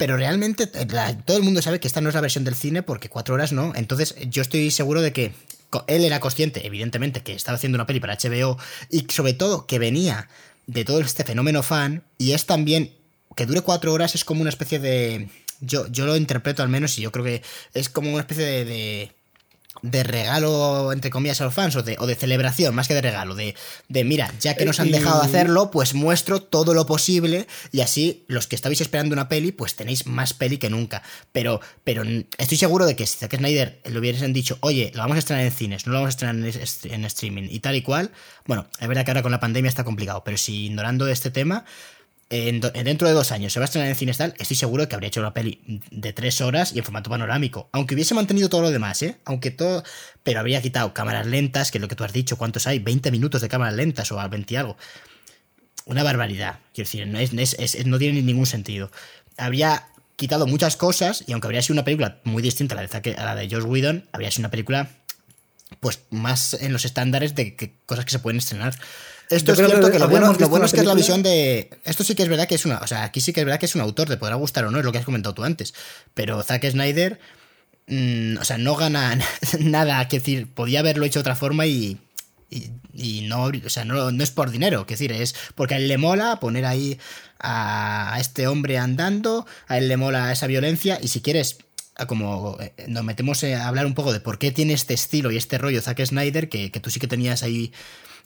pero 0.00 0.16
realmente 0.16 0.62
eh, 0.72 1.16
todo 1.26 1.36
el 1.36 1.42
mundo 1.42 1.60
sabe 1.60 1.78
que 1.78 1.86
esta 1.86 2.00
no 2.00 2.08
es 2.08 2.14
la 2.14 2.22
versión 2.22 2.42
del 2.42 2.54
cine 2.54 2.82
porque 2.82 3.10
cuatro 3.10 3.34
horas 3.34 3.52
no. 3.52 3.74
Entonces 3.76 4.14
yo 4.30 4.40
estoy 4.40 4.70
seguro 4.70 5.02
de 5.02 5.12
que 5.12 5.34
él 5.88 6.04
era 6.04 6.20
consciente, 6.20 6.66
evidentemente, 6.66 7.20
que 7.20 7.34
estaba 7.34 7.56
haciendo 7.56 7.76
una 7.76 7.86
peli 7.86 8.00
para 8.00 8.16
HBO 8.16 8.56
y 8.88 9.06
sobre 9.10 9.34
todo 9.34 9.66
que 9.66 9.78
venía 9.78 10.30
de 10.66 10.86
todo 10.86 11.02
este 11.02 11.22
fenómeno 11.22 11.62
fan 11.62 12.02
y 12.16 12.32
es 12.32 12.46
también 12.46 12.94
que 13.36 13.44
dure 13.44 13.60
cuatro 13.60 13.92
horas 13.92 14.14
es 14.14 14.24
como 14.24 14.40
una 14.40 14.48
especie 14.48 14.78
de... 14.78 15.28
Yo, 15.60 15.86
yo 15.88 16.06
lo 16.06 16.16
interpreto 16.16 16.62
al 16.62 16.70
menos 16.70 16.98
y 16.98 17.02
yo 17.02 17.12
creo 17.12 17.26
que 17.26 17.42
es 17.74 17.90
como 17.90 18.10
una 18.10 18.20
especie 18.20 18.46
de 18.46 18.64
de 18.64 19.12
regalo, 19.82 20.92
entre 20.92 21.10
comillas, 21.10 21.40
a 21.40 21.44
los 21.44 21.54
fans, 21.54 21.76
o 21.76 21.82
de, 21.82 21.96
o 21.98 22.06
de 22.06 22.14
celebración, 22.14 22.74
más 22.74 22.88
que 22.88 22.94
de 22.94 23.02
regalo, 23.02 23.34
de, 23.34 23.54
de 23.88 24.04
mira, 24.04 24.32
ya 24.40 24.54
que 24.54 24.64
nos 24.64 24.80
han 24.80 24.90
dejado 24.90 25.22
hacerlo, 25.22 25.70
pues 25.70 25.94
muestro 25.94 26.40
todo 26.40 26.74
lo 26.74 26.86
posible 26.86 27.46
y 27.72 27.80
así 27.80 28.24
los 28.26 28.46
que 28.46 28.56
estabais 28.56 28.80
esperando 28.80 29.12
una 29.12 29.28
peli, 29.28 29.52
pues 29.52 29.76
tenéis 29.76 30.06
más 30.06 30.34
peli 30.34 30.58
que 30.58 30.70
nunca. 30.70 31.02
Pero, 31.32 31.60
pero 31.84 32.02
estoy 32.38 32.58
seguro 32.58 32.86
de 32.86 32.96
que 32.96 33.06
si 33.06 33.18
Zack 33.18 33.36
Snyder 33.36 33.80
le 33.84 33.98
hubiesen 33.98 34.32
dicho, 34.32 34.58
oye, 34.60 34.90
lo 34.94 35.00
vamos 35.00 35.16
a 35.16 35.20
estrenar 35.20 35.44
en 35.44 35.52
cines, 35.52 35.86
no 35.86 35.92
lo 35.92 35.98
vamos 36.00 36.08
a 36.08 36.10
estrenar 36.10 36.34
en, 36.84 37.04
streaming 37.04 37.48
y 37.50 37.60
tal 37.60 37.76
y 37.76 37.82
cual, 37.82 38.10
bueno, 38.46 38.66
es 38.78 38.88
verdad 38.88 39.04
que 39.04 39.10
ahora 39.10 39.22
con 39.22 39.32
la 39.32 39.40
pandemia 39.40 39.68
está 39.68 39.84
complicado, 39.84 40.22
pero 40.24 40.36
si 40.36 40.66
ignorando 40.66 41.06
este 41.08 41.30
tema, 41.30 41.64
dentro 42.30 43.08
de 43.08 43.14
dos 43.14 43.32
años 43.32 43.52
se 43.52 43.58
va 43.58 43.64
a 43.64 43.66
estrenar 43.66 43.88
en 43.88 43.96
cine 43.96 44.14
tal, 44.14 44.34
estoy 44.38 44.56
seguro 44.56 44.88
que 44.88 44.94
habría 44.94 45.08
hecho 45.08 45.20
una 45.20 45.34
peli 45.34 45.60
de 45.90 46.12
tres 46.12 46.40
horas 46.40 46.72
y 46.72 46.78
en 46.78 46.84
formato 46.84 47.10
panorámico. 47.10 47.68
Aunque 47.72 47.94
hubiese 47.94 48.14
mantenido 48.14 48.48
todo 48.48 48.62
lo 48.62 48.70
demás, 48.70 49.02
¿eh? 49.02 49.16
Aunque 49.24 49.50
todo. 49.50 49.82
Pero 50.22 50.38
habría 50.38 50.62
quitado 50.62 50.94
cámaras 50.94 51.26
lentas, 51.26 51.72
que 51.72 51.78
es 51.78 51.82
lo 51.82 51.88
que 51.88 51.96
tú 51.96 52.04
has 52.04 52.12
dicho, 52.12 52.38
¿cuántos 52.38 52.68
hay? 52.68 52.78
20 52.78 53.10
minutos 53.10 53.40
de 53.40 53.48
cámaras 53.48 53.74
lentas 53.74 54.12
o 54.12 54.28
20 54.28 54.54
y 54.54 54.56
algo. 54.56 54.76
Una 55.86 56.04
barbaridad. 56.04 56.60
Quiero 56.72 56.86
decir, 56.86 57.06
no, 57.08 57.18
es, 57.18 57.86
no 57.86 57.98
tiene 57.98 58.22
ningún 58.22 58.46
sentido. 58.46 58.92
Habría 59.36 59.88
quitado 60.14 60.46
muchas 60.46 60.76
cosas 60.76 61.24
y 61.26 61.32
aunque 61.32 61.48
habría 61.48 61.62
sido 61.62 61.74
una 61.74 61.84
película 61.84 62.20
muy 62.22 62.42
distinta 62.42 62.76
a 62.76 62.82
la 62.82 62.86
de, 62.86 63.14
la 63.14 63.34
de 63.34 63.48
Josh 63.50 63.64
Whedon, 63.64 64.08
habría 64.12 64.30
sido 64.30 64.42
una 64.42 64.50
película 64.50 64.88
pues 65.80 66.00
más 66.10 66.54
en 66.54 66.72
los 66.72 66.84
estándares 66.84 67.34
de 67.34 67.56
que 67.56 67.74
cosas 67.86 68.04
que 68.04 68.12
se 68.12 68.18
pueden 68.20 68.38
estrenar. 68.38 68.74
Esto 69.30 69.52
es 69.52 69.58
cierto 69.58 69.92
que, 69.92 69.98
lo 70.00 70.08
bueno, 70.08 70.32
es 70.64 70.72
que 70.72 70.80
es 70.80 70.86
la 70.86 70.94
visión 70.94 71.22
de. 71.22 71.70
Esto 71.84 72.02
sí 72.02 72.16
que 72.16 72.24
es 72.24 72.28
verdad 72.28 72.48
que 72.48 72.56
es 72.56 72.66
una. 72.66 72.78
O 72.78 72.86
sea, 72.88 73.04
aquí 73.04 73.20
sí 73.20 73.32
que 73.32 73.40
es 73.40 73.46
verdad 73.46 73.60
que 73.60 73.66
es 73.66 73.76
un 73.76 73.80
autor, 73.80 74.08
te 74.08 74.16
podrá 74.16 74.34
gustar 74.34 74.64
o 74.64 74.72
no, 74.72 74.80
es 74.80 74.84
lo 74.84 74.90
que 74.90 74.98
has 74.98 75.04
comentado 75.04 75.34
tú 75.34 75.44
antes. 75.44 75.72
Pero 76.14 76.42
Zack 76.42 76.68
Snyder. 76.68 77.20
Mm, 77.86 78.38
o 78.38 78.44
sea, 78.44 78.58
no 78.58 78.74
gana 78.74 79.16
nada. 79.60 80.06
Que 80.08 80.18
decir, 80.18 80.52
podía 80.52 80.80
haberlo 80.80 81.04
hecho 81.04 81.20
de 81.20 81.22
otra 81.22 81.36
forma 81.36 81.66
y. 81.66 81.98
Y, 82.92 83.28
no, 83.28 83.44
o 83.44 83.70
sea, 83.70 83.84
no, 83.84 84.10
es 84.10 84.30
por 84.32 84.50
dinero, 84.50 84.84
que 84.84 84.94
decir, 84.94 85.12
es 85.12 85.36
porque 85.54 85.74
a 85.74 85.76
él 85.76 85.86
le 85.86 85.98
mola 85.98 86.40
poner 86.40 86.66
ahí 86.66 86.98
a, 87.38 88.16
este 88.18 88.48
hombre 88.48 88.76
andando, 88.76 89.46
a 89.68 89.78
él 89.78 89.86
le 89.86 89.96
mola 89.96 90.32
esa 90.32 90.48
violencia, 90.48 90.98
y 91.00 91.06
si 91.06 91.20
quieres, 91.20 91.58
como 92.08 92.58
eh, 92.60 92.72
nos 92.88 93.04
metemos 93.04 93.44
a 93.44 93.68
hablar 93.68 93.86
un 93.86 93.94
poco 93.94 94.12
de 94.12 94.18
por 94.18 94.40
qué 94.40 94.50
tiene 94.50 94.72
este 94.72 94.94
estilo 94.94 95.30
y 95.30 95.36
este 95.36 95.58
rollo 95.58 95.80
Zack 95.80 96.04
Snyder, 96.04 96.48
que, 96.48 96.72
que 96.72 96.80
tú 96.80 96.90
sí 96.90 96.98
que 96.98 97.06
tenías 97.06 97.44
ahí 97.44 97.72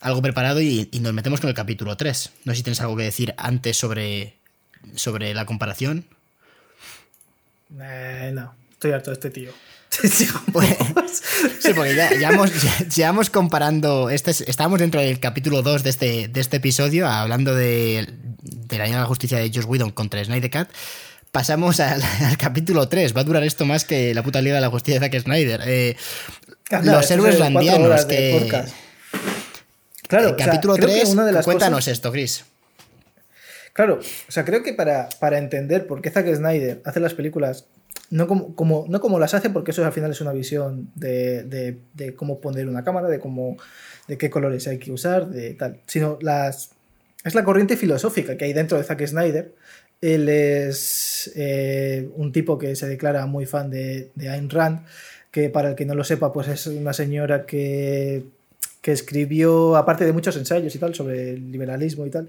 algo 0.01 0.23
preparado 0.23 0.61
y, 0.61 0.89
nos 1.01 1.13
metemos 1.13 1.41
con 1.41 1.49
el 1.49 1.55
capítulo 1.55 1.97
3. 1.97 2.31
No 2.45 2.53
sé 2.53 2.57
si 2.57 2.63
tienes 2.63 2.81
algo 2.81 2.97
que 2.97 3.05
decir 3.05 3.35
antes 3.37 3.77
sobre, 3.77 4.35
sobre 4.95 5.35
la 5.35 5.47
comparación. 5.47 6.05
Eh, 7.81 8.31
no, 8.35 8.55
estoy 8.73 8.93
harto 8.93 9.11
de 9.11 9.15
este 9.15 9.31
tío. 9.31 9.53
Pues, 10.53 10.77
sí, 11.61 11.73
porque 11.75 11.95
ya, 11.95 12.11
llevamos 12.95 13.31
comparando. 13.31 14.11
Este, 14.11 14.31
estábamos 14.31 14.81
dentro 14.81 15.01
del 15.01 15.21
capítulo 15.21 15.63
2 15.63 15.83
de 15.83 15.91
este, 15.91 16.29
de 16.29 16.41
este 16.41 16.59
episodio, 16.59 17.09
hablando 17.09 17.55
de, 17.55 18.09
de 18.43 18.79
la 18.79 18.87
la 18.87 19.07
Justicia 19.07 19.39
de 19.39 19.51
Josh 19.53 19.67
Whedon 19.67 19.91
contra 19.91 20.25
Snyder 20.25 20.51
Cat. 20.51 20.71
Pasamos 21.33 21.81
al, 21.81 22.03
capítulo 22.39 22.89
3. 22.89 23.17
Va 23.17 23.23
a 23.23 23.25
durar 23.25 23.43
esto 23.43 23.65
más 23.65 23.85
que 23.85 24.15
la 24.15 24.23
puta 24.23 24.41
Liga 24.41 24.57
de 24.57 24.61
la 24.61 24.71
Justicia 24.71 25.01
de 25.01 25.07
Zack 25.07 25.23
Snyder. 25.23 25.61
Eh, 25.67 25.97
los 26.83 27.11
héroes 27.11 27.39
landianos 27.39 28.05
que. 28.05 28.65
Claro, 30.09 30.37
capítulo 30.37 30.75
3, 30.75 31.11
una 31.11 31.27
de 31.27 31.33
las 31.33 31.45
cuéntanos 31.45 31.89
esto, 31.89 32.13
Chris. 32.13 32.45
Claro, 33.73 33.99
o 33.99 34.33
sea, 34.33 34.45
creo 34.45 34.63
que 34.63 34.73
para, 34.73 35.09
para, 35.19 35.39
entender 35.39 35.87
por 35.87 36.01
qué 36.01 36.11
Zack 36.11 36.33
Snyder 36.33 36.81
hace 36.85 37.01
las 37.01 37.15
películas, 37.15 37.67
no 38.11 38.29
como, 38.29 38.55
como, 38.55 38.85
no 38.89 39.01
como 39.01 39.19
las 39.19 39.35
hace, 39.35 39.51
porque 39.51 39.73
eso 39.73 39.85
al 39.85 39.93
final 39.93 40.13
es 40.13 40.21
una 40.21 40.33
visión 40.33 40.91
de, 40.95 41.43
de, 41.95 42.15
cómo 42.15 42.41
poner 42.41 42.69
una 42.69 42.85
cámara, 42.85 43.09
de 43.09 43.19
cómo 43.19 43.57
de 44.07 44.17
qué 44.17 44.31
colores 44.31 44.69
hay 44.69 44.79
que 44.79 44.93
usar, 44.93 45.29
de 45.29 45.55
tal, 45.55 45.81
sino 45.87 46.19
las 46.21 46.71
es 47.25 47.35
la 47.35 47.43
corriente 47.43 47.77
filosófica 47.77 48.37
que 48.37 48.45
hay 48.45 48.53
dentro 48.53 48.79
de 48.79 48.85
Zack 48.85 49.05
Snyder. 49.07 49.55
Él 50.01 50.29
es 50.29 51.33
eh, 51.35 52.09
un 52.15 52.31
tipo 52.31 52.59
que 52.59 52.77
se 52.77 52.87
declara 52.87 53.25
muy 53.27 53.47
fan 53.47 53.71
de, 53.71 54.11
de 54.15 54.29
Ayn 54.29 54.51
Rand, 54.51 54.85
que 55.31 55.49
para 55.49 55.71
el 55.71 55.75
que 55.75 55.87
no 55.87 55.95
lo 55.95 56.05
sepa, 56.05 56.33
pues 56.33 56.47
es 56.49 56.67
una 56.67 56.93
señora 56.93 57.47
que 57.47 58.25
que 58.85 58.93
escribió, 58.93 59.77
aparte 59.77 60.05
de 60.05 60.13
muchos 60.13 60.37
ensayos 60.37 60.75
y 60.75 60.79
tal, 60.79 60.95
sobre 60.95 61.31
el 61.31 61.51
liberalismo 61.51 62.05
y 62.05 62.11
tal, 62.11 62.29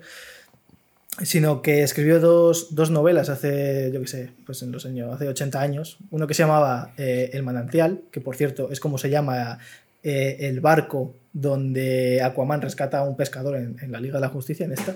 sino 1.21 1.61
que 1.61 1.83
escribió 1.83 2.21
dos, 2.21 2.71
novelas 2.91 3.27
hace, 3.27 3.91
yo 3.93 3.99
qué 3.99 4.07
sé, 4.07 4.31
pues 4.45 4.61
en 4.61 4.71
los 4.71 4.85
años, 4.85 5.13
hace 5.13 5.27
80 5.27 5.59
años. 5.59 5.97
Uno 6.11 6.27
que 6.27 6.33
se 6.33 6.43
llamaba 6.43 6.93
eh, 6.97 7.29
El 7.33 7.43
manantial, 7.43 8.03
que 8.09 8.21
por 8.21 8.37
cierto 8.37 8.71
es 8.71 8.79
como 8.79 8.97
se 8.97 9.09
llama 9.09 9.59
eh, 10.01 10.37
el 10.47 10.61
barco 10.61 11.13
donde 11.33 12.21
Aquaman 12.23 12.61
rescata 12.61 12.99
a 12.99 13.03
un 13.03 13.17
pescador 13.17 13.57
en, 13.57 13.75
en, 13.81 13.91
la 13.91 13.99
Liga 13.99 14.13
de 14.15 14.21
la 14.21 14.29
Justicia, 14.29 14.65
en 14.65 14.71
esta, 14.71 14.95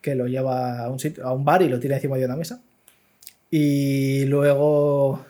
que 0.00 0.14
lo 0.14 0.26
lleva 0.26 0.78
a 0.78 0.88
un, 0.88 0.98
sitio, 0.98 1.26
a 1.26 1.34
un 1.34 1.44
bar 1.44 1.60
y 1.60 1.68
lo 1.68 1.78
tira 1.78 1.96
encima 1.96 2.16
de 2.16 2.24
una 2.24 2.36
mesa. 2.36 2.62
Y 3.50 4.24
luego. 4.24 5.22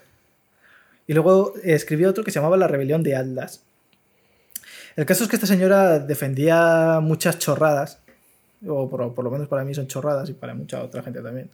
Y 1.08 1.14
luego 1.14 1.52
escribió 1.64 2.10
otro 2.10 2.22
que 2.22 2.30
se 2.30 2.38
llamaba 2.38 2.56
La 2.56 2.68
Rebelión 2.68 3.02
de 3.02 3.16
Atlas. 3.16 3.64
El 4.96 5.06
caso 5.06 5.24
es 5.24 5.30
que 5.30 5.36
esta 5.36 5.46
señora 5.46 5.98
defendía 5.98 7.00
muchas 7.02 7.38
chorradas, 7.38 7.98
o 8.66 8.88
por, 8.88 9.14
por 9.14 9.24
lo 9.24 9.30
menos 9.30 9.48
para 9.48 9.64
mí 9.64 9.74
son 9.74 9.86
chorradas 9.86 10.30
y 10.30 10.34
para 10.34 10.54
mucha 10.54 10.82
otra 10.82 11.02
gente 11.02 11.20
también. 11.20 11.50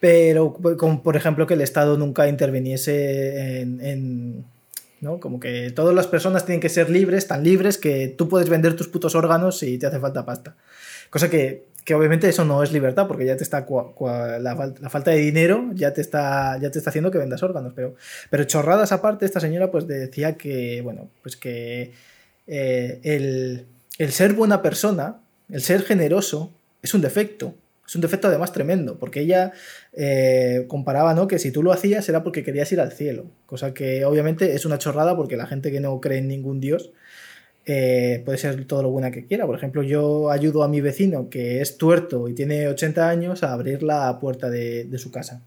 Pero, 0.00 0.52
como 0.52 1.02
por 1.02 1.16
ejemplo, 1.16 1.46
que 1.46 1.54
el 1.54 1.62
Estado 1.62 1.96
nunca 1.96 2.28
interviniese 2.28 3.60
en, 3.60 3.80
en 3.80 4.44
¿no? 5.00 5.20
Como 5.20 5.40
que 5.40 5.70
todas 5.70 5.94
las 5.94 6.06
personas 6.06 6.44
tienen 6.44 6.60
que 6.60 6.68
ser 6.68 6.90
libres, 6.90 7.26
tan 7.26 7.42
libres 7.42 7.78
que 7.78 8.08
tú 8.08 8.28
puedes 8.28 8.48
vender 8.48 8.76
tus 8.76 8.88
putos 8.88 9.14
órganos 9.14 9.58
si 9.58 9.78
te 9.78 9.86
hace 9.86 10.00
falta 10.00 10.24
pasta. 10.24 10.56
Cosa 11.10 11.30
que, 11.30 11.66
que 11.84 11.94
obviamente 11.94 12.28
eso 12.28 12.44
no 12.44 12.62
es 12.62 12.72
libertad, 12.72 13.06
porque 13.06 13.26
ya 13.26 13.36
te 13.36 13.44
está 13.44 13.66
la, 13.68 14.38
la, 14.80 14.90
falta 14.90 15.10
de 15.10 15.18
dinero 15.18 15.70
ya 15.74 15.92
te 15.92 16.00
está 16.00 16.58
ya 16.58 16.70
te 16.70 16.78
está 16.78 16.90
haciendo 16.90 17.10
que 17.10 17.18
vendas 17.18 17.42
órganos, 17.42 17.72
pero 17.74 17.94
pero 18.30 18.44
chorradas 18.44 18.92
aparte 18.92 19.24
esta 19.24 19.40
señora 19.40 19.70
pues 19.70 19.86
decía 19.86 20.36
que 20.36 20.80
bueno, 20.82 21.08
pues 21.22 21.36
que 21.36 21.92
eh, 22.46 23.00
el, 23.98 24.12
ser 24.12 24.34
buena 24.34 24.62
persona, 24.62 25.20
el 25.50 25.62
ser 25.62 25.82
generoso 25.82 26.52
es 26.82 26.94
un 26.94 27.00
defecto, 27.00 27.54
es 27.86 27.94
un 27.94 28.00
defecto 28.00 28.28
además 28.28 28.52
tremendo, 28.52 28.98
porque 28.98 29.20
ella 29.20 29.52
eh, 29.92 30.64
comparaba 30.68 31.14
¿no? 31.14 31.28
que 31.28 31.38
si 31.38 31.50
tú 31.50 31.62
lo 31.62 31.72
hacías 31.72 32.08
era 32.08 32.22
porque 32.22 32.42
querías 32.42 32.70
ir 32.72 32.80
al 32.80 32.92
cielo, 32.92 33.26
cosa 33.46 33.72
que 33.74 34.04
obviamente 34.04 34.54
es 34.54 34.64
una 34.64 34.78
chorrada 34.78 35.16
porque 35.16 35.36
la 35.36 35.46
gente 35.46 35.70
que 35.70 35.80
no 35.80 36.00
cree 36.00 36.18
en 36.18 36.28
ningún 36.28 36.60
dios 36.60 36.92
eh, 37.68 38.22
puede 38.24 38.38
ser 38.38 38.64
todo 38.64 38.84
lo 38.84 38.90
buena 38.90 39.10
que 39.10 39.26
quiera. 39.26 39.44
Por 39.44 39.56
ejemplo, 39.56 39.82
yo 39.82 40.30
ayudo 40.30 40.62
a 40.62 40.68
mi 40.68 40.80
vecino 40.80 41.28
que 41.28 41.60
es 41.60 41.76
tuerto 41.76 42.28
y 42.28 42.34
tiene 42.34 42.68
80 42.68 43.08
años 43.08 43.42
a 43.42 43.52
abrir 43.52 43.82
la 43.82 44.20
puerta 44.20 44.48
de, 44.48 44.88
su 44.98 45.10
casa. 45.10 45.42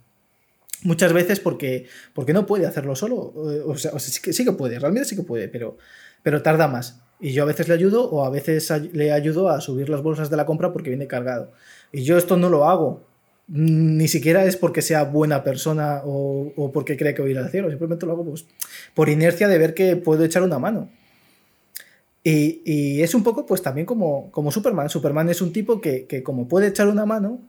Muchas 0.84 1.14
veces 1.14 1.40
porque, 1.40 1.88
porque 2.14 2.34
no 2.34 2.46
puede 2.46 2.66
hacerlo 2.66 2.96
solo. 2.96 3.34
O 3.66 3.78
sea, 3.78 3.98
sí, 4.00 4.44
que, 4.44 4.52
puede, 4.52 4.80
realmente 4.80 5.08
sí 5.08 5.16
que 5.16 5.24
puede, 5.24 5.48
pero, 5.48 5.78
pero 6.24 6.42
tarda 6.42 6.68
más. 6.68 7.02
Y 7.20 7.32
yo 7.34 7.44
a 7.44 7.46
veces 7.46 7.68
le 7.68 7.74
ayudo 7.74 8.10
o 8.10 8.24
a 8.24 8.30
veces 8.30 8.72
le 8.94 9.12
ayudo 9.12 9.50
a 9.50 9.60
subir 9.60 9.90
las 9.90 10.02
bolsas 10.02 10.30
de 10.30 10.38
la 10.38 10.46
compra 10.46 10.72
porque 10.72 10.90
viene 10.90 11.08
cargado. 11.08 11.52
Y 11.92 12.04
yo 12.04 12.18
esto 12.18 12.38
no 12.38 12.50
lo 12.50 12.66
hago. 12.66 13.04
Ni 13.48 14.08
siquiera 14.08 14.46
es 14.46 14.56
porque 14.56 14.82
sea 14.82 15.04
buena 15.04 15.44
persona 15.44 16.02
o, 16.06 16.72
porque 16.72 16.96
cree 16.96 17.14
que 17.14 17.22
voy 17.22 17.32
a 17.32 17.34
ir 17.34 17.40
al 17.40 17.50
cielo. 17.50 17.70
Simplemente 17.70 18.06
lo 18.06 18.14
hago 18.14 18.24
pues, 18.26 18.46
por 18.94 19.10
inercia 19.10 19.48
de 19.48 19.58
ver 19.58 19.74
que 19.74 19.96
puedo 19.96 20.24
echar 20.24 20.44
una 20.44 20.60
mano. 20.60 20.90
Y, 22.24 22.62
y, 22.66 23.02
es 23.02 23.16
un 23.16 23.24
poco, 23.24 23.46
pues 23.46 23.62
también 23.62 23.86
como, 23.86 24.32
como 24.32 24.52
Superman. 24.52 24.90
Superman 24.90 25.30
es 25.30 25.42
un 25.42 25.52
tipo 25.52 25.82
que, 25.82 26.06
que, 26.06 26.22
como 26.22 26.48
puede 26.48 26.68
echar 26.68 26.88
una 26.88 27.06
mano, 27.06 27.40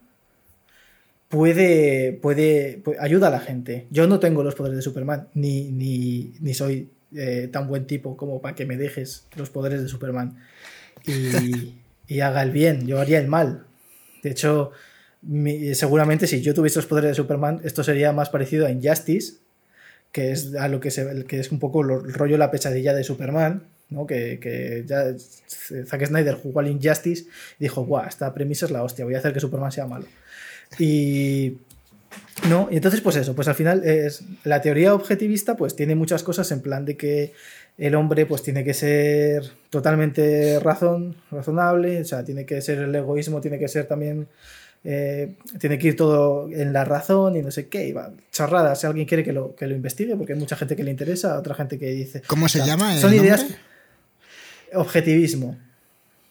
puede, 1.29 2.13
puede, 2.13 2.79
puede, 2.79 2.99
ayuda 3.01 3.29
a 3.29 3.31
la 3.31 3.41
gente. 3.41 3.87
Yo 3.91 4.07
no 4.07 4.21
tengo 4.21 4.43
los 4.43 4.55
poderes 4.55 4.77
de 4.77 4.83
Superman, 4.83 5.29
ni, 5.35 5.71
ni, 5.71 6.35
ni 6.41 6.55
soy 6.55 6.91
eh, 7.15 7.49
tan 7.53 7.69
buen 7.69 7.87
tipo 7.87 8.17
como 8.17 8.41
para 8.41 8.55
que 8.55 8.67
me 8.67 8.77
dejes 8.77 9.27
los 9.37 9.51
poderes 9.51 9.83
de 9.83 9.89
Superman 9.89 10.39
y, 11.07 11.75
y 12.09 12.21
haga 12.21 12.43
el 12.43 12.51
bien. 12.51 12.87
Yo 12.87 13.01
haría 13.01 13.19
el 13.19 13.29
mal. 13.29 13.65
De 14.23 14.31
hecho, 14.31 14.73
mi, 15.23 15.75
seguramente 15.75 16.27
si 16.27 16.41
yo 16.43 16.55
tuviese 16.55 16.79
los 16.79 16.87
poderes 16.87 17.11
de 17.11 17.15
Superman, 17.15 17.61
esto 17.65 17.85
sería 17.85 18.13
más 18.13 18.31
parecido 18.31 18.67
a 18.67 18.71
Injustice, 18.71 19.35
que 20.13 20.33
es 20.33 20.55
a 20.55 20.69
lo 20.69 20.81
que, 20.81 20.91
se, 20.91 21.25
que 21.25 21.41
es 21.41 21.53
un 21.53 21.59
poco 21.59 21.83
el 21.83 22.13
rollo 22.13 22.37
la 22.39 22.51
pesadilla 22.51 22.95
de 22.95 23.05
Superman 23.05 23.65
¿no? 23.91 24.07
Que, 24.07 24.39
que, 24.41 24.85
ya 24.87 25.13
Zack 25.19 26.07
Snyder 26.07 26.37
jugó 26.37 26.61
al 26.61 26.69
Injustice 26.69 27.25
y 27.59 27.65
dijo, 27.65 27.85
guau, 27.85 28.07
esta 28.09 28.33
premisa 28.33 28.67
es 28.67 28.73
la 28.73 28.83
hostia, 28.83 29.05
voy 29.05 29.15
a 29.15 29.19
hacer 29.19 29.33
que 29.33 29.41
Superman 29.41 29.73
sea 29.73 29.87
malo. 29.87 30.07
Y... 30.79 31.59
No, 32.49 32.69
y 32.71 32.77
entonces 32.77 33.01
pues 33.01 33.17
eso, 33.17 33.35
pues 33.35 33.49
al 33.49 33.55
final 33.55 33.85
es 33.85 34.23
la 34.45 34.61
teoría 34.61 34.95
objetivista 34.95 35.57
pues 35.57 35.77
tiene 35.77 35.95
muchas 35.95 36.23
cosas 36.23 36.51
en 36.53 36.61
plan 36.61 36.85
de 36.85 36.97
que 36.97 37.33
el 37.77 37.95
hombre 37.95 38.27
pues 38.27 38.43
tiene 38.43 38.65
que 38.65 38.75
ser 38.75 39.53
totalmente 39.69 40.59
razón, 40.61 41.17
razonable, 41.31 42.01
o 42.01 42.05
sea, 42.05 42.25
tiene 42.25 42.47
que 42.47 42.61
ser 42.63 42.79
el 42.79 42.95
egoísmo, 42.95 43.41
tiene 43.41 43.59
que 43.59 43.69
ser 43.69 43.87
también 43.87 44.27
eh, 44.83 45.35
tiene 45.59 45.79
que 45.79 45.89
ir 45.89 45.97
todo 45.97 46.49
en 46.51 46.73
la 46.73 46.85
razón 46.85 47.37
y 47.37 47.43
no 47.43 47.51
sé 47.51 47.69
qué, 47.69 47.87
y 47.87 47.93
va, 47.93 48.11
charrada, 48.33 48.75
si 48.75 48.87
alguien 48.87 49.07
quiere 49.07 49.23
que 49.23 49.33
lo, 49.33 49.55
que 49.55 49.67
lo 49.67 49.75
investigue, 49.75 50.17
porque 50.17 50.33
hay 50.33 50.39
mucha 50.39 50.57
gente 50.57 50.75
que 50.75 50.83
le 50.83 50.91
interesa, 50.91 51.39
otra 51.39 51.55
gente 51.55 51.79
que 51.79 51.87
dice... 51.91 52.23
¿Cómo 52.27 52.49
se 52.49 52.61
o 52.61 52.65
sea, 52.65 52.75
llama? 52.75 52.97
Son 52.97 53.13
ideas... 53.13 53.47
Objetivismo. 54.73 55.59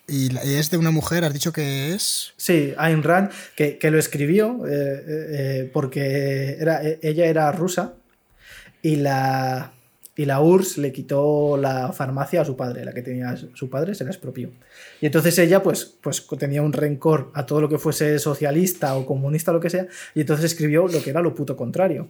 ¿Y 0.09 0.35
es 0.55 0.71
de 0.71 0.77
una 0.77 0.91
mujer? 0.91 1.23
¿Has 1.23 1.33
dicho 1.33 1.53
que 1.53 1.93
es? 1.93 2.33
Sí, 2.37 2.73
Ayn 2.77 3.03
Rand, 3.03 3.31
que, 3.55 3.77
que 3.77 3.91
lo 3.91 3.99
escribió 3.99 4.65
eh, 4.67 5.03
eh, 5.07 5.69
porque 5.71 6.57
era, 6.59 6.81
ella 7.01 7.25
era 7.25 7.51
rusa 7.51 7.93
y 8.81 8.97
la, 8.97 9.71
y 10.15 10.25
la 10.25 10.41
URSS 10.41 10.79
le 10.79 10.91
quitó 10.91 11.55
la 11.55 11.93
farmacia 11.93 12.41
a 12.41 12.45
su 12.45 12.57
padre, 12.57 12.83
la 12.83 12.91
que 12.91 13.01
tenía 13.01 13.37
su 13.37 13.69
padre 13.69 13.95
se 13.95 14.03
la 14.03 14.09
expropió. 14.09 14.49
Y 14.99 15.05
entonces 15.05 15.37
ella 15.39 15.63
pues, 15.63 15.95
pues 16.01 16.25
tenía 16.37 16.61
un 16.61 16.73
rencor 16.73 17.31
a 17.33 17.45
todo 17.45 17.61
lo 17.61 17.69
que 17.69 17.77
fuese 17.77 18.19
socialista 18.19 18.95
o 18.95 19.05
comunista 19.05 19.53
lo 19.53 19.61
que 19.61 19.69
sea, 19.69 19.87
y 20.15 20.21
entonces 20.21 20.45
escribió 20.51 20.87
lo 20.87 21.01
que 21.01 21.11
era 21.11 21.21
lo 21.21 21.33
puto 21.33 21.55
contrario. 21.55 22.09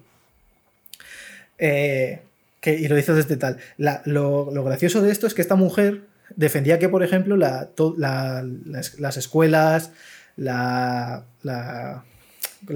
Eh, 1.59 2.21
que, 2.61 2.73
y 2.73 2.87
lo 2.87 2.97
hizo 2.97 3.13
desde 3.13 3.37
tal. 3.37 3.57
La, 3.77 4.01
lo, 4.05 4.49
lo 4.51 4.63
gracioso 4.63 5.01
de 5.01 5.11
esto 5.11 5.27
es 5.27 5.33
que 5.33 5.41
esta 5.41 5.55
mujer 5.55 6.01
defendía 6.35 6.79
que, 6.79 6.89
por 6.89 7.03
ejemplo, 7.03 7.37
las, 7.37 7.69
las, 7.97 9.17
escuelas, 9.17 9.91
la, 10.35 11.25
la, 11.43 12.03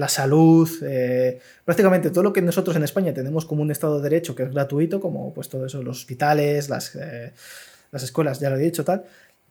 salud, 0.08 0.68
eh, 0.82 1.40
prácticamente 1.64 2.10
todo 2.10 2.24
lo 2.24 2.32
que 2.32 2.42
nosotros 2.42 2.76
en 2.76 2.84
España 2.84 3.14
tenemos 3.14 3.44
como 3.44 3.62
un 3.62 3.70
Estado 3.70 3.98
de 3.98 4.08
Derecho 4.08 4.34
que 4.34 4.44
es 4.44 4.52
gratuito, 4.52 5.00
como 5.00 5.32
pues 5.32 5.48
todo 5.48 5.66
eso, 5.66 5.82
los 5.82 5.98
hospitales, 5.98 6.68
las, 6.68 6.94
eh, 6.96 7.32
las 7.90 8.02
escuelas, 8.02 8.40
ya 8.40 8.50
lo 8.50 8.56
he 8.56 8.60
dicho, 8.60 8.84
tal. 8.84 9.04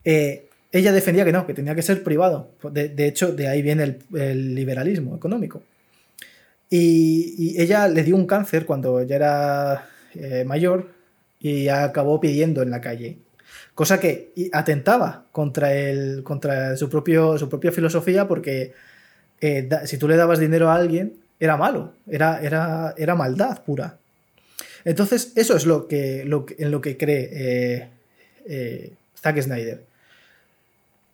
Eh, 0.04 0.50
ella 0.72 0.92
defendía 0.92 1.24
que 1.24 1.32
no, 1.32 1.46
que 1.46 1.54
tenía 1.54 1.76
que 1.76 1.84
ser 1.84 2.04
privado. 2.04 2.52
De, 2.72 2.90
de 2.90 3.08
hecho, 3.08 3.32
de 3.32 3.48
ahí 3.48 3.62
viene 3.62 3.84
el, 3.84 4.00
el 4.16 4.56
liberalismo 4.56 5.16
económico. 5.16 5.62
Y, 6.70 7.36
y, 7.38 7.62
ella 7.62 7.88
le 7.88 8.04
dio 8.04 8.16
un 8.16 8.26
cáncer 8.26 8.66
cuando 8.66 9.04
ya 9.04 9.16
era 9.16 9.90
mayor 10.46 10.90
y 11.40 11.68
acabó 11.68 12.20
pidiendo 12.20 12.62
en 12.62 12.72
la 12.72 12.82
calle 12.82 13.18
cosa 13.76 14.00
que 14.00 14.32
atentaba 14.52 15.26
contra, 15.32 15.74
el, 15.74 16.24
contra 16.24 16.78
su, 16.78 16.90
propio, 16.90 17.38
su 17.38 17.50
propia 17.50 17.72
filosofía 17.72 18.28
porque 18.28 18.74
eh, 19.41 19.66
da, 19.68 19.88
si 19.88 19.98
tú 19.98 20.08
le 20.08 20.16
dabas 20.16 20.40
dinero 20.40 20.70
a 20.70 20.76
alguien 20.76 21.14
era 21.40 21.58
malo, 21.58 21.94
era, 22.08 22.41
era, 22.41 22.94
era 22.98 23.16
maldad 23.16 23.64
pura. 23.64 23.98
Entonces 24.86 25.34
eso 25.36 25.56
es 25.56 25.66
lo 25.66 25.88
que, 25.88 26.24
lo 26.26 26.45
en 26.58 26.72
lo 26.72 26.82
que 26.82 26.98
cree 26.98 27.30
eh, 27.32 27.90
eh, 28.45 28.91
Zack 29.22 29.41
Snyder. 29.41 29.84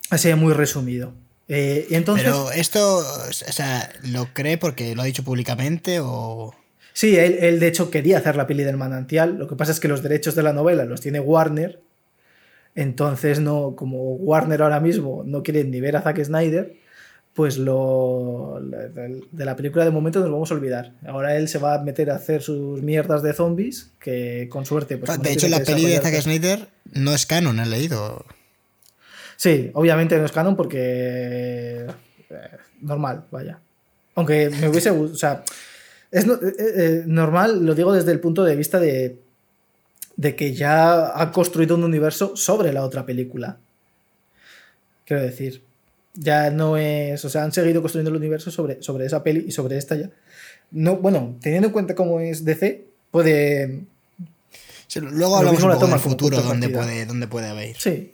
Así 0.10 0.34
muy 0.36 0.54
resumido. 0.54 1.14
Eh, 1.48 1.88
y 1.90 1.96
entonces, 1.96 2.26
Pero 2.26 2.52
esto, 2.52 2.98
o 2.98 3.32
sea, 3.34 3.92
¿lo 4.04 4.28
cree 4.34 4.58
porque 4.58 4.96
lo 4.96 5.02
ha 5.02 5.06
dicho 5.06 5.24
públicamente 5.24 6.00
o...? 6.00 6.54
Sí, 6.94 7.18
él, 7.18 7.38
él, 7.40 7.60
de 7.60 7.68
hecho 7.68 7.90
quería 7.90 8.18
hacer 8.18 8.36
la 8.36 8.46
peli 8.46 8.64
del 8.64 8.78
manantial. 8.78 9.38
Lo 9.38 9.48
que 9.48 9.56
pasa 9.56 9.72
es 9.72 9.80
que 9.80 9.88
los 9.88 10.04
derechos 10.04 10.36
de 10.36 10.44
la 10.44 10.54
novela 10.54 10.86
los 10.86 11.02
tiene 11.02 11.20
Warner 11.20 11.80
entonces, 12.82 13.42
no, 13.42 13.76
como 13.76 14.16
Warner 14.16 14.62
ahora 14.62 14.80
mismo 14.80 15.24
no 15.26 15.44
quiere 15.44 15.66
ni 15.66 15.82
ver 15.82 15.98
a 15.98 16.02
Zack 16.02 16.24
Snyder, 16.24 16.78
pues 17.34 17.58
lo 17.58 18.62
de 18.62 19.46
la 19.46 19.58
película 19.58 19.84
de 19.84 19.92
momento 19.92 20.22
nos 20.22 20.32
vamos 20.32 20.50
a 20.50 20.54
olvidar. 20.54 20.94
Ahora 21.06 21.36
él 21.36 21.50
se 21.50 21.58
va 21.58 21.76
a 21.76 21.84
meter 21.84 22.10
a 22.10 22.16
hacer 22.16 22.42
sus 22.42 22.82
mierdas 22.82 23.22
de 23.22 23.34
zombies, 23.34 23.92
que 24.00 24.48
con 24.50 24.66
suerte. 24.66 24.98
Pues, 24.98 25.22
de 25.22 25.34
hecho, 25.34 25.50
la 25.50 25.60
peli 25.60 25.88
de 25.88 26.00
Zack 26.00 26.22
Snyder 26.22 26.70
no 26.94 27.14
es 27.14 27.26
canon, 27.26 27.60
he 27.60 27.66
leído. 27.66 28.26
Sí, 29.36 29.72
obviamente 29.74 30.18
no 30.18 30.26
es 30.26 30.32
canon 30.32 30.56
porque. 30.56 31.86
Eh, 32.30 32.58
normal, 32.80 33.26
vaya. 33.30 33.60
Aunque 34.16 34.50
me 34.50 34.70
hubiese. 34.70 34.92
O 34.92 35.16
sea, 35.16 35.44
es 36.12 36.26
eh, 36.26 36.30
eh, 36.58 37.04
normal, 37.06 37.66
lo 37.66 37.76
digo 37.76 37.92
desde 37.92 38.14
el 38.14 38.22
punto 38.22 38.46
de 38.46 38.56
vista 38.56 38.80
de 38.80 39.20
de 40.20 40.36
que 40.36 40.54
ya 40.54 41.18
ha 41.18 41.32
construido 41.32 41.76
un 41.76 41.86
universo 41.86 42.36
sobre 42.36 42.74
la 42.74 42.84
otra 42.84 43.06
película. 43.06 43.58
Quiero 45.06 45.24
decir, 45.24 45.62
ya 46.14 46.50
no 46.50 46.76
es, 46.76 47.24
o 47.24 47.30
sea, 47.30 47.46
han 47.46 47.54
seguido 47.54 47.82
construyendo 47.82 48.10
el 48.10 48.18
universo 48.18 48.52
sobre, 48.52 48.84
sobre 48.84 49.06
esa 49.06 49.24
peli 49.24 49.46
y 49.48 49.54
sobre 49.54 49.78
esta 49.78 49.96
ya. 49.96 50.10
No, 50.72 50.98
bueno, 50.98 51.38
teniendo 51.42 51.70
en 51.70 51.72
cuenta 51.72 51.96
cómo 51.96 52.20
es 52.20 52.44
DC, 52.44 52.84
puede... 53.12 53.84
Sí, 54.88 55.00
luego 55.00 55.38
hablamos 55.38 55.64
un 55.64 55.72
poco 55.72 55.88
del 55.88 56.00
futuro 56.00 56.42
donde 56.42 56.68
puede, 56.68 57.06
donde 57.06 57.28
puede 57.28 57.48
haber. 57.48 57.78
Sí. 57.78 58.14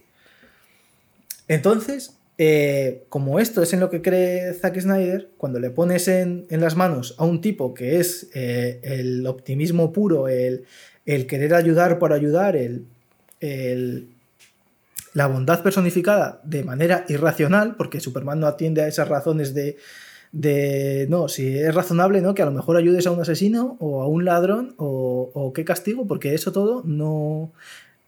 Entonces, 1.48 2.12
eh, 2.38 3.06
como 3.10 3.40
esto 3.40 3.64
es 3.64 3.74
en 3.74 3.80
lo 3.80 3.90
que 3.90 4.04
cree 4.04 4.54
Zack 4.54 4.80
Snyder, 4.80 5.32
cuando 5.38 5.60
le 5.60 5.72
pones 5.72 6.08
en, 6.08 6.46
en 6.52 6.62
las 6.62 6.76
manos 6.76 7.16
a 7.18 7.26
un 7.26 7.42
tipo 7.42 7.74
que 7.74 8.00
es 8.00 8.28
eh, 8.36 8.80
el 8.84 9.26
optimismo 9.26 9.92
puro, 9.92 10.28
el, 10.28 10.66
el 11.06 11.28
querer 11.28 11.54
ayudar 11.54 12.00
por 12.00 12.14
ayudar, 12.14 12.56
el, 12.56 12.86
la 15.14 15.28
bondad 15.28 15.64
personificada 15.64 16.42
de 16.44 16.64
manera 16.64 17.06
irracional, 17.08 17.76
porque 17.76 18.00
Superman 18.00 18.40
no 18.40 18.48
atiende 18.48 18.82
a 18.82 18.88
esas 18.88 19.08
razones 19.08 19.54
de, 19.54 19.78
de 20.32 21.08
no, 21.10 21.28
si 21.30 21.58
es 21.58 21.74
razonable, 21.74 22.22
¿no? 22.22 22.34
Que 22.34 22.42
a 22.42 22.46
lo 22.46 22.52
mejor 22.52 22.76
ayudes 22.76 23.08
a 23.08 23.12
un 23.12 23.22
asesino 23.22 23.78
o 23.80 24.02
a 24.02 24.08
un 24.08 24.26
ladrón 24.26 24.74
o, 24.78 25.52
qué 25.54 25.64
castigo, 25.64 26.06
porque 26.08 26.34
eso 26.34 26.52
todo 26.52 26.82
no... 26.86 27.52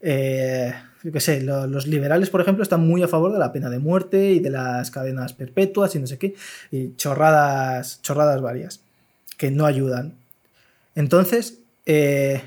Eh, 0.01 0.73
yo 1.03 1.11
qué 1.11 1.19
sé, 1.19 1.41
lo- 1.41 1.67
los 1.67 1.87
liberales, 1.87 2.29
por 2.29 2.41
ejemplo, 2.41 2.63
están 2.63 2.85
muy 2.85 3.01
a 3.03 3.07
favor 3.07 3.31
de 3.31 3.39
la 3.39 3.53
pena 3.53 3.69
de 3.69 3.79
muerte 3.79 4.31
y 4.31 4.39
de 4.39 4.49
las 4.49 4.91
cadenas 4.91 5.33
perpetuas 5.33 5.95
y 5.95 5.99
no 5.99 6.07
sé 6.07 6.17
qué, 6.17 6.35
y 6.71 6.93
chorradas, 6.95 8.01
chorradas 8.01 8.41
varias, 8.41 8.81
que 9.37 9.49
no 9.51 9.65
ayudan. 9.65 10.13
Entonces, 10.95 11.59
eh, 11.85 12.41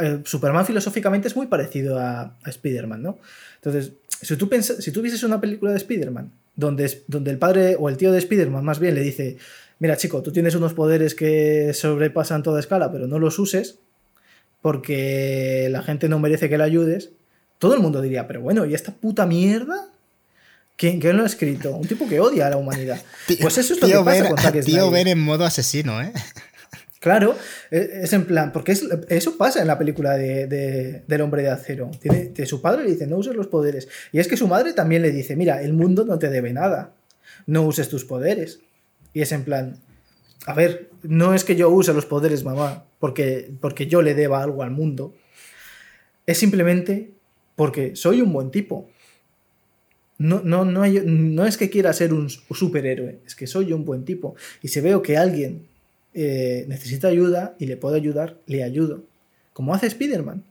eh, 0.00 0.20
Superman 0.24 0.66
filosóficamente 0.66 1.28
es 1.28 1.36
muy 1.36 1.46
parecido 1.46 1.98
a, 1.98 2.20
a 2.42 2.50
Spider-Man, 2.50 3.02
¿no? 3.02 3.18
Entonces, 3.56 3.92
si 4.20 4.36
tú, 4.36 4.48
pens- 4.48 4.80
si 4.80 4.90
tú 4.92 5.00
vieses 5.02 5.22
una 5.22 5.40
película 5.40 5.70
de 5.72 5.78
Spider-Man, 5.78 6.30
donde, 6.56 7.02
donde 7.06 7.30
el 7.30 7.38
padre 7.38 7.76
o 7.78 7.88
el 7.88 7.96
tío 7.96 8.10
de 8.12 8.18
Spider-Man 8.18 8.64
más 8.64 8.78
bien 8.80 8.94
le 8.94 9.00
dice, 9.02 9.36
mira 9.78 9.96
chico, 9.96 10.22
tú 10.22 10.32
tienes 10.32 10.54
unos 10.56 10.74
poderes 10.74 11.14
que 11.14 11.72
sobrepasan 11.74 12.42
toda 12.42 12.60
escala, 12.60 12.90
pero 12.90 13.06
no 13.06 13.18
los 13.18 13.38
uses 13.38 13.78
porque 14.60 15.68
la 15.70 15.82
gente 15.82 16.08
no 16.08 16.18
merece 16.18 16.48
que 16.48 16.58
le 16.58 16.64
ayudes, 16.64 17.10
todo 17.58 17.74
el 17.74 17.80
mundo 17.80 18.00
diría, 18.02 18.26
pero 18.26 18.40
bueno, 18.40 18.64
¿y 18.66 18.74
esta 18.74 18.92
puta 18.92 19.26
mierda? 19.26 19.88
¿Quién, 20.76 21.00
quién 21.00 21.16
lo 21.16 21.24
ha 21.24 21.26
escrito? 21.26 21.74
Un 21.76 21.86
tipo 21.88 22.08
que 22.08 22.20
odia 22.20 22.46
a 22.46 22.50
la 22.50 22.56
humanidad. 22.56 23.00
Pues 23.40 23.58
eso 23.58 23.74
es 23.74 23.80
lo 23.80 23.86
que 23.88 23.94
pasa 23.94 24.10
Ben, 24.22 24.26
con 24.28 24.38
Zack 24.38 24.52
tío 24.64 24.86
Snyder. 24.86 24.92
Ben 24.92 25.08
en 25.08 25.18
modo 25.20 25.44
asesino, 25.44 26.00
¿eh? 26.02 26.12
Claro, 27.00 27.36
e- 27.70 28.00
es 28.02 28.12
en 28.12 28.24
plan, 28.24 28.50
porque 28.52 28.72
es- 28.72 28.84
eso 29.08 29.36
pasa 29.38 29.60
en 29.60 29.68
la 29.68 29.78
película 29.78 30.16
de, 30.16 30.46
de- 30.48 31.02
del 31.06 31.20
hombre 31.20 31.42
de 31.42 31.50
acero. 31.50 31.90
Tiene, 32.00 32.32
su 32.46 32.60
padre 32.60 32.84
le 32.84 32.90
dice, 32.92 33.06
no 33.06 33.16
uses 33.16 33.36
los 33.36 33.46
poderes. 33.46 33.88
Y 34.12 34.18
es 34.18 34.26
que 34.28 34.36
su 34.36 34.48
madre 34.48 34.72
también 34.72 35.02
le 35.02 35.12
dice, 35.12 35.36
mira, 35.36 35.62
el 35.62 35.72
mundo 35.74 36.04
no 36.04 36.18
te 36.18 36.28
debe 36.28 36.52
nada. 36.52 36.94
No 37.46 37.62
uses 37.62 37.88
tus 37.88 38.04
poderes. 38.04 38.60
Y 39.14 39.22
es 39.22 39.30
en 39.32 39.44
plan, 39.44 39.76
a 40.46 40.54
ver, 40.54 40.90
no 41.02 41.34
es 41.34 41.44
que 41.44 41.54
yo 41.56 41.70
use 41.70 41.92
los 41.94 42.04
poderes, 42.06 42.42
mamá, 42.44 42.84
porque, 42.98 43.50
porque 43.60 43.86
yo 43.86 44.02
le 44.02 44.14
deba 44.14 44.42
algo 44.42 44.62
al 44.64 44.70
mundo. 44.72 45.14
Es 46.26 46.38
simplemente 46.38 47.12
porque 47.54 47.94
soy 47.96 48.20
un 48.22 48.32
buen 48.32 48.50
tipo. 48.50 48.88
No, 50.18 50.40
no, 50.44 50.64
no, 50.64 50.84
no 50.84 51.46
es 51.46 51.56
que 51.56 51.70
quiera 51.70 51.92
ser 51.92 52.12
un 52.12 52.28
superhéroe, 52.28 53.20
es 53.24 53.36
que 53.36 53.46
soy 53.46 53.72
un 53.72 53.84
buen 53.84 54.04
tipo. 54.04 54.34
Y 54.62 54.68
si 54.68 54.80
veo 54.80 55.00
que 55.00 55.16
alguien 55.16 55.67
eh, 56.20 56.64
necesita 56.68 57.08
ayuda 57.08 57.54
y 57.58 57.66
le 57.66 57.76
puedo 57.76 57.94
ayudar, 57.94 58.38
le 58.46 58.62
ayudo. 58.64 59.04
Como 59.52 59.74
hace 59.74 59.86
Spider-Man, 59.86 60.44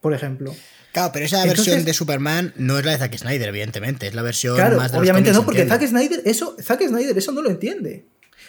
por 0.00 0.14
ejemplo. 0.14 0.54
Claro, 0.92 1.10
pero 1.12 1.24
esa 1.26 1.42
Entonces- 1.42 1.66
versión 1.66 1.84
de 1.84 1.92
Superman 1.92 2.52
no 2.56 2.78
es 2.78 2.84
la 2.84 2.92
de 2.92 2.98
Zack 2.98 3.16
Snyder, 3.16 3.48
evidentemente. 3.48 4.06
Es 4.06 4.14
la 4.14 4.22
versión 4.22 4.56
Claro, 4.56 4.76
más 4.76 4.92
de 4.92 4.98
obviamente 4.98 5.32
no, 5.32 5.44
porque. 5.44 5.66
Zack 5.66 5.86
Snyder, 5.86 6.22
eso, 6.24 6.56
Zack 6.60 6.82
Snyder 6.86 7.16
eso 7.16 7.32
no 7.32 7.42
lo 7.42 7.50
entiende. 7.50 8.04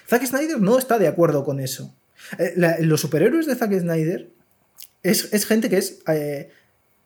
Zack 0.07 0.25
Snyder 0.25 0.59
no 0.59 0.77
está 0.77 0.97
de 0.99 1.07
acuerdo 1.07 1.43
con 1.43 1.59
eso. 1.59 1.93
Eh, 2.37 2.53
la- 2.55 2.77
los 2.79 3.01
superhéroes 3.01 3.45
de 3.45 3.55
Zack 3.55 3.77
Snyder 3.79 4.29
es, 5.03 5.33
es 5.33 5.45
gente 5.45 5.69
que 5.69 5.77
es. 5.77 5.99
eh, 6.07 6.49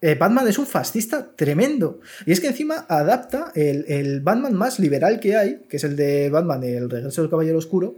eh, 0.01 0.15
Batman 0.15 0.45
es 0.49 0.57
un 0.57 0.67
fascista 0.67 1.33
tremendo. 1.35 2.01
Y 2.25 2.33
es 2.33 2.41
que 2.41 2.47
encima 2.47 2.85
adapta 2.89 3.53
el, 3.55 3.85
el 3.87 4.19
Batman 4.19 4.53
más 4.53 4.77
liberal 4.79 5.19
que 5.21 5.37
hay, 5.37 5.61
que 5.69 5.77
es 5.77 5.83
el 5.85 5.95
de 5.95 6.29
Batman, 6.29 6.61
el 6.63 6.89
regreso 6.89 7.21
del 7.21 7.29
Caballero 7.31 7.57
Oscuro. 7.57 7.95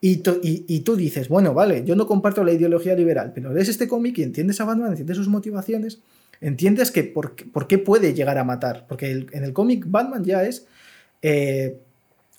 Y, 0.00 0.18
tú- 0.18 0.38
y- 0.42 0.80
tú 0.80 0.94
dices, 0.94 1.28
bueno, 1.28 1.54
vale, 1.54 1.82
yo 1.84 1.96
no 1.96 2.06
comparto 2.06 2.44
la 2.44 2.52
ideología 2.52 2.94
liberal, 2.94 3.32
pero 3.34 3.52
lees 3.52 3.68
este 3.68 3.88
cómic 3.88 4.18
y 4.18 4.22
entiendes 4.22 4.60
a 4.60 4.64
Batman, 4.64 4.90
entiendes 4.90 5.16
sus 5.16 5.28
motivaciones, 5.28 6.00
entiendes 6.40 6.90
que 6.90 7.02
por, 7.04 7.34
qué- 7.34 7.78
puede 7.78 8.12
llegar 8.14 8.36
a 8.38 8.44
matar. 8.44 8.84
Porque 8.88 9.10
en 9.32 9.42
el 9.44 9.52
cómic 9.52 9.84
Batman 9.86 10.22
ya 10.24 10.44
es 10.44 10.66
eh, 11.22 11.78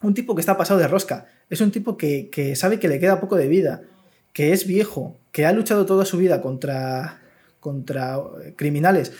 un 0.04 0.14
tipo 0.14 0.36
que 0.36 0.42
está 0.42 0.56
pasado 0.56 0.80
de 0.80 0.88
rosca. 0.88 1.26
Es 1.50 1.60
un 1.62 1.72
tipo 1.72 1.98
que, 1.98 2.30
que 2.30 2.56
sabe 2.56 2.80
que 2.80 2.88
le 2.88 3.00
queda 3.00 3.20
poco 3.20 3.36
de 3.36 3.48
vida, 3.48 3.82
que 4.34 4.54
es 4.54 4.68
viejo, 4.68 5.18
que 5.32 5.46
ha 5.46 5.52
luchado 5.52 5.86
toda 5.86 6.06
su 6.06 6.18
vida 6.18 6.42
contra, 6.42 7.20
contra 7.60 8.18
eh, 8.44 8.54
criminales 8.56 9.12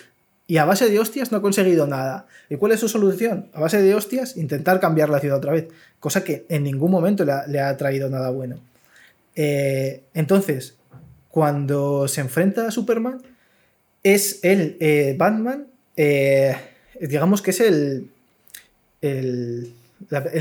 y 0.50 0.58
a 0.58 0.66
base 0.66 0.90
de 0.90 0.98
hostias 1.00 1.32
no 1.32 1.40
ha 1.40 1.42
conseguido 1.42 1.88
nada. 1.88 2.28
¿Y 2.50 2.56
cuál 2.56 2.72
es 2.72 2.80
su 2.80 2.88
solución? 2.88 3.50
A 3.54 3.60
base 3.62 3.82
de 3.82 3.94
hostias, 3.96 4.38
intentar 4.38 4.80
cambiar 4.80 5.10
la 5.10 5.20
ciudad 5.20 5.38
otra 5.40 5.52
vez, 5.52 5.68
cosa 6.00 6.24
que 6.24 6.46
en 6.50 6.64
ningún 6.64 6.92
momento 6.92 7.26
le 7.26 7.60
ha, 7.60 7.78
traído 7.78 8.10
nada 8.10 8.30
bueno. 8.30 8.60
Eh, 9.36 10.04
entonces, 10.14 10.76
cuando 11.30 12.08
se 12.08 12.22
enfrenta 12.22 12.68
a 12.68 12.72
Superman, 12.72 13.22
es 14.04 14.40
el 14.44 14.78
eh, 14.80 15.16
Batman, 15.18 15.68
eh, 15.96 16.56
digamos 17.02 17.42
que 17.42 17.52
es 17.52 17.60
el, 17.60 18.10
el, 19.02 19.74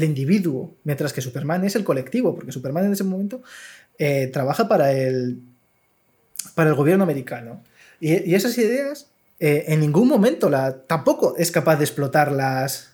individuo, 0.05 0.74
mientras 0.85 1.12
que 1.12 1.20
Superman 1.20 1.65
es 1.65 1.74
el 1.77 1.85
colectivo, 1.85 2.35
porque 2.35 2.53
Superman 2.53 2.87
en 2.87 2.93
ese 2.93 3.05
momento 3.05 3.43
trabaja 4.33 4.69
para 4.69 4.93
el, 4.93 5.41
para 6.55 6.70
el 6.70 6.77
gobierno 6.77 7.05
americano. 7.05 7.62
Y, 7.99 8.35
esas 8.35 8.57
ideas 8.59 9.09
en 9.39 9.81
ningún 9.81 10.09
momento 10.09 10.49
la, 10.49 10.83
tampoco 10.83 11.35
es 11.37 11.51
capaz 11.51 11.77
de 11.77 11.85
explotarlas 11.85 12.93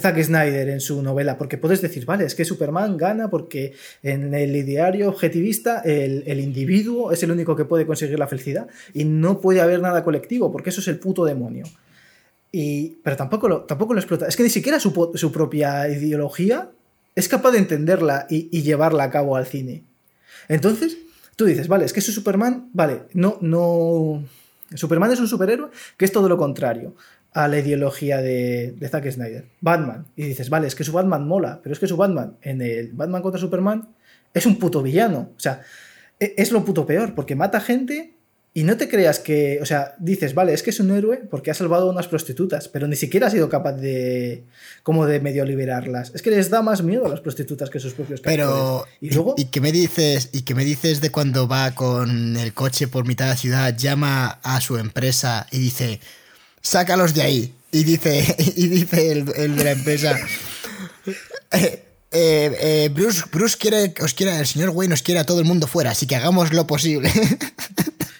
Zack 0.00 0.20
Snyder 0.22 0.68
en 0.68 0.80
su 0.80 1.02
novela, 1.02 1.38
porque 1.38 1.56
puedes 1.56 1.80
decir, 1.80 2.04
vale, 2.04 2.24
es 2.24 2.34
que 2.34 2.44
Superman 2.44 2.96
gana 2.96 3.30
porque 3.30 3.74
en 4.02 4.34
el 4.34 4.56
ideario 4.56 5.08
objetivista 5.08 5.80
el, 5.80 6.40
individuo 6.40 7.12
es 7.12 7.22
el 7.22 7.30
único 7.30 7.54
que 7.54 7.64
puede 7.64 7.86
conseguir 7.86 8.18
la 8.18 8.26
felicidad 8.26 8.66
y 8.92 9.04
no 9.04 9.40
puede 9.40 9.60
haber 9.60 9.80
nada 9.80 10.02
colectivo, 10.02 10.50
porque 10.50 10.70
eso 10.70 10.80
es 10.80 10.88
el 10.88 10.98
puto 10.98 11.24
demonio. 11.24 11.64
Y, 12.50 12.96
pero 13.02 13.16
tampoco 13.16 13.48
lo, 13.48 13.62
tampoco 13.62 13.94
lo 13.94 14.00
explota. 14.00 14.26
Es 14.26 14.36
que 14.36 14.42
ni 14.42 14.50
siquiera 14.50 14.80
su, 14.80 14.92
propia 15.32 15.88
ideología 15.88 16.70
es 17.14 17.28
capaz 17.28 17.52
de 17.52 17.58
entenderla 17.58 18.26
y, 18.28 18.48
y 18.56 18.62
llevarla 18.62 19.04
a 19.04 19.10
cabo 19.10 19.36
al 19.36 19.46
cine. 19.46 19.84
Entonces, 20.48 20.98
tú 21.36 21.44
dices, 21.44 21.68
vale, 21.68 21.84
es 21.84 21.92
que 21.92 22.00
ese 22.00 22.12
Superman, 22.12 22.68
vale, 22.72 23.02
no, 23.12 23.38
no. 23.40 24.24
Superman 24.74 25.12
es 25.12 25.20
un 25.20 25.28
superhéroe 25.28 25.70
que 25.96 26.04
es 26.04 26.10
todo 26.10 26.28
lo 26.28 26.36
contrario 26.36 26.94
a 27.34 27.48
la 27.48 27.58
ideología 27.58 28.22
de, 28.22 28.74
de 28.78 28.88
Zack 28.88 29.10
Snyder. 29.10 29.44
Batman. 29.60 30.06
Y 30.16 30.22
dices, 30.22 30.48
vale, 30.48 30.68
es 30.68 30.74
que 30.74 30.84
su 30.84 30.92
Batman 30.92 31.26
mola, 31.26 31.60
pero 31.62 31.72
es 31.72 31.80
que 31.80 31.88
su 31.88 31.96
Batman 31.96 32.36
en 32.42 32.62
el 32.62 32.92
Batman 32.92 33.22
contra 33.22 33.40
Superman 33.40 33.88
es 34.32 34.46
un 34.46 34.58
puto 34.58 34.82
villano. 34.82 35.32
O 35.36 35.40
sea, 35.40 35.60
e- 36.18 36.34
es 36.36 36.52
lo 36.52 36.64
puto 36.64 36.86
peor, 36.86 37.14
porque 37.14 37.34
mata 37.34 37.60
gente 37.60 38.14
y 38.56 38.62
no 38.62 38.76
te 38.76 38.88
creas 38.88 39.18
que, 39.18 39.58
o 39.60 39.66
sea, 39.66 39.96
dices, 39.98 40.32
vale, 40.32 40.54
es 40.54 40.62
que 40.62 40.70
es 40.70 40.78
un 40.78 40.92
héroe 40.92 41.22
porque 41.28 41.50
ha 41.50 41.54
salvado 41.54 41.88
a 41.88 41.92
unas 41.92 42.06
prostitutas, 42.06 42.68
pero 42.68 42.86
ni 42.86 42.94
siquiera 42.94 43.26
ha 43.26 43.30
sido 43.30 43.48
capaz 43.48 43.72
de, 43.72 44.44
como 44.84 45.04
de 45.04 45.18
medio 45.18 45.44
liberarlas. 45.44 46.12
Es 46.14 46.22
que 46.22 46.30
les 46.30 46.50
da 46.50 46.62
más 46.62 46.84
miedo 46.84 47.04
a 47.04 47.08
las 47.08 47.20
prostitutas 47.20 47.68
que 47.68 47.80
sus 47.80 47.94
propios 47.94 48.20
Pero. 48.20 48.84
Y 49.00 49.10
luego, 49.10 49.34
¿y 49.36 49.46
qué 49.46 49.60
me 49.60 49.72
dices? 49.72 50.28
¿Y 50.30 50.42
qué 50.42 50.54
me 50.54 50.64
dices 50.64 51.00
de 51.00 51.10
cuando 51.10 51.48
va 51.48 51.72
con 51.72 52.36
el 52.36 52.54
coche 52.54 52.86
por 52.86 53.08
mitad 53.08 53.24
de 53.24 53.30
la 53.32 53.36
ciudad, 53.36 53.76
llama 53.76 54.38
a 54.44 54.60
su 54.60 54.78
empresa 54.78 55.48
y 55.50 55.58
dice, 55.58 55.98
sácalos 56.64 57.14
de 57.14 57.22
ahí? 57.22 57.54
Y 57.70 57.84
dice, 57.84 58.34
y 58.56 58.66
dice 58.66 59.12
el, 59.12 59.32
el 59.36 59.56
de 59.56 59.64
la 59.64 59.70
empresa, 59.72 60.18
"Eh, 61.52 61.84
eh, 62.10 62.56
eh, 62.60 62.90
Bruce, 62.92 63.22
Bruce 63.30 63.56
quiere, 63.58 63.94
os 64.02 64.14
quiere, 64.14 64.36
el 64.38 64.46
señor 64.46 64.70
Wayne 64.70 64.90
nos 64.90 65.02
quiere 65.02 65.20
a 65.20 65.24
todo 65.26 65.38
el 65.40 65.44
mundo 65.44 65.66
fuera, 65.66 65.90
así 65.90 66.06
que 66.06 66.16
hagamos 66.16 66.52
lo 66.52 66.66
posible. 66.66 67.10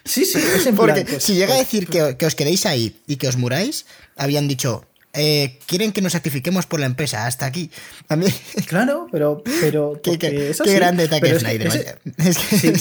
sí, 0.04 0.24
sí, 0.24 0.38
es 0.38 0.66
en 0.66 0.74
Porque 0.76 1.02
plan, 1.02 1.06
pues, 1.10 1.22
si 1.24 1.34
llega 1.34 1.54
a 1.54 1.56
pues, 1.56 1.66
decir 1.66 1.86
que, 1.88 2.16
que 2.16 2.26
os 2.26 2.34
quedéis 2.34 2.66
ahí 2.66 3.00
y 3.06 3.16
que 3.16 3.28
os 3.28 3.36
muráis, 3.36 3.86
habían 4.16 4.46
dicho, 4.48 4.84
eh, 5.14 5.58
quieren 5.66 5.92
que 5.92 6.02
nos 6.02 6.12
sacrifiquemos 6.12 6.66
por 6.66 6.80
la 6.80 6.86
empresa, 6.86 7.26
hasta 7.26 7.46
aquí. 7.46 7.70
A 8.08 8.16
mí, 8.16 8.26
Claro, 8.68 9.06
pero, 9.12 9.42
pero 9.60 9.98
qué, 10.02 10.18
qué- 10.18 10.50
es 10.50 10.58
qué 10.58 10.70
así. 10.70 10.74
grande 10.74 11.06
Zack 11.08 11.20
Pero 11.24 11.36
es 11.36 11.42
que 11.42 11.48
Snyder, 11.48 11.98
Sí, 12.50 12.72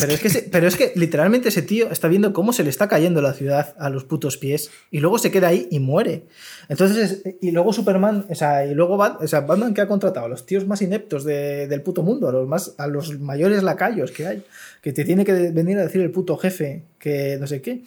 pero 0.51 0.67
es, 0.67 0.95
literalmente 0.95 1.49
ese 1.49 1.61
tío 1.61 1.91
está 1.91 2.07
viendo 2.07 2.33
cómo 2.33 2.53
se 2.53 2.63
le 2.63 2.69
está 2.69 2.87
cayendo 2.87 3.21
la 3.21 3.33
ciudad 3.33 3.75
a 3.77 3.89
los 3.89 4.03
putos 4.03 4.37
pies 4.37 4.69
y 4.91 4.99
luego 4.99 5.17
se 5.17 5.31
queda 5.31 5.47
ahí 5.49 5.67
y 5.71 5.79
muere. 5.79 6.23
Entonces, 6.69 7.21
es- 7.25 7.35
y 7.41 7.51
luego 7.51 7.73
Superman, 7.73 8.25
o 8.29 8.35
sea, 8.35 8.65
y 8.65 8.73
luego 8.73 8.97
Bat- 8.97 9.21
o 9.21 9.27
sea, 9.27 9.41
Batman 9.41 9.73
que 9.73 9.81
ha 9.81 9.87
contratado 9.87 10.25
a 10.25 10.29
los 10.29 10.45
tíos 10.45 10.65
más 10.67 10.81
ineptos 10.81 11.23
de- 11.23 11.67
del 11.67 11.81
puto 11.81 12.03
mundo, 12.03 12.27
a 12.29 12.31
los, 12.31 12.47
más, 12.47 12.73
a 12.77 12.87
los 12.87 13.19
mayores 13.19 13.63
lacayos 13.63 14.11
que 14.11 14.27
hay, 14.27 14.43
que 14.81 14.93
te 14.93 15.03
tiene 15.05 15.25
que 15.25 15.33
venir 15.33 15.77
a 15.77 15.83
decir 15.83 16.01
el 16.01 16.11
puto 16.11 16.37
jefe 16.37 16.83
que 16.99 17.37
no 17.39 17.47
sé 17.47 17.61
qué. 17.61 17.83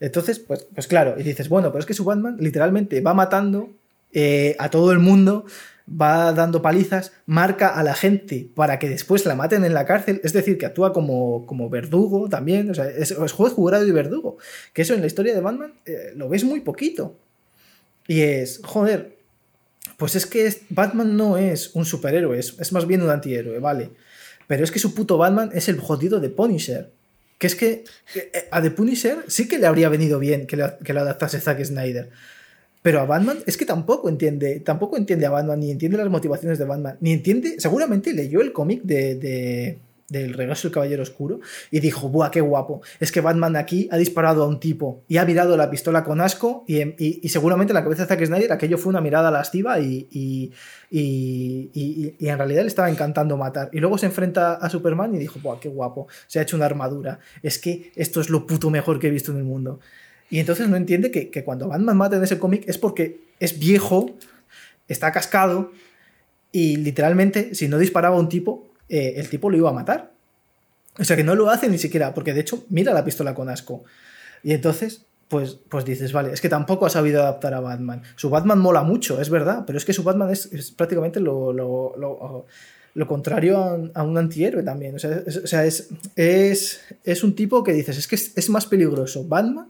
Entonces, 0.00 0.38
pues, 0.38 0.66
pues 0.74 0.86
claro, 0.86 1.14
y 1.18 1.22
dices, 1.22 1.48
bueno, 1.48 1.68
pero 1.68 1.80
es 1.80 1.86
que 1.86 1.94
su 1.94 2.04
Batman 2.04 2.36
literalmente 2.40 3.00
va 3.00 3.14
matando 3.14 3.70
eh, 4.12 4.56
a 4.58 4.70
todo 4.70 4.92
el 4.92 4.98
mundo, 4.98 5.44
va 5.88 6.32
dando 6.32 6.62
palizas, 6.62 7.12
marca 7.26 7.68
a 7.68 7.82
la 7.82 7.94
gente 7.94 8.48
para 8.54 8.78
que 8.78 8.88
después 8.88 9.26
la 9.26 9.34
maten 9.34 9.64
en 9.64 9.74
la 9.74 9.84
cárcel, 9.84 10.20
es 10.24 10.32
decir, 10.32 10.56
que 10.56 10.66
actúa 10.66 10.92
como, 10.92 11.46
como 11.46 11.68
verdugo 11.68 12.28
también, 12.28 12.70
o 12.70 12.74
sea, 12.74 12.88
es, 12.88 13.10
es 13.10 13.32
juez, 13.32 13.52
jurado 13.52 13.86
y 13.86 13.92
verdugo, 13.92 14.38
que 14.72 14.82
eso 14.82 14.94
en 14.94 15.00
la 15.00 15.06
historia 15.06 15.34
de 15.34 15.40
Batman 15.40 15.74
eh, 15.84 16.12
lo 16.16 16.28
ves 16.28 16.44
muy 16.44 16.60
poquito. 16.60 17.16
Y 18.08 18.22
es, 18.22 18.60
joder, 18.64 19.18
pues 19.96 20.16
es 20.16 20.26
que 20.26 20.52
Batman 20.70 21.16
no 21.16 21.36
es 21.36 21.74
un 21.74 21.84
superhéroe, 21.84 22.38
es, 22.38 22.56
es 22.58 22.72
más 22.72 22.86
bien 22.86 23.02
un 23.02 23.10
antihéroe, 23.10 23.58
vale. 23.58 23.90
Pero 24.46 24.64
es 24.64 24.72
que 24.72 24.80
su 24.80 24.94
puto 24.94 25.18
Batman 25.18 25.50
es 25.54 25.68
el 25.68 25.78
jodido 25.78 26.18
de 26.18 26.30
Punisher. 26.30 26.90
Que 27.40 27.46
es 27.46 27.54
que 27.56 27.84
eh, 28.14 28.48
a 28.50 28.60
The 28.60 28.70
Punisher 28.70 29.24
sí 29.26 29.48
que 29.48 29.58
le 29.58 29.66
habría 29.66 29.88
venido 29.88 30.18
bien 30.18 30.46
que 30.46 30.56
lo, 30.56 30.66
adaptase 31.00 31.40
Zack 31.40 31.64
Snyder. 31.64 32.10
Pero 32.82 33.00
a 33.00 33.06
Batman 33.06 33.38
es 33.46 33.56
que 33.56 33.64
tampoco 33.64 34.10
entiende, 34.10 34.60
tampoco 34.60 34.98
entiende 34.98 35.24
a 35.24 35.30
Batman, 35.30 35.58
ni 35.58 35.70
entiende 35.70 35.96
las 35.96 36.10
motivaciones 36.10 36.58
de 36.58 36.66
Batman, 36.66 36.98
ni 37.00 37.12
entiende, 37.12 37.56
seguramente 37.58 38.12
leyó 38.12 38.42
el 38.42 38.52
cómic 38.52 38.82
de, 38.82 39.78
del 40.10 40.34
regreso 40.34 40.68
del 40.68 40.74
Caballero 40.74 41.02
Oscuro 41.02 41.40
y 41.70 41.80
dijo, 41.80 42.08
¡buah, 42.08 42.30
qué 42.30 42.40
guapo! 42.40 42.82
Es 42.98 43.10
que 43.10 43.20
Batman 43.20 43.56
aquí 43.56 43.88
ha 43.90 43.96
disparado 43.96 44.42
a 44.42 44.48
un 44.48 44.60
tipo 44.60 45.04
y 45.08 45.16
ha 45.16 45.24
mirado 45.24 45.56
la 45.56 45.70
pistola 45.70 46.04
con 46.04 46.20
asco 46.20 46.64
y, 46.66 46.82
y, 46.98 47.28
seguramente 47.28 47.72
en 47.72 47.76
la 47.76 47.82
cabeza 47.82 48.02
de 48.02 48.08
Zack 48.08 48.26
Snyder 48.26 48.52
aquello 48.52 48.76
fue 48.76 48.90
una 48.90 49.00
mirada 49.00 49.30
lasciva 49.30 49.80
y, 49.80 50.08
y, 50.10 50.52
en 50.92 52.36
realidad 52.36 52.62
le 52.62 52.68
estaba 52.68 52.90
encantando 52.90 53.36
matar. 53.36 53.70
Y 53.72 53.78
luego 53.78 53.96
se 53.96 54.06
enfrenta 54.06 54.54
a 54.54 54.68
Superman 54.68 55.14
y 55.14 55.18
dijo, 55.18 55.38
¡buah, 55.40 55.60
qué 55.60 55.68
guapo! 55.68 56.08
Se 56.26 56.40
ha 56.40 56.42
hecho 56.42 56.56
una 56.56 56.66
armadura. 56.66 57.20
Es 57.42 57.58
que 57.58 57.92
esto 57.94 58.20
es 58.20 58.28
lo 58.28 58.46
puto 58.46 58.68
mejor 58.70 58.98
que 58.98 59.06
he 59.06 59.10
visto 59.10 59.30
en 59.30 59.38
el 59.38 59.44
mundo. 59.44 59.80
Y 60.28 60.40
entonces 60.40 60.68
no 60.68 60.76
entiende 60.76 61.10
que, 61.10 61.30
que 61.30 61.44
cuando 61.44 61.68
Batman 61.68 61.96
mata 61.96 62.16
en 62.16 62.24
ese 62.24 62.38
cómic 62.38 62.64
es 62.68 62.78
porque 62.78 63.20
es 63.38 63.58
viejo, 63.58 64.16
está 64.88 65.12
cascado 65.12 65.72
y 66.52 66.76
literalmente 66.76 67.54
si 67.54 67.68
no 67.68 67.78
disparaba 67.78 68.16
a 68.16 68.18
un 68.18 68.28
tipo, 68.28 68.69
eh, 68.90 69.14
el 69.16 69.28
tipo 69.28 69.48
lo 69.48 69.56
iba 69.56 69.70
a 69.70 69.72
matar. 69.72 70.12
O 70.98 71.04
sea 71.04 71.16
que 71.16 71.24
no 71.24 71.34
lo 71.34 71.48
hace 71.48 71.68
ni 71.68 71.78
siquiera, 71.78 72.12
porque 72.12 72.34
de 72.34 72.40
hecho 72.40 72.66
mira 72.68 72.92
la 72.92 73.04
pistola 73.04 73.34
con 73.34 73.48
asco. 73.48 73.84
Y 74.42 74.52
entonces, 74.52 75.06
pues, 75.28 75.58
pues 75.68 75.84
dices, 75.84 76.12
vale, 76.12 76.32
es 76.32 76.40
que 76.40 76.48
tampoco 76.48 76.86
ha 76.86 76.90
sabido 76.90 77.22
adaptar 77.22 77.54
a 77.54 77.60
Batman. 77.60 78.02
Su 78.16 78.28
Batman 78.28 78.58
mola 78.58 78.82
mucho, 78.82 79.20
es 79.20 79.30
verdad, 79.30 79.64
pero 79.66 79.78
es 79.78 79.84
que 79.84 79.92
su 79.92 80.02
Batman 80.02 80.30
es, 80.30 80.72
prácticamente 80.76 81.20
lo, 81.20 81.52
lo, 81.52 81.94
lo, 81.96 82.46
lo 82.94 83.06
contrario 83.06 83.90
a, 83.94 84.02
un 84.02 84.18
antihéroe 84.18 84.62
también. 84.62 84.96
O 84.96 84.98
sea, 84.98 85.22
es, 85.64 85.88
es, 86.16 86.80
es, 87.04 87.24
un 87.24 87.34
tipo 87.34 87.62
que 87.62 87.72
dices, 87.72 87.96
es 87.96 88.08
que 88.08 88.16
es, 88.16 88.36
es 88.36 88.50
más 88.50 88.66
peligroso 88.66 89.24
Batman 89.24 89.68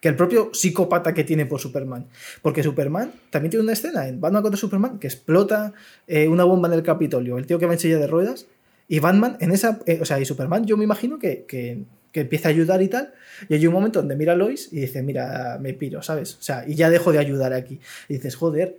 que 0.00 0.08
el 0.08 0.16
propio 0.16 0.50
psicópata 0.52 1.12
que 1.12 1.24
tiene 1.24 1.46
por 1.46 1.60
Superman. 1.60 2.06
Porque 2.42 2.62
Superman 2.62 3.12
también 3.30 3.50
tiene 3.50 3.64
una 3.64 3.74
escena 3.74 4.08
en 4.08 4.20
Batman 4.20 4.42
contra 4.42 4.58
Superman 4.58 4.98
que 4.98 5.06
explota 5.06 5.72
eh, 6.06 6.26
una 6.28 6.44
bomba 6.44 6.68
en 6.68 6.74
el 6.74 6.82
Capitolio, 6.82 7.36
el 7.36 7.46
tío 7.46 7.58
que 7.58 7.66
va 7.66 7.74
en 7.74 7.78
silla 7.78 7.98
de 7.98 8.06
ruedas, 8.06 8.46
y 8.90 8.98
Batman 8.98 9.36
en 9.38 9.52
esa, 9.52 9.78
eh, 9.86 10.00
o 10.02 10.04
sea, 10.04 10.18
y 10.18 10.24
Superman 10.24 10.66
yo 10.66 10.76
me 10.76 10.82
imagino 10.82 11.20
que, 11.20 11.44
que, 11.46 11.84
que, 12.10 12.22
empieza 12.22 12.48
a 12.48 12.50
ayudar 12.50 12.82
y 12.82 12.88
tal, 12.88 13.14
y 13.48 13.54
hay 13.54 13.64
un 13.64 13.72
momento 13.72 14.00
donde 14.00 14.16
mira 14.16 14.32
a 14.32 14.34
Lois 14.34 14.68
y 14.72 14.80
dice, 14.80 15.00
mira, 15.04 15.58
me 15.60 15.72
piro, 15.74 16.02
¿sabes? 16.02 16.34
O 16.34 16.42
sea, 16.42 16.64
y 16.66 16.74
ya 16.74 16.90
dejo 16.90 17.12
de 17.12 17.20
ayudar 17.20 17.52
aquí. 17.52 17.78
Y 18.08 18.14
dices, 18.14 18.34
joder, 18.34 18.78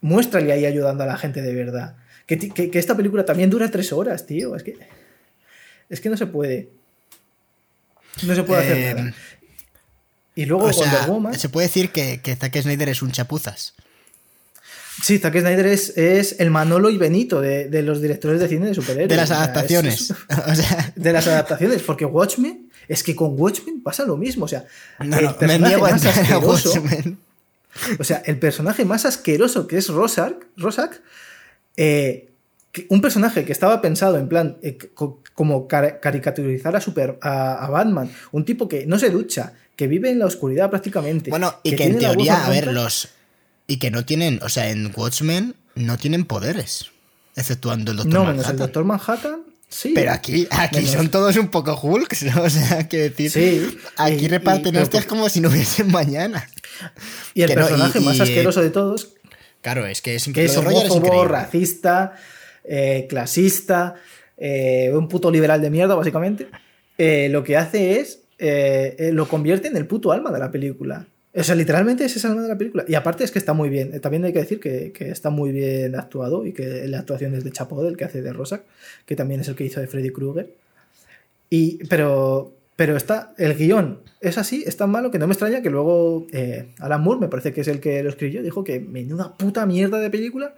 muéstrale 0.00 0.52
ahí 0.52 0.66
ayudando 0.66 1.04
a 1.04 1.06
la 1.06 1.16
gente 1.16 1.42
de 1.42 1.54
verdad. 1.54 1.94
Que, 2.26 2.38
que, 2.38 2.72
que 2.72 2.78
esta 2.80 2.96
película 2.96 3.24
también 3.24 3.48
dura 3.48 3.70
tres 3.70 3.92
horas, 3.92 4.26
tío. 4.26 4.56
Es 4.56 4.64
que, 4.64 4.76
es 5.88 6.00
que 6.00 6.08
no 6.10 6.16
se 6.16 6.26
puede. 6.26 6.70
No 8.26 8.34
se 8.34 8.42
puede 8.42 8.62
hacer 8.62 8.76
eh, 8.78 8.94
nada. 8.94 9.14
Y 10.34 10.44
luego 10.46 10.64
o 10.64 10.72
sea, 10.72 11.06
Woman, 11.06 11.38
Se 11.38 11.48
puede 11.48 11.68
decir 11.68 11.90
que, 11.90 12.20
que 12.20 12.34
Zack 12.34 12.62
Snyder 12.62 12.88
es 12.88 13.00
un 13.00 13.12
chapuzas. 13.12 13.74
Sí, 15.02 15.18
Zack 15.18 15.38
Snyder 15.38 15.66
es, 15.66 15.96
es, 15.96 16.40
el 16.40 16.50
Manolo 16.50 16.90
y 16.90 16.96
Benito 16.96 17.40
de, 17.40 17.68
de, 17.68 17.82
los 17.82 18.00
directores 18.00 18.40
de 18.40 18.48
cine 18.48 18.66
de 18.66 18.74
superhéroes. 18.74 19.08
De 19.08 19.16
las 19.16 19.30
adaptaciones. 19.30 20.14
O 20.46 20.54
sea, 20.54 20.92
de 20.94 21.12
las 21.12 21.26
adaptaciones, 21.26 21.82
porque 21.82 22.04
Watchmen, 22.04 22.70
es 22.88 23.02
que 23.02 23.14
con 23.14 23.38
Watchmen 23.38 23.82
pasa 23.82 24.04
lo 24.04 24.16
mismo. 24.16 24.46
O 24.46 24.48
sea, 24.48 24.64
no, 25.00 25.20
no, 25.20 25.36
me 25.40 25.58
niego 25.58 25.82
más 25.82 26.04
a 26.06 26.10
asqueroso, 26.10 26.72
Watchmen. 26.72 27.18
O 27.98 28.04
sea, 28.04 28.22
el 28.24 28.38
personaje 28.38 28.86
más 28.86 29.04
asqueroso 29.04 29.66
que 29.66 29.76
es 29.76 29.88
Rosak, 29.90 30.46
Rosak 30.56 31.02
eh, 31.76 32.30
un 32.88 33.00
personaje 33.00 33.44
que 33.44 33.52
estaba 33.52 33.80
pensado 33.80 34.18
en 34.18 34.28
plan 34.28 34.58
eh, 34.62 34.78
como 35.34 35.68
car 35.68 36.00
caricaturizar 36.00 36.76
a, 36.76 36.80
super, 36.80 37.18
a, 37.22 37.64
a, 37.64 37.70
Batman, 37.70 38.10
un 38.32 38.44
tipo 38.44 38.68
que 38.68 38.86
no 38.86 38.98
se 38.98 39.10
ducha, 39.10 39.54
que 39.76 39.86
vive 39.86 40.10
en 40.10 40.18
la 40.18 40.26
oscuridad 40.26 40.70
prácticamente. 40.70 41.30
Bueno, 41.30 41.54
y 41.62 41.70
que, 41.70 41.76
que 41.76 41.84
en 41.84 41.98
teoría, 41.98 42.46
a 42.46 42.50
ver, 42.50 42.72
los. 42.72 43.08
Y 43.66 43.78
que 43.78 43.90
no 43.90 44.04
tienen, 44.04 44.40
o 44.42 44.48
sea, 44.48 44.70
en 44.70 44.92
Watchmen 44.94 45.54
no 45.74 45.96
tienen 45.98 46.24
poderes, 46.24 46.90
exceptuando 47.34 47.90
el 47.90 47.98
Doctor 47.98 48.14
no, 48.14 48.24
Manhattan. 48.24 48.44
No, 48.44 48.52
el 48.52 48.58
Doctor 48.58 48.84
Manhattan. 48.84 49.42
Sí. 49.68 49.92
Pero 49.94 50.12
aquí, 50.12 50.46
aquí 50.50 50.76
menos. 50.76 50.92
son 50.92 51.10
todos 51.10 51.36
un 51.36 51.48
poco 51.48 51.78
Hulks, 51.80 52.22
¿no? 52.34 52.42
O 52.42 52.50
sea, 52.50 52.88
que 52.88 53.10
decir. 53.10 53.30
Sí. 53.30 53.78
Aquí 53.96 54.26
y, 54.26 54.28
reparten 54.28 54.76
hostias 54.76 55.06
como 55.06 55.28
si 55.28 55.40
no 55.40 55.48
hubiesen 55.48 55.88
mañana. 55.92 56.48
Y 57.34 57.42
el 57.42 57.48
que 57.50 57.54
personaje 57.54 57.98
no, 57.98 58.04
y, 58.04 58.08
más 58.08 58.20
asqueroso 58.20 58.62
de 58.62 58.70
todos. 58.70 59.14
Claro, 59.62 59.86
es 59.86 60.00
que 60.00 60.14
es 60.14 60.28
que 60.32 60.44
es 60.44 60.56
homófobo, 60.56 61.24
racista, 61.24 62.14
eh, 62.62 63.06
clasista, 63.08 63.96
eh, 64.36 64.92
un 64.94 65.08
puto 65.08 65.30
liberal 65.30 65.60
de 65.60 65.70
mierda, 65.70 65.96
básicamente. 65.96 66.46
Eh, 66.98 67.28
lo 67.30 67.42
que 67.42 67.56
hace 67.56 68.00
es 68.00 68.20
lo 69.12 69.26
convierte 69.26 69.66
en 69.66 69.76
el 69.76 69.86
puto 69.86 70.12
alma 70.12 70.30
de 70.30 70.38
la 70.38 70.52
película. 70.52 71.06
O 71.36 71.44
sea, 71.44 71.54
literalmente 71.54 72.04
es 72.04 72.16
ese 72.16 72.26
alma 72.26 72.42
de 72.42 72.48
la 72.48 72.56
película. 72.56 72.84
Y 72.88 72.94
aparte 72.94 73.22
es 73.22 73.30
que 73.30 73.38
está 73.38 73.52
muy 73.52 73.68
bien. 73.68 74.00
También 74.00 74.24
hay 74.24 74.32
que 74.32 74.38
decir 74.38 74.58
que, 74.58 74.92
que 74.92 75.10
está 75.10 75.28
muy 75.28 75.52
bien 75.52 75.94
actuado 75.94 76.46
y 76.46 76.52
que 76.52 76.88
la 76.88 77.00
actuación 77.00 77.34
es 77.34 77.44
de 77.44 77.52
Chapo, 77.52 77.82
del 77.82 77.96
que 77.96 78.04
hace 78.04 78.22
de 78.22 78.32
Rosak, 78.32 78.62
que 79.04 79.16
también 79.16 79.40
es 79.40 79.48
el 79.48 79.54
que 79.54 79.64
hizo 79.64 79.80
de 79.80 79.86
Freddy 79.86 80.10
Krueger. 80.10 80.54
Y, 81.50 81.84
pero, 81.88 82.54
pero 82.74 82.96
está, 82.96 83.34
el 83.36 83.54
guion 83.54 84.00
es 84.20 84.38
así, 84.38 84.64
es 84.66 84.76
tan 84.76 84.90
malo 84.90 85.10
que 85.10 85.18
no 85.18 85.26
me 85.26 85.34
extraña 85.34 85.62
que 85.62 85.70
luego 85.70 86.26
eh, 86.32 86.68
Alan 86.78 87.02
Moore, 87.02 87.20
me 87.20 87.28
parece 87.28 87.52
que 87.52 87.60
es 87.60 87.68
el 87.68 87.80
que 87.80 88.02
lo 88.02 88.08
escribió, 88.08 88.42
dijo 88.42 88.64
que 88.64 88.80
menuda 88.80 89.34
puta 89.36 89.66
mierda 89.66 89.98
de 90.00 90.10
película, 90.10 90.54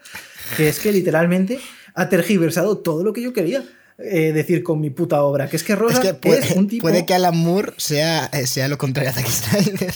que 0.56 0.68
es 0.68 0.78
que 0.78 0.92
literalmente 0.92 1.58
ha 1.94 2.08
tergiversado 2.08 2.78
todo 2.78 3.02
lo 3.02 3.12
que 3.12 3.20
yo 3.20 3.32
quería 3.32 3.64
eh, 3.98 4.32
decir 4.32 4.62
con 4.62 4.80
mi 4.80 4.90
puta 4.90 5.22
obra. 5.22 5.48
Que 5.48 5.56
es 5.56 5.64
que 5.64 5.74
Rosa 5.74 6.00
es, 6.00 6.06
que 6.06 6.14
puede, 6.14 6.38
es 6.38 6.56
un 6.56 6.68
tipo. 6.68 6.82
Puede 6.82 7.04
que 7.04 7.14
Alan 7.14 7.36
Moore 7.36 7.72
sea, 7.76 8.30
sea 8.46 8.68
lo 8.68 8.78
contrario 8.78 9.10
a 9.10 9.14
Zack 9.14 9.26
Snyder. 9.26 9.94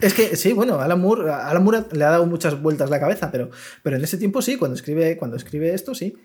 Es 0.00 0.14
que 0.14 0.36
sí, 0.36 0.52
bueno, 0.52 0.78
Alan 0.80 1.00
Moore, 1.00 1.30
Alan 1.30 1.64
Moore 1.64 1.84
le 1.92 2.04
ha 2.04 2.10
dado 2.10 2.26
muchas 2.26 2.60
vueltas 2.60 2.90
la 2.90 3.00
cabeza, 3.00 3.30
pero, 3.30 3.50
pero 3.82 3.96
en 3.96 4.04
ese 4.04 4.18
tiempo 4.18 4.40
sí, 4.42 4.56
cuando 4.56 4.76
escribe, 4.76 5.16
cuando 5.16 5.36
escribe 5.36 5.74
esto 5.74 5.94
sí. 5.94 6.16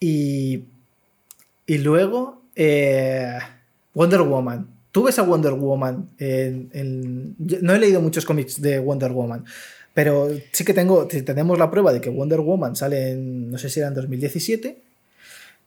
Y, 0.00 0.64
y 1.66 1.78
luego 1.78 2.42
eh, 2.56 3.38
Wonder 3.94 4.22
Woman. 4.22 4.68
Tú 4.90 5.04
ves 5.04 5.18
a 5.18 5.22
Wonder 5.22 5.52
Woman 5.52 6.08
en, 6.18 7.36
No 7.38 7.74
he 7.74 7.78
leído 7.78 8.00
muchos 8.00 8.24
cómics 8.24 8.60
de 8.60 8.78
Wonder 8.80 9.12
Woman, 9.12 9.44
pero 9.94 10.28
sí 10.52 10.64
que 10.64 10.74
tengo, 10.74 11.06
tenemos 11.06 11.58
la 11.58 11.70
prueba 11.70 11.92
de 11.92 12.00
que 12.00 12.10
Wonder 12.10 12.40
Woman 12.40 12.74
sale 12.74 13.10
en, 13.10 13.50
no 13.50 13.58
sé 13.58 13.70
si 13.70 13.80
era 13.80 13.88
en 13.88 13.94
2017, 13.94 14.78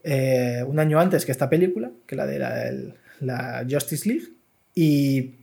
eh, 0.04 0.64
un 0.66 0.78
año 0.78 0.98
antes 1.00 1.24
que 1.24 1.32
esta 1.32 1.48
película, 1.48 1.90
que 2.06 2.16
la 2.16 2.26
de 2.26 2.38
la, 2.38 2.72
la 3.20 3.66
Justice 3.70 4.08
League, 4.08 4.28
y 4.74 5.41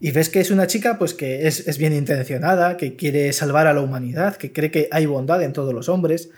y 0.00 0.12
ves 0.12 0.28
que 0.28 0.40
es 0.40 0.50
una 0.50 0.66
chica 0.66 0.98
pues 0.98 1.14
que 1.14 1.46
es, 1.46 1.66
es, 1.66 1.78
bien 1.78 1.92
intencionada, 1.92 2.76
que 2.76 2.96
quiere 2.96 3.32
salvar 3.32 3.66
a 3.66 3.74
la 3.74 3.80
humanidad, 3.80 4.36
que 4.36 4.52
cree 4.52 4.70
que 4.70 4.88
hay 4.92 5.06
bondad 5.06 5.42
en 5.42 5.52
todos 5.52 5.74
los 5.74 5.88
hombres, 5.88 6.30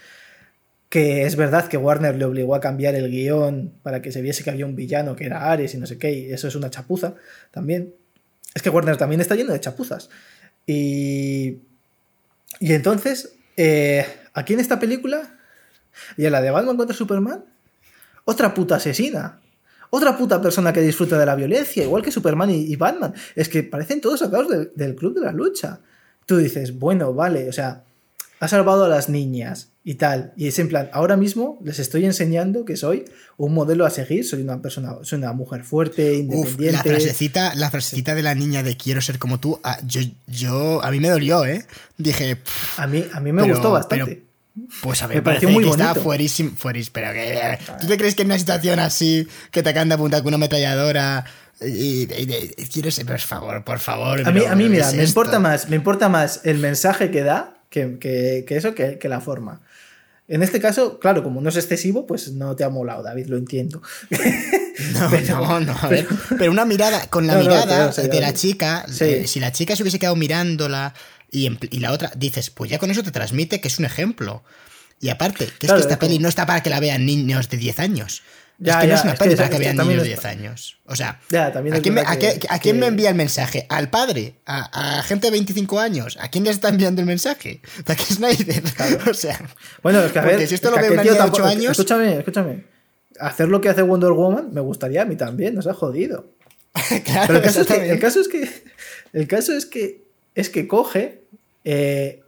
que 0.89 1.25
es 1.25 1.37
verdad 1.37 1.69
que 1.69 1.77
Warner 1.77 2.17
le 2.17 2.25
obligó 2.25 2.55
a 2.55 2.61
cambiar 2.61 2.95
el 2.95 3.11
guion 3.11 3.75
para 3.83 4.03
que 4.03 4.13
se 4.13 4.23
viese 4.23 4.43
que 4.43 4.51
había 4.51 4.67
un 4.67 4.77
villano 4.77 5.15
que 5.15 5.27
era 5.27 5.51
Ares 5.51 5.75
y 5.75 5.79
no 5.79 5.87
sé 5.87 5.99
qué, 5.99 6.13
y 6.13 6.33
eso 6.33 6.49
es 6.49 6.57
una 6.57 6.71
chapuza 6.71 7.15
también. 7.51 7.95
Es 8.55 8.63
que 8.63 8.71
Warner 8.71 8.97
también 8.97 9.21
está 9.21 9.37
lleno 9.37 9.53
de 9.53 9.61
chapuzas. 9.61 10.11
Y, 10.67 11.59
y 12.59 12.73
entonces, 12.73 13.35
eh, 13.57 14.05
aquí 14.35 14.55
en 14.55 14.61
esta 14.61 14.81
película, 14.81 15.39
y 16.17 16.25
en 16.25 16.33
la 16.33 16.41
de 16.41 16.51
Batman 16.51 16.77
contra 16.77 16.97
Superman, 16.97 17.45
otra 18.25 18.55
puta 18.55 18.77
asesina 18.77 19.41
otra 19.91 20.17
puta 20.17 20.41
persona 20.41 20.73
que 20.73 20.81
disfruta 20.81 21.19
de 21.19 21.27
la 21.27 21.35
violencia, 21.35 21.83
igual 21.83 22.03
que 22.03 22.11
Superman 22.11 22.51
y, 22.51 22.63
y 22.63 22.77
Batman. 22.77 23.13
Es 23.35 23.49
que 23.49 23.63
parecen 23.63 24.01
todos 24.01 24.21
sacados 24.21 24.49
de, 24.49 24.71
del 24.75 24.95
club 24.95 25.15
de 25.15 25.21
la 25.21 25.33
lucha. 25.33 25.81
Tú 26.27 26.37
dices, 26.37 26.79
bueno, 26.79 27.13
vale, 27.13 27.49
o 27.49 27.53
sea, 27.53 27.83
ha 28.41 28.49
salvado 28.49 28.85
a 28.85 28.89
las 28.89 29.09
niñas 29.09 29.73
y 29.85 29.95
tal. 29.95 30.33
Y 30.37 30.49
es 30.49 30.59
en 30.59 30.69
plan, 30.69 30.89
ahora 30.93 31.17
mismo 31.17 31.59
les 31.63 31.79
estoy 31.79 32.07
enseñando 32.07 32.65
que 32.65 32.77
soy 32.77 33.05
un 33.37 33.53
modelo 33.53 33.85
a 33.85 33.91
seguir, 33.91 34.25
soy 34.25 34.43
una 34.43 34.63
persona, 34.63 34.97
soy 35.03 35.19
una 35.19 35.33
mujer 35.33 35.63
fuerte, 35.63 36.15
independiente. 36.15 36.69
Uf, 36.69 36.73
la 36.73 36.83
frasecita, 36.83 37.55
la 37.55 37.71
frasecita 37.71 38.15
de 38.15 38.23
la 38.23 38.35
niña 38.35 38.63
de 38.63 38.77
quiero 38.77 39.01
ser 39.01 39.19
como 39.19 39.41
tú, 39.41 39.61
a, 39.63 39.79
yo, 39.87 40.01
yo, 40.27 40.83
a 40.83 40.91
mí 40.91 41.01
me 41.01 41.11
dolió, 41.11 41.45
¿eh? 41.45 41.67
Dije. 41.99 42.37
Pff, 42.37 42.81
a 42.81 42.87
mí, 42.87 43.05
a 43.13 43.21
mí 43.21 43.33
me 43.33 43.43
pero, 43.43 43.55
gustó 43.55 43.73
bastante. 43.73 44.05
Pero, 44.05 44.30
pues 44.83 45.03
a 45.03 45.07
ver, 45.07 45.17
me 45.19 45.23
pareció 45.23 45.49
muy 45.49 45.65
bonito. 45.65 45.83
está 45.83 46.01
fuerísimo, 46.01 46.53
fuerísimo, 46.57 46.93
pero 46.95 47.13
que 47.13 47.59
¿tú 47.81 47.87
te 47.87 47.97
crees 47.97 48.15
que 48.15 48.23
en 48.23 48.29
una 48.29 48.39
situación 48.39 48.79
así 48.79 49.27
que 49.51 49.63
te 49.63 49.71
acaban 49.71 49.89
de 49.89 49.95
apuntar 49.95 50.21
con 50.23 50.29
una 50.29 50.37
ametralladora 50.37 51.25
y, 51.61 51.67
y, 51.69 52.07
y, 52.13 52.55
y 52.63 52.67
quieres, 52.67 52.99
por 53.01 53.21
favor, 53.21 53.65
por 53.65 53.79
favor. 53.81 54.27
A 54.27 54.31
mí, 54.31 54.45
a 54.45 54.55
mí 54.55 54.69
mira, 54.69 54.89
es 54.89 54.95
me 54.95 55.03
esto? 55.03 55.11
importa 55.21 55.39
más, 55.39 55.69
me 55.69 55.77
importa 55.77 56.09
más 56.09 56.41
el 56.45 56.59
mensaje 56.59 57.11
que 57.11 57.23
da 57.23 57.63
que, 57.69 57.99
que, 57.99 58.45
que 58.47 58.57
eso 58.57 58.75
que, 58.75 58.99
que, 58.99 59.09
la 59.09 59.21
forma. 59.21 59.61
En 60.27 60.43
este 60.43 60.61
caso, 60.61 60.99
claro, 61.01 61.23
como 61.23 61.41
no 61.41 61.49
es 61.49 61.57
excesivo, 61.57 62.07
pues 62.07 62.33
no 62.33 62.55
te 62.57 62.65
ha 62.65 62.69
molado, 62.71 63.03
David, 63.03 63.27
lo 63.27 63.37
entiendo. 63.37 63.83
No, 64.95 65.09
pero, 65.11 65.41
no, 65.41 65.61
no, 65.61 65.77
a 65.79 65.89
ver. 65.89 66.07
Pero, 66.07 66.39
pero 66.39 66.51
una 66.53 66.65
mirada, 66.65 67.07
con 67.09 67.27
la 67.27 67.35
no, 67.37 67.41
mirada 67.41 67.93
no, 67.95 68.03
de 68.03 68.21
la 68.21 68.33
chica, 68.33 68.87
sí. 68.89 69.05
eh, 69.05 69.27
si 69.27 69.39
la 69.39 69.53
chica 69.53 69.77
se 69.77 69.83
hubiese 69.83 69.99
quedado 69.99 70.17
mirándola 70.17 70.95
y, 71.31 71.51
y, 71.71 71.81
la 71.81 71.93
otra, 71.93 72.13
dices, 72.17 72.51
pues 72.51 72.71
ya 72.71 72.79
con 72.79 72.91
eso 72.91 73.03
te 73.03 73.11
transmite 73.11 73.61
que 73.61 73.69
es 73.69 73.79
un 73.79 73.85
ejemplo. 73.85 74.43
Y 75.01 75.09
aparte, 75.09 75.47
que 75.47 75.67
claro, 75.67 75.81
es 75.81 75.87
que 75.87 75.93
esta 75.93 75.99
peli 75.99 76.19
no 76.19 76.29
está 76.29 76.45
para 76.45 76.63
que 76.63 76.69
la 76.69 76.79
vean 76.79 77.07
niños 77.07 77.49
de 77.49 77.57
10 77.57 77.79
años. 77.79 78.23
es 78.63 78.77
que 78.77 78.87
no 78.87 78.95
es 78.95 79.05
una 79.05 79.15
peli 79.15 79.35
para 79.35 79.49
que 79.49 79.59
vean 79.59 79.77
niños 79.79 80.03
de 80.03 80.09
10 80.09 80.25
años. 80.27 80.79
O 80.85 80.95
sea, 80.95 81.21
¿a, 81.33 81.81
quién 81.81 81.95
me, 81.95 82.03
a, 82.03 82.59
quién 82.59 82.79
me, 82.79 82.87
envía 82.87 83.09
el 83.09 83.15
mensaje? 83.15 83.65
¿Al 83.71 83.89
padre? 83.89 84.35
¿A, 84.45 85.03
gente 85.05 85.29
de 85.29 85.31
25 85.31 85.81
años? 85.81 86.19
¿A 86.21 86.29
quién 86.29 86.45
le 86.45 86.51
está 86.51 86.69
enviando 86.69 87.01
el 87.01 87.07
mensaje? 87.07 87.63
¿A 87.87 87.95
qué 87.95 88.05
Snyder? 88.05 88.63
o 89.11 89.15
sea, 89.15 89.41
bueno, 89.83 90.01
es 90.01 90.13
que 90.13 90.19
a 90.19 90.23
ver, 90.23 90.47
si 90.47 90.55
esto 90.55 90.71
lo 90.71 90.77
ve 90.77 90.91
una 90.91 91.03
niña 91.03 91.15
de 91.15 91.23
8 91.23 91.45
años. 91.47 91.71
Escúchame, 91.73 92.19
escúchame. 92.19 92.65
Hacer 93.19 93.49
lo 93.49 93.63
que 93.63 93.71
hace 93.71 93.83
Wonder 93.83 94.13
Woman 94.13 94.53
me 94.53 94.61
gustaría 94.61 95.03
a 95.03 95.05
mí 95.07 95.17
también, 95.17 95.55
nos 95.55 95.67
ha 95.67 95.73
jodido. 95.73 96.35
claro, 97.05 97.27
Pero 97.27 97.39
el 97.39 97.43
caso, 97.43 97.61
es 97.63 97.67
que, 97.67 97.91
el 97.91 97.99
caso, 97.99 98.21
es 98.21 98.29
que, 98.29 98.65
el 99.15 99.27
caso 99.27 99.53
es 99.55 99.67
que 99.67 100.10
es 100.35 100.51
que 100.51 100.69
coge 100.69 101.23
eh, 101.65 102.23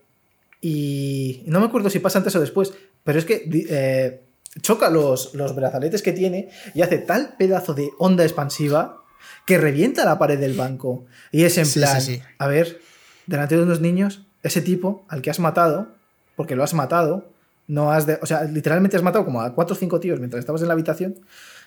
y 0.60 1.42
no 1.46 1.60
me 1.60 1.66
acuerdo 1.66 1.90
si 1.90 1.98
pasa 1.98 2.18
antes 2.18 2.34
o 2.36 2.40
después, 2.40 2.72
pero 3.04 3.18
es 3.18 3.24
que 3.24 3.48
eh, 3.68 4.20
choca 4.60 4.90
los, 4.90 5.34
los 5.34 5.54
brazaletes 5.54 6.02
que 6.02 6.12
tiene 6.12 6.50
y 6.74 6.82
hace 6.82 6.98
tal 6.98 7.34
pedazo 7.36 7.74
de 7.74 7.90
onda 7.98 8.22
expansiva 8.22 9.02
que 9.46 9.58
revienta 9.58 10.04
la 10.04 10.18
pared 10.18 10.38
del 10.38 10.54
banco. 10.54 11.04
Y 11.30 11.44
es 11.44 11.58
en 11.58 11.70
plan, 11.70 12.00
a 12.38 12.46
ver, 12.46 12.80
delante 13.26 13.56
de 13.56 13.62
unos 13.62 13.80
niños, 13.80 14.22
ese 14.42 14.60
tipo 14.60 15.04
al 15.08 15.22
que 15.22 15.30
has 15.30 15.40
matado, 15.40 15.88
porque 16.36 16.56
lo 16.56 16.62
has 16.62 16.74
matado, 16.74 17.28
no 17.66 17.92
has 17.92 18.06
de, 18.06 18.18
o 18.20 18.26
sea, 18.26 18.44
literalmente 18.44 18.96
has 18.96 19.02
matado 19.02 19.24
como 19.24 19.40
a 19.40 19.54
cuatro 19.54 19.74
o 19.74 19.78
cinco 19.78 20.00
tíos 20.00 20.18
mientras 20.18 20.40
estabas 20.40 20.62
en 20.62 20.68
la 20.68 20.74
habitación, 20.74 21.16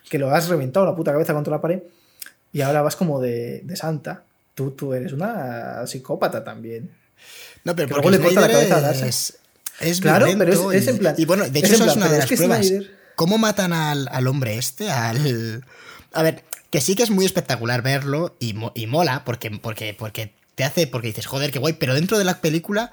que 0.09 0.19
lo 0.19 0.29
has 0.29 0.47
reventado 0.47 0.85
la 0.85 0.95
puta 0.95 1.11
cabeza 1.11 1.33
contra 1.33 1.51
la 1.51 1.61
pared, 1.61 1.83
y 2.53 2.61
ahora 2.61 2.81
vas 2.81 2.95
como 2.95 3.19
de, 3.19 3.61
de 3.61 3.75
santa. 3.75 4.23
Tú, 4.56 4.72
tú 4.72 4.94
eres 4.94 5.11
una 5.11 5.86
psicópata 5.86 6.44
también. 6.44 6.90
No, 7.65 7.76
pero 7.76 7.90
luego 7.90 8.10
le 8.10 8.19
corta 8.19 8.41
la 8.41 8.48
cabeza 8.48 9.06
Es, 9.06 9.38
es 9.82 9.99
claro, 9.99 10.27
pero 10.38 10.72
es, 10.72 10.88
en 10.88 10.98
plan. 10.98 11.15
Y 11.18 11.26
bueno, 11.26 11.48
de 11.48 11.60
hecho, 11.60 11.73
eso 11.73 11.86
es 11.86 11.95
una 11.95 12.07
de 12.07 12.19
las 12.19 12.27
pruebas. 12.27 12.72
¿Cómo 13.15 13.38
matan 13.38 13.73
al, 13.73 14.07
al, 14.10 14.27
hombre 14.27 14.57
este? 14.57 14.90
Al. 14.90 15.64
A 16.14 16.23
ver, 16.23 16.44
que 16.69 16.80
sí 16.80 16.95
que 16.95 17.03
es 17.03 17.11
muy 17.11 17.26
espectacular 17.26 17.82
verlo 17.82 18.36
y, 18.40 18.56
y 18.73 18.88
mola, 18.88 19.23
porque, 19.26 19.52
porque, 19.52 19.94
porque 19.94 20.34
te 20.56 20.64
hace. 20.64 20.88
Porque 20.88 21.07
dices, 21.07 21.26
joder, 21.26 21.52
qué 21.52 21.60
guay, 21.60 21.73
pero 21.73 21.94
dentro 21.94 22.18
de 22.18 22.23
la 22.23 22.40
película. 22.40 22.91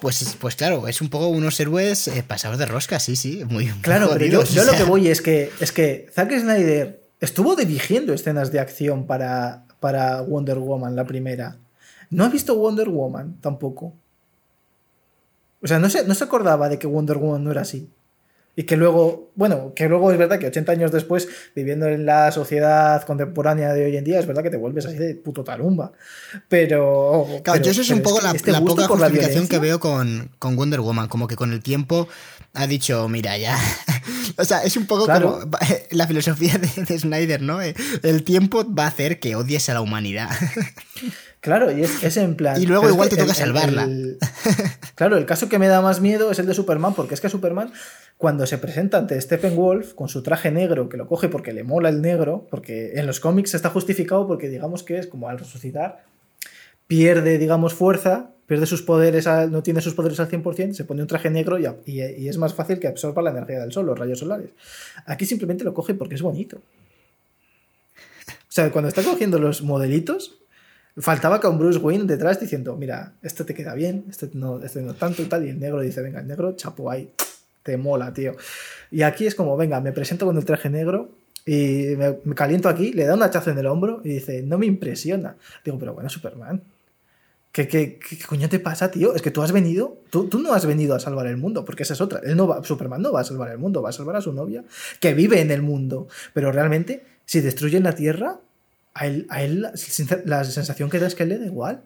Pues, 0.00 0.36
pues 0.38 0.54
claro, 0.54 0.86
es 0.86 1.00
un 1.00 1.10
poco 1.10 1.26
unos 1.26 1.58
héroes 1.58 2.06
eh, 2.06 2.22
pasados 2.22 2.58
de 2.58 2.66
rosca, 2.66 3.00
sí, 3.00 3.16
sí, 3.16 3.44
muy 3.44 3.66
Claro, 3.82 4.10
pero 4.12 4.26
yo, 4.26 4.44
yo 4.44 4.64
lo 4.64 4.72
que 4.76 4.84
voy 4.84 5.08
es 5.08 5.20
que, 5.20 5.50
es 5.58 5.72
que 5.72 6.08
Zack 6.14 6.30
Snyder 6.38 7.02
estuvo 7.18 7.56
dirigiendo 7.56 8.14
escenas 8.14 8.52
de 8.52 8.60
acción 8.60 9.08
para, 9.08 9.64
para 9.80 10.20
Wonder 10.22 10.58
Woman, 10.58 10.96
la 10.96 11.04
primera. 11.04 11.56
No 12.10 12.24
ha 12.24 12.28
visto 12.28 12.56
Wonder 12.56 12.88
Woman 12.88 13.38
tampoco. 13.40 13.92
O 15.62 15.66
sea, 15.66 15.78
no 15.78 15.90
se, 15.90 16.06
no 16.06 16.14
se 16.14 16.24
acordaba 16.24 16.68
de 16.68 16.78
que 16.78 16.86
Wonder 16.86 17.18
Woman 17.18 17.44
no 17.44 17.50
era 17.50 17.62
así. 17.62 17.90
Y 18.58 18.64
que 18.64 18.76
luego, 18.76 19.30
bueno, 19.36 19.72
que 19.72 19.88
luego 19.88 20.10
es 20.10 20.18
verdad 20.18 20.40
que 20.40 20.48
80 20.48 20.72
años 20.72 20.90
después, 20.90 21.28
viviendo 21.54 21.86
en 21.86 22.04
la 22.04 22.32
sociedad 22.32 23.00
contemporánea 23.04 23.72
de 23.72 23.84
hoy 23.84 23.96
en 23.96 24.02
día, 24.02 24.18
es 24.18 24.26
verdad 24.26 24.42
que 24.42 24.50
te 24.50 24.56
vuelves 24.56 24.84
así 24.84 24.96
de 24.96 25.14
puto 25.14 25.44
tarumba. 25.44 25.92
Pero. 26.48 27.24
Claro, 27.44 27.62
yo 27.62 27.70
eso 27.70 27.82
es 27.82 27.90
un 27.90 28.02
poco 28.02 28.20
la, 28.20 28.32
este 28.32 28.52
poca 28.54 28.88
justificación 28.88 29.46
que 29.46 29.60
veo 29.60 29.78
con, 29.78 30.32
con, 30.40 30.56
Wonder 30.56 30.80
Woman. 30.80 31.06
Como 31.06 31.28
que 31.28 31.36
con 31.36 31.52
el 31.52 31.62
tiempo 31.62 32.08
ha 32.52 32.66
dicho, 32.66 33.08
mira, 33.08 33.38
ya. 33.38 33.56
o 34.36 34.44
sea, 34.44 34.64
es 34.64 34.76
un 34.76 34.86
poco 34.86 35.06
como 35.06 35.38
la 35.92 36.08
filosofía 36.08 36.58
de, 36.58 36.82
de 36.82 36.98
Snyder, 36.98 37.40
¿no? 37.40 37.60
El 37.62 38.24
tiempo 38.24 38.66
va 38.74 38.86
a 38.86 38.88
hacer 38.88 39.20
que 39.20 39.36
odies 39.36 39.68
a 39.68 39.74
la 39.74 39.82
humanidad. 39.82 40.30
Claro, 41.40 41.70
y 41.70 41.82
es, 41.82 42.16
en 42.16 42.34
plan. 42.34 42.60
Y 42.60 42.66
luego 42.66 42.88
igual 42.88 43.08
te 43.08 43.16
toca 43.16 43.32
salvarla. 43.32 43.88
claro, 44.96 45.16
el 45.16 45.24
caso 45.24 45.48
que 45.48 45.58
me 45.58 45.68
da 45.68 45.80
más 45.80 46.00
miedo 46.00 46.30
es 46.32 46.38
el 46.40 46.46
de 46.46 46.54
Superman, 46.54 46.94
porque 46.94 47.14
es 47.14 47.20
que 47.20 47.28
Superman, 47.28 47.72
cuando 48.16 48.46
se 48.46 48.58
presenta 48.58 48.98
ante 48.98 49.20
Stephen 49.20 49.54
Wolf 49.54 49.94
con 49.94 50.08
su 50.08 50.22
traje 50.22 50.50
negro, 50.50 50.88
que 50.88 50.96
lo 50.96 51.06
coge 51.06 51.28
porque 51.28 51.52
le 51.52 51.62
mola 51.62 51.90
el 51.90 52.02
negro, 52.02 52.46
porque 52.50 52.92
en 52.94 53.06
los 53.06 53.20
cómics 53.20 53.54
está 53.54 53.70
justificado 53.70 54.26
porque 54.26 54.48
digamos 54.48 54.82
que 54.82 54.98
es 54.98 55.06
como 55.06 55.28
al 55.28 55.38
resucitar, 55.38 56.04
pierde, 56.88 57.38
digamos, 57.38 57.72
fuerza, 57.72 58.30
pierde 58.46 58.66
sus 58.66 58.82
poderes, 58.82 59.26
no 59.50 59.62
tiene 59.62 59.80
sus 59.80 59.94
poderes 59.94 60.18
al 60.18 60.28
100%, 60.28 60.72
se 60.72 60.84
pone 60.84 61.02
un 61.02 61.08
traje 61.08 61.30
negro 61.30 61.58
y, 61.58 61.68
y, 61.86 62.28
es 62.28 62.38
más 62.38 62.54
fácil 62.54 62.80
que 62.80 62.88
absorba 62.88 63.22
la 63.22 63.30
energía 63.30 63.60
del 63.60 63.70
sol, 63.70 63.86
los 63.86 63.98
rayos 63.98 64.18
solares. 64.18 64.50
Aquí 65.06 65.24
simplemente 65.24 65.62
lo 65.62 65.72
coge 65.72 65.94
porque 65.94 66.16
es 66.16 66.22
bonito. 66.22 66.56
O 68.26 68.50
sea, 68.50 68.72
cuando 68.72 68.88
está 68.88 69.02
cogiendo 69.04 69.38
los 69.38 69.62
modelitos, 69.62 70.38
Faltaba 71.00 71.40
con 71.40 71.58
Bruce 71.58 71.78
Wayne 71.78 72.04
detrás 72.04 72.40
diciendo, 72.40 72.76
mira, 72.76 73.12
esto 73.22 73.44
te 73.44 73.54
queda 73.54 73.74
bien, 73.74 74.04
esto 74.10 74.28
no, 74.32 74.62
esto 74.62 74.80
no 74.80 74.94
tanto 74.94 75.22
y 75.22 75.26
tal. 75.26 75.46
Y 75.46 75.50
el 75.50 75.60
negro 75.60 75.80
dice, 75.80 76.02
venga, 76.02 76.20
el 76.20 76.26
negro, 76.26 76.56
chapo 76.56 76.90
ahí, 76.90 77.10
te 77.62 77.76
mola, 77.76 78.12
tío. 78.12 78.34
Y 78.90 79.02
aquí 79.02 79.26
es 79.26 79.34
como, 79.34 79.56
venga, 79.56 79.80
me 79.80 79.92
presento 79.92 80.26
con 80.26 80.36
el 80.36 80.44
traje 80.44 80.70
negro 80.70 81.10
y 81.46 81.94
me, 81.96 82.34
caliento 82.34 82.68
aquí, 82.68 82.92
le 82.92 83.04
da 83.04 83.14
un 83.14 83.22
hachazo 83.22 83.50
en 83.50 83.58
el 83.58 83.66
hombro 83.66 84.00
y 84.04 84.10
dice, 84.10 84.42
no 84.42 84.58
me 84.58 84.66
impresiona. 84.66 85.36
Digo, 85.64 85.78
pero 85.78 85.94
bueno, 85.94 86.08
Superman, 86.08 86.62
¿qué, 87.52 87.68
qué, 87.68 87.98
qué 87.98 88.18
coño 88.26 88.48
te 88.48 88.58
pasa, 88.58 88.90
tío? 88.90 89.14
Es 89.14 89.22
que 89.22 89.30
tú 89.30 89.42
has 89.42 89.52
venido, 89.52 89.98
tú, 90.10 90.28
tú, 90.28 90.40
no 90.40 90.52
has 90.52 90.66
venido 90.66 90.94
a 90.94 91.00
salvar 91.00 91.26
el 91.26 91.36
mundo, 91.36 91.64
porque 91.64 91.84
esa 91.84 91.94
es 91.94 92.00
otra. 92.00 92.20
Él 92.24 92.36
no 92.36 92.46
va, 92.48 92.64
Superman 92.64 93.02
no 93.02 93.12
va 93.12 93.20
a 93.20 93.24
salvar 93.24 93.50
el 93.50 93.58
mundo, 93.58 93.82
va 93.82 93.90
a 93.90 93.92
salvar 93.92 94.16
a 94.16 94.20
su 94.20 94.32
novia, 94.32 94.64
que 95.00 95.14
vive 95.14 95.40
en 95.40 95.50
el 95.50 95.62
mundo. 95.62 96.08
Pero 96.34 96.50
realmente, 96.52 97.04
si 97.24 97.40
destruyen 97.40 97.82
la 97.84 97.94
Tierra, 97.94 98.40
a 98.98 99.06
él, 99.42 99.68
la, 100.24 100.44
sensación 100.44 100.90
que 100.90 100.98
da 100.98 101.06
es 101.06 101.14
que 101.14 101.22
él 101.22 101.28
le 101.30 101.38
da 101.38 101.46
igual. 101.46 101.82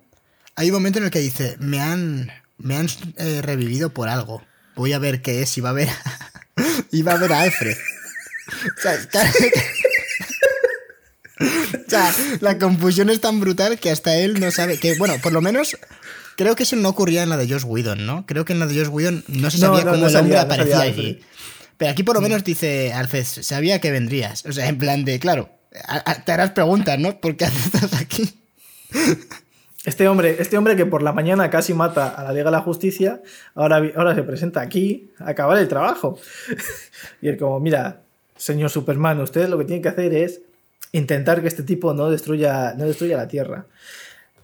Hay 0.56 0.68
un 0.68 0.74
momento 0.74 0.98
en 0.98 1.05
el 1.05 1.10
que 1.10 1.20
dice, 1.20 1.56
me 1.59 1.80
han, 1.80 2.30
me 2.59 2.76
han 2.76 2.89
eh, 3.16 3.40
revivido 3.43 3.90
por 3.90 4.09
algo. 4.09 4.43
Voy 4.74 4.93
a 4.93 4.98
ver 4.98 5.22
qué 5.22 5.43
es 5.43 5.56
y 5.59 5.60
va 5.60 5.70
a 5.70 5.74
ver 5.74 5.89
a, 5.89 6.02
y 6.90 7.02
va 7.02 7.12
a 7.12 7.18
ver 7.18 7.32
a 7.32 7.43
Alfred. 7.43 7.76
o 11.40 11.90
sea, 11.90 12.14
la 12.40 12.59
confusión 12.59 13.10
es 13.10 13.20
tan 13.20 13.40
brutal 13.40 13.78
que 13.78 13.90
hasta 13.90 14.16
él 14.16 14.40
no 14.40 14.51
sabe 14.51 14.78
que, 14.78 14.97
bueno, 14.97 15.18
por 15.22 15.32
lo 15.32 15.40
menos 15.40 15.76
creo 16.36 16.56
que 16.56 16.62
eso 16.64 16.76
no 16.76 16.89
ocurría 16.89 17.22
en 17.22 17.28
la 17.28 17.36
de 17.36 17.48
Josh 17.48 17.64
Whedon, 17.64 18.06
¿no? 18.06 18.26
Creo 18.26 18.44
que 18.44 18.52
en 18.52 18.59
la 18.59 18.66
de 18.66 18.74
Josh 18.74 18.89
Whedon 18.89 19.24
no 19.28 19.51
se 19.51 19.59
sabía 19.59 19.84
cómo 19.84 20.06
el 20.06 20.16
hombre 20.16 20.39
aparecía 20.39 20.80
allí. 20.80 21.20
Pero 21.76 21.90
aquí 21.90 22.02
por 22.02 22.16
lo 22.16 22.22
menos 22.22 22.44
dice 22.44 22.93
Alfred, 22.93 23.24
sabía 23.24 23.80
que 23.80 23.90
vendrías. 23.90 24.44
O 24.47 24.52
sea, 24.52 24.68
en 24.68 24.78
plan 24.78 25.05
de, 25.05 25.18
claro, 25.18 25.51
te 26.24 26.32
harás 26.32 26.51
preguntas, 26.51 26.99
¿no? 26.99 27.20
¿Por 27.20 27.36
qué 27.36 27.44
estás 27.44 28.01
aquí? 28.01 28.43
Este 29.85 30.07
hombre, 30.07 30.36
este 30.39 30.57
hombre 30.57 30.77
que 30.77 30.86
por 30.86 31.03
la 31.03 31.12
mañana 31.12 31.51
casi 31.51 31.74
mata 31.74 32.09
a 32.09 32.23
la 32.23 32.32
Liga 32.32 32.44
de 32.44 32.51
la 32.53 32.61
Justicia, 32.61 33.20
ahora, 33.55 33.82
ahora 33.97 34.15
se 34.15 34.23
presenta 34.23 34.61
aquí 34.61 35.11
a 35.19 35.31
acabar 35.31 35.59
el 35.59 35.66
trabajo. 35.66 36.20
y 37.20 37.28
él 37.28 37.36
como, 37.36 37.59
mira, 37.59 38.03
señor 38.36 38.70
Superman, 38.70 39.20
usted 39.20 39.49
lo 39.49 39.59
que 39.59 39.65
tiene 39.65 39.82
que 39.82 39.89
hacer 39.89 40.15
es 40.15 40.40
intentar 40.93 41.40
que 41.43 41.49
este 41.49 41.65
tipo 41.65 41.94
no 41.94 42.11
destruya, 42.11 42.74
no 42.77 42.86
destruya 42.86 43.16
la 43.16 43.27
Tierra. 43.27 43.66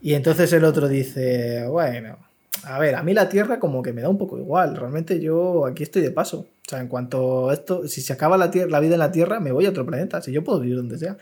Y 0.01 0.13
entonces 0.13 0.51
el 0.51 0.65
otro 0.65 0.89
dice, 0.89 1.65
bueno, 1.67 2.17
a 2.63 2.79
ver, 2.79 2.95
a 2.95 3.03
mí 3.03 3.13
la 3.13 3.29
Tierra 3.29 3.59
como 3.59 3.81
que 3.81 3.93
me 3.93 4.01
da 4.01 4.09
un 4.09 4.17
poco 4.17 4.37
igual. 4.37 4.75
Realmente 4.75 5.19
yo 5.19 5.65
aquí 5.65 5.83
estoy 5.83 6.01
de 6.01 6.11
paso. 6.11 6.39
O 6.39 6.69
sea, 6.69 6.79
en 6.79 6.87
cuanto 6.87 7.49
a 7.49 7.53
esto, 7.53 7.87
si 7.87 8.01
se 8.01 8.13
acaba 8.13 8.37
la, 8.37 8.51
tierra, 8.51 8.69
la 8.69 8.79
vida 8.79 8.93
en 8.93 8.99
la 8.99 9.11
Tierra, 9.11 9.39
me 9.39 9.51
voy 9.51 9.65
a 9.65 9.69
otro 9.69 9.85
planeta. 9.85 10.21
Si 10.21 10.31
yo 10.31 10.43
puedo 10.43 10.59
vivir 10.59 10.77
donde 10.77 10.97
sea. 10.97 11.17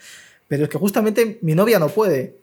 Pero 0.48 0.64
es 0.64 0.70
que 0.70 0.78
justamente 0.78 1.40
mi 1.42 1.56
novia 1.56 1.80
no 1.80 1.90
puede. 1.90 2.38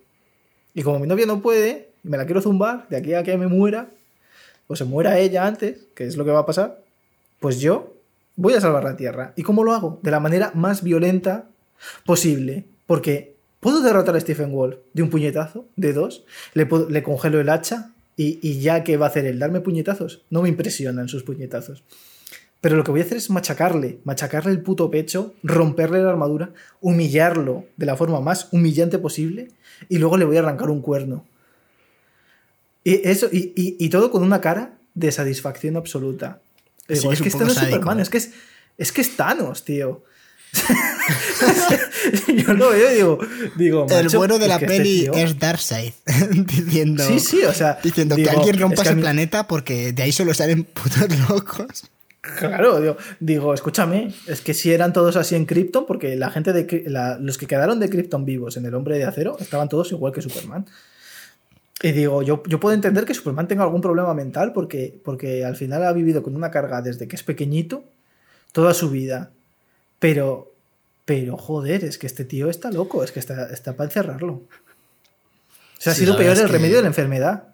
Y 0.75 0.83
como 0.83 0.99
mi 0.99 1.07
novia 1.07 1.27
no 1.27 1.41
puede, 1.41 1.91
me 2.03 2.17
la 2.17 2.27
quiero 2.27 2.41
zumbar 2.41 2.87
de 2.89 2.97
aquí 2.97 3.15
a 3.15 3.23
que 3.23 3.37
me 3.39 3.47
muera, 3.47 3.89
o 4.67 4.77
se 4.77 4.85
muera 4.85 5.19
ella 5.19 5.47
antes, 5.47 5.87
que 5.95 6.05
es 6.05 6.17
lo 6.17 6.25
que 6.25 6.31
va 6.31 6.41
a 6.41 6.47
pasar, 6.47 6.81
pues 7.41 7.61
yo 7.61 7.95
voy 8.37 8.55
a 8.55 8.61
salvar 8.61 8.85
la 8.85 8.97
Tierra. 8.97 9.33
¿Y 9.37 9.43
cómo 9.43 9.65
lo 9.65 9.73
hago? 9.73 10.01
De 10.03 10.11
la 10.11 10.21
manera 10.21 10.51
más 10.55 10.83
violenta 10.83 11.47
posible. 12.05 12.65
Porque 12.87 13.35
puedo 13.61 13.81
derrotar 13.81 14.17
a 14.17 14.21
Stephen 14.21 14.53
Wolf 14.53 14.77
de 14.93 15.03
un 15.03 15.11
puñetazo, 15.11 15.67
de 15.77 15.93
dos, 15.93 16.25
le, 16.53 16.69
le 16.89 17.03
congelo 17.03 17.41
el 17.41 17.49
hacha, 17.49 17.94
y, 18.17 18.61
ya 18.61 18.85
que 18.85 18.97
va 18.97 19.07
a 19.07 19.09
hacer 19.09 19.27
él, 19.27 19.39
darme 19.39 19.61
puñetazos. 19.61 20.23
No 20.31 20.43
me 20.43 20.49
impresionan 20.49 21.09
sus 21.09 21.23
puñetazos. 21.23 21.83
Pero 22.61 22.77
lo 22.77 22.85
que 22.85 22.93
voy 22.93 23.01
a 23.01 23.05
hacer 23.05 23.19
es 23.19 23.29
machacarle, 23.29 23.99
machacarle 24.05 24.51
el 24.51 24.63
puto 24.63 24.91
pecho, 24.91 25.35
romperle 25.43 26.03
la 26.03 26.11
armadura, 26.11 26.53
humillarlo 26.81 27.67
de 27.77 27.87
la 27.87 27.97
forma 27.97 28.21
más 28.21 28.49
humillante 28.53 28.99
posible 28.99 29.49
y 29.89 29.99
luego 29.99 30.17
le 30.17 30.25
voy 30.25 30.37
a 30.37 30.41
arrancar 30.41 30.71
un 30.71 30.81
cuerno. 30.81 31.27
Y, 32.83 33.07
eso, 33.07 33.29
y, 33.31 33.89
todo 33.91 34.11
con 34.11 34.23
una 34.23 34.41
cara 34.41 34.79
de 34.95 35.13
satisfacción 35.13 35.77
absoluta. 35.77 36.41
es, 36.89 37.03
que 37.03 37.29
este 37.29 37.45
no 37.45 37.51
es 37.51 37.59
Superman, 37.59 38.01
es 38.01 38.09
que 38.09 38.19
es, 38.19 38.33
es 38.79 38.93
que 38.93 39.01
es 39.01 39.17
Thanos, 39.17 39.65
tío. 39.65 40.03
yo 42.35 42.55
lo 42.55 42.71
veo 42.71 42.91
y 42.91 42.95
digo, 42.95 43.19
digo 43.57 43.87
el 43.91 44.09
bueno 44.11 44.39
de 44.39 44.49
la 44.49 44.55
este 44.57 44.67
peli 44.67 45.09
es 45.15 45.39
Darkseid 45.39 45.93
diciendo, 46.47 47.05
sí, 47.05 47.21
sí, 47.21 47.45
o 47.45 47.53
sea, 47.53 47.79
diciendo 47.83 48.17
que 48.17 48.29
alguien 48.29 48.59
rompa 48.59 48.83
ese 48.83 48.97
planeta 48.97 49.47
porque 49.47 49.93
de 49.93 50.03
ahí 50.03 50.13
solo 50.13 50.35
salen 50.35 50.65
putos 50.75 51.09
locos. 51.29 51.91
Claro, 52.39 52.81
digo, 52.81 52.97
digo, 53.21 53.53
escúchame, 53.53 54.15
es 54.27 54.41
que 54.41 54.55
si 54.55 54.73
eran 54.73 54.95
todos 54.95 55.17
así 55.17 55.35
en 55.35 55.45
Krypton, 55.45 55.85
porque 55.85 56.17
la 56.17 56.31
gente 56.31 56.55
de 56.55 57.19
los 57.21 57.37
que 57.37 57.47
quedaron 57.47 57.79
de 57.81 57.91
Krypton 57.91 58.25
vivos 58.25 58.57
en 58.57 58.65
el 58.65 58.75
Hombre 58.75 58.97
de 58.97 59.05
Acero 59.05 59.37
estaban 59.39 59.69
todos 59.69 59.93
igual 59.93 60.13
que 60.13 60.23
Superman. 60.23 60.65
Y 61.83 61.93
digo, 61.93 62.23
yo, 62.23 62.43
yo 62.47 62.59
puedo 62.61 62.75
entender 62.75 63.05
que 63.05 63.13
Superman 63.13 63.47
tenga 63.47 63.65
algún 63.65 63.83
problema 63.83 64.15
mental 64.15 64.55
porque, 64.55 64.99
porque 65.05 65.45
al 65.45 65.55
final 65.57 65.85
ha 65.85 65.93
vivido 65.93 66.23
con 66.23 66.35
una 66.35 66.51
carga 66.51 66.81
desde 66.81 67.07
que 67.07 67.17
es 67.17 67.23
pequeñito 67.23 67.85
toda 68.53 68.73
su 68.73 68.89
vida 68.89 69.33
pero 69.99 70.51
Pero 71.05 71.37
joder, 71.37 71.85
es 71.85 71.99
que 71.99 72.07
este 72.07 72.25
tío 72.25 72.49
está 72.49 72.71
loco, 72.71 73.05
es 73.05 73.13
que 73.13 73.21
está, 73.21 73.51
está 73.53 73.75
para 73.77 73.89
encerrarlo. 73.89 74.33
O 74.35 74.49
sea, 75.79 75.93
ha 75.93 75.95
Sí, 75.95 76.01
sido 76.03 76.15
la 76.15 76.19
peor 76.21 76.37
el 76.39 76.47
que- 76.47 76.53
remedio 76.53 76.77
de 76.77 76.83
la 76.83 76.89
enfermedad. 76.89 77.49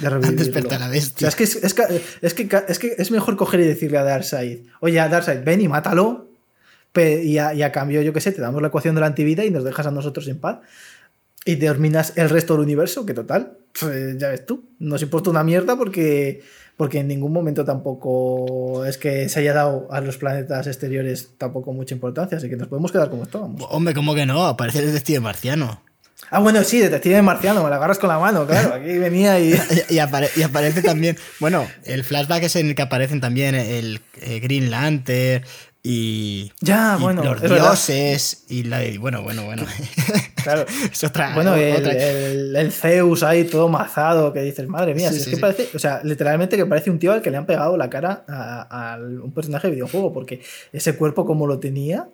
De 0.00 0.10
despertar 0.32 0.82
a 0.82 0.86
la 0.86 0.88
O 0.88 0.90
bestia. 0.90 1.18
sea, 1.20 1.28
es 1.28 1.36
que 1.36 1.44
es, 1.44 1.56
es 1.64 1.72
que, 1.72 2.02
es, 2.20 2.34
que, 2.34 2.64
es 2.68 2.78
que 2.80 2.94
es 2.98 3.10
mejor 3.10 3.36
coger 3.36 3.60
y 3.60 3.64
decirle 3.66 3.96
a 3.98 4.02
Darkseid, 4.02 4.66
oye, 4.80 4.98
a 5.00 5.08
Darkseid, 5.08 5.42
ven 5.44 5.60
y 5.60 5.68
mátalo. 5.68 6.26
Y 6.96 7.36
a, 7.38 7.52
y 7.54 7.62
a 7.62 7.70
cambio, 7.72 8.00
yo 8.02 8.12
qué 8.14 8.20
sé, 8.22 8.32
te 8.32 8.40
damos 8.40 8.60
la 8.62 8.68
ecuación 8.68 8.94
de 8.94 9.02
la 9.02 9.06
antivida 9.06 9.44
y 9.44 9.50
nos 9.50 9.64
dejas 9.64 9.86
a 9.86 9.90
nosotros 9.90 10.26
en 10.28 10.38
paz. 10.40 10.58
Y 11.44 11.56
terminas 11.56 12.14
el 12.16 12.28
resto 12.30 12.54
del 12.54 12.62
universo, 12.62 13.04
que 13.06 13.12
total, 13.14 13.58
pues, 13.78 14.16
ya 14.18 14.28
ves 14.30 14.46
tú, 14.46 14.64
nos 14.78 15.00
importa 15.02 15.28
una 15.30 15.44
mierda 15.44 15.76
porque, 15.76 16.42
porque 16.76 16.98
en 17.00 17.08
ningún 17.08 17.32
momento 17.32 17.64
tampoco 17.64 18.84
es 18.84 18.98
que 18.98 19.28
se 19.28 19.40
haya 19.40 19.54
dado 19.54 19.88
a 19.90 20.00
los 20.00 20.16
planetas 20.18 20.66
exteriores 20.66 21.30
tampoco 21.38 21.72
mucha 21.72 21.94
importancia, 21.94 22.38
así 22.38 22.48
que 22.48 22.56
nos 22.56 22.68
podemos 22.68 22.92
quedar 22.92 23.10
como 23.10 23.22
estábamos. 23.24 23.62
Hombre, 23.70 23.94
¿cómo 23.94 24.14
que 24.14 24.26
no? 24.26 24.56
Parece 24.56 24.80
el 24.80 24.86
detective 24.86 25.20
marciano. 25.20 25.82
Ah, 26.30 26.40
bueno, 26.40 26.64
sí, 26.64 26.80
detective 26.80 27.20
marciano, 27.22 27.62
me 27.62 27.70
la 27.70 27.76
agarras 27.76 27.98
con 27.98 28.08
la 28.08 28.18
mano, 28.18 28.46
claro, 28.46 28.74
aquí 28.74 28.98
venía 28.98 29.38
y... 29.38 29.52
Y, 29.90 29.94
y 29.94 29.98
apare- 29.98 30.30
y 30.34 30.42
aparece 30.42 30.82
también. 30.82 31.16
Bueno, 31.40 31.66
el 31.84 32.04
flashback 32.04 32.42
es 32.44 32.56
en 32.56 32.68
el 32.68 32.74
que 32.74 32.82
aparecen 32.82 33.20
también 33.20 33.54
el, 33.54 34.00
eh, 34.22 34.40
Green 34.40 34.70
Lantern 34.70 35.44
y. 35.88 36.52
Ya, 36.60 36.96
y 36.98 37.02
bueno, 37.02 37.22
los 37.22 37.36
es 37.36 37.42
verdad. 37.42 37.56
dioses. 37.70 38.44
Y 38.48 38.64
la. 38.64 38.84
y 38.84 38.98
bueno, 38.98 39.22
bueno, 39.22 39.44
bueno. 39.44 39.64
Claro. 40.42 40.64
es 40.92 41.02
otra. 41.04 41.34
Bueno, 41.34 41.54
el, 41.56 41.76
otra- 41.76 41.92
el- 41.92 42.54
el 42.56 42.72
Zeus 42.72 43.22
ahí 43.24 43.44
todo 43.44 43.68
mazado, 43.68 44.32
que 44.32 44.40
dices, 44.42 44.68
madre 44.68 44.94
mía, 44.94 45.08
Sí, 45.10 45.16
si 45.16 45.20
es 45.22 45.28
que 45.28 45.34
sí. 45.36 45.40
parece, 45.40 45.68
o 45.74 45.78
sea, 45.78 46.00
literalmente 46.04 46.56
que 46.56 46.66
parece 46.66 46.90
un 46.90 46.98
tío 47.00 47.12
al 47.12 47.20
que 47.22 47.30
le 47.30 47.36
han 47.36 47.46
pegado 47.46 47.76
la 47.76 47.90
cara 47.90 48.24
a, 48.28 48.94
a 48.94 48.96
un 48.98 49.32
personaje 49.32 49.66
de 49.68 49.74
videojuego, 49.74 50.12
porque 50.12 50.42
ese 50.72 50.94
cuerpo 50.94 51.26
como 51.26 51.46
lo 51.48 51.58
tenía, 51.58 52.06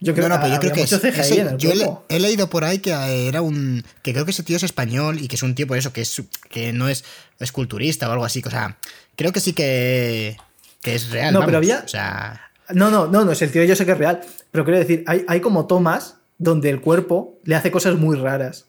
yo 0.00 0.14
creo, 0.14 0.28
no, 0.28 0.34
no, 0.34 0.40
pero 0.42 0.54
yo 0.54 0.60
creo 0.60 0.72
que 0.72 0.82
es- 0.82 0.90
CGI 0.90 1.08
ese- 1.20 1.40
en 1.42 1.48
el 1.48 1.56
yo 1.58 1.74
le- 1.74 1.90
he 2.08 2.18
leído 2.18 2.50
por 2.50 2.64
ahí 2.64 2.80
que 2.80 2.90
eh, 2.90 3.28
era 3.28 3.40
un 3.40 3.84
que 4.02 4.12
creo 4.12 4.24
que 4.24 4.32
ese 4.32 4.42
tío 4.42 4.56
es 4.56 4.62
español 4.64 5.18
y 5.20 5.28
que 5.28 5.36
es 5.36 5.42
un 5.44 5.54
tío 5.54 5.66
por 5.68 5.78
eso 5.78 5.92
que 5.92 6.00
es 6.00 6.20
que 6.50 6.72
no 6.72 6.88
es 6.88 7.04
esculturista 7.38 8.08
o 8.08 8.12
algo 8.12 8.24
así, 8.24 8.42
o 8.44 8.50
sea, 8.50 8.76
creo 9.16 9.32
que 9.32 9.38
sí 9.40 9.52
que 9.52 10.36
que 10.82 10.94
es 10.96 11.10
real, 11.10 11.32
No, 11.34 11.44
pero 11.46 11.58
había- 11.58 11.82
o 11.84 11.88
sea, 11.88 12.45
No, 12.74 12.90
no, 12.90 13.06
no, 13.06 13.24
no, 13.24 13.32
es 13.32 13.42
el 13.42 13.50
tío 13.52 13.62
yo 13.64 13.76
sé 13.76 13.86
que 13.86 13.92
es 13.92 13.98
real, 13.98 14.20
pero 14.50 14.64
quiero 14.64 14.78
decir, 14.78 15.04
hay, 15.06 15.24
hay 15.28 15.40
como 15.40 15.66
tomas 15.66 16.14
donde 16.38 16.68
el 16.70 16.80
cuerpo 16.80 17.34
le 17.44 17.54
hace 17.54 17.70
cosas 17.70 17.96
muy 17.96 18.16
raras. 18.16 18.64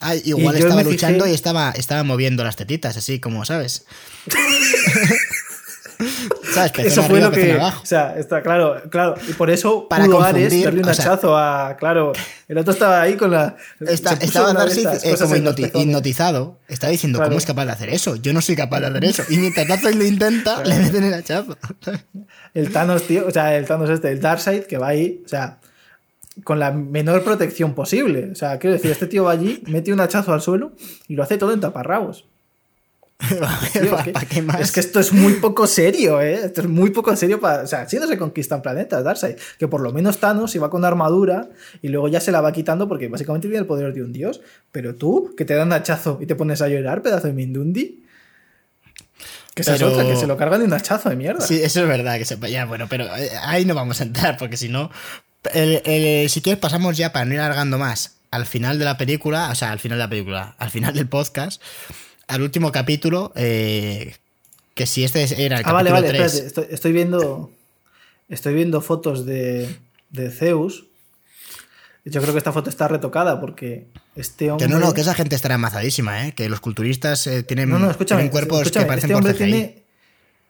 ay, 0.00 0.22
igual 0.24 0.56
estaba 0.56 0.82
fijé- 0.82 0.90
luchando 0.92 1.26
y 1.26 1.32
estaba 1.34 1.70
estaba 1.72 2.02
moviendo 2.04 2.44
las 2.44 2.56
tetitas 2.56 2.96
así 2.96 3.18
como, 3.20 3.44
¿sabes? 3.44 3.84
¿Sabes? 6.54 6.72
Eso 6.78 7.02
fue 7.02 7.20
lo 7.20 7.30
que. 7.30 7.52
abajo. 7.54 7.80
O 7.82 7.86
sea, 7.86 8.16
está 8.18 8.42
claro, 8.42 8.80
claro. 8.90 9.14
Y 9.28 9.32
por 9.32 9.50
eso 9.50 9.88
Para 9.88 10.04
Ares 10.04 10.62
darle 10.62 10.82
un 10.82 10.88
o 10.88 10.94
sea- 10.94 11.04
hachazo 11.06 11.36
a. 11.36 11.76
Claro, 11.78 12.12
el 12.48 12.58
otro 12.58 12.72
estaba 12.72 13.00
ahí 13.02 13.14
con 13.16 13.30
la. 13.32 13.56
Está- 13.80 14.14
estaba 14.14 14.52
Darcy 14.52 14.84
eh, 15.02 15.14
como 15.18 15.34
hipnoti- 15.36 15.70
hipnotizado. 15.74 16.58
Está 16.68 16.88
diciendo, 16.88 17.18
Claro. 17.18 17.30
¿cómo 17.30 17.38
es 17.38 17.46
capaz 17.46 17.64
de 17.66 17.72
hacer 17.72 17.88
eso? 17.90 18.16
Yo 18.16 18.32
no 18.32 18.40
soy 18.40 18.56
capaz 18.56 18.80
de 18.80 18.86
hacer 18.86 19.04
eso. 19.04 19.22
Y 19.28 19.38
mientras 19.38 19.66
Darcy 19.66 19.94
lo 19.94 20.04
intenta, 20.04 20.62
le 20.64 20.78
meten 20.78 21.04
el 21.04 21.14
hachazo. 21.14 21.56
El 22.54 22.72
Thanos, 22.72 23.02
tío, 23.02 23.26
o 23.26 23.30
sea, 23.30 23.56
el 23.56 23.66
Thanos 23.66 23.90
este, 23.90 24.10
el 24.10 24.20
Darkseid, 24.20 24.62
que 24.64 24.78
va 24.78 24.88
ahí, 24.88 25.22
o 25.24 25.28
sea, 25.28 25.58
con 26.44 26.58
la 26.60 26.70
menor 26.70 27.24
protección 27.24 27.74
posible. 27.74 28.30
O 28.32 28.34
sea, 28.34 28.58
quiero 28.58 28.74
decir, 28.74 28.90
este 28.92 29.06
tío 29.06 29.24
va 29.24 29.32
allí, 29.32 29.62
mete 29.66 29.92
un 29.92 30.00
hachazo 30.00 30.32
al 30.32 30.40
suelo 30.40 30.72
y 31.08 31.14
lo 31.14 31.22
hace 31.24 31.36
todo 31.38 31.52
en 31.52 31.60
taparrabos. 31.60 32.24
Tío, 33.72 33.90
¿Para 33.90 34.04
que- 34.04 34.26
qué 34.26 34.42
más? 34.42 34.60
Es 34.60 34.70
que 34.72 34.80
esto 34.80 35.00
es 35.00 35.12
muy 35.12 35.34
poco 35.34 35.66
serio, 35.66 36.20
¿eh? 36.20 36.34
Esto 36.44 36.60
es 36.62 36.68
muy 36.68 36.90
poco 36.90 37.14
serio 37.16 37.40
para... 37.40 37.62
O 37.64 37.66
sea, 37.66 37.82
así 37.82 37.96
no 37.98 38.06
se 38.06 38.16
conquistan 38.16 38.62
planetas, 38.62 39.02
Darkseid. 39.02 39.36
Que 39.58 39.66
por 39.66 39.80
lo 39.80 39.92
menos 39.92 40.18
Thanos 40.18 40.54
iba 40.54 40.70
con 40.70 40.84
armadura 40.84 41.48
y 41.82 41.88
luego 41.88 42.08
ya 42.08 42.20
se 42.20 42.30
la 42.30 42.40
va 42.40 42.52
quitando 42.52 42.86
porque 42.88 43.08
básicamente 43.08 43.48
tiene 43.48 43.58
el 43.60 43.66
poder 43.66 43.92
de 43.92 44.02
un 44.02 44.12
dios. 44.12 44.40
Pero 44.70 44.94
tú, 44.94 45.34
que 45.36 45.44
te 45.44 45.54
dan 45.54 45.72
hachazo 45.72 46.18
y 46.22 46.26
te 46.26 46.36
pones 46.36 46.62
a 46.62 46.68
llorar, 46.68 47.02
pedazo 47.02 47.26
de 47.26 47.32
Mindundi... 47.32 48.04
Que 49.54 49.62
esa 49.62 49.72
Pero- 49.72 49.88
es 49.88 49.94
otra, 49.94 50.06
que 50.06 50.14
se 50.16 50.26
lo 50.28 50.36
cargan 50.36 50.60
de 50.60 50.66
un 50.66 50.72
hachazo 50.72 51.10
de 51.10 51.16
mierda. 51.16 51.40
Sí, 51.40 51.60
eso 51.60 51.82
es 51.82 51.88
verdad. 51.88 52.16
que 52.18 52.24
se, 52.24 52.36
Ya, 52.48 52.64
bueno, 52.66 52.86
pero 52.88 53.04
eh, 53.16 53.30
ahí 53.42 53.64
no 53.64 53.74
vamos 53.74 54.00
a 54.00 54.04
entrar 54.04 54.36
porque 54.36 54.56
si 54.56 54.68
no... 54.68 54.90
el- 55.52 55.82
el- 55.84 56.30
si 56.30 56.40
quieres 56.40 56.60
pasamos 56.60 56.96
ya 56.96 57.12
para 57.12 57.24
no 57.24 57.34
ir 57.34 57.40
alargando 57.40 57.76
más 57.78 58.14
al 58.30 58.46
final 58.46 58.78
de 58.78 58.84
la 58.84 58.96
película, 58.96 59.48
o 59.50 59.54
sea, 59.56 59.72
al 59.72 59.80
final 59.80 59.98
de 59.98 60.04
la 60.04 60.08
película, 60.10 60.54
al 60.58 60.70
final 60.70 60.94
del 60.94 61.08
podcast, 61.08 61.60
al 62.28 62.42
último 62.42 62.70
capítulo, 62.70 63.32
eh, 63.34 64.14
que 64.74 64.86
si 64.86 65.02
este 65.04 65.22
era 65.44 65.58
el 65.58 65.64
Ah, 65.66 65.72
vale, 65.72 65.90
capítulo 65.90 66.08
vale, 66.12 66.18
3... 66.18 66.34
espérate. 66.34 66.46
Estoy, 66.46 66.66
estoy 66.74 66.92
viendo. 66.92 67.50
Estoy 68.28 68.54
viendo 68.54 68.80
fotos 68.82 69.24
de, 69.26 69.74
de 70.10 70.30
Zeus. 70.30 70.84
Yo 72.04 72.20
creo 72.22 72.32
que 72.32 72.38
esta 72.38 72.52
foto 72.52 72.70
está 72.70 72.86
retocada 72.88 73.40
porque 73.40 73.86
este 74.16 74.50
hombre. 74.50 74.66
Que 74.66 74.72
no, 74.72 74.78
no, 74.78 74.94
que 74.94 75.00
esa 75.00 75.14
gente 75.14 75.34
estará 75.34 75.56
amazadísima, 75.56 76.26
¿eh? 76.26 76.32
Que 76.32 76.48
los 76.48 76.60
culturistas 76.60 77.26
eh, 77.26 77.42
tienen, 77.42 77.68
No, 77.70 77.78
no, 77.78 77.94
tienen 77.94 78.28
cuerpos 78.28 78.60
escúchame, 78.62 78.84
que 78.84 78.88
parecen 78.88 79.10
este 79.10 79.14
hombre 79.14 79.32
por 79.32 79.38
tiene, 79.38 79.82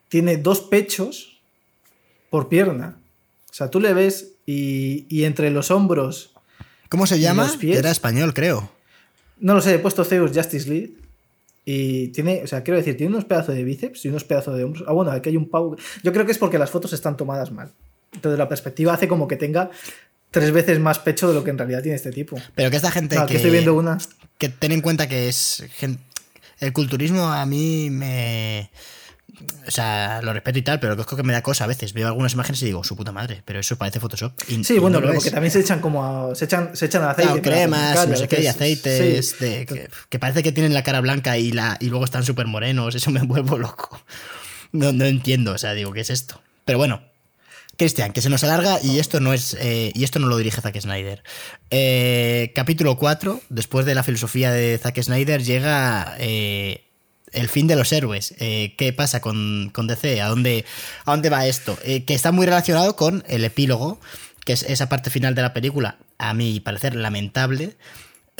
tiene 0.08 0.36
dos 0.36 0.60
pechos 0.60 1.40
por 2.30 2.48
pierna. 2.48 2.96
O 3.50 3.54
sea, 3.54 3.70
tú 3.70 3.80
le 3.80 3.92
ves 3.94 4.32
y, 4.46 5.06
y 5.08 5.24
entre 5.24 5.50
los 5.50 5.70
hombros. 5.70 6.32
¿Cómo 6.88 7.06
se 7.06 7.18
llama? 7.18 7.50
pies? 7.58 7.78
Era 7.78 7.90
español, 7.90 8.34
creo. 8.34 8.70
No 9.40 9.54
lo 9.54 9.60
sé, 9.60 9.74
he 9.74 9.78
puesto 9.78 10.04
Zeus 10.04 10.32
Justice 10.34 10.68
League. 10.68 10.94
Y 11.70 12.08
tiene, 12.08 12.40
o 12.42 12.46
sea, 12.46 12.62
quiero 12.62 12.78
decir, 12.78 12.96
tiene 12.96 13.12
unos 13.12 13.26
pedazos 13.26 13.54
de 13.54 13.62
bíceps 13.62 14.02
y 14.06 14.08
unos 14.08 14.24
pedazos 14.24 14.56
de 14.56 14.64
hombros. 14.64 14.84
Ah, 14.88 14.92
bueno, 14.92 15.10
aquí 15.10 15.28
hay 15.28 15.36
un 15.36 15.50
pavo. 15.50 15.76
Yo 16.02 16.14
creo 16.14 16.24
que 16.24 16.32
es 16.32 16.38
porque 16.38 16.58
las 16.58 16.70
fotos 16.70 16.94
están 16.94 17.14
tomadas 17.18 17.52
mal. 17.52 17.72
Entonces 18.14 18.38
la 18.38 18.48
perspectiva 18.48 18.94
hace 18.94 19.06
como 19.06 19.28
que 19.28 19.36
tenga 19.36 19.68
tres 20.30 20.50
veces 20.50 20.80
más 20.80 20.98
pecho 20.98 21.28
de 21.28 21.34
lo 21.34 21.44
que 21.44 21.50
en 21.50 21.58
realidad 21.58 21.82
tiene 21.82 21.96
este 21.96 22.10
tipo. 22.10 22.38
Pero 22.54 22.70
que 22.70 22.76
esta 22.76 22.90
gente 22.90 23.16
No, 23.16 23.20
que, 23.20 23.24
aquí 23.26 23.36
estoy 23.36 23.50
viendo 23.50 23.74
una. 23.74 23.98
que 24.38 24.48
ten 24.48 24.72
en 24.72 24.80
cuenta 24.80 25.08
que 25.08 25.28
es 25.28 25.62
el 26.60 26.72
culturismo 26.72 27.30
a 27.30 27.44
mí 27.44 27.90
me 27.90 28.70
o 29.66 29.70
sea, 29.70 30.20
lo 30.22 30.32
respeto 30.32 30.58
y 30.58 30.62
tal, 30.62 30.80
pero 30.80 30.96
creo 30.96 31.16
que 31.16 31.22
me 31.22 31.32
da 31.32 31.42
cosa 31.42 31.64
a 31.64 31.66
veces. 31.66 31.92
Veo 31.92 32.06
algunas 32.06 32.32
imágenes 32.34 32.60
y 32.62 32.66
digo, 32.66 32.82
su 32.84 32.96
puta 32.96 33.12
madre, 33.12 33.42
pero 33.44 33.60
eso 33.60 33.76
parece 33.76 34.00
Photoshop. 34.00 34.32
Y- 34.48 34.64
Sí, 34.64 34.74
y 34.74 34.78
bueno, 34.78 34.98
no 35.00 35.06
pero 35.06 35.14
porque 35.14 35.30
también 35.30 35.50
se 35.52 35.60
echan 35.60 35.80
como 35.80 36.04
a- 36.30 36.34
se 36.34 36.44
echan, 36.46 36.70
se 36.76 36.86
echan 36.86 37.02
aceite. 37.04 37.40
Claro, 37.40 37.42
cremas, 37.42 38.08
no 38.08 38.16
sé 38.16 38.28
qué, 38.28 38.42
y 38.42 38.46
aceites, 38.46 39.36
sí. 39.38 39.44
de, 39.44 39.66
que, 39.66 39.88
que 40.08 40.18
parece 40.18 40.42
que 40.42 40.52
tienen 40.52 40.74
la 40.74 40.82
cara 40.82 41.00
blanca 41.00 41.38
y, 41.38 41.52
la, 41.52 41.76
y 41.80 41.86
luego 41.86 42.04
están 42.04 42.24
súper 42.24 42.46
morenos, 42.46 42.94
eso 42.94 43.10
me 43.10 43.22
vuelvo 43.24 43.58
loco. 43.58 44.00
No, 44.72 44.92
no 44.92 45.04
entiendo, 45.04 45.52
o 45.52 45.58
sea, 45.58 45.72
digo, 45.74 45.92
¿qué 45.92 46.00
es 46.00 46.10
esto? 46.10 46.40
Pero 46.64 46.78
bueno, 46.78 47.02
Cristian, 47.78 48.12
que 48.12 48.20
se 48.22 48.28
nos 48.28 48.42
alarga 48.42 48.80
y 48.82 48.98
esto 48.98 49.20
no 49.20 49.32
es 49.32 49.56
eh, 49.60 49.92
y 49.94 50.02
esto 50.02 50.18
no 50.18 50.26
lo 50.26 50.36
dirige 50.36 50.60
Zack 50.60 50.80
Snyder. 50.80 51.22
Eh, 51.70 52.50
capítulo 52.54 52.96
4, 52.96 53.40
después 53.50 53.86
de 53.86 53.94
la 53.94 54.02
filosofía 54.02 54.50
de 54.50 54.76
Zack 54.78 55.00
Snyder, 55.00 55.44
llega 55.44 56.16
eh, 56.18 56.87
el 57.32 57.48
fin 57.48 57.66
de 57.66 57.76
los 57.76 57.92
héroes. 57.92 58.34
Eh, 58.38 58.74
¿Qué 58.78 58.92
pasa 58.92 59.20
con, 59.20 59.70
con 59.72 59.86
DC? 59.86 60.20
¿A 60.22 60.28
dónde, 60.28 60.64
¿A 61.04 61.10
dónde 61.12 61.30
va 61.30 61.46
esto? 61.46 61.78
Eh, 61.82 62.04
que 62.04 62.14
está 62.14 62.32
muy 62.32 62.46
relacionado 62.46 62.96
con 62.96 63.24
el 63.28 63.44
epílogo, 63.44 64.00
que 64.44 64.52
es 64.54 64.62
esa 64.62 64.88
parte 64.88 65.10
final 65.10 65.34
de 65.34 65.42
la 65.42 65.52
película, 65.52 65.96
a 66.18 66.34
mi 66.34 66.60
parecer 66.60 66.94
lamentable. 66.96 67.76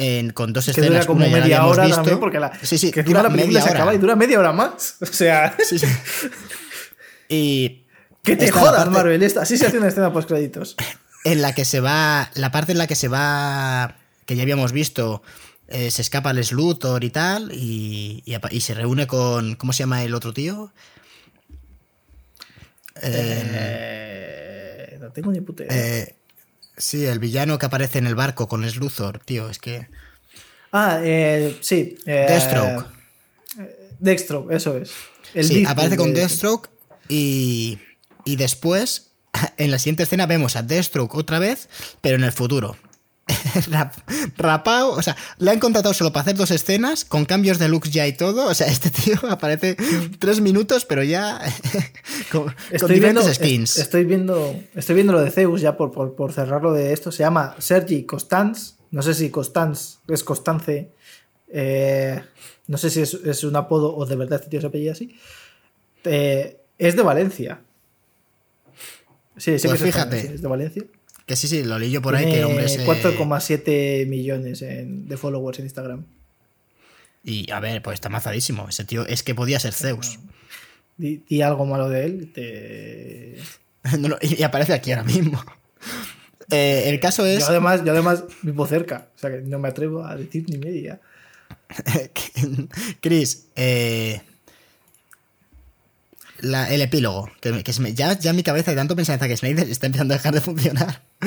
en- 0.01 0.31
con 0.31 0.53
dos 0.53 0.65
Que 0.67 0.71
escenas. 0.71 0.91
dura 0.91 1.07
como 1.07 1.27
una 1.27 1.37
media 1.41 1.67
hora 1.67 1.83
visto. 1.85 1.97
también, 1.97 2.21
porque 2.21 2.39
la, 2.39 2.53
sí, 2.63 2.79
sí, 2.79 2.93
que 2.93 3.03
dura 3.03 3.21
la 3.25 3.31
película 3.31 3.61
se 3.61 3.71
hora. 3.71 3.79
acaba 3.79 3.95
y 3.95 3.99
dura 3.99 4.15
media 4.15 4.39
hora 4.39 4.53
más. 4.53 4.95
O 5.01 5.07
sea, 5.07 5.57
Sí, 5.69 5.77
sí. 5.79 5.87
Y 7.29 7.85
que 8.23 8.37
te 8.37 8.51
jodas, 8.51 8.77
parte- 8.77 8.91
Marvel. 8.91 9.23
Esta, 9.23 9.43
así 9.43 9.57
se 9.59 9.67
hace 9.67 9.79
una 9.79 9.89
escena 9.89 10.13
post 10.13 10.29
créditos. 10.29 10.77
en 11.25 11.43
la 11.43 11.55
que 11.55 11.65
se 11.65 11.81
va, 11.81 12.31
la 12.35 12.51
parte 12.53 12.73
en 12.73 12.79
la 12.79 12.87
que 12.87 12.95
se 12.95 13.09
va, 13.09 13.97
que 14.27 14.37
ya 14.37 14.43
habíamos 14.43 14.73
visto, 14.73 15.23
eh, 15.69 15.91
se 15.91 16.03
escapa 16.03 16.31
el 16.33 16.47
Luthor 16.51 17.05
y 17.05 17.11
tal, 17.11 17.53
y, 17.53 18.23
y 18.27 18.35
apa- 18.35 18.49
y 18.53 18.61
se 18.61 18.75
reúne 18.75 19.07
con, 19.07 19.55
¿cómo 19.57 19.73
se 19.73 19.81
llama 19.81 20.03
el 20.05 20.15
otro 20.15 20.33
tío? 20.33 20.73
Eh, 23.03 24.89
Eh, 24.93 24.99
no 25.01 25.11
tengo 25.13 25.31
ni 25.33 25.41
puta 25.41 25.65
idea. 25.65 25.77
eh, 25.77 26.15
sí, 26.77 27.05
el 27.07 27.19
villano 27.19 27.59
que 27.59 27.67
aparece 27.67 27.99
en 27.99 28.07
el 28.07 28.15
barco 28.15 28.49
con 28.49 28.63
Luthor, 28.77 29.21
tío, 29.21 29.49
es 29.51 29.59
que... 29.59 29.87
ah, 30.73 30.99
sí. 31.61 31.97
Deathstroke. 32.05 32.87
Deathstroke, 34.01 34.53
eso 34.53 34.77
es. 34.77 34.91
El 35.35 35.45
sí, 35.45 35.55
Deathstroke 35.55 35.71
aparece 35.73 35.97
con 35.97 36.09
de- 36.15 36.21
Deathstroke 36.21 36.71
y, 37.09 37.79
y 38.25 38.37
después, 38.37 39.11
en 39.57 39.71
la 39.71 39.79
siguiente 39.79 40.03
escena, 40.05 40.27
vemos 40.27 40.57
a 40.57 40.63
Deathstroke 40.63 41.15
otra 41.15 41.39
vez, 41.39 41.69
pero 42.01 42.17
en 42.17 42.25
el 42.25 42.33
futuro. 42.33 42.77
Rap- 43.71 43.95
Rapao, 44.37 44.91
o 44.91 45.03
sea, 45.03 45.17
le 45.39 45.51
han 45.51 45.59
contratado 45.61 45.93
solo 45.95 46.13
para 46.13 46.23
hacer 46.23 46.37
dos 46.37 46.51
escenas, 46.51 47.05
con 47.05 47.25
cambios 47.25 47.59
de 47.59 47.69
looks 47.69 47.91
ya 47.91 48.07
y 48.07 48.13
todo. 48.15 48.47
O 48.47 48.55
sea, 48.55 48.67
este 48.73 48.91
tío 48.91 49.17
aparece 49.29 49.77
tres 50.19 50.41
minutos, 50.41 50.85
pero 50.85 51.03
ya 51.03 51.41
con, 52.33 52.45
con 52.45 52.55
Estoy 52.71 53.01
viendo, 53.01 53.23
skins. 53.23 53.71
est- 53.73 53.79
estoy 53.79 54.05
viendo, 54.05 54.55
estoy 54.75 54.95
viendo 54.95 55.13
lo 55.13 55.21
de 55.21 55.31
Zeus 55.31 55.61
ya 55.61 55.77
por, 55.77 55.91
por, 55.93 56.15
por 56.17 56.33
cerrarlo 56.33 56.73
de 56.73 56.93
esto. 56.93 57.13
Se 57.13 57.19
llama 57.23 57.55
Sergi 57.59 58.05
Constans. 58.05 58.77
No 58.91 59.03
sé 59.03 59.13
si 59.15 59.31
Constans 59.31 59.99
es 60.09 60.25
Constance. 60.25 60.91
eh, 61.53 62.23
no 62.67 62.77
sé 62.79 62.91
si 62.91 63.01
es, 63.01 63.15
es 63.15 63.45
un 63.45 63.57
apodo 63.57 63.95
o 63.97 64.05
de 64.07 64.17
verdad 64.17 64.39
este 64.41 64.51
tío 64.51 64.61
se 64.61 64.67
apellida 64.67 64.93
así. 64.93 65.15
Eh, 66.05 66.59
es 66.79 66.97
de 66.97 67.03
Valencia. 67.03 67.61
Sí, 69.37 69.59
sí 69.59 69.69
Pues 69.69 69.81
fíjate. 69.83 70.17
español, 70.17 70.29
sí, 70.29 70.35
es 70.35 70.43
de 70.43 70.49
Valencia. 70.49 70.85
Que 71.29 71.37
sí, 71.37 71.47
sí, 71.47 71.63
lo 71.63 71.79
leí 71.79 71.91
yo 71.93 72.03
por 72.03 72.17
ahí 72.17 72.25
que 72.25 72.39
el 72.39 72.45
hombre 72.47 72.69
se... 72.69 72.85
4,7 72.87 74.07
millones 74.07 74.63
en- 74.63 75.07
de 75.07 75.17
followers 75.17 75.59
en 75.61 75.67
Instagram. 75.67 76.05
Y 77.23 77.51
a 77.53 77.61
ver, 77.61 77.83
pues 77.83 77.95
está 77.95 78.09
mazadísimo. 78.09 78.69
Ese 78.69 78.85
tío 78.85 79.07
es 79.07 79.23
que 79.23 79.35
podía 79.35 79.61
ser 79.61 79.75
Zeus. 79.75 80.19
Di, 80.97 81.23
di 81.29 81.43
algo 81.43 81.67
malo 81.67 81.89
de 81.89 82.05
él, 82.05 82.33
te... 82.33 83.37
No, 83.99 84.09
no, 84.09 84.17
y 84.21 84.43
aparece 84.43 84.73
aquí 84.73 84.91
ahora 84.91 85.05
mismo. 85.05 85.43
Eh, 86.51 86.85
el 86.87 86.99
caso 86.99 87.25
es. 87.27 87.41
Yo 87.41 87.47
además, 87.49 87.85
yo 87.85 87.93
además 87.93 88.25
vivo 88.43 88.67
cerca, 88.67 89.09
o 89.15 89.19
sea 89.19 89.31
que 89.31 89.43
no 89.43 89.59
me 89.59 89.69
atrevo 89.69 90.05
a 90.05 90.17
decir 90.17 90.45
ni 90.49 90.57
media. 90.59 90.99
Chris, 93.01 93.47
eh, 93.55 94.21
la- 96.41 96.73
el 96.73 96.81
epílogo. 96.83 97.31
Que, 97.41 97.63
que 97.63 97.73
me- 97.81 97.95
ya, 97.95 98.19
ya 98.19 98.31
en 98.31 98.37
mi 98.37 98.43
cabeza 98.43 98.71
de 98.71 98.77
tanto 98.77 98.97
pensar 98.97 99.15
en 99.15 99.21
Zack 99.21 99.37
Snyder 99.37 99.69
está 99.71 99.87
empezando 99.87 100.15
a 100.15 100.17
dejar 100.17 100.35
de 100.35 100.41
funcionar. 100.41 101.03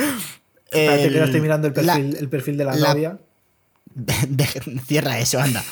Espérate 0.72 1.10
que 1.10 1.16
ahora 1.16 1.26
estoy 1.26 1.42
mirando 1.42 1.68
el 1.68 1.86
la- 1.86 1.94
perfil, 1.96 2.16
el 2.18 2.30
perfil 2.30 2.58
de 2.58 2.64
la, 2.66 2.76
la- 2.76 2.88
novia. 2.94 3.18
de- 3.94 4.80
cierra 4.88 5.20
eso, 5.20 5.40
anda. 5.42 5.64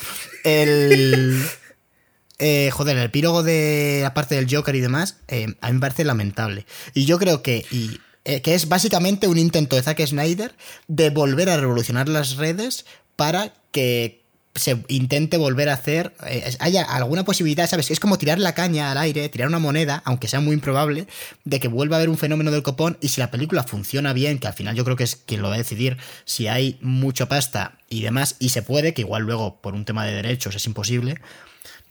El. 0.44 1.42
eh, 2.38 2.70
joder, 2.72 2.96
el 2.96 3.04
epílogo 3.04 3.42
de 3.42 4.00
la 4.02 4.14
parte 4.14 4.34
del 4.34 4.46
Joker 4.54 4.74
y 4.74 4.80
demás, 4.80 5.16
eh, 5.28 5.54
a 5.60 5.68
mí 5.68 5.74
me 5.74 5.80
parece 5.80 6.04
lamentable. 6.04 6.66
Y 6.94 7.04
yo 7.06 7.18
creo 7.18 7.42
que. 7.42 7.64
y, 7.70 7.98
eh, 8.26 8.42
que 8.42 8.54
es 8.54 8.68
básicamente 8.68 9.26
un 9.28 9.38
intento 9.38 9.76
de 9.76 9.82
Zack 9.82 10.04
Snyder 10.06 10.54
de 10.88 11.08
volver 11.08 11.48
a 11.48 11.56
revolucionar 11.56 12.06
las 12.10 12.36
redes 12.36 12.84
para 13.16 13.54
que 13.72 14.19
se 14.54 14.82
intente 14.88 15.36
volver 15.36 15.68
a 15.68 15.74
hacer. 15.74 16.12
eh, 16.26 16.56
haya 16.58 16.82
alguna 16.82 17.24
posibilidad, 17.24 17.68
¿sabes? 17.68 17.90
Es 17.90 18.00
como 18.00 18.18
tirar 18.18 18.38
la 18.38 18.54
caña 18.54 18.90
al 18.90 18.98
aire, 18.98 19.28
tirar 19.28 19.48
una 19.48 19.58
moneda, 19.58 20.02
aunque 20.04 20.28
sea 20.28 20.40
muy 20.40 20.54
improbable, 20.54 21.06
de 21.44 21.60
que 21.60 21.68
vuelva 21.68 21.96
a 21.96 21.98
haber 21.98 22.08
un 22.08 22.18
fenómeno 22.18 22.50
del 22.50 22.62
copón 22.62 22.98
y 23.00 23.08
si 23.08 23.20
la 23.20 23.30
película 23.30 23.62
funciona 23.62 24.12
bien, 24.12 24.38
que 24.38 24.48
al 24.48 24.54
final 24.54 24.74
yo 24.74 24.84
creo 24.84 24.96
que 24.96 25.04
es 25.04 25.16
quien 25.16 25.42
lo 25.42 25.48
va 25.48 25.54
a 25.54 25.58
decidir, 25.58 25.98
si 26.24 26.48
hay 26.48 26.78
mucha 26.80 27.26
pasta 27.26 27.78
y 27.88 28.02
demás, 28.02 28.36
y 28.38 28.50
se 28.50 28.62
puede, 28.62 28.94
que 28.94 29.02
igual 29.02 29.22
luego 29.22 29.60
por 29.60 29.74
un 29.74 29.84
tema 29.84 30.04
de 30.04 30.14
derechos 30.14 30.54
es 30.56 30.66
imposible, 30.66 31.20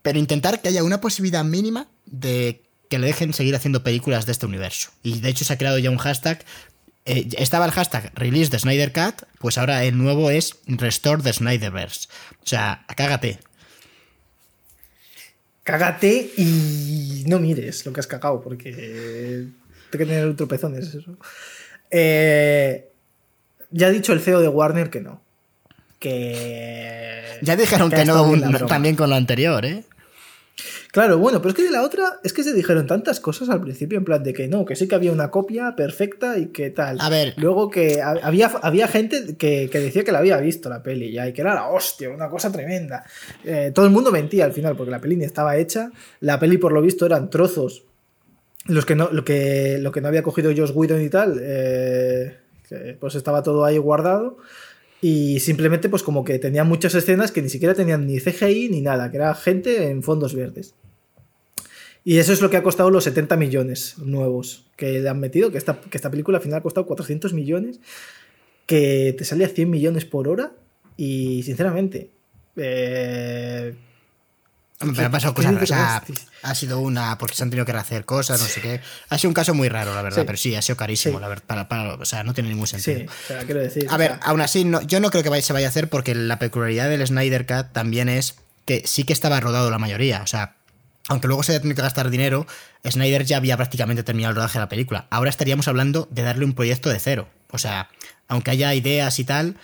pero 0.01 0.19
intentar 0.19 0.61
que 0.61 0.69
haya 0.69 0.83
una 0.83 1.01
posibilidad 1.01 1.43
mínima 1.43 1.87
de 2.05 2.61
que 2.89 2.97
le 2.97 3.07
dejen 3.07 3.33
seguir 3.33 3.55
haciendo 3.55 3.83
películas 3.83 4.25
de 4.25 4.31
este 4.31 4.47
universo. 4.47 4.89
Y 5.03 5.19
de 5.19 5.29
hecho 5.29 5.45
se 5.45 5.53
ha 5.53 5.57
creado 5.57 5.77
ya 5.77 5.91
un 5.91 5.97
hashtag. 5.97 6.43
Eh, 7.09 7.27
estaba 7.37 7.65
el 7.65 7.71
hashtag 7.71 8.11
Release 8.15 8.49
the 8.51 8.59
Snyder 8.59 8.91
Cut, 8.93 9.23
pues 9.39 9.57
ahora 9.57 9.83
el 9.83 9.97
nuevo 9.97 10.29
es 10.29 10.55
Restore 10.67 11.21
the 11.23 11.33
Snyderverse. 11.33 12.07
O 12.43 12.47
sea, 12.47 12.85
cágate. 12.95 13.39
Cágate 15.63 16.31
y 16.37 17.23
no 17.27 17.39
mires 17.39 17.85
lo 17.85 17.93
que 17.93 17.99
has 17.99 18.07
cagado, 18.07 18.41
porque 18.41 18.71
te 19.91 19.97
que 19.97 20.05
tener 20.05 20.35
tropezones. 20.35 20.87
Eso. 20.95 21.17
Eh, 21.91 22.89
ya 23.69 23.87
ha 23.87 23.91
dicho 23.91 24.13
el 24.13 24.19
CEO 24.21 24.41
de 24.41 24.47
Warner 24.47 24.89
que 24.89 24.99
no. 25.01 25.21
Que. 25.99 27.37
Ya 27.41 27.55
dijeron 27.55 27.91
que, 27.91 28.05
no 28.05 28.23
un- 28.23 28.67
también 28.67 28.95
con 28.95 29.09
lo 29.09 29.15
anterior, 29.15 29.63
¿eh? 29.65 29.83
Claro, 30.91 31.19
bueno, 31.19 31.39
pero 31.39 31.49
es 31.49 31.55
que 31.55 31.61
de 31.63 31.69
la 31.71 31.83
otra, 31.83 32.19
es 32.23 32.33
que 32.33 32.43
se 32.43 32.51
dijeron 32.51 32.87
tantas 32.87 33.19
cosas 33.19 33.49
al 33.49 33.61
principio, 33.61 33.99
en 33.99 34.05
plan 34.05 34.23
de 34.23 34.33
que 34.33 34.47
no, 34.47 34.65
que 34.65 34.75
sí 34.75 34.87
que 34.87 34.95
había 34.95 35.11
una 35.11 35.29
copia 35.29 35.75
perfecta 35.75 36.37
y 36.39 36.47
que 36.47 36.71
tal. 36.71 36.97
A 36.99 37.09
ver. 37.09 37.35
Luego 37.37 37.69
que 37.69 38.01
ha- 38.01 38.17
había, 38.23 38.47
había 38.63 38.87
gente 38.87 39.35
que, 39.37 39.69
que 39.71 39.79
decía 39.79 40.03
que 40.03 40.11
la 40.11 40.17
había 40.17 40.37
visto 40.37 40.67
la 40.67 40.81
peli 40.81 41.11
ya 41.11 41.27
y 41.27 41.33
que 41.33 41.41
era 41.41 41.53
la 41.53 41.67
hostia, 41.69 42.09
una 42.09 42.27
cosa 42.27 42.51
tremenda. 42.51 43.03
Eh, 43.43 43.71
todo 43.73 43.85
el 43.85 43.91
mundo 43.91 44.11
mentía 44.11 44.45
al 44.45 44.51
final 44.53 44.75
porque 44.75 44.89
la 44.89 44.99
peli 44.99 45.15
ni 45.15 45.25
estaba 45.25 45.57
hecha. 45.57 45.91
La 46.21 46.39
peli, 46.39 46.57
por 46.57 46.71
lo 46.71 46.81
visto, 46.81 47.05
eran 47.05 47.29
trozos. 47.29 47.83
Los 48.65 48.85
que 48.87 48.95
no, 48.95 49.09
lo, 49.11 49.23
que, 49.23 49.77
lo 49.79 49.91
que 49.91 50.01
no 50.01 50.07
había 50.07 50.23
cogido 50.23 50.51
Josh 50.55 50.71
Whedon 50.73 51.01
y 51.03 51.09
tal, 51.09 51.39
eh, 51.39 52.35
pues 52.99 53.13
estaba 53.13 53.43
todo 53.43 53.63
ahí 53.63 53.77
guardado. 53.77 54.37
Y 55.01 55.39
simplemente, 55.39 55.87
pues 55.89 56.03
como 56.03 56.23
que 56.25 56.39
tenían 56.39 56.67
muchas 56.67 56.93
escenas 56.93 57.31
que 57.31 57.41
ni 57.41 57.49
siquiera 57.49 57.73
tenían 57.73 58.05
ni 58.05 58.19
CGI 58.19 58.69
ni 58.69 58.81
nada, 58.81 59.09
que 59.09 59.17
era 59.17 59.33
gente 59.33 59.89
en 59.89 60.03
fondos 60.03 60.35
verdes. 60.35 60.75
Y 62.03 62.17
eso 62.17 62.33
es 62.33 62.41
lo 62.41 62.49
que 62.49 62.57
ha 62.57 62.63
costado 62.63 62.89
los 62.89 63.03
70 63.03 63.37
millones 63.37 63.97
nuevos 63.99 64.69
que 64.75 64.99
le 64.99 65.09
han 65.09 65.19
metido, 65.19 65.51
que 65.51 65.57
esta, 65.57 65.79
que 65.79 65.97
esta 65.97 66.09
película 66.09 66.37
al 66.37 66.43
final 66.43 66.59
ha 66.59 66.63
costado 66.63 66.87
400 66.87 67.33
millones, 67.33 67.79
que 68.65 69.13
te 69.17 69.25
sale 69.25 69.45
a 69.45 69.49
100 69.49 69.69
millones 69.69 70.05
por 70.05 70.27
hora. 70.27 70.53
Y 70.97 71.43
sinceramente, 71.43 72.11
eh, 72.55 73.73
Pero 74.79 75.05
han 75.05 75.11
pasado 75.11 75.33
¿Qué 75.33 75.43
cosas 75.43 75.53
raras. 75.55 75.63
O 75.63 75.67
sea, 75.73 76.03
hostia? 76.07 76.15
ha 76.43 76.55
sido 76.55 76.79
una. 76.79 77.17
porque 77.17 77.35
se 77.35 77.43
han 77.43 77.49
tenido 77.49 77.65
que 77.65 77.73
rehacer 77.73 78.05
cosas, 78.05 78.39
no 78.39 78.47
sé 78.47 78.61
qué. 78.61 78.79
Ha 79.09 79.17
sido 79.17 79.29
un 79.29 79.33
caso 79.33 79.53
muy 79.53 79.67
raro, 79.67 79.93
la 79.93 80.01
verdad, 80.01 80.19
Sí. 80.21 80.23
pero 80.25 80.37
sí, 80.37 80.55
ha 80.55 80.61
sido 80.61 80.77
carísimo, 80.77 81.17
Sí. 81.17 81.21
la 81.21 81.27
verdad. 81.27 81.43
Para, 81.45 81.67
para- 81.67 81.95
o 81.95 82.05
sea, 82.05 82.23
no 82.23 82.33
tiene 82.33 82.49
ningún 82.49 82.65
sentido. 82.67 82.99
sí, 83.01 83.05
o 83.05 83.27
sea, 83.27 83.43
quiero 83.45 83.59
decir. 83.59 83.87
A 83.89 83.97
ver, 83.97 84.11
sea, 84.11 84.19
aún 84.23 84.39
así, 84.41 84.63
no, 84.63 84.81
yo 84.81 84.99
no 85.01 85.11
creo 85.11 85.21
que 85.23 85.41
se 85.41 85.51
vaya 85.53 85.67
a 85.67 85.69
hacer 85.69 85.89
porque 85.89 86.15
la 86.15 86.39
peculiaridad 86.39 86.89
del 86.89 87.05
Snyder 87.05 87.45
Cut 87.45 87.73
también 87.73 88.07
es 88.07 88.35
que 88.65 88.83
sí 88.85 89.03
que 89.03 89.11
estaba 89.13 89.39
rodado 89.41 89.69
la 89.69 89.79
mayoría. 89.79 90.21
O 90.23 90.27
sea, 90.27 90.55
aunque 91.09 91.27
luego 91.27 91.43
se 91.43 91.51
haya 91.51 91.59
tenido 91.61 91.75
que 91.75 91.81
gastar 91.81 92.09
dinero, 92.09 92.47
Snyder 92.87 93.25
ya 93.25 93.35
había 93.37 93.57
prácticamente 93.57 94.03
terminado 94.03 94.29
el 94.31 94.35
rodaje 94.37 94.59
de 94.59 94.63
la 94.63 94.69
película. 94.69 95.07
Ahora 95.09 95.29
estaríamos 95.29 95.67
hablando 95.67 96.07
de 96.11 96.21
darle 96.23 96.45
un 96.45 96.53
proyecto 96.53 96.89
de 96.89 96.99
cero. 96.99 97.27
O 97.51 97.57
sea, 97.57 97.89
aunque 98.29 98.51
haya 98.51 98.73
ideas 98.75 99.17
y 99.19 99.25
tal, 99.25 99.57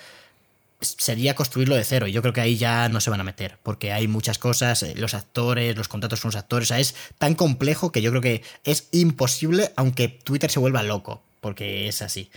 sería 0.82 1.36
construirlo 1.36 1.76
de 1.76 1.84
cero. 1.84 2.08
Y 2.08 2.12
yo 2.12 2.22
creo 2.22 2.34
que 2.34 2.42
ahí 2.42 2.58
ya 2.58 2.90
no 2.90 3.02
se 3.02 3.10
van 3.10 3.22
a 3.22 3.24
meter, 3.24 3.58
porque 3.64 3.92
hay 3.92 4.08
muchas 4.08 4.38
cosas, 4.38 4.84
eh, 4.84 4.94
los 4.96 5.14
actores, 5.14 5.76
los 5.78 5.88
contratos 5.88 6.22
con 6.22 6.30
los 6.30 6.36
actores, 6.36 6.68
o 6.68 6.70
sea, 6.70 6.80
es 6.80 6.96
tan 7.18 7.36
complejo 7.36 7.92
que 7.92 8.02
yo 8.02 8.12
creo 8.12 8.22
que 8.22 8.44
es 8.64 8.88
imposible, 8.92 9.72
aunque 9.76 10.08
Twitter 10.08 10.52
se 10.52 10.60
vuelva 10.60 10.84
loco, 10.84 11.24
porque 11.42 11.88
es 11.88 12.02
así. 12.02 12.30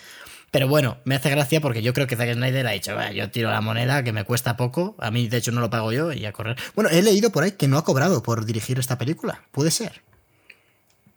Pero 0.50 0.66
bueno, 0.66 0.96
me 1.04 1.14
hace 1.14 1.28
gracia 1.28 1.60
porque 1.60 1.82
yo 1.82 1.92
creo 1.92 2.06
que 2.06 2.16
Zack 2.16 2.32
Snyder 2.32 2.66
ha 2.66 2.70
dicho, 2.70 2.94
"Va, 2.94 3.12
yo 3.12 3.30
tiro 3.30 3.50
la 3.50 3.60
moneda 3.60 4.02
que 4.02 4.14
me 4.14 4.24
cuesta 4.24 4.56
poco, 4.56 4.96
a 4.98 5.10
mí 5.10 5.28
de 5.28 5.36
hecho 5.36 5.52
no 5.52 5.60
lo 5.60 5.68
pago 5.68 5.92
yo 5.92 6.10
y 6.12 6.24
a 6.24 6.32
correr. 6.32 6.56
Bueno, 6.74 6.88
he 6.90 7.02
leído 7.02 7.30
por 7.30 7.42
ahí 7.42 7.52
que 7.52 7.68
no 7.68 7.76
ha 7.76 7.84
cobrado 7.84 8.22
por 8.22 8.46
dirigir 8.46 8.78
esta 8.78 8.96
película, 8.96 9.42
puede 9.52 9.70
ser. 9.70 10.00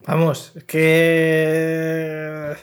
Vamos, 0.05 0.51
es 0.55 0.63
que. 0.65 2.55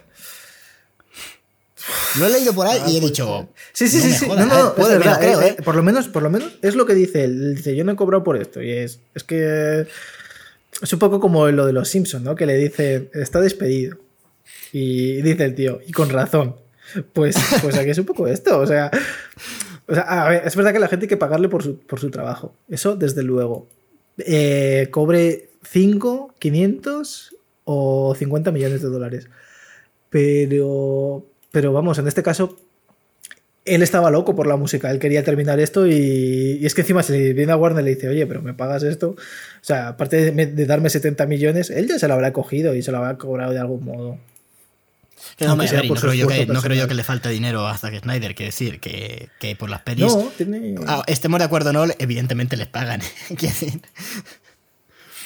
Lo 2.19 2.27
he 2.27 2.31
leído 2.31 2.53
por 2.53 2.67
ahí 2.67 2.79
Ah, 2.83 2.89
y 2.91 2.99
he 2.99 3.01
dicho. 3.01 3.49
Sí, 3.73 3.89
sí, 3.89 3.99
no 3.99 4.03
sí, 4.03 4.13
sí. 4.13 4.27
jodas, 4.27 4.47
no, 4.47 4.55
no, 4.55 4.69
eh, 4.71 4.73
es 4.77 4.89
verdad, 4.89 5.21
creo, 5.21 5.41
eh, 5.41 5.47
eh. 5.49 5.57
eh, 5.59 5.63
Por 5.63 5.77
lo 5.77 5.83
menos, 5.83 6.09
por 6.09 6.23
lo 6.23 6.31
menos 6.31 6.59
es 6.63 6.75
lo 6.75 6.87
que 6.87 6.95
dice 6.95 7.25
él. 7.25 7.57
Dice, 7.57 7.75
yo 7.77 7.85
no 7.85 7.93
he 7.93 7.97
cobrado 7.97 8.25
por 8.25 8.37
esto. 8.37 8.63
Y 8.63 8.71
es, 8.71 9.01
es 9.15 9.25
que 9.25 9.87
es 10.83 10.93
un 10.93 10.99
poco 10.99 11.21
como 11.21 11.49
lo 11.49 11.67
de 11.67 11.73
los 11.73 11.89
Simpsons, 11.89 12.25
¿no? 12.25 12.35
Que 12.35 12.47
le 12.47 12.57
dicen, 12.57 13.11
está 13.15 13.41
despedido. 13.41 13.99
Y 14.73 15.23
dice 15.23 15.45
el 15.45 15.55
tío, 15.55 15.81
y 15.87 15.93
con 15.93 16.11
razón. 16.11 16.57
Pues, 17.13 17.37
pues 17.63 17.77
aquí 17.77 17.91
es 17.91 17.99
un 17.99 18.07
poco 18.07 18.27
esto. 18.27 18.59
O 18.59 18.67
sea, 18.67 18.91
o 19.87 19.95
sea, 19.95 20.03
a 20.03 20.29
ver, 20.29 20.43
es 20.47 20.55
verdad 20.57 20.73
que 20.73 20.79
la 20.79 20.89
gente 20.89 21.05
hay 21.05 21.09
que 21.09 21.17
pagarle 21.17 21.49
por 21.49 21.63
su, 21.63 21.79
por 21.79 22.01
su 22.01 22.11
trabajo. 22.11 22.55
Eso, 22.69 22.97
desde 22.97 23.23
luego. 23.23 23.67
Eh, 24.19 24.89
cobre 24.91 25.51
5, 25.71 26.35
500 26.39 27.37
o 27.65 28.15
50 28.15 28.51
millones 28.53 28.83
de 28.83 28.89
dólares. 28.89 29.29
Pero, 30.11 31.27
pero 31.51 31.73
vamos, 31.73 31.99
en 31.99 32.09
este 32.09 32.23
caso, 32.23 32.57
él 33.65 33.83
estaba 33.83 34.11
loco 34.11 34.35
por 34.35 34.47
la 34.47 34.57
música. 34.57 34.91
Él 34.91 34.99
quería 34.99 35.25
terminar 35.25 35.61
esto 35.61 35.87
y, 35.87 36.59
y 36.61 36.67
es 36.67 36.75
que 36.75 36.83
encima 36.83 37.03
se 37.03 37.13
le 37.13 37.33
viene 37.33 37.53
a 37.53 37.57
Warner 37.57 37.83
y 37.83 37.89
le 37.89 37.95
dice, 37.95 38.09
oye, 38.09 38.27
pero 38.27 38.43
me 38.43 38.55
pagas 38.55 38.83
esto. 38.83 39.11
O 39.11 39.17
sea, 39.63 39.89
aparte 39.89 40.31
de, 40.33 40.47
de 40.47 40.67
darme 40.67 40.91
70 40.91 41.27
millones, 41.27 41.71
él 41.71 41.89
ya 41.89 41.99
se 41.99 42.09
lo 42.09 42.15
habrá 42.15 42.33
cogido 42.33 42.75
y 42.75 42.83
se 42.83 42.93
lo 42.93 42.99
habrá 42.99 43.17
cobrado 43.17 43.53
de 43.53 43.59
algún 43.59 43.85
modo. 43.85 44.19
Que 45.37 45.47
no, 45.47 45.57
creo, 45.57 46.15
yo 46.15 46.29
que, 46.29 46.47
no 46.47 46.63
creo 46.63 46.77
yo 46.77 46.89
que 46.89 46.95
le 46.95 47.03
falte 47.03 47.29
dinero 47.29 47.67
a 47.67 47.77
Zack 47.77 48.03
Snyder, 48.03 48.35
que 48.35 48.45
decir, 48.45 48.79
que, 48.79 49.29
que 49.41 49.57
por 49.57 49.69
las 49.69 49.83
pelis... 49.83 50.15
No, 50.15 50.31
tiene... 50.37 50.77
Ah, 50.87 51.03
estemos 51.07 51.41
de 51.41 51.45
acuerdo 51.45 51.71
o 51.71 51.73
no, 51.73 51.87
evidentemente 51.99 52.57
les 52.57 52.69
pagan. 52.69 53.01
Quiero 53.29 53.55
decir, 53.55 53.81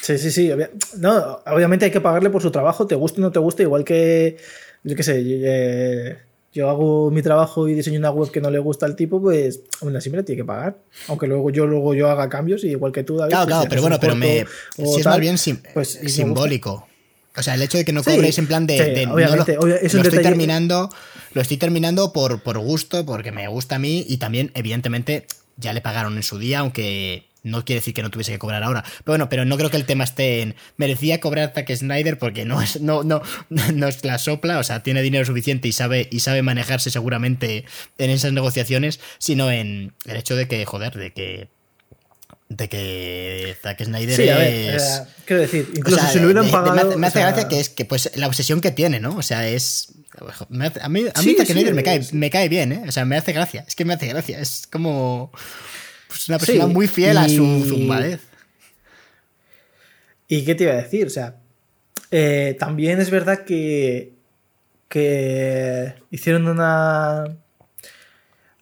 Sí, 0.03 0.17
sí, 0.17 0.31
sí. 0.31 0.51
No, 0.97 1.41
obviamente 1.45 1.85
hay 1.85 1.91
que 1.91 2.01
pagarle 2.01 2.29
por 2.29 2.41
su 2.41 2.51
trabajo, 2.51 2.85
te 2.85 2.95
guste 2.95 3.21
o 3.21 3.23
no 3.23 3.31
te 3.31 3.39
guste, 3.39 3.63
igual 3.63 3.85
que, 3.85 4.37
yo 4.83 4.95
qué 4.95 5.03
sé, 5.03 5.23
yo, 5.23 5.35
eh, 5.41 6.17
yo 6.53 6.69
hago 6.69 7.09
mi 7.11 7.21
trabajo 7.21 7.67
y 7.67 7.73
diseño 7.73 7.97
una 7.99 8.11
web 8.11 8.29
que 8.31 8.41
no 8.41 8.51
le 8.51 8.59
gusta 8.59 8.85
al 8.85 8.95
tipo, 8.95 9.21
pues 9.21 9.61
aún 9.81 9.95
así 9.95 10.09
me 10.09 10.17
la 10.17 10.23
tiene 10.23 10.41
que 10.41 10.45
pagar. 10.45 10.77
Aunque 11.07 11.25
luego 11.27 11.49
yo 11.49 11.65
luego 11.65 11.93
yo 11.95 12.09
haga 12.09 12.29
cambios, 12.29 12.63
y 12.63 12.67
igual 12.69 12.91
que 12.91 13.03
tú, 13.03 13.17
David. 13.17 13.31
Claro, 13.31 13.45
pues, 13.45 13.49
claro, 13.53 13.63
si 13.63 13.69
pero 13.69 13.81
bueno, 13.81 13.97
pero 13.99 14.15
me. 14.15 14.45
Si 14.75 14.83
es 14.99 15.03
tal, 15.03 15.13
más 15.13 15.19
bien 15.19 15.37
sim- 15.37 15.61
pues, 15.73 15.99
simbólico. 16.07 16.87
O 17.35 17.41
sea, 17.41 17.55
el 17.55 17.63
hecho 17.63 17.79
de 17.79 17.85
que 17.85 17.93
no 17.93 18.03
Sí, 18.03 18.11
cobréis 18.11 18.37
en 18.37 18.45
plan 18.47 18.67
de. 18.67 18.77
sí, 18.77 18.83
de- 18.91 19.05
no 19.07 19.15
obviamente, 19.15 19.55
lo, 19.55 19.61
obvia- 19.61 19.77
es 19.81 19.93
lo 19.93 20.01
un 20.01 20.05
estoy 20.05 20.19
detalle- 20.19 20.29
terminando. 20.29 20.89
Lo 21.33 21.41
estoy 21.41 21.57
terminando 21.57 22.13
por, 22.13 22.43
por 22.43 22.59
gusto, 22.59 23.03
porque 23.07 23.31
me 23.31 23.47
gusta 23.47 23.77
a 23.77 23.79
mí. 23.79 24.05
Y 24.07 24.17
también, 24.17 24.51
evidentemente, 24.53 25.25
ya 25.57 25.73
le 25.73 25.81
pagaron 25.81 26.15
en 26.17 26.21
su 26.21 26.37
día, 26.37 26.59
aunque 26.59 27.25
no 27.43 27.63
quiere 27.65 27.79
decir 27.81 27.93
que 27.93 28.01
no 28.01 28.09
tuviese 28.09 28.31
que 28.31 28.39
cobrar 28.39 28.63
ahora. 28.63 28.83
Pero 28.83 29.03
bueno, 29.13 29.29
pero 29.29 29.45
no 29.45 29.57
creo 29.57 29.69
que 29.69 29.77
el 29.77 29.85
tema 29.85 30.03
esté 30.05 30.41
en. 30.41 30.55
Merecía 30.77 31.19
cobrar 31.19 31.51
Zack 31.53 31.75
Snyder 31.75 32.17
porque 32.17 32.45
no 32.45 32.61
es, 32.61 32.81
no, 32.81 33.03
no, 33.03 33.21
no 33.73 33.87
es 33.87 34.03
la 34.05 34.17
sopla, 34.17 34.59
o 34.59 34.63
sea, 34.63 34.81
tiene 34.83 35.01
dinero 35.01 35.25
suficiente 35.25 35.67
y 35.67 35.71
sabe, 35.73 36.07
y 36.11 36.21
sabe 36.21 36.41
manejarse 36.41 36.89
seguramente 36.89 37.65
en 37.97 38.09
esas 38.09 38.33
negociaciones, 38.33 38.99
sino 39.17 39.51
en 39.51 39.93
el 40.05 40.15
hecho 40.17 40.35
de 40.35 40.47
que, 40.47 40.65
joder, 40.65 40.93
de 40.95 41.11
que 41.11 41.47
de 42.49 42.69
que 42.69 43.57
Zack 43.63 43.83
Snyder 43.83 44.15
Sí, 44.15 44.29
a 44.29 44.37
ver, 44.37 44.75
es. 44.75 44.83
eh, 44.83 45.03
quiero 45.25 45.41
decir, 45.41 45.67
o 45.73 45.77
incluso 45.77 45.99
sea, 46.01 46.09
si 46.09 46.19
lo 46.19 46.25
hubieran 46.25 46.43
de- 46.43 46.51
de- 46.51 46.53
pagado. 46.53 46.97
me 46.99 47.07
hace, 47.07 47.17
o 47.19 47.21
sea, 47.21 47.31
gracia 47.31 47.47
que 47.47 47.59
es 47.59 47.69
que 47.69 47.85
pues 47.85 48.11
la 48.15 48.27
obsesión 48.27 48.61
que 48.61 48.69
tiene, 48.71 48.99
¿no? 48.99 49.15
O 49.17 49.21
sea, 49.23 49.47
es. 49.47 49.87
me 50.49 50.67
hace- 50.67 50.79
a 50.81 50.87
mí, 50.89 50.99
a 51.13 51.19
mí 51.19 51.23
Sí, 51.31 51.35
Zack 51.35 51.47
sí, 51.47 51.53
Snyder 51.53 51.73
me, 51.73 51.81
cae, 51.83 52.01
me 52.11 52.29
cae 52.29 52.49
bien, 52.49 52.71
¿eh? 52.73 52.83
O 52.87 52.91
sea, 52.91 53.05
me 53.05 53.17
hace 53.17 53.33
gracia. 53.33 53.65
Es 53.67 53.75
que 53.75 53.85
me 53.85 53.93
hace 53.95 54.05
gracia. 54.07 54.39
Es 54.39 54.67
como. 54.71 55.31
Pues 56.13 56.29
una 56.29 56.37
persona 56.37 56.65
Sí, 56.67 56.71
muy 56.71 56.87
fiel 56.87 57.17
a 57.17 57.27
su, 57.27 57.43
madurez. 57.43 58.21
¿Y 60.27 60.45
qué 60.45 60.53
te 60.53 60.65
iba 60.65 60.73
a 60.73 60.77
decir? 60.77 61.07
O 61.07 61.09
sea, 61.09 61.37
eh, 62.11 62.55
también 62.59 63.01
es 63.01 63.09
verdad 63.09 63.43
que, 63.45 64.13
que 64.89 65.95
hicieron 66.11 66.47
una... 66.47 67.23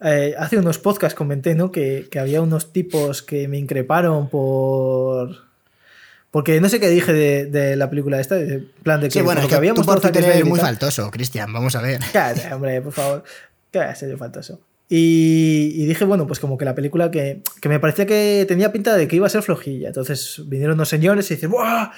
eh, 0.02 0.34
hace 0.38 0.57
unos 0.57 0.80
podcasts 0.80 1.14
comenté, 1.18 1.53
¿no? 1.56 1.72
Que, 1.72 2.07
que 2.10 2.19
había 2.19 2.41
unos 2.41 2.72
tipos 2.72 3.22
que 3.22 3.49
me 3.49 3.57
increparon 3.57 4.30
por... 4.30 5.49
Porque 6.32 6.61
no 6.61 6.69
sé 6.69 6.80
qué 6.80 6.88
dije 6.90 7.11
de, 7.11 7.45
de 7.48 7.76
la 7.76 7.90
película 7.90 8.22
esta, 8.22 8.40
en 8.40 8.72
plan 8.84 9.02
de 9.02 9.07
que, 9.10 9.19
Sí, 9.19 9.22
bueno, 9.22 9.41
es 9.41 9.48
que 9.48 9.56
había 9.56 9.73
tú 9.73 9.84
por 9.84 9.99
Twitter 9.99 10.23
eres 10.23 10.45
muy 10.45 10.57
faltoso, 10.61 11.11
Cristian. 11.11 11.52
Vamos 11.52 11.76
a 11.76 11.82
ver. 11.82 11.99
Cállate, 12.14 12.53
hombre, 12.53 12.82
por 12.82 12.94
favor. 12.94 13.23
Cállate, 13.69 14.10
yo 14.10 14.18
faltoso. 14.18 14.61
Y, 14.93 15.72
y 15.77 15.85
dije, 15.85 16.03
bueno, 16.03 16.27
pues 16.27 16.41
como 16.41 16.57
que 16.57 16.65
la 16.65 16.76
película 16.76 17.09
que, 17.11 17.41
que 17.61 17.69
me 17.69 17.80
parecía 17.80 18.05
que 18.05 18.43
tenía 18.45 18.73
pinta 18.73 18.93
de 18.97 19.07
que 19.07 19.15
iba 19.15 19.26
a 19.26 19.30
ser 19.30 19.41
flojilla. 19.41 19.88
Entonces 19.88 20.41
vinieron 20.47 20.73
unos 20.76 20.89
señores 20.89 21.31
y 21.31 21.35
dicen, 21.35 21.49
¡buah! 21.49 21.91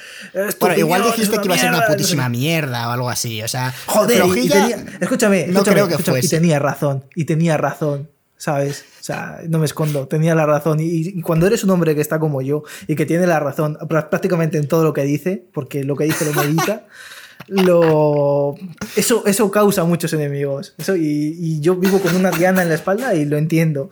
Bueno, 0.59 0.75
igual 0.77 1.01
dijiste 1.03 1.39
que 1.39 1.45
iba 1.45 1.55
a 1.55 1.57
ser 1.57 1.69
una 1.69 1.77
mierda", 1.79 1.87
no 1.87 1.87
sé 1.87 1.93
putísima 1.97 2.29
mierda 2.29 2.87
o 2.89 2.91
algo 2.91 3.09
así. 3.09 3.41
O 3.41 3.47
sea, 3.47 3.73
Joder, 3.87 4.21
y 4.37 4.47
tenía- 4.47 4.85
escúchame, 5.01 5.47
no 5.47 5.53
escúchame, 5.53 5.73
creo 5.75 5.87
que 5.87 5.93
escúchame, 5.95 6.19
y 6.19 6.27
tenía 6.27 6.59
razón, 6.59 7.03
y 7.15 7.25
tenía 7.25 7.57
razón, 7.57 8.09
¿sabes? 8.37 8.85
O 9.01 9.03
sea, 9.03 9.39
no 9.49 9.57
me 9.57 9.65
escondo, 9.65 10.07
tenía 10.07 10.35
la 10.35 10.45
razón. 10.45 10.79
Y, 10.79 10.85
y 11.17 11.21
cuando 11.23 11.47
eres 11.47 11.63
un 11.63 11.71
hombre 11.71 11.95
que 11.95 12.01
está 12.01 12.19
como 12.19 12.43
yo 12.43 12.61
y 12.87 12.95
que 12.95 13.07
tiene 13.07 13.25
la 13.25 13.39
razón 13.39 13.75
prá- 13.89 14.09
prácticamente 14.09 14.59
en 14.59 14.67
todo 14.67 14.83
lo 14.83 14.93
que 14.93 15.01
dice, 15.01 15.43
porque 15.51 15.83
lo 15.83 15.95
que 15.95 16.03
dice 16.03 16.25
lo 16.25 16.33
medita, 16.33 16.85
lo... 17.47 18.55
Eso, 18.95 19.25
eso 19.25 19.51
causa 19.51 19.83
muchos 19.83 20.13
enemigos. 20.13 20.73
Eso, 20.77 20.95
y, 20.95 21.35
y 21.39 21.59
yo 21.59 21.75
vivo 21.75 21.99
con 21.99 22.15
una 22.15 22.31
diana 22.31 22.61
en 22.61 22.69
la 22.69 22.75
espalda 22.75 23.13
y 23.15 23.25
lo 23.25 23.37
entiendo. 23.37 23.89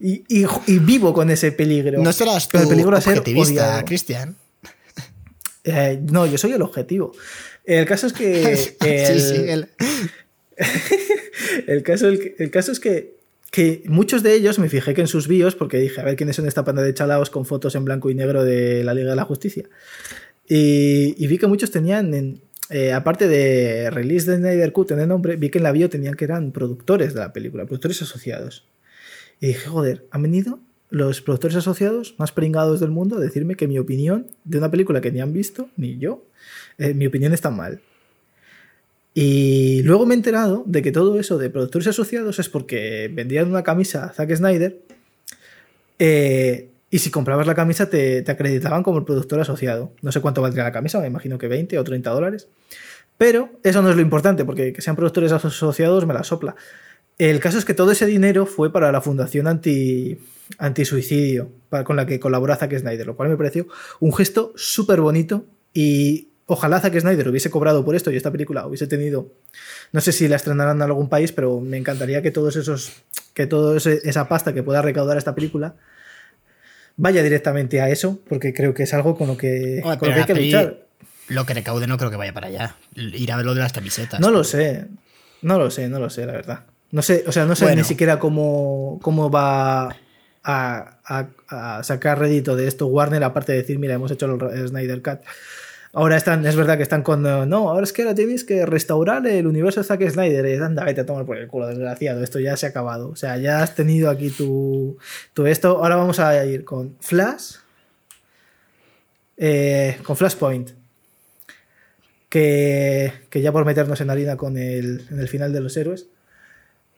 Y, 0.00 0.24
y- 0.28 0.46
y 0.66 0.78
vivo 0.80 1.12
con 1.14 1.30
ese 1.30 1.52
peligro. 1.52 2.02
No 2.02 2.12
serás 2.12 2.44
tú 2.48 2.50
Pero 2.52 2.64
el 2.64 2.68
peligro 2.70 2.96
objetivista. 2.96 3.84
Cristian. 3.84 4.36
Eh, 5.64 6.00
no, 6.10 6.26
yo 6.26 6.36
soy 6.36 6.52
el 6.52 6.62
objetivo. 6.62 7.12
El 7.64 7.86
caso 7.86 8.06
es 8.06 8.12
que... 8.12 8.56
sí, 8.56 8.76
el- 8.80 9.20
sí. 9.20 9.34
el- 9.48 9.68
el, 11.66 11.82
caso, 11.82 12.08
el, 12.08 12.34
el 12.38 12.50
caso 12.50 12.72
es 12.72 12.80
que, 12.80 13.14
que 13.50 13.82
muchos 13.86 14.22
de 14.22 14.34
ellos 14.34 14.58
me 14.58 14.68
fijé 14.68 14.94
que 14.94 15.00
en 15.00 15.06
sus 15.08 15.26
bios, 15.28 15.54
porque 15.54 15.78
dije, 15.78 16.00
a 16.00 16.04
ver 16.04 16.16
quiénes 16.16 16.36
son 16.36 16.46
esta 16.46 16.64
panda 16.64 16.82
de 16.82 16.92
chalaos 16.94 17.30
con 17.30 17.46
fotos 17.46 17.74
en 17.74 17.84
blanco 17.84 18.10
y 18.10 18.14
negro 18.14 18.44
de 18.44 18.84
la 18.84 18.94
Liga 18.94 19.10
de 19.10 19.16
la 19.16 19.24
Justicia. 19.24 19.64
Y, 20.48 21.14
y 21.16 21.26
vi 21.26 21.38
que 21.38 21.46
muchos 21.46 21.70
tenían, 21.70 22.12
en- 22.14 22.40
eh, 22.70 22.92
aparte 22.92 23.28
de 23.28 23.90
release 23.90 24.30
de 24.30 24.38
Snyder 24.38 24.72
Cut 24.72 24.90
en 24.92 25.00
el 25.00 25.08
nombre, 25.08 25.36
vi 25.36 25.50
que 25.50 25.58
en 25.58 25.64
la 25.64 25.72
bio 25.72 25.88
tenían 25.90 26.14
que 26.14 26.24
eran 26.24 26.52
productores 26.52 27.14
de 27.14 27.20
la 27.20 27.32
película, 27.32 27.64
productores 27.66 28.00
asociados. 28.02 28.66
Y 29.40 29.48
dije, 29.48 29.66
joder, 29.68 30.06
han 30.10 30.22
venido 30.22 30.60
los 30.90 31.20
productores 31.20 31.56
asociados 31.56 32.14
más 32.18 32.30
pringados 32.32 32.80
del 32.80 32.90
mundo 32.90 33.16
a 33.16 33.20
decirme 33.20 33.56
que 33.56 33.66
mi 33.66 33.78
opinión 33.78 34.28
de 34.44 34.58
una 34.58 34.70
película 34.70 35.00
que 35.00 35.10
ni 35.10 35.20
han 35.20 35.32
visto, 35.32 35.68
ni 35.76 35.98
yo, 35.98 36.24
eh, 36.78 36.94
mi 36.94 37.06
opinión 37.06 37.32
está 37.32 37.50
mal. 37.50 37.80
Y 39.12 39.82
luego 39.82 40.06
me 40.06 40.14
he 40.14 40.16
enterado 40.16 40.64
de 40.66 40.82
que 40.82 40.90
todo 40.92 41.18
eso 41.20 41.38
de 41.38 41.50
productores 41.50 41.86
asociados 41.88 42.38
es 42.38 42.48
porque 42.48 43.10
vendían 43.12 43.48
una 43.48 43.62
camisa 43.62 44.04
a 44.06 44.12
Zack 44.12 44.34
Snyder 44.34 44.80
eh, 45.98 46.68
y 46.94 47.00
si 47.00 47.10
comprabas 47.10 47.46
la 47.48 47.56
camisa 47.56 47.90
te, 47.90 48.22
te 48.22 48.30
acreditaban 48.30 48.84
como 48.84 48.98
el 48.98 49.04
productor 49.04 49.40
asociado. 49.40 49.92
No 50.00 50.12
sé 50.12 50.20
cuánto 50.20 50.42
valdría 50.42 50.62
la 50.62 50.70
camisa, 50.70 51.00
me 51.00 51.08
imagino 51.08 51.38
que 51.38 51.48
20 51.48 51.76
o 51.78 51.82
30 51.82 52.10
dólares. 52.10 52.46
Pero 53.18 53.50
eso 53.64 53.82
no 53.82 53.90
es 53.90 53.96
lo 53.96 54.02
importante, 54.02 54.44
porque 54.44 54.72
que 54.72 54.80
sean 54.80 54.94
productores 54.94 55.32
asociados 55.32 56.06
me 56.06 56.14
la 56.14 56.22
sopla. 56.22 56.54
El 57.18 57.40
caso 57.40 57.58
es 57.58 57.64
que 57.64 57.74
todo 57.74 57.90
ese 57.90 58.06
dinero 58.06 58.46
fue 58.46 58.72
para 58.72 58.92
la 58.92 59.00
Fundación 59.00 59.48
Anti, 59.48 60.18
Anti-Suicidio, 60.58 61.50
para- 61.68 61.82
con 61.82 61.96
la 61.96 62.06
que 62.06 62.20
colabora 62.20 62.54
Zack 62.56 62.78
Snyder, 62.78 63.06
lo 63.06 63.16
cual 63.16 63.28
me 63.28 63.36
pareció 63.36 63.66
un 64.00 64.14
gesto 64.14 64.52
súper 64.56 65.00
bonito 65.00 65.46
y 65.72 66.28
ojalá 66.46 66.80
Zack 66.80 66.98
Snyder 67.00 67.28
hubiese 67.28 67.50
cobrado 67.50 67.84
por 67.84 67.94
esto 67.96 68.10
y 68.12 68.16
esta 68.16 68.30
película 68.30 68.66
hubiese 68.66 68.86
tenido, 68.86 69.32
no 69.92 70.00
sé 70.00 70.12
si 70.12 70.28
la 70.28 70.36
estrenarán 70.36 70.76
en 70.76 70.82
algún 70.82 71.08
país, 71.08 71.32
pero 71.32 71.60
me 71.60 71.76
encantaría 71.76 72.22
que 72.22 72.30
todos 72.30 72.54
esos, 72.56 72.92
que 73.32 73.46
toda 73.46 73.76
esa 73.78 74.28
pasta 74.28 74.52
que 74.54 74.62
pueda 74.62 74.80
recaudar 74.82 75.16
esta 75.18 75.34
película 75.34 75.74
vaya 76.96 77.22
directamente 77.22 77.80
a 77.80 77.88
eso, 77.90 78.20
porque 78.28 78.52
creo 78.54 78.74
que 78.74 78.84
es 78.84 78.94
algo 78.94 79.16
con 79.16 79.28
lo 79.28 79.36
que, 79.36 79.80
con 79.82 79.92
lo 79.92 79.98
que 79.98 80.12
hay 80.12 80.24
que 80.24 80.34
luchar. 80.34 80.78
Lo 81.28 81.46
que 81.46 81.54
recaude 81.54 81.86
no 81.86 81.96
creo 81.96 82.10
que 82.10 82.16
vaya 82.16 82.34
para 82.34 82.48
allá. 82.48 82.76
Ir 82.94 83.32
a 83.32 83.36
ver 83.36 83.46
lo 83.46 83.54
de 83.54 83.60
las 83.60 83.72
camisetas. 83.72 84.20
No 84.20 84.30
lo 84.30 84.44
sé, 84.44 84.86
no 85.42 85.58
lo 85.58 85.70
sé, 85.70 85.88
no 85.88 85.98
lo 85.98 86.10
sé, 86.10 86.26
la 86.26 86.32
verdad. 86.32 86.60
No 86.90 87.02
sé, 87.02 87.24
o 87.26 87.32
sea, 87.32 87.44
no 87.46 87.56
sé 87.56 87.64
Bueno. 87.64 87.78
ni 87.78 87.84
siquiera 87.84 88.18
cómo, 88.18 89.00
cómo 89.02 89.30
va 89.30 89.84
a, 90.44 90.98
a- 91.04 91.26
a 91.48 91.82
sacar 91.82 92.18
rédito 92.18 92.54
de 92.56 92.68
esto 92.68 92.86
Warner, 92.86 93.24
aparte 93.24 93.52
de 93.52 93.58
decir, 93.58 93.78
mira, 93.78 93.94
hemos 93.94 94.10
hecho 94.10 94.26
el 94.52 94.68
Snyder 94.68 95.02
Cut. 95.02 95.20
Ahora 95.96 96.16
están, 96.16 96.44
es 96.44 96.56
verdad 96.56 96.76
que 96.76 96.82
están 96.82 97.02
con. 97.02 97.24
eh, 97.24 97.46
No, 97.46 97.70
ahora 97.70 97.84
es 97.84 97.92
que 97.92 98.02
ahora 98.02 98.14
tienes 98.14 98.42
que 98.44 98.66
restaurar 98.66 99.24
el 99.26 99.46
universo 99.46 99.80
de 99.80 99.86
Zack 99.86 100.10
Snyder. 100.10 100.44
Y 100.46 100.54
anda, 100.60 100.84
vete 100.84 101.02
a 101.02 101.06
tomar 101.06 101.24
por 101.24 101.36
el 101.38 101.46
culo, 101.46 101.68
desgraciado. 101.68 102.22
Esto 102.22 102.40
ya 102.40 102.56
se 102.56 102.66
ha 102.66 102.70
acabado. 102.70 103.10
O 103.10 103.16
sea, 103.16 103.36
ya 103.38 103.62
has 103.62 103.74
tenido 103.76 104.10
aquí 104.10 104.30
tu, 104.30 104.98
tu 105.34 105.46
esto. 105.46 105.78
Ahora 105.78 105.94
vamos 105.96 106.18
a 106.18 106.44
ir 106.46 106.64
con 106.64 106.96
Flash. 107.00 107.54
eh, 109.36 109.96
con 110.04 110.16
Flashpoint. 110.16 110.70
Que, 112.28 113.12
que 113.30 113.40
ya 113.42 113.52
por 113.52 113.64
meternos 113.64 114.00
en 114.00 114.10
harina 114.10 114.36
con 114.36 114.58
el, 114.58 115.06
en 115.10 115.20
el 115.20 115.28
final 115.28 115.52
de 115.52 115.60
los 115.60 115.76
héroes. 115.76 116.06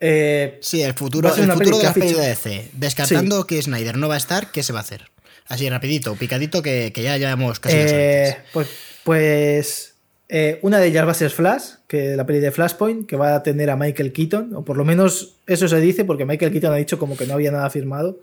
eh, 0.01 0.59
Sí, 0.63 0.83
el 0.83 0.95
futuro, 0.95 1.29
el 1.35 1.51
futuro 1.53 1.77
de 1.77 1.81
que 1.81 1.85
la 1.85 1.91
ha 1.91 1.95
peli 1.95 2.07
fichado. 2.09 2.23
de 2.23 2.29
DC. 2.31 2.71
Descartando 2.73 3.47
que 3.47 3.61
Snyder 3.61 3.99
no 3.99 4.09
va 4.09 4.15
a 4.15 4.19
estar, 4.19 4.51
¿qué 4.51 4.63
se 4.63 4.73
va 4.73 4.79
a 4.79 4.83
hacer? 4.83 5.11
Así 5.49 5.69
rapidito, 5.71 6.15
picadito, 6.17 6.63
que, 6.63 6.93
que 6.93 7.03
ya 7.03 7.17
llevamos 7.19 7.61
casi 7.61 7.77
Eh, 7.79 8.37
pues 8.53 8.69
pues 9.05 9.95
eh, 10.29 10.59
una 10.63 10.79
de 10.81 10.89
ellas 10.89 11.07
va 11.07 11.13
a 11.13 11.15
ser 11.15 11.31
Flash, 11.31 11.75
que 11.87 12.17
la 12.17 12.27
peli 12.27 12.41
de 12.41 12.51
Flashpoint, 12.51 13.07
que 13.07 13.15
va 13.17 13.37
a 13.37 13.43
tener 13.45 13.71
a 13.71 13.77
Michael 13.77 14.13
Keaton, 14.13 14.55
o 14.55 14.65
por 14.65 14.77
lo 14.77 14.85
menos 14.85 15.35
eso 15.47 15.69
se 15.69 15.81
dice, 15.81 16.05
porque 16.05 16.25
Michael 16.25 16.51
Keaton 16.51 16.73
ha 16.73 16.77
dicho 16.77 16.99
como 16.99 17.17
que 17.17 17.27
no 17.27 17.35
había 17.35 17.53
nada 17.53 17.71
firmado, 17.71 18.19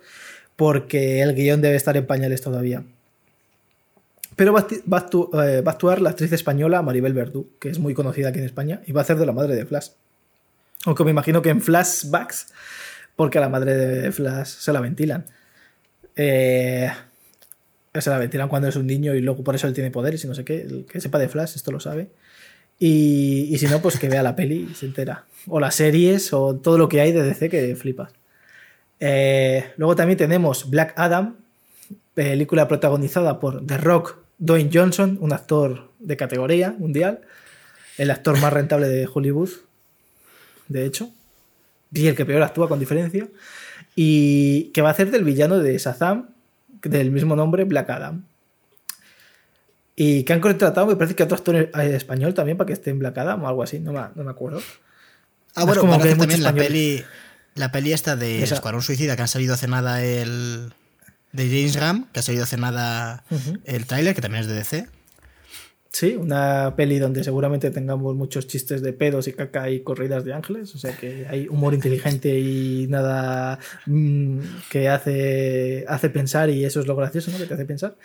porque 0.58 1.22
el 1.22 1.34
guion 1.34 1.62
debe 1.62 1.78
estar 1.78 1.96
en 1.96 2.06
pañales 2.06 2.42
todavía. 2.42 2.84
Pero 4.36 4.52
va 4.52 4.60
a, 4.62 4.68
acti- 4.68 4.82
va 4.92 4.98
a 4.98 5.06
actu- 5.08 5.30
eh, 5.48 5.62
va 5.62 5.72
a 5.72 5.74
actuar 5.76 6.02
la 6.02 6.10
actriz 6.10 6.32
española 6.34 6.82
Maribel 6.82 7.14
Verdú, 7.14 7.48
que 7.60 7.70
es 7.70 7.80
muy 7.80 7.94
conocida 7.94 8.30
aquí 8.30 8.40
en 8.40 8.46
España, 8.46 8.82
y 8.86 8.92
va 8.92 9.02
a 9.02 9.04
hacer 9.04 9.16
de 9.18 9.26
la 9.26 9.32
madre 9.32 9.56
de 9.56 9.66
Flash. 9.66 9.90
Aunque 10.86 11.06
me 11.06 11.12
imagino 11.12 11.42
que 11.42 11.50
en 11.50 11.62
flashbacks, 11.62 12.48
porque 13.16 13.38
a 13.38 13.42
la 13.42 13.48
madre 13.50 13.76
de 13.76 14.12
Flash 14.12 14.48
se 14.48 14.74
la 14.74 14.82
ventilan. 14.82 15.26
Eh, 16.16 16.92
se 18.02 18.10
la 18.10 18.18
ventilan 18.18 18.50
cuando 18.50 18.68
es 18.68 18.76
un 18.76 18.88
niño 18.88 19.14
y 19.16 19.22
luego 19.22 19.44
por 19.44 19.56
eso 19.56 19.68
él 19.68 19.74
tiene 19.74 19.92
poderes 19.92 20.24
y 20.24 20.28
no 20.28 20.36
sé 20.36 20.44
qué. 20.44 20.62
El 20.62 20.86
que 20.86 21.00
sepa 21.00 21.20
de 21.20 21.30
Flash, 21.30 21.56
esto 21.56 21.72
lo 21.72 21.80
sabe. 21.80 22.10
Y, 22.80 23.48
y 23.52 23.58
si 23.60 23.68
no, 23.68 23.82
pues 23.82 24.00
que 24.00 24.10
vea 24.10 24.24
la 24.24 24.36
peli 24.36 24.70
y 24.72 24.76
se 24.76 24.86
entera. 24.86 25.26
O 25.48 25.60
las 25.60 25.76
series 25.76 26.34
o 26.34 26.56
todo 26.56 26.78
lo 26.78 26.90
que 26.90 27.02
hay 27.02 27.12
de 27.12 27.24
DC 27.24 27.50
que 27.50 27.76
flipas. 27.76 28.12
Eh, 29.06 29.74
luego 29.76 29.98
también 29.98 30.18
tenemos 30.18 30.70
Black 30.70 30.94
Adam, 30.96 31.36
película 32.14 32.70
protagonizada 32.70 33.40
por 33.40 33.66
The 33.66 33.78
Rock, 33.78 34.18
Dwayne 34.38 34.70
Johnson, 34.74 35.18
un 35.20 35.34
actor 35.34 35.92
de 36.00 36.16
categoría 36.16 36.72
mundial, 36.72 37.20
el 37.98 38.12
actor 38.12 38.40
más 38.40 38.54
rentable 38.54 38.88
de 38.88 39.10
Hollywood, 39.12 39.50
de 40.70 40.86
hecho, 40.86 41.10
y 41.92 42.08
el 42.08 42.16
que 42.16 42.26
peor 42.26 42.44
actúa 42.44 42.70
con 42.70 42.80
diferencia, 42.80 43.28
y 43.96 44.72
que 44.74 44.82
va 44.82 44.90
a 44.90 44.92
hacer 44.94 45.12
del 45.12 45.26
villano 45.26 45.60
de 45.60 45.78
Shazam, 45.78 46.30
del 46.84 47.12
mismo 47.12 47.36
nombre, 47.36 47.64
Black 47.64 47.90
Adam. 47.90 48.26
Y 49.96 50.24
que 50.24 50.34
han 50.34 50.40
contratado, 50.40 50.88
me 50.88 50.96
parece 50.96 51.16
que 51.16 51.24
otro 51.24 51.38
actor 51.38 51.56
eh, 51.56 51.70
español 51.96 52.34
también 52.34 52.58
para 52.58 52.68
que 52.68 52.74
esté 52.74 52.90
en 52.90 53.00
Black 53.00 53.18
Adam 53.18 53.44
o 53.44 53.48
algo 53.48 53.64
así, 53.64 53.80
no 53.80 53.94
me, 53.94 54.02
no 54.16 54.24
me 54.24 54.32
acuerdo. 54.32 54.62
Ah, 55.56 55.66
bueno, 55.66 55.82
como 55.82 55.98
que 55.98 56.04
hay 56.04 56.14
hacer 56.14 56.18
muchos 56.18 56.42
también 56.42 56.64
la 56.64 56.68
peli, 56.68 57.06
la 57.56 57.72
peli 57.72 57.94
esta 57.94 58.16
de 58.16 58.44
Esa. 58.44 58.56
Escuadrón 58.56 58.82
Suicida 58.82 59.16
que 59.16 59.22
han 59.22 59.28
salido 59.28 59.54
hace 59.54 59.68
nada 59.68 60.04
el. 60.04 60.74
de 61.32 61.48
James 61.48 61.78
Gunn, 61.78 62.08
que 62.12 62.20
ha 62.20 62.24
salido 62.24 62.44
hace 62.44 62.58
nada 62.58 63.24
el 63.66 63.86
tráiler, 63.86 64.16
que 64.16 64.22
también 64.22 64.42
es 64.42 64.48
de 64.48 64.56
DC. 64.56 64.88
Sí, 65.94 66.16
una 66.16 66.76
peli 66.76 66.98
donde 66.98 67.24
seguramente 67.24 67.70
tengamos 67.70 68.16
muchos 68.16 68.48
chistes 68.48 68.82
de 68.82 68.94
pedos 68.94 69.28
y 69.28 69.34
caca 69.34 69.70
y 69.70 69.82
corridas 69.82 70.26
de 70.26 70.34
ángeles, 70.34 70.74
o 70.74 70.80
sea 70.80 70.98
que 70.98 71.28
hay 71.30 71.48
humor 71.48 71.76
inteligente 71.76 72.40
y 72.40 72.88
nada 72.90 73.60
mm, 73.86 74.40
que 74.72 74.90
hace, 74.90 75.86
hace 75.88 76.10
pensar 76.10 76.50
y 76.50 76.66
eso 76.66 76.80
es 76.80 76.88
lo 76.88 76.96
gracioso, 76.96 77.30
¿no? 77.30 77.38
Que 77.38 77.46
te 77.46 77.54
hace 77.54 77.66
pensar. 77.66 77.96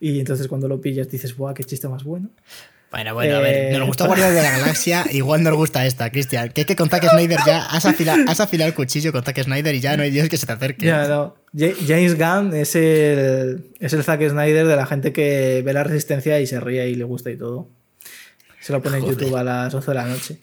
Y 0.00 0.20
entonces 0.20 0.48
cuando 0.48 0.68
lo 0.68 0.80
pillas 0.80 1.10
dices, 1.10 1.36
¡buah, 1.36 1.52
qué 1.52 1.64
chiste 1.64 1.86
más 1.86 2.02
bueno! 2.02 2.30
Bueno, 2.90 3.12
bueno, 3.12 3.36
a 3.36 3.40
ver, 3.40 3.78
nos 3.78 3.86
gustó 3.86 4.06
Guardianes 4.06 4.34
de 4.34 4.42
la 4.42 4.50
Galaxia, 4.58 5.04
igual 5.10 5.42
nos 5.42 5.54
gusta 5.54 5.84
esta, 5.84 6.10
Cristian. 6.10 6.48
Que 6.48 6.62
es 6.62 6.66
que 6.66 6.74
con 6.74 6.88
Zack 6.88 7.10
Snyder 7.10 7.38
ya 7.44 7.66
has 7.66 7.84
afilado, 7.84 8.22
has 8.26 8.40
afilado 8.40 8.68
el 8.68 8.74
cuchillo 8.74 9.12
con 9.12 9.22
Zack 9.22 9.42
Snyder 9.42 9.74
y 9.74 9.80
ya 9.80 9.96
no 9.96 10.02
hay 10.02 10.10
Dios 10.10 10.30
que 10.30 10.38
se 10.38 10.46
te 10.46 10.52
acerque. 10.52 10.86
Ya, 10.86 11.06
no. 11.06 11.36
James 11.54 12.16
Gunn 12.16 12.54
es 12.54 12.74
el, 12.76 13.72
es 13.78 13.92
el 13.92 14.02
Zack 14.02 14.26
Snyder 14.26 14.66
de 14.66 14.76
la 14.76 14.86
gente 14.86 15.12
que 15.12 15.62
ve 15.64 15.72
la 15.74 15.84
resistencia 15.84 16.40
y 16.40 16.46
se 16.46 16.60
ríe 16.60 16.88
y 16.88 16.94
le 16.94 17.04
gusta 17.04 17.30
y 17.30 17.36
todo. 17.36 17.68
Se 18.60 18.72
lo 18.72 18.82
pone 18.82 18.98
en 18.98 19.06
YouTube 19.06 19.36
a 19.36 19.44
las 19.44 19.74
11 19.74 19.90
de 19.90 19.94
la 19.94 20.06
noche. 20.06 20.40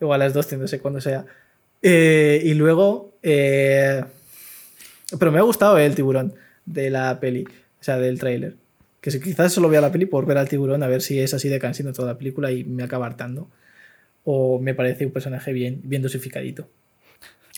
O 0.00 0.12
a 0.12 0.18
las 0.18 0.34
12, 0.34 0.56
no 0.56 0.66
sé 0.66 0.80
cuándo 0.80 1.00
sea. 1.00 1.24
Eh, 1.80 2.42
y 2.44 2.54
luego. 2.54 3.18
Eh, 3.22 4.02
pero 5.18 5.30
me 5.30 5.38
ha 5.38 5.42
gustado 5.42 5.78
el 5.78 5.94
tiburón 5.94 6.34
de 6.64 6.90
la 6.90 7.20
peli, 7.20 7.44
o 7.44 7.82
sea, 7.84 7.98
del 7.98 8.18
tráiler. 8.18 8.56
Que 9.02 9.20
quizás 9.20 9.52
solo 9.52 9.68
vea 9.68 9.82
la 9.82 9.92
peli 9.92 10.06
por 10.06 10.24
ver 10.24 10.38
al 10.38 10.48
tiburón, 10.48 10.82
a 10.82 10.86
ver 10.86 11.02
si 11.02 11.18
es 11.18 11.34
así 11.34 11.48
de 11.48 11.58
cansino 11.58 11.92
toda 11.92 12.12
la 12.12 12.18
película 12.18 12.52
y 12.52 12.64
me 12.64 12.84
acaba 12.84 13.04
hartando. 13.04 13.50
O 14.24 14.60
me 14.60 14.74
parece 14.74 15.04
un 15.04 15.12
personaje 15.12 15.52
bien, 15.52 15.80
bien 15.82 16.00
dosificadito. 16.00 16.68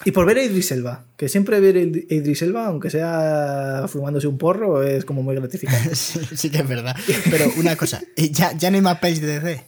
Y 0.05 0.11
por 0.11 0.27
ver 0.27 0.39
a 0.39 0.43
Idris 0.43 0.73
Elba, 0.73 1.05
que 1.17 1.29
siempre 1.29 1.61
ver 1.61 1.77
a 1.77 1.81
Idris 1.81 2.43
Elba, 2.43 2.67
aunque 2.67 2.91
sea 2.91 3.85
fumándose 3.87 4.27
un 4.27 4.39
porro, 4.39 4.83
es 4.83 5.05
como 5.05 5.23
muy 5.23 5.37
gratificante. 5.37 5.95
sí, 5.95 6.51
que 6.51 6.59
es 6.59 6.69
verdad. 6.69 6.97
Pero 7.31 7.45
una 7.59 7.77
cosa, 7.77 8.03
¿ya, 8.17 8.53
ya 8.53 8.71
no 8.71 8.77
hay 8.77 8.83
más 8.83 8.99
pelis 8.99 9.21
de 9.21 9.39
DC? 9.39 9.65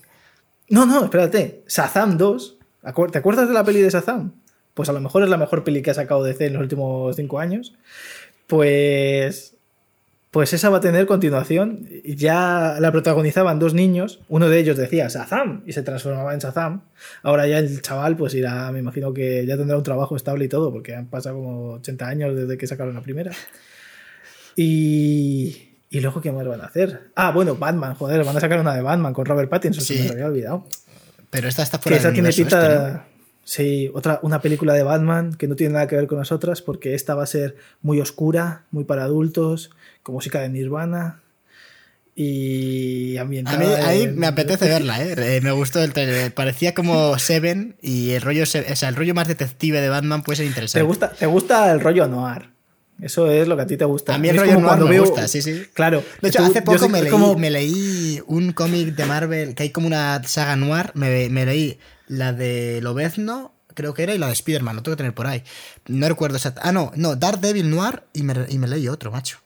No, 0.70 0.86
no, 0.86 1.05
espérate. 1.05 1.62
Shazam 1.69 2.16
2. 2.16 2.59
¿Te 3.12 3.19
acuerdas 3.19 3.48
de 3.48 3.55
la 3.55 3.65
peli 3.65 3.82
de 3.82 3.90
Shazam? 3.90 4.32
Pues 4.74 4.89
a 4.89 4.93
lo 4.93 5.01
mejor 5.01 5.23
es 5.23 5.28
la 5.28 5.36
mejor 5.36 5.62
peli 5.62 5.82
que 5.82 5.90
ha 5.90 5.94
sacado 5.94 6.24
DC 6.24 6.47
en 6.47 6.55
los 6.55 6.62
últimos 6.62 7.16
cinco 7.16 7.39
años. 7.39 7.74
Pues 8.47 9.56
pues 10.37 10.53
esa 10.53 10.69
va 10.69 10.77
a 10.77 10.81
tener 10.83 11.07
continuación. 11.07 11.89
Ya 12.05 12.77
la 12.79 12.93
protagonizaban 12.93 13.59
dos 13.59 13.73
niños, 13.73 14.21
uno 14.29 14.51
de 14.51 14.59
ellos 14.59 14.77
decía 14.77 15.09
Shazam 15.09 15.63
y 15.65 15.73
se 15.73 15.83
transformaba 15.83 16.35
en 16.35 16.41
Shazam. 16.41 16.83
Ahora 17.23 17.47
ya 17.47 17.59
el 17.59 17.81
chaval 17.81 18.19
pues 18.19 18.35
irá, 18.35 18.71
me 18.71 18.81
imagino 18.81 19.15
que 19.15 19.47
ya 19.47 19.57
tendrá 19.57 19.79
un 19.79 19.83
trabajo 19.83 20.15
estable 20.15 20.45
y 20.45 20.49
todo, 20.49 20.71
porque 20.71 20.95
han 20.95 21.07
pasado 21.07 21.37
como 21.37 21.73
80 21.77 22.07
años 22.07 22.37
desde 22.37 22.59
que 22.59 22.67
sacaron 22.67 22.95
la 22.95 23.01
primera. 23.01 23.33
Y, 24.57 25.71
y 25.89 26.01
luego, 26.01 26.21
¿qué 26.21 26.31
más 26.33 26.47
van 26.47 26.61
a 26.61 26.67
hacer? 26.67 27.13
Ah, 27.15 27.31
bueno, 27.31 27.57
Batman, 27.57 27.95
joder, 27.95 28.23
van 28.23 28.37
a 28.37 28.41
sacar 28.41 28.61
una 28.61 28.75
de 28.75 28.83
Batman 28.83 29.15
con 29.15 29.25
Robert 29.25 29.49
Pattinson, 29.49 29.85
sí. 29.85 30.03
me 30.05 30.11
había 30.11 30.27
olvidado. 30.27 30.67
Pero 31.31 31.49
esta 31.49 31.63
está 31.63 31.79
fuera 31.79 31.97
que 31.97 32.01
esa 32.01 32.13
tiene 32.13 32.31
pinta... 32.31 33.07
Sí, 33.43 33.93
otra, 33.95 34.19
una 34.23 34.43
película 34.43 34.75
de 34.75 34.83
Batman 34.83 35.35
que 35.35 35.47
no 35.47 35.55
tiene 35.55 35.75
nada 35.75 35.87
que 35.87 35.95
ver 35.95 36.09
con 36.09 36.19
nosotras 36.19 36.63
porque 36.63 36.95
esta 36.95 37.15
va 37.15 37.23
a 37.23 37.27
ser 37.27 37.55
muy 37.81 38.01
oscura, 38.01 38.65
muy 38.73 38.83
para 38.83 39.05
adultos, 39.05 39.71
con 40.07 40.15
música 40.15 40.39
de 40.39 40.49
Nirvana 40.49 41.20
y 42.15 43.16
ambientada. 43.16 43.57
A 43.57 43.59
mí 43.59 43.66
ahí 43.66 44.07
me 44.07 44.28
apetece 44.28 44.69
verla, 44.69 45.03
¿eh? 45.03 45.16
¿eh? 45.19 45.41
Me 45.43 45.51
gustó 45.51 45.83
el 45.83 45.93
trailer. 45.93 46.33
Parecía 46.33 46.74
como 46.74 47.19
Seven 47.19 47.74
y 47.83 48.12
el 48.12 48.23
rollo, 48.23 48.45
o 48.45 48.47
sea, 48.47 48.89
el 48.89 48.95
rollo 48.95 49.15
más 49.15 49.27
detective 49.27 49.81
de 49.81 49.89
Batman 49.89 50.23
puede 50.23 50.37
ser 50.37 50.47
interesante. 50.47 50.78
¿Te 50.78 50.87
gusta, 50.87 51.11
te 51.11 51.27
gusta 51.27 51.73
el 51.73 51.81
rollo 51.81 52.07
noir? 52.07 52.51
Eso 53.01 53.28
es 53.28 53.49
lo 53.49 53.57
que 53.57 53.62
a 53.62 53.66
ti 53.66 53.77
te 53.77 53.85
gusta. 53.85 54.15
A 54.15 54.19
mí 54.19 54.28
el 54.28 54.37
rollo 54.37 54.61
noir 54.61 54.78
me 54.85 55.01
gusta, 55.01 55.27
sí, 55.27 55.43
sí. 55.43 55.65
Claro. 55.74 56.05
De 56.23 56.28
hecho, 56.28 56.45
hace 56.45 56.62
poco 56.62 56.89
me, 56.89 57.03
leí, 57.03 57.37
me 57.37 57.51
leí 57.51 58.23
un 58.28 58.53
cómic 58.53 58.95
de 58.95 59.07
Marvel 59.07 59.57
que 59.57 59.65
hay 59.65 59.70
como 59.70 59.89
una 59.89 60.23
saga 60.23 60.55
noir. 60.55 60.93
Me, 60.95 61.28
me 61.31 61.45
leí 61.45 61.81
la 62.07 62.33
de 62.33 62.81
Lobezno, 62.81 63.57
creo 63.74 63.93
que 63.93 64.05
era, 64.05 64.15
y 64.15 64.19
la 64.19 64.28
de 64.28 64.35
Spider-Man, 64.35 64.77
lo 64.77 64.83
tengo 64.85 64.95
que 64.95 65.01
tener 65.01 65.15
por 65.15 65.27
ahí. 65.27 65.43
No 65.89 66.09
recuerdo 66.09 66.37
exactamente. 66.37 66.69
Ah, 66.69 66.73
no, 66.73 66.93
no, 66.95 67.16
Daredevil 67.16 67.69
Noir 67.69 68.05
y 68.12 68.23
me, 68.23 68.35
y 68.49 68.59
me 68.59 68.69
leí 68.69 68.87
otro, 68.87 69.11
macho. 69.11 69.39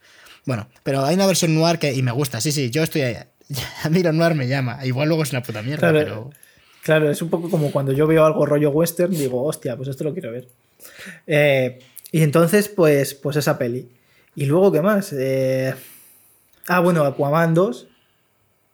Bueno, 0.47 0.69
pero 0.83 1.05
hay 1.05 1.15
una 1.15 1.27
versión 1.27 1.55
noir 1.55 1.79
que 1.79 1.93
y 1.93 2.03
me 2.03 2.13
gusta, 2.13 2.41
sí, 2.41 2.53
sí, 2.53 2.71
yo 2.71 2.83
estoy 2.83 3.03
ahí. 3.03 3.17
A 3.85 3.89
mí 3.89 4.03
lo 4.03 4.13
noir 4.13 4.35
me 4.35 4.49
llama. 4.49 4.85
Igual 4.85 5.09
luego 5.09 5.23
es 5.23 5.33
una 5.33 5.43
puta 5.43 5.63
mierda, 5.63 5.91
claro, 5.91 5.99
pero. 5.99 6.31
Claro, 6.83 7.11
es 7.11 7.21
un 7.21 7.29
poco 7.29 7.51
como 7.51 7.71
cuando 7.71 7.93
yo 7.93 8.07
veo 8.07 8.25
algo 8.25 8.47
rollo 8.47 8.71
western, 8.71 9.13
digo, 9.13 9.45
hostia, 9.45 9.77
pues 9.77 9.89
esto 9.89 10.05
lo 10.05 10.15
quiero 10.15 10.33
ver. 10.33 10.49
Eh, 11.27 11.79
y 12.11 12.23
entonces, 12.23 12.69
pues, 12.69 13.15
pues 13.15 13.37
esa 13.37 13.59
peli. 13.59 13.89
Y 14.35 14.47
luego, 14.47 14.73
¿qué 14.73 14.81
más? 14.81 15.13
Eh, 15.13 15.75
ah, 16.69 16.81
bueno, 16.81 17.05
Aquaman 17.05 17.53
2, 17.53 17.87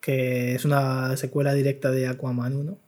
que 0.01 0.55
es 0.55 0.65
una 0.65 1.17
secuela 1.17 1.53
directa 1.53 1.91
de 1.91 2.07
Aquaman 2.07 2.55
1. 2.55 2.79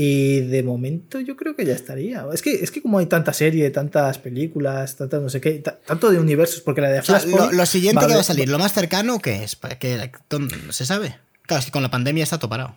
Y 0.00 0.42
de 0.42 0.62
momento 0.62 1.18
yo 1.18 1.36
creo 1.36 1.56
que 1.56 1.66
ya 1.66 1.74
estaría. 1.74 2.24
Es 2.32 2.40
que, 2.40 2.52
es 2.52 2.70
que 2.70 2.80
como 2.80 3.00
hay 3.00 3.06
tanta 3.06 3.32
serie, 3.32 3.68
tantas 3.70 4.18
películas, 4.18 4.94
tantas 4.94 5.20
no 5.20 5.28
sé 5.28 5.40
qué, 5.40 5.60
tanto 5.84 6.12
de 6.12 6.20
universos, 6.20 6.60
porque 6.60 6.80
la 6.80 6.90
de 6.90 7.02
Flashpoint... 7.02 7.52
lo, 7.52 7.66
siguiente 7.66 8.06
que 8.06 8.14
va 8.14 8.20
a 8.20 8.22
salir, 8.22 8.48
lo 8.48 8.60
más 8.60 8.72
cercano, 8.72 9.18
¿qué 9.18 9.42
es? 9.42 9.58
que 9.80 10.12
¿Se 10.70 10.86
sabe? 10.86 11.16
Claro, 11.42 11.58
es 11.58 11.66
que 11.66 11.72
con 11.72 11.82
la 11.82 11.90
pandemia 11.90 12.22
está 12.22 12.38
todo 12.38 12.48
parado. 12.48 12.76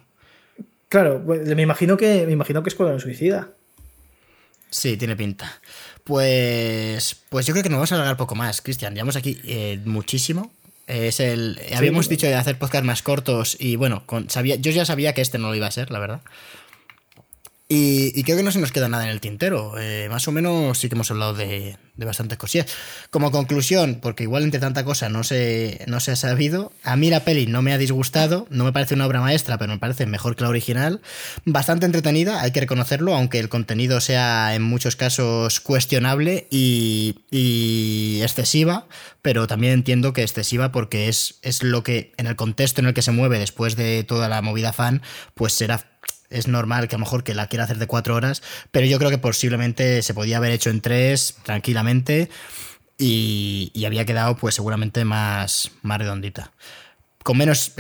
Claro, 0.89 1.21
pues, 1.23 1.47
me 1.55 1.61
imagino 1.61 1.95
que 1.95 2.25
me 2.25 2.31
imagino 2.31 2.63
que 2.63 2.69
es 2.69 2.73
Escuadrón 2.73 2.99
Suicida. 2.99 3.49
Sí, 4.71 4.97
tiene 4.97 5.15
pinta. 5.15 5.61
Pues, 6.03 7.17
pues 7.29 7.45
yo 7.45 7.53
creo 7.53 7.61
que 7.61 7.69
nos 7.69 7.77
vamos 7.77 7.91
a 7.91 7.95
alargar 7.97 8.17
poco 8.17 8.33
más, 8.33 8.63
Cristian. 8.63 8.95
Llevamos 8.95 9.15
aquí 9.15 9.39
eh, 9.43 9.79
muchísimo. 9.85 10.51
Es 10.87 11.19
el, 11.19 11.61
habíamos 11.77 12.09
dicho 12.09 12.25
de 12.25 12.33
hacer 12.33 12.57
podcast 12.57 12.83
más 12.83 13.03
cortos 13.03 13.55
y 13.59 13.75
bueno, 13.75 14.07
con, 14.07 14.27
sabía, 14.31 14.55
yo 14.55 14.71
ya 14.71 14.85
sabía 14.85 15.13
que 15.13 15.21
este 15.21 15.37
no 15.37 15.49
lo 15.49 15.55
iba 15.55 15.67
a 15.67 15.71
ser, 15.71 15.91
la 15.91 15.99
verdad. 15.99 16.21
Y, 17.73 18.23
creo 18.23 18.35
que 18.35 18.43
no 18.43 18.51
se 18.51 18.59
nos 18.59 18.73
queda 18.73 18.89
nada 18.89 19.05
en 19.05 19.11
el 19.11 19.21
tintero. 19.21 19.79
Eh, 19.79 20.09
más 20.09 20.27
o 20.27 20.33
menos 20.33 20.77
sí 20.77 20.89
que 20.89 20.95
hemos 20.95 21.09
hablado 21.09 21.33
de, 21.33 21.77
bastantes 21.95 22.37
cosillas. 22.37 22.65
Como 23.11 23.31
conclusión, 23.31 23.99
porque 24.01 24.23
igual 24.23 24.43
entre 24.43 24.59
tanta 24.59 24.83
cosa 24.83 25.07
no 25.07 25.23
se, 25.23 25.81
no 25.87 26.01
se 26.01 26.11
ha 26.11 26.17
sabido, 26.17 26.73
a 26.83 26.97
mí 26.97 27.09
la 27.09 27.23
peli 27.23 27.45
no 27.45 27.61
me 27.61 27.71
ha 27.71 27.77
disgustado, 27.77 28.45
no 28.49 28.65
me 28.65 28.73
parece 28.73 28.95
una 28.95 29.05
obra 29.05 29.21
maestra, 29.21 29.57
pero 29.57 29.71
me 29.71 29.79
parece 29.79 30.05
mejor 30.05 30.35
que 30.35 30.43
la 30.43 30.49
original. 30.49 30.99
Bastante 31.45 31.85
entretenida, 31.85 32.41
hay 32.41 32.51
que 32.51 32.59
reconocerlo, 32.59 33.15
aunque 33.15 33.39
el 33.39 33.47
contenido 33.47 34.01
sea 34.01 34.53
en 34.53 34.63
muchos 34.63 34.97
casos 34.97 35.61
cuestionable 35.61 36.47
y, 36.51 37.19
y 37.31 38.19
excesiva, 38.21 38.87
pero 39.21 39.47
también 39.47 39.71
entiendo 39.71 40.11
que 40.11 40.23
excesiva 40.23 40.73
porque 40.73 41.07
es, 41.07 41.39
es 41.41 41.63
lo 41.63 41.83
que 41.83 42.11
en 42.17 42.27
el 42.27 42.35
contexto 42.35 42.81
en 42.81 42.87
el 42.87 42.93
que 42.93 43.01
se 43.01 43.11
mueve 43.11 43.39
después 43.39 43.77
de 43.77 44.03
toda 44.03 44.27
la 44.27 44.41
movida 44.41 44.73
fan, 44.73 45.01
pues 45.35 45.53
será 45.53 45.90
es 46.31 46.47
normal 46.47 46.87
que 46.87 46.95
a 46.95 46.97
lo 46.97 47.05
mejor 47.05 47.23
que 47.23 47.33
la 47.33 47.47
quiera 47.47 47.65
hacer 47.65 47.77
de 47.77 47.87
cuatro 47.87 48.15
horas, 48.15 48.41
pero 48.71 48.85
yo 48.85 48.97
creo 48.97 49.09
que 49.09 49.17
posiblemente 49.17 50.01
se 50.01 50.13
podía 50.13 50.37
haber 50.37 50.51
hecho 50.51 50.69
en 50.69 50.81
tres 50.81 51.35
tranquilamente 51.43 52.29
y, 52.97 53.83
había 53.85 54.05
quedado 54.05 54.35
pues 54.37 54.55
seguramente 54.55 55.03
más, 55.05 55.71
más 55.81 55.97
redondita. 55.97 56.51
Con 57.23 57.37
menos, 57.37 57.73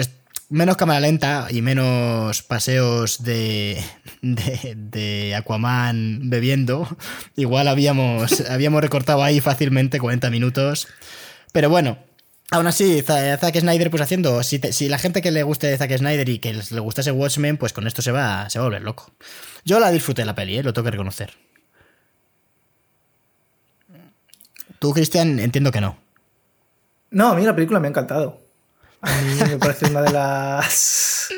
menos 0.49 0.77
cámara 0.77 0.99
lenta 0.99 1.47
y 1.49 1.61
menos 1.61 2.41
paseos 2.43 3.23
de, 3.23 3.83
de, 4.21 5.35
Aquaman 5.35 6.29
bebiendo, 6.29 6.87
igual 7.35 7.67
habíamos, 7.67 8.41
habíamos 8.49 8.81
recortado 8.81 9.23
ahí 9.23 9.39
fácilmente 9.39 9.99
40 9.99 10.29
minutos. 10.29 10.87
Pero 11.53 11.69
bueno, 11.69 11.97
Aún 12.53 12.67
así, 12.67 13.01
Zack 13.01 13.57
Snyder, 13.57 13.89
pues 13.89 14.01
haciendo. 14.01 14.43
Si, 14.43 14.59
si, 14.59 14.89
la 14.89 14.97
gente 14.97 15.21
que 15.21 15.31
le 15.31 15.41
guste 15.43 15.75
Zack 15.77 15.97
Snyder 15.97 16.27
y 16.27 16.39
que 16.39 16.53
le 16.53 16.79
gustase 16.81 17.09
Watchmen, 17.13 17.55
pues 17.55 17.71
con 17.71 17.87
esto 17.87 18.01
se 18.01 18.11
va, 18.11 18.49
se 18.49 18.59
va 18.59 18.65
a 18.65 18.67
volver 18.67 18.81
loco. 18.81 19.09
Yo 19.63 19.79
la 19.79 19.89
disfruté 19.89 20.25
la 20.25 20.35
peli, 20.35 20.57
¿eh? 20.57 20.63
lo 20.63 20.73
tengo 20.73 20.83
que 20.83 20.91
reconocer. 20.91 21.31
Tú, 24.79 24.91
Cristian, 24.91 25.39
entiendo 25.39 25.71
que 25.71 25.79
no. 25.79 25.97
No, 27.09 27.29
a 27.29 27.35
mí 27.35 27.45
la 27.45 27.55
película 27.55 27.79
me 27.79 27.87
ha 27.87 27.91
encantado. 27.91 28.41
A 29.01 29.21
mí 29.21 29.33
me 29.47 29.57
parece 29.57 29.85
una 29.85 30.01
de 30.01 30.11
las. 30.11 31.29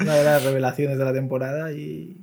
una 0.00 0.14
de 0.14 0.24
las 0.24 0.42
revelaciones 0.42 0.96
de 0.96 1.04
la 1.04 1.12
temporada 1.12 1.70
y. 1.72 2.16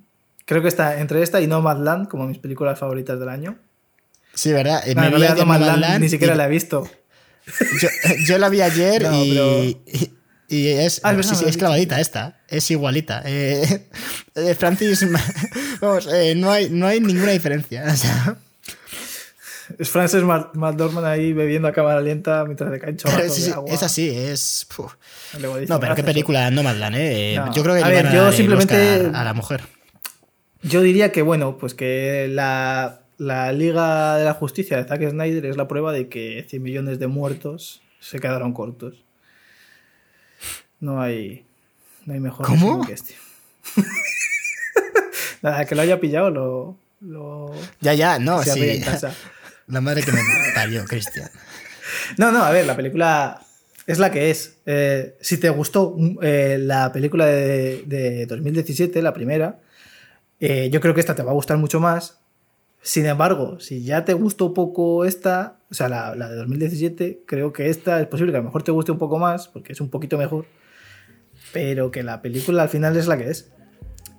Creo 0.45 0.63
que 0.63 0.69
está 0.69 0.99
entre 0.99 1.21
esta 1.21 1.39
y 1.39 1.45
Nomadland 1.45 2.07
como 2.07 2.25
mis 2.25 2.39
películas 2.39 2.79
favoritas 2.79 3.19
del 3.19 3.29
año. 3.29 3.59
Sí, 4.33 4.51
¿verdad? 4.51 4.83
No, 4.95 5.01
me 5.01 5.11
no, 5.11 5.35
Nomadland, 5.35 6.01
ni 6.01 6.09
siquiera 6.09 6.33
la 6.33 6.45
he 6.45 6.49
visto. 6.49 6.89
Yo, 8.25 8.37
la 8.37 8.49
vi 8.49 8.61
ayer 8.61 9.07
y, 9.13 9.77
y, 10.47 10.67
es, 10.67 11.01
ah, 11.03 11.13
es 11.13 11.57
clavadita 11.57 11.99
esta. 11.99 12.39
Es 12.47 12.69
igualita. 12.71 13.21
Eh, 13.25 13.87
eh, 14.35 14.55
Francis, 14.55 15.07
vamos, 15.81 16.07
eh, 16.11 16.35
no, 16.35 16.51
hay, 16.51 16.69
no 16.69 16.87
hay 16.87 16.99
ninguna 16.99 17.31
diferencia. 17.31 17.85
Es 19.79 19.89
Francis 19.89 20.21
McDormand 20.23 21.07
ahí 21.07 21.31
bebiendo 21.31 21.67
a 21.67 21.71
cámara 21.71 22.01
lenta 22.01 22.43
mientras 22.43 22.69
le 22.69 22.95
chorros 22.97 23.45
de 23.45 23.53
agua. 23.53 23.73
Es 23.73 23.83
así, 23.83 24.09
es... 24.09 24.67
No, 25.67 25.79
pero 25.79 25.95
qué 25.95 26.03
película 26.03 26.49
no 26.51 26.57
Nomadland, 26.57 26.95
¿eh? 26.97 27.39
Yo 27.53 27.63
creo 27.63 27.75
que 27.75 27.83
a 27.83 27.87
ver, 27.87 28.11
yo 28.11 28.31
simplemente... 28.33 29.09
a 29.13 29.23
la 29.23 29.33
mujer. 29.33 29.61
Yo 30.63 30.81
diría 30.81 31.11
que, 31.11 31.21
bueno, 31.21 31.57
pues 31.57 31.73
que 31.73 32.27
la 32.29 33.00
la 33.21 33.51
Liga 33.53 34.17
de 34.17 34.25
la 34.25 34.33
Justicia 34.33 34.77
de 34.77 34.85
Zack 34.85 35.11
Snyder 35.11 35.45
es 35.45 35.55
la 35.55 35.67
prueba 35.67 35.91
de 35.91 36.09
que 36.09 36.43
100 36.49 36.63
millones 36.63 36.97
de 36.97 37.05
muertos 37.05 37.83
se 37.99 38.19
quedaron 38.19 38.51
cortos. 38.51 39.03
No 40.79 40.99
hay, 40.99 41.45
no 42.07 42.15
hay 42.15 42.19
mejor 42.19 42.47
¿Cómo? 42.47 42.83
que 42.83 42.93
este. 42.93 43.13
Nada, 45.43 45.65
que 45.65 45.75
lo 45.75 45.83
haya 45.83 45.99
pillado 45.99 46.31
lo... 46.31 46.77
lo 46.99 47.53
ya, 47.79 47.93
ya, 47.93 48.17
no, 48.17 48.41
sí. 48.41 48.83
La 49.67 49.81
madre 49.81 50.01
que 50.01 50.11
me 50.11 50.21
parió, 50.55 50.83
Cristian. 50.85 51.29
No, 52.17 52.31
no, 52.31 52.43
a 52.43 52.49
ver, 52.49 52.65
la 52.65 52.75
película 52.75 53.45
es 53.85 53.99
la 53.99 54.11
que 54.11 54.31
es. 54.31 54.57
Eh, 54.65 55.15
si 55.21 55.37
te 55.37 55.49
gustó 55.51 55.93
mm, 55.95 56.17
eh, 56.23 56.57
la 56.59 56.91
película 56.91 57.27
de, 57.27 57.83
de 57.85 58.25
2017, 58.25 58.99
la 59.03 59.13
primera, 59.13 59.59
eh, 60.39 60.71
yo 60.71 60.81
creo 60.81 60.95
que 60.95 61.01
esta 61.01 61.13
te 61.13 61.21
va 61.21 61.29
a 61.29 61.35
gustar 61.35 61.57
mucho 61.57 61.79
más. 61.79 62.20
Sin 62.83 63.05
embargo, 63.05 63.59
si 63.59 63.83
ya 63.83 64.05
te 64.05 64.13
gustó 64.13 64.53
poco 64.53 65.05
esta, 65.05 65.59
o 65.69 65.73
sea, 65.75 65.87
la, 65.87 66.15
la 66.15 66.29
de 66.29 66.35
2017, 66.35 67.23
creo 67.27 67.53
que 67.53 67.69
esta 67.69 68.01
es 68.01 68.07
posible 68.07 68.31
que 68.31 68.37
a 68.37 68.41
lo 68.41 68.45
mejor 68.45 68.63
te 68.63 68.71
guste 68.71 68.91
un 68.91 68.97
poco 68.97 69.19
más, 69.19 69.47
porque 69.47 69.73
es 69.73 69.81
un 69.81 69.89
poquito 69.89 70.17
mejor, 70.17 70.45
pero 71.53 71.91
que 71.91 72.01
la 72.03 72.21
película 72.21 72.63
al 72.63 72.69
final 72.69 72.97
es 72.97 73.05
la 73.07 73.17
que 73.17 73.29
es. 73.29 73.51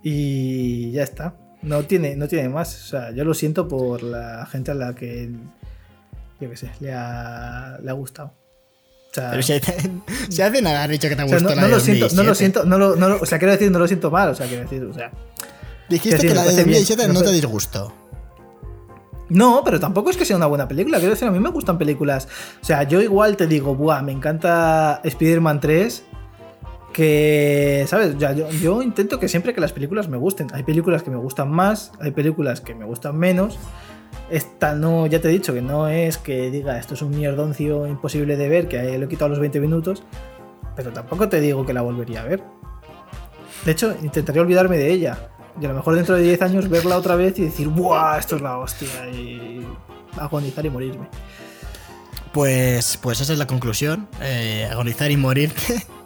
Y 0.04 0.90
ya 0.92 1.02
está. 1.02 1.36
No 1.62 1.84
tiene, 1.84 2.16
no 2.16 2.28
tiene 2.28 2.48
más. 2.48 2.84
O 2.84 2.86
sea, 2.88 3.10
yo 3.12 3.24
lo 3.24 3.34
siento 3.34 3.68
por 3.68 4.02
la 4.02 4.46
gente 4.46 4.70
a 4.72 4.74
la 4.74 4.94
que, 4.94 5.30
yo 6.40 6.50
qué 6.50 6.56
sé, 6.56 6.70
le 6.80 6.92
ha, 6.92 7.78
le 7.82 7.90
ha 7.90 7.94
gustado. 7.94 8.34
O 9.10 9.14
sea, 9.14 9.30
Pero 9.30 9.42
si, 9.42 9.54
si 10.30 10.42
hace 10.42 10.62
nada 10.62 10.84
has 10.84 10.88
dicho 10.90 11.08
que 11.08 11.16
te 11.16 11.22
ha 11.22 11.24
o 11.24 11.28
sea, 11.28 11.38
gustado 11.38 11.54
no, 11.56 11.62
la 11.62 11.68
no 11.68 11.74
lo 11.74 11.80
siento, 11.80 12.06
no 12.14 12.22
lo 12.22 12.30
2017. 12.30 12.34
siento, 12.36 12.64
no 12.64 12.78
lo, 12.78 12.96
no 12.96 13.08
lo- 13.10 13.20
o 13.20 13.26
sea, 13.26 13.38
quiero 13.38 13.52
decir, 13.52 13.70
no 13.70 13.78
lo 13.78 13.86
siento 13.86 14.10
mal, 14.10 14.30
o 14.30 14.34
sea, 14.34 14.46
quiero 14.46 14.62
decir, 14.62 14.82
o 14.84 14.94
sea, 14.94 15.10
Dijiste 15.88 16.18
que 16.26 16.34
la 16.34 16.42
de 16.42 16.48
parece 16.50 16.64
bien, 16.64 16.78
2017 16.78 17.08
me 17.08 17.14
no 17.14 17.22
te 17.22 17.30
disgustó. 17.32 17.92
No, 19.32 19.62
pero 19.64 19.80
tampoco 19.80 20.10
es 20.10 20.18
que 20.18 20.26
sea 20.26 20.36
una 20.36 20.46
buena 20.46 20.68
película. 20.68 20.98
Quiero 20.98 21.14
decir, 21.14 21.26
a 21.26 21.30
mí 21.30 21.40
me 21.40 21.48
gustan 21.48 21.78
películas. 21.78 22.28
O 22.60 22.64
sea, 22.64 22.82
yo 22.82 23.00
igual 23.00 23.36
te 23.38 23.46
digo, 23.46 23.74
buah, 23.74 24.02
me 24.02 24.12
encanta 24.12 25.00
Spider-Man 25.02 25.58
3. 25.58 26.04
Que, 26.92 27.86
¿sabes? 27.88 28.18
Ya, 28.18 28.32
yo, 28.32 28.50
yo 28.50 28.82
intento 28.82 29.18
que 29.18 29.28
siempre 29.28 29.54
que 29.54 29.62
las 29.62 29.72
películas 29.72 30.08
me 30.08 30.18
gusten. 30.18 30.48
Hay 30.52 30.64
películas 30.64 31.02
que 31.02 31.10
me 31.10 31.16
gustan 31.16 31.50
más, 31.50 31.92
hay 31.98 32.10
películas 32.10 32.60
que 32.60 32.74
me 32.74 32.84
gustan 32.84 33.16
menos. 33.16 33.58
Esta 34.30 34.74
no, 34.74 35.06
ya 35.06 35.18
te 35.22 35.28
he 35.28 35.32
dicho 35.32 35.54
que 35.54 35.62
no 35.62 35.88
es 35.88 36.18
que 36.18 36.50
diga 36.50 36.78
esto 36.78 36.92
es 36.92 37.00
un 37.00 37.16
mierdoncio 37.16 37.86
imposible 37.86 38.36
de 38.36 38.48
ver, 38.50 38.68
que 38.68 38.98
lo 38.98 39.06
he 39.06 39.08
quitado 39.08 39.26
a 39.26 39.28
los 39.30 39.40
20 39.40 39.60
minutos. 39.60 40.02
Pero 40.76 40.92
tampoco 40.92 41.30
te 41.30 41.40
digo 41.40 41.64
que 41.64 41.72
la 41.72 41.80
volvería 41.80 42.20
a 42.20 42.24
ver. 42.24 42.42
De 43.64 43.72
hecho, 43.72 43.94
intentaría 44.02 44.42
olvidarme 44.42 44.76
de 44.76 44.90
ella. 44.90 45.31
Y 45.60 45.64
a 45.64 45.68
lo 45.68 45.74
mejor 45.74 45.94
dentro 45.96 46.16
de 46.16 46.22
10 46.22 46.42
años 46.42 46.68
verla 46.68 46.96
otra 46.96 47.16
vez 47.16 47.38
y 47.38 47.42
decir, 47.42 47.68
¡buah! 47.68 48.18
Esto 48.18 48.36
es 48.36 48.42
la 48.42 48.58
hostia. 48.58 48.88
Y 49.10 49.66
agonizar 50.16 50.64
y 50.64 50.70
morirme. 50.70 51.06
Pues, 52.32 52.98
pues 53.02 53.20
esa 53.20 53.32
es 53.34 53.38
la 53.38 53.46
conclusión. 53.46 54.08
eh, 54.20 54.68
agonizar 54.70 55.10
y 55.10 55.16
morirte. 55.16 55.84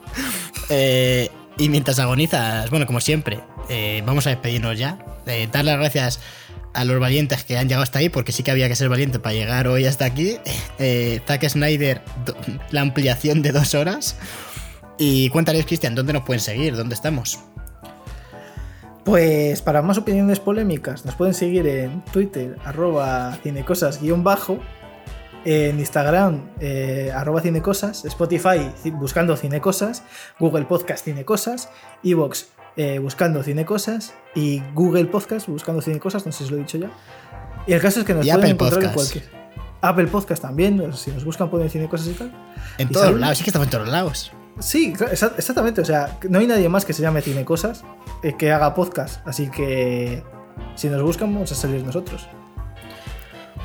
Eh, 0.68 1.30
y 1.58 1.68
mientras 1.68 2.00
agonizas, 2.00 2.70
bueno, 2.70 2.86
como 2.86 3.00
siempre, 3.00 3.38
eh, 3.68 4.02
vamos 4.04 4.26
a 4.26 4.30
despedirnos 4.30 4.76
ya. 4.76 4.98
Dar 5.52 5.64
las 5.64 5.78
gracias 5.78 6.18
a 6.72 6.84
los 6.84 6.98
valientes 6.98 7.44
que 7.44 7.56
han 7.56 7.68
llegado 7.68 7.84
hasta 7.84 8.00
ahí, 8.00 8.08
porque 8.08 8.32
sí 8.32 8.42
que 8.42 8.50
había 8.50 8.66
que 8.66 8.74
ser 8.74 8.88
valiente 8.88 9.20
para 9.20 9.34
llegar 9.34 9.68
hoy 9.68 9.86
hasta 9.86 10.06
aquí. 10.06 10.38
Zack 11.26 11.48
Snyder, 11.48 12.02
la 12.72 12.80
ampliación 12.80 13.42
de 13.42 13.52
dos 13.52 13.74
horas. 13.74 14.16
Y 14.98 15.28
cuéntales, 15.28 15.66
Cristian, 15.66 15.94
¿dónde 15.94 16.14
nos 16.14 16.24
pueden 16.24 16.40
seguir? 16.40 16.74
¿Dónde 16.74 16.96
estamos? 16.96 17.38
Pues 19.06 19.62
para 19.62 19.82
más 19.82 19.98
opiniones 19.98 20.40
polémicas 20.40 21.04
nos 21.04 21.14
pueden 21.14 21.32
seguir 21.32 21.64
en 21.68 22.04
Twitter, 22.06 22.58
arroba 22.64 23.38
cinecosas 23.40 24.02
guion 24.02 24.24
bajo, 24.24 24.58
en 25.44 25.78
Instagram, 25.78 26.50
eh, 26.58 27.12
arroba 27.14 27.40
cinecosas, 27.40 28.04
Spotify 28.04 28.68
buscando 28.94 29.36
cinecosas, 29.36 30.02
Google 30.40 30.64
Podcast 30.64 31.04
cinecosas, 31.04 31.68
Evox 32.02 32.48
eh, 32.76 32.98
buscando 32.98 33.44
cinecosas 33.44 34.12
y 34.34 34.60
Google 34.74 35.04
Podcast 35.04 35.46
buscando 35.46 35.80
cinecosas, 35.82 36.26
no 36.26 36.32
sé 36.32 36.38
si 36.38 36.44
os 36.46 36.50
lo 36.50 36.56
he 36.56 36.60
dicho 36.62 36.78
ya. 36.78 36.90
Y 37.68 37.74
el 37.74 37.80
caso 37.80 38.00
es 38.00 38.06
que 38.06 38.12
nos 38.12 38.26
Y 38.26 38.30
pueden 38.32 38.40
Apple 38.40 38.50
encontrar 38.50 38.82
en 38.82 38.90
cualquier... 38.90 39.24
Apple 39.82 40.06
Podcast 40.08 40.42
también, 40.42 40.92
si 40.94 41.12
nos 41.12 41.24
buscan 41.24 41.48
ponen 41.48 41.70
cinecosas 41.70 42.08
y 42.08 42.14
tal. 42.14 42.32
En 42.78 42.88
¿Y 42.88 42.90
todos 42.90 43.06
saben? 43.06 43.20
lados, 43.20 43.38
sí 43.38 43.44
que 43.44 43.50
estamos 43.50 43.68
en 43.68 43.70
todos 43.70 43.88
lados. 43.88 44.32
Sí, 44.58 44.94
exactamente. 45.10 45.80
O 45.80 45.84
sea, 45.84 46.18
no 46.28 46.38
hay 46.38 46.46
nadie 46.46 46.68
más 46.68 46.84
que 46.84 46.92
se 46.92 47.02
llame 47.02 47.20
Cine 47.22 47.44
Cosas 47.44 47.84
eh, 48.22 48.34
que 48.38 48.52
haga 48.52 48.74
podcast. 48.74 49.26
Así 49.26 49.50
que 49.50 50.22
si 50.74 50.88
nos 50.88 51.02
buscan, 51.02 51.32
vamos 51.32 51.52
a 51.52 51.54
salir 51.54 51.84
nosotros. 51.84 52.28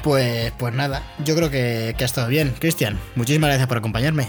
Pues, 0.04 0.52
pues 0.58 0.74
nada, 0.74 1.04
yo 1.24 1.36
creo 1.36 1.50
que, 1.50 1.96
que 1.98 2.04
ha 2.04 2.06
estado 2.06 2.28
bien. 2.28 2.54
Cristian, 2.60 3.00
muchísimas 3.16 3.50
gracias 3.50 3.68
por 3.68 3.78
acompañarme. 3.78 4.28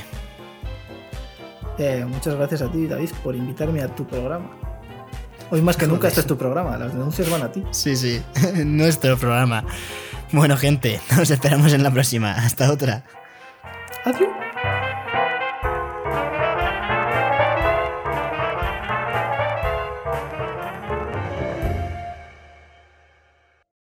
Eh, 1.78 2.04
muchas 2.06 2.34
gracias 2.34 2.62
a 2.62 2.70
ti, 2.70 2.86
David, 2.86 3.10
por 3.24 3.34
invitarme 3.34 3.82
a 3.82 3.88
tu 3.88 4.06
programa. 4.06 4.50
Hoy 5.50 5.60
más 5.60 5.76
que 5.76 5.86
nunca 5.86 6.08
este 6.08 6.20
es 6.20 6.26
tu 6.26 6.36
programa. 6.36 6.76
Las 6.78 6.92
denuncias 6.92 7.28
van 7.28 7.42
a 7.42 7.52
ti. 7.52 7.62
Sí, 7.70 7.96
sí, 7.96 8.22
nuestro 8.64 9.18
programa. 9.18 9.64
Bueno, 10.32 10.56
gente, 10.56 11.00
nos 11.16 11.30
esperamos 11.30 11.72
en 11.72 11.82
la 11.82 11.90
próxima. 11.90 12.32
Hasta 12.32 12.70
otra. 12.70 13.04
Adiós. 14.04 14.41